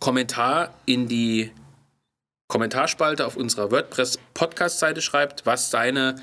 Kommentar 0.00 0.74
in 0.86 1.08
die 1.08 1.50
Kommentarspalte 2.48 3.26
auf 3.26 3.36
unserer 3.36 3.70
WordPress-Podcast-Seite 3.70 5.02
schreibt, 5.02 5.46
was 5.46 5.70
seine 5.70 6.16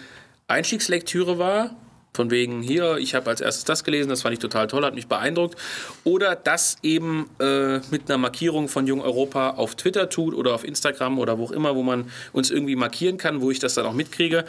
Einstiegslektüre 0.47 1.39
war. 1.39 1.75
Von 2.13 2.29
wegen 2.29 2.61
hier, 2.61 2.97
ich 2.97 3.15
habe 3.15 3.29
als 3.29 3.39
erstes 3.39 3.63
das 3.63 3.85
gelesen, 3.85 4.09
das 4.09 4.21
fand 4.21 4.33
ich 4.33 4.39
total 4.39 4.67
toll, 4.67 4.83
hat 4.83 4.95
mich 4.95 5.07
beeindruckt. 5.07 5.57
Oder 6.03 6.35
das 6.35 6.77
eben 6.83 7.29
äh, 7.39 7.79
mit 7.89 8.09
einer 8.09 8.17
Markierung 8.17 8.67
von 8.67 8.85
Jung 8.85 9.01
Europa 9.01 9.51
auf 9.51 9.75
Twitter 9.75 10.09
tut 10.09 10.33
oder 10.33 10.53
auf 10.53 10.65
Instagram 10.65 11.19
oder 11.19 11.37
wo 11.37 11.45
auch 11.45 11.51
immer, 11.51 11.75
wo 11.75 11.83
man 11.83 12.11
uns 12.33 12.51
irgendwie 12.51 12.75
markieren 12.75 13.17
kann, 13.17 13.41
wo 13.41 13.49
ich 13.49 13.59
das 13.59 13.75
dann 13.75 13.85
auch 13.85 13.93
mitkriege. 13.93 14.43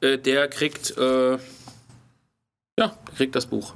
Äh, 0.00 0.16
der 0.16 0.48
kriegt, 0.48 0.96
äh, 0.96 1.36
ja, 2.78 2.96
kriegt 3.16 3.34
das 3.34 3.46
Buch 3.46 3.74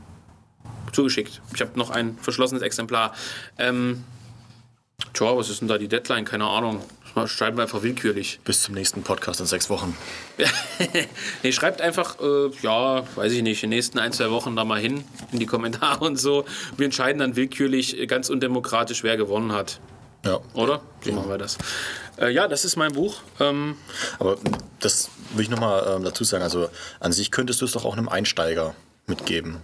zugeschickt. 0.93 1.41
Ich 1.55 1.61
habe 1.61 1.79
noch 1.79 1.91
ein 1.91 2.19
verschlossenes 2.19 2.63
Exemplar. 2.63 3.15
Ähm, 3.59 4.05
Tja, 5.13 5.37
was 5.37 5.49
ist 5.49 5.61
denn 5.61 5.69
da 5.69 5.79
die 5.79 5.89
Deadline? 5.89 6.25
Keine 6.25 6.47
Ahnung. 6.47 6.83
Schreiben 7.27 7.57
wir 7.57 7.63
einfach 7.63 7.83
willkürlich. 7.83 8.39
Bis 8.45 8.63
zum 8.63 8.75
nächsten 8.75 9.03
Podcast 9.03 9.41
in 9.41 9.47
sechs 9.47 9.69
Wochen. 9.69 9.97
nee, 11.43 11.51
schreibt 11.51 11.81
einfach, 11.81 12.21
äh, 12.21 12.51
ja, 12.63 13.05
weiß 13.17 13.33
ich 13.33 13.43
nicht, 13.43 13.65
in 13.65 13.71
den 13.71 13.77
nächsten 13.77 13.99
ein, 13.99 14.13
zwei 14.13 14.31
Wochen 14.31 14.55
da 14.55 14.65
mal 14.65 14.79
hin 14.79 15.03
in 15.33 15.41
die 15.41 15.47
Kommentare 15.47 16.05
und 16.05 16.17
so. 16.17 16.45
Wir 16.77 16.85
entscheiden 16.85 17.19
dann 17.19 17.35
willkürlich, 17.35 17.99
äh, 17.99 18.07
ganz 18.07 18.31
undemokratisch, 18.31 19.03
wer 19.03 19.17
gewonnen 19.17 19.53
hat. 19.53 19.81
Ja. 20.25 20.39
Oder? 20.55 20.83
So 21.03 21.11
ja. 21.11 21.17
machen 21.17 21.31
wir 21.31 21.39
das. 21.39 21.59
Äh, 22.17 22.31
ja, 22.31 22.47
das 22.47 22.65
ist 22.65 22.77
mein 22.77 22.93
Buch. 22.93 23.23
Ähm, 23.41 23.77
Aber 24.21 24.37
das 24.79 25.11
will 25.35 25.43
ich 25.43 25.51
nochmal 25.51 25.97
ähm, 25.97 26.05
dazu 26.05 26.23
sagen. 26.23 26.45
Also 26.45 26.69
an 27.01 27.13
sich 27.13 27.33
könntest 27.33 27.61
du 27.61 27.65
es 27.65 27.73
doch 27.73 27.85
auch 27.85 27.97
einem 27.97 28.09
Einsteiger 28.09 28.75
mitgeben 29.11 29.59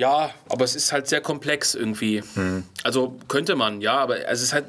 ja, 0.00 0.30
aber 0.48 0.64
es 0.64 0.76
ist 0.76 0.92
halt 0.92 1.08
sehr 1.08 1.20
komplex 1.20 1.74
irgendwie. 1.74 2.22
Hm. 2.34 2.64
Also 2.82 3.18
könnte 3.28 3.54
man, 3.54 3.82
ja, 3.82 3.98
aber 3.98 4.26
es 4.28 4.42
ist 4.42 4.52
halt, 4.52 4.64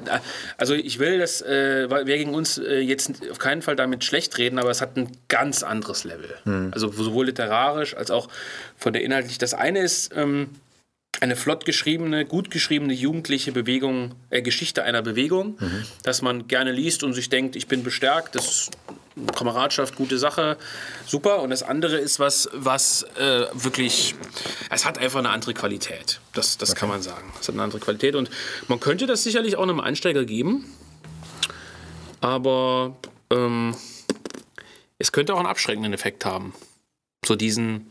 also 0.58 0.74
ich 0.74 0.98
will 0.98 1.18
das, 1.18 1.40
äh, 1.40 1.88
wir 1.88 2.04
gegen 2.04 2.34
uns 2.34 2.58
äh, 2.58 2.80
jetzt 2.80 3.30
auf 3.30 3.38
keinen 3.38 3.62
Fall 3.62 3.74
damit 3.74 4.04
schlecht 4.04 4.36
reden, 4.36 4.58
aber 4.58 4.70
es 4.70 4.80
hat 4.82 4.96
ein 4.96 5.10
ganz 5.28 5.62
anderes 5.62 6.04
Level. 6.04 6.34
Hm. 6.44 6.70
Also 6.72 6.92
sowohl 6.92 7.26
literarisch 7.26 7.96
als 7.96 8.10
auch 8.10 8.28
von 8.76 8.92
der 8.92 9.02
inhaltlich. 9.02 9.38
Das 9.38 9.54
eine 9.54 9.80
ist 9.80 10.12
ähm, 10.14 10.50
eine 11.20 11.36
flott 11.36 11.64
geschriebene, 11.64 12.26
gut 12.26 12.50
geschriebene 12.50 12.92
jugendliche 12.92 13.52
Bewegung, 13.52 14.14
äh, 14.28 14.42
Geschichte 14.42 14.82
einer 14.82 15.02
Bewegung, 15.02 15.56
mhm. 15.60 15.84
dass 16.02 16.20
man 16.20 16.48
gerne 16.48 16.72
liest 16.72 17.04
und 17.04 17.12
sich 17.12 17.28
denkt, 17.28 17.54
ich 17.54 17.68
bin 17.68 17.84
bestärkt, 17.84 18.34
das 18.34 18.46
ist 18.46 18.70
Kameradschaft, 19.34 19.96
gute 19.96 20.18
Sache, 20.18 20.56
super. 21.06 21.42
Und 21.42 21.50
das 21.50 21.62
andere 21.62 21.98
ist 21.98 22.18
was, 22.18 22.48
was 22.52 23.02
äh, 23.16 23.46
wirklich, 23.52 24.14
es 24.70 24.84
hat 24.84 24.98
einfach 24.98 25.18
eine 25.18 25.30
andere 25.30 25.54
Qualität. 25.54 26.20
Das, 26.32 26.58
das 26.58 26.70
okay. 26.70 26.80
kann 26.80 26.88
man 26.88 27.02
sagen. 27.02 27.32
Es 27.40 27.48
hat 27.48 27.54
eine 27.54 27.62
andere 27.62 27.80
Qualität 27.80 28.14
und 28.14 28.30
man 28.68 28.80
könnte 28.80 29.06
das 29.06 29.22
sicherlich 29.22 29.56
auch 29.56 29.62
einem 29.62 29.80
Einsteiger 29.80 30.24
geben. 30.24 30.64
Aber 32.20 32.96
ähm, 33.30 33.74
es 34.98 35.12
könnte 35.12 35.34
auch 35.34 35.38
einen 35.38 35.48
abschreckenden 35.48 35.92
Effekt 35.92 36.24
haben. 36.24 36.54
So 37.26 37.34
diesen, 37.34 37.90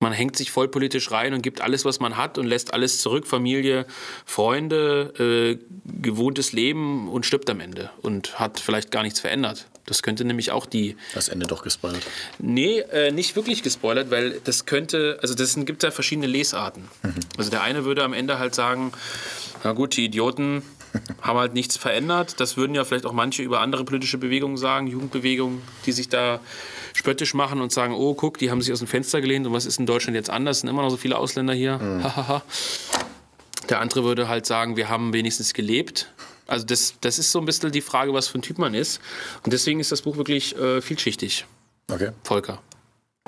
man 0.00 0.12
hängt 0.12 0.36
sich 0.36 0.50
voll 0.50 0.68
politisch 0.68 1.10
rein 1.10 1.34
und 1.34 1.42
gibt 1.42 1.60
alles, 1.60 1.84
was 1.84 2.00
man 2.00 2.16
hat 2.16 2.38
und 2.38 2.46
lässt 2.46 2.72
alles 2.72 3.00
zurück, 3.00 3.26
Familie, 3.26 3.86
Freunde, 4.24 5.12
äh, 5.18 5.58
gewohntes 6.00 6.52
Leben 6.52 7.08
und 7.08 7.26
stirbt 7.26 7.48
am 7.50 7.60
Ende 7.60 7.90
und 8.00 8.40
hat 8.40 8.58
vielleicht 8.58 8.90
gar 8.90 9.02
nichts 9.02 9.20
verändert. 9.20 9.66
Das 9.86 10.02
könnte 10.02 10.24
nämlich 10.24 10.52
auch 10.52 10.66
die. 10.66 10.96
Das 11.14 11.28
Ende 11.28 11.46
doch 11.46 11.62
gespoilert. 11.62 12.02
Nee, 12.38 12.80
äh, 12.80 13.10
nicht 13.10 13.34
wirklich 13.34 13.62
gespoilert, 13.62 14.10
weil 14.10 14.40
das 14.44 14.64
könnte, 14.64 15.18
also 15.22 15.34
das 15.34 15.56
gibt 15.56 15.82
ja 15.82 15.90
verschiedene 15.90 16.26
Lesarten. 16.26 16.88
Mhm. 17.02 17.14
Also 17.36 17.50
der 17.50 17.62
eine 17.62 17.84
würde 17.84 18.04
am 18.04 18.12
Ende 18.12 18.38
halt 18.38 18.54
sagen, 18.54 18.92
na 19.64 19.72
gut, 19.72 19.96
die 19.96 20.04
Idioten 20.04 20.62
haben 21.22 21.38
halt 21.38 21.54
nichts 21.54 21.76
verändert. 21.76 22.38
Das 22.38 22.56
würden 22.56 22.74
ja 22.74 22.84
vielleicht 22.84 23.06
auch 23.06 23.12
manche 23.12 23.42
über 23.42 23.60
andere 23.60 23.84
politische 23.84 24.18
Bewegungen 24.18 24.56
sagen, 24.56 24.86
Jugendbewegungen, 24.86 25.62
die 25.84 25.92
sich 25.92 26.08
da 26.08 26.40
spöttisch 26.94 27.34
machen 27.34 27.60
und 27.60 27.72
sagen, 27.72 27.94
oh, 27.94 28.14
guck, 28.14 28.38
die 28.38 28.50
haben 28.50 28.62
sich 28.62 28.72
aus 28.72 28.78
dem 28.78 28.88
Fenster 28.88 29.20
gelehnt 29.20 29.46
und 29.46 29.52
was 29.52 29.66
ist 29.66 29.78
in 29.78 29.86
Deutschland 29.86 30.14
jetzt 30.14 30.30
anders? 30.30 30.58
Es 30.58 30.60
sind 30.60 30.70
immer 30.70 30.82
noch 30.82 30.90
so 30.90 30.96
viele 30.96 31.18
Ausländer 31.18 31.54
hier. 31.54 31.78
Mhm. 31.78 32.04
Der 33.68 33.80
andere 33.80 34.04
würde 34.04 34.28
halt 34.28 34.44
sagen, 34.44 34.76
wir 34.76 34.88
haben 34.88 35.12
wenigstens 35.12 35.54
gelebt. 35.54 36.12
Also 36.46 36.66
das, 36.66 36.94
das 37.00 37.18
ist 37.18 37.32
so 37.32 37.38
ein 37.38 37.44
bisschen 37.44 37.72
die 37.72 37.80
Frage, 37.80 38.12
was 38.12 38.28
für 38.28 38.38
ein 38.38 38.42
Typ 38.42 38.58
man 38.58 38.74
ist. 38.74 39.00
Und 39.44 39.52
deswegen 39.52 39.80
ist 39.80 39.92
das 39.92 40.02
Buch 40.02 40.16
wirklich 40.16 40.56
äh, 40.56 40.80
vielschichtig. 40.80 41.46
Okay. 41.90 42.10
Volker. 42.24 42.60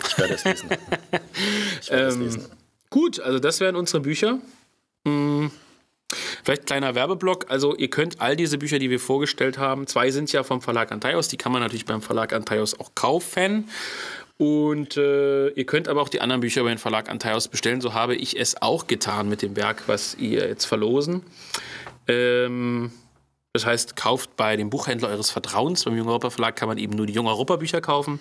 Ich 0.06 0.18
werde 0.18 0.34
es 0.34 0.44
lesen. 0.44 0.68
Ich 1.80 1.90
werde 1.90 2.14
ähm, 2.14 2.22
es 2.22 2.36
lesen. 2.36 2.50
Gut, 2.90 3.20
also 3.20 3.38
das 3.38 3.60
wären 3.60 3.76
unsere 3.76 4.00
Bücher. 4.00 4.38
Hm. 5.06 5.50
Vielleicht 6.44 6.66
kleiner 6.66 6.94
Werbeblock. 6.94 7.50
Also 7.50 7.74
ihr 7.74 7.88
könnt 7.90 8.20
all 8.20 8.36
diese 8.36 8.58
Bücher, 8.58 8.78
die 8.78 8.90
wir 8.90 9.00
vorgestellt 9.00 9.58
haben, 9.58 9.86
zwei 9.86 10.10
sind 10.10 10.30
ja 10.32 10.44
vom 10.44 10.60
Verlag 10.60 10.92
Antaios, 10.92 11.28
die 11.28 11.36
kann 11.36 11.52
man 11.52 11.62
natürlich 11.62 11.86
beim 11.86 12.02
Verlag 12.02 12.32
Antaios 12.32 12.78
auch 12.78 12.94
kaufen. 12.94 13.68
Und 14.36 14.96
äh, 14.96 15.48
ihr 15.50 15.64
könnt 15.64 15.88
aber 15.88 16.02
auch 16.02 16.08
die 16.08 16.20
anderen 16.20 16.40
Bücher 16.40 16.60
über 16.60 16.70
den 16.70 16.78
Verlag 16.78 17.08
Antaios 17.08 17.48
bestellen. 17.48 17.80
So 17.80 17.94
habe 17.94 18.16
ich 18.16 18.38
es 18.38 18.60
auch 18.60 18.86
getan 18.86 19.28
mit 19.28 19.42
dem 19.42 19.56
Werk, 19.56 19.84
was 19.86 20.16
ihr 20.16 20.48
jetzt 20.48 20.64
verlosen. 20.64 21.22
Ähm, 22.08 22.92
das 23.54 23.64
heißt, 23.64 23.94
kauft 23.94 24.36
bei 24.36 24.56
dem 24.56 24.68
Buchhändler 24.68 25.08
eures 25.08 25.30
Vertrauens. 25.30 25.84
Beim 25.84 25.96
Jung 25.96 26.08
Europa 26.08 26.30
Verlag 26.30 26.56
kann 26.56 26.68
man 26.68 26.76
eben 26.76 26.96
nur 26.96 27.06
die 27.06 27.12
Jung 27.12 27.28
Europa 27.28 27.54
Bücher 27.54 27.80
kaufen. 27.80 28.18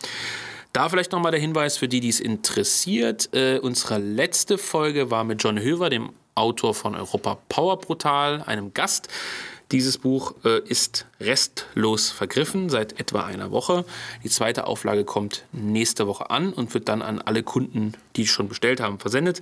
Da 0.73 0.89
vielleicht 0.89 1.11
nochmal 1.11 1.31
der 1.31 1.41
Hinweis 1.41 1.75
für 1.75 1.87
die, 1.87 2.01
die 2.01 2.09
es 2.09 2.19
interessiert. 2.19 3.33
Äh, 3.33 3.57
unsere 3.57 3.97
letzte 3.97 4.59
Folge 4.59 5.09
war 5.09 5.23
mit 5.23 5.43
John 5.43 5.59
Höver, 5.59 5.89
dem 5.89 6.11
Autor 6.35 6.75
von 6.75 6.93
Europa 6.93 7.39
Power 7.49 7.79
Brutal, 7.79 8.43
einem 8.43 8.75
Gast. 8.75 9.07
Dieses 9.71 9.97
Buch 9.97 10.35
äh, 10.45 10.59
ist 10.67 11.07
restlos 11.19 12.11
vergriffen 12.11 12.69
seit 12.69 12.99
etwa 12.99 13.25
einer 13.25 13.49
Woche. 13.49 13.85
Die 14.23 14.29
zweite 14.29 14.67
Auflage 14.67 15.03
kommt 15.03 15.45
nächste 15.51 16.05
Woche 16.05 16.29
an 16.29 16.53
und 16.53 16.75
wird 16.75 16.87
dann 16.89 17.01
an 17.01 17.19
alle 17.19 17.41
Kunden, 17.41 17.93
die 18.17 18.27
schon 18.27 18.49
bestellt 18.49 18.79
haben, 18.79 18.99
versendet. 18.99 19.39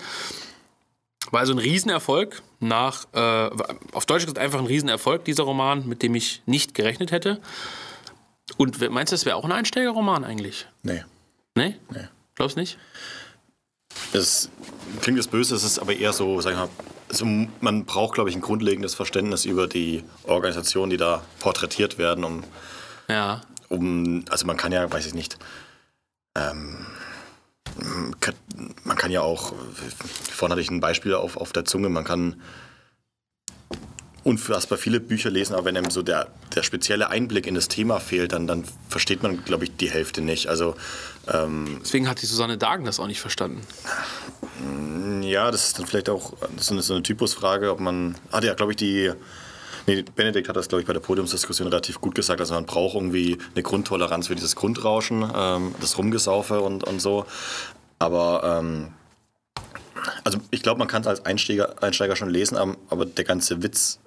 War 1.29 1.41
also 1.41 1.53
ein 1.53 1.59
Riesenerfolg. 1.59 2.41
Nach, 2.59 3.05
äh, 3.13 3.49
auf 3.91 4.05
Deutsch 4.05 4.25
ist 4.25 4.37
einfach 4.37 4.59
ein 4.59 4.65
Riesenerfolg, 4.65 5.23
dieser 5.25 5.43
Roman, 5.43 5.87
mit 5.87 6.01
dem 6.01 6.15
ich 6.15 6.41
nicht 6.45 6.73
gerechnet 6.73 7.11
hätte. 7.11 7.39
Und 8.57 8.79
meinst 8.91 9.11
du, 9.11 9.15
das 9.15 9.25
wäre 9.25 9.35
auch 9.35 9.45
ein 9.45 9.51
Einsteigerroman 9.51 10.23
eigentlich? 10.23 10.67
Nee. 10.83 11.03
Nee? 11.55 11.75
Nee. 11.91 12.07
Glaubst 12.35 12.55
du 12.55 12.61
nicht? 12.61 12.77
Das 14.13 14.49
klingt 15.01 15.17
jetzt 15.17 15.31
böse, 15.31 15.55
es 15.55 15.63
ist 15.63 15.79
aber 15.79 15.95
eher 15.95 16.13
so, 16.13 16.41
sag 16.41 16.51
ich 16.51 16.57
mal, 16.57 16.69
also 17.09 17.25
man 17.25 17.85
braucht, 17.85 18.15
glaube 18.15 18.29
ich, 18.29 18.35
ein 18.35 18.41
grundlegendes 18.41 18.95
Verständnis 18.95 19.45
über 19.45 19.67
die 19.67 20.03
Organisationen, 20.23 20.89
die 20.89 20.97
da 20.97 21.23
porträtiert 21.39 21.97
werden, 21.97 22.23
um. 22.23 22.43
Ja. 23.09 23.41
Um, 23.69 24.25
also 24.29 24.45
man 24.45 24.57
kann 24.57 24.71
ja, 24.71 24.91
weiß 24.91 25.05
ich 25.05 25.13
nicht, 25.13 25.37
ähm, 26.35 26.85
man 28.83 28.97
kann 28.97 29.11
ja 29.11 29.21
auch, 29.21 29.53
vorhin 30.31 30.51
hatte 30.51 30.61
ich 30.61 30.69
ein 30.69 30.79
Beispiel 30.79 31.13
auf, 31.13 31.37
auf 31.37 31.51
der 31.51 31.65
Zunge, 31.65 31.89
man 31.89 32.03
kann 32.03 32.41
unfassbar 34.23 34.77
viele 34.77 34.99
Bücher 34.99 35.29
lesen, 35.29 35.53
aber 35.53 35.65
wenn 35.65 35.77
einem 35.77 35.89
so 35.89 36.03
der, 36.03 36.27
der 36.55 36.63
spezielle 36.63 37.09
Einblick 37.09 37.47
in 37.47 37.55
das 37.55 37.67
Thema 37.67 37.99
fehlt, 37.99 38.33
dann, 38.33 38.45
dann 38.45 38.65
versteht 38.87 39.23
man, 39.23 39.43
glaube 39.43 39.63
ich, 39.63 39.75
die 39.77 39.89
Hälfte 39.89 40.21
nicht. 40.21 40.47
Also, 40.47 40.75
ähm, 41.27 41.79
Deswegen 41.81 42.07
hat 42.07 42.21
die 42.21 42.27
Susanne 42.27 42.57
Dagen 42.57 42.85
das 42.85 42.99
auch 42.99 43.07
nicht 43.07 43.21
verstanden. 43.21 43.61
Ja, 45.23 45.49
das 45.49 45.67
ist 45.67 45.79
dann 45.79 45.87
vielleicht 45.87 46.09
auch 46.09 46.33
so 46.57 46.73
eine, 46.73 46.83
so 46.83 46.93
eine 46.93 47.03
Typusfrage, 47.03 47.71
ob 47.71 47.79
man. 47.79 48.15
Hat 48.31 48.43
ja, 48.43 48.53
glaube 48.53 48.73
ich, 48.73 48.77
die. 48.77 49.11
Nee, 49.87 50.03
Benedikt 50.15 50.47
hat 50.47 50.55
das, 50.55 50.67
glaube 50.67 50.81
ich, 50.81 50.87
bei 50.87 50.93
der 50.93 50.99
Podiumsdiskussion 50.99 51.67
relativ 51.67 51.99
gut 52.01 52.15
gesagt. 52.15 52.39
Also 52.39 52.53
man 52.53 52.65
braucht 52.65 52.95
irgendwie 52.95 53.37
eine 53.53 53.63
Grundtoleranz 53.63 54.27
für 54.27 54.35
dieses 54.35 54.55
Grundrauschen, 54.55 55.29
ähm, 55.35 55.75
das 55.81 55.97
Rumgesaufe 55.97 56.61
und, 56.61 56.83
und 56.83 57.01
so. 57.01 57.25
Aber 57.99 58.59
ähm, 58.59 58.93
also 60.23 60.39
ich 60.51 60.63
glaube, 60.63 60.79
man 60.79 60.87
kann 60.87 61.01
es 61.01 61.07
als 61.07 61.25
Einsteiger, 61.25 61.81
Einsteiger 61.81 62.15
schon 62.15 62.29
lesen, 62.29 62.57
aber 62.89 63.05
der 63.05 63.25
ganze 63.25 63.63
Witz 63.63 63.99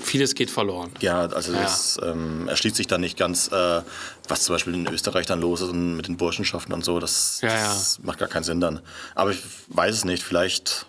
Vieles 0.00 0.34
geht 0.34 0.50
verloren. 0.50 0.90
Ja, 1.00 1.26
also 1.26 1.52
ja. 1.52 1.62
das 1.62 1.98
ähm, 2.02 2.48
erschließt 2.48 2.76
sich 2.76 2.86
dann 2.86 3.00
nicht 3.00 3.18
ganz, 3.18 3.48
äh, 3.48 3.82
was 4.28 4.44
zum 4.44 4.54
Beispiel 4.54 4.74
in 4.74 4.86
Österreich 4.86 5.26
dann 5.26 5.40
los 5.40 5.60
ist 5.60 5.70
und 5.70 5.96
mit 5.96 6.08
den 6.08 6.16
Burschenschaften 6.16 6.72
und 6.72 6.84
so. 6.84 7.00
Das, 7.00 7.40
ja, 7.42 7.48
das 7.48 7.98
macht 8.02 8.18
gar 8.18 8.28
keinen 8.28 8.44
Sinn 8.44 8.60
dann. 8.60 8.80
Aber 9.14 9.30
ich 9.32 9.40
weiß 9.68 9.94
es 9.94 10.04
nicht. 10.04 10.22
Vielleicht, 10.22 10.86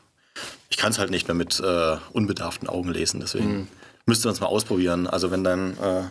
ich 0.69 0.77
kann 0.77 0.91
es 0.91 0.99
halt 0.99 1.09
nicht 1.09 1.27
mehr 1.27 1.35
mit 1.35 1.59
äh, 1.59 1.97
unbedarften 2.11 2.69
Augen 2.69 2.91
lesen. 2.91 3.19
Deswegen 3.19 3.51
mhm. 3.51 3.67
Müsste 4.09 4.27
man 4.27 4.33
es 4.33 4.41
mal 4.41 4.47
ausprobieren. 4.47 5.07
Also 5.07 5.31
wenn 5.31 5.45
dein 5.45 5.77
äh, 5.79 6.03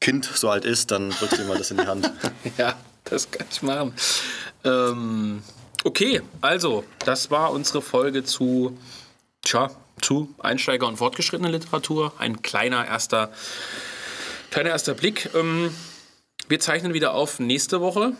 Kind 0.00 0.24
so 0.26 0.48
alt 0.48 0.64
ist, 0.64 0.92
dann 0.92 1.10
drückst 1.10 1.38
du 1.38 1.42
ihm 1.42 1.48
mal 1.48 1.58
das 1.58 1.72
in 1.72 1.78
die 1.78 1.86
Hand. 1.86 2.10
ja, 2.58 2.76
das 3.04 3.30
kann 3.30 3.46
ich 3.50 3.62
machen. 3.62 3.92
Ähm, 4.62 5.42
okay, 5.82 6.22
also 6.40 6.84
das 7.04 7.32
war 7.32 7.50
unsere 7.50 7.82
Folge 7.82 8.22
zu, 8.22 8.78
tja, 9.42 9.70
zu 10.00 10.32
Einsteiger- 10.38 10.86
und 10.86 10.98
fortgeschrittene 10.98 11.50
Literatur. 11.50 12.12
Ein 12.18 12.42
kleiner 12.42 12.86
erster, 12.86 13.32
kleiner 14.50 14.70
erster 14.70 14.94
Blick. 14.94 15.30
Ähm, 15.34 15.74
wir 16.48 16.60
zeichnen 16.60 16.94
wieder 16.94 17.14
auf 17.14 17.40
nächste 17.40 17.80
Woche. 17.80 18.12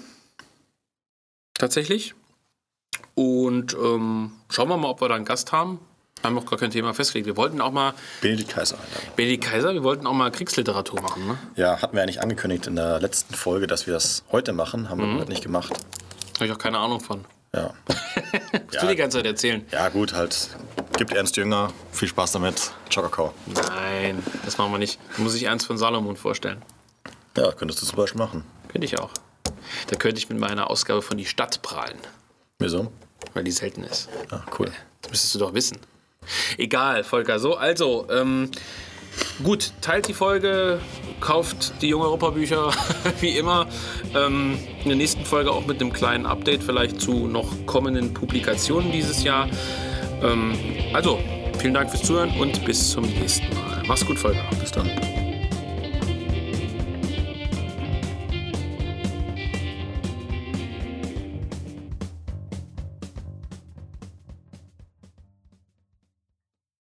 Tatsächlich. 1.55 2.15
Und 3.15 3.75
ähm, 3.75 4.33
schauen 4.49 4.69
wir 4.69 4.77
mal, 4.77 4.89
ob 4.89 5.01
wir 5.01 5.09
da 5.09 5.15
einen 5.15 5.25
Gast 5.25 5.53
haben. 5.53 5.81
Wir 6.21 6.29
haben 6.29 6.35
noch 6.35 6.47
gar 6.47 6.59
kein 6.59 6.71
Thema 6.71 6.95
festgelegt. 6.95 7.27
Wir 7.27 7.37
wollten 7.37 7.61
auch 7.61 7.73
mal. 7.73 7.95
Benedikt 8.21 8.51
Kaiser 8.51 8.77
einladen. 8.77 9.09
Benedikt 9.17 9.45
Kaiser, 9.45 9.73
wir 9.75 9.83
wollten 9.83 10.07
auch 10.07 10.15
mal 10.15 10.31
Kriegsliteratur 10.31 11.01
machen, 11.01 11.27
ne? 11.27 11.39
Ja, 11.57 11.81
hatten 11.81 11.95
wir 11.95 12.01
ja 12.01 12.07
nicht 12.07 12.21
angekündigt 12.21 12.67
in 12.67 12.77
der 12.77 13.01
letzten 13.01 13.35
Folge, 13.35 13.67
dass 13.67 13.87
wir 13.87 13.95
das 13.95 14.25
heute 14.33 14.53
machen. 14.53 14.89
Haben 14.91 15.15
mhm. 15.15 15.19
wir 15.19 15.25
nicht 15.27 15.43
gemacht. 15.43 15.73
Habe 16.37 16.47
ich 16.47 16.53
auch 16.53 16.59
keine 16.59 16.79
Ahnung 16.79 17.01
von. 17.01 17.25
Ja. 17.55 17.73
Was 17.87 17.97
ja. 18.73 18.81
du 18.81 18.87
die 18.89 18.97
ganze 18.97 19.19
Zeit 19.19 19.27
erzählen? 19.27 19.65
Ja, 19.71 19.89
gut, 19.89 20.13
halt. 20.13 20.51
Gibt 20.97 21.13
Ernst 21.13 21.37
Jünger. 21.37 21.73
Viel 21.93 22.09
Spaß 22.09 22.33
damit. 22.33 22.73
Chocokau. 22.93 23.33
Nein, 23.47 24.23
das 24.45 24.59
machen 24.59 24.73
wir 24.73 24.79
nicht. 24.79 24.99
Da 25.17 25.23
muss 25.23 25.35
ich 25.35 25.45
Ernst 25.45 25.67
von 25.67 25.79
Salomon 25.79 26.17
vorstellen. 26.17 26.63
Ja, 27.37 27.53
könntest 27.53 27.81
du 27.83 27.87
zum 27.87 27.97
Beispiel 27.97 28.19
machen. 28.19 28.45
Könnte 28.69 28.85
ich 28.85 28.99
auch. 28.99 29.11
Da 29.89 29.97
könnte 29.97 30.19
ich 30.19 30.29
mit 30.29 30.39
meiner 30.39 30.71
Ausgabe 30.71 31.03
von 31.03 31.17
Die 31.17 31.25
Stadt 31.25 31.63
prahlen. 31.63 31.99
Wieso? 32.59 32.93
Weil 33.35 33.45
die 33.45 33.53
selten 33.53 33.85
ist. 33.85 34.09
Ah, 34.31 34.41
cool. 34.59 34.73
Das 35.03 35.11
müsstest 35.11 35.35
du 35.35 35.39
doch 35.39 35.55
wissen. 35.55 35.79
Egal, 36.57 37.05
Volker. 37.05 37.39
So, 37.39 37.57
also, 37.57 38.07
ähm, 38.11 38.51
Gut, 39.43 39.73
teilt 39.81 40.09
die 40.09 40.15
Folge, 40.15 40.81
kauft 41.21 41.81
die 41.83 41.89
junge 41.89 42.05
Europa-Bücher 42.05 42.71
wie 43.21 43.39
immer. 43.39 43.67
Ähm, 44.15 44.59
in 44.83 44.89
der 44.89 44.97
nächsten 44.97 45.25
Folge 45.25 45.51
auch 45.51 45.67
mit 45.67 45.81
einem 45.81 45.93
kleinen 45.93 46.27
Update 46.27 46.63
vielleicht 46.63 47.01
zu 47.01 47.27
noch 47.27 47.67
kommenden 47.67 48.15
Publikationen 48.15 48.93
dieses 48.93 49.23
Jahr. 49.23 49.49
Ähm, 50.23 50.55
also, 50.93 51.19
vielen 51.59 51.75
Dank 51.75 51.91
fürs 51.91 52.03
Zuhören 52.03 52.31
und 52.39 52.65
bis 52.65 52.91
zum 52.91 53.05
nächsten 53.05 53.53
Mal. 53.55 53.83
Mach's 53.87 54.05
gut, 54.05 54.19
Volker. 54.19 54.45
Bis 54.61 54.73
dann. 54.73 54.91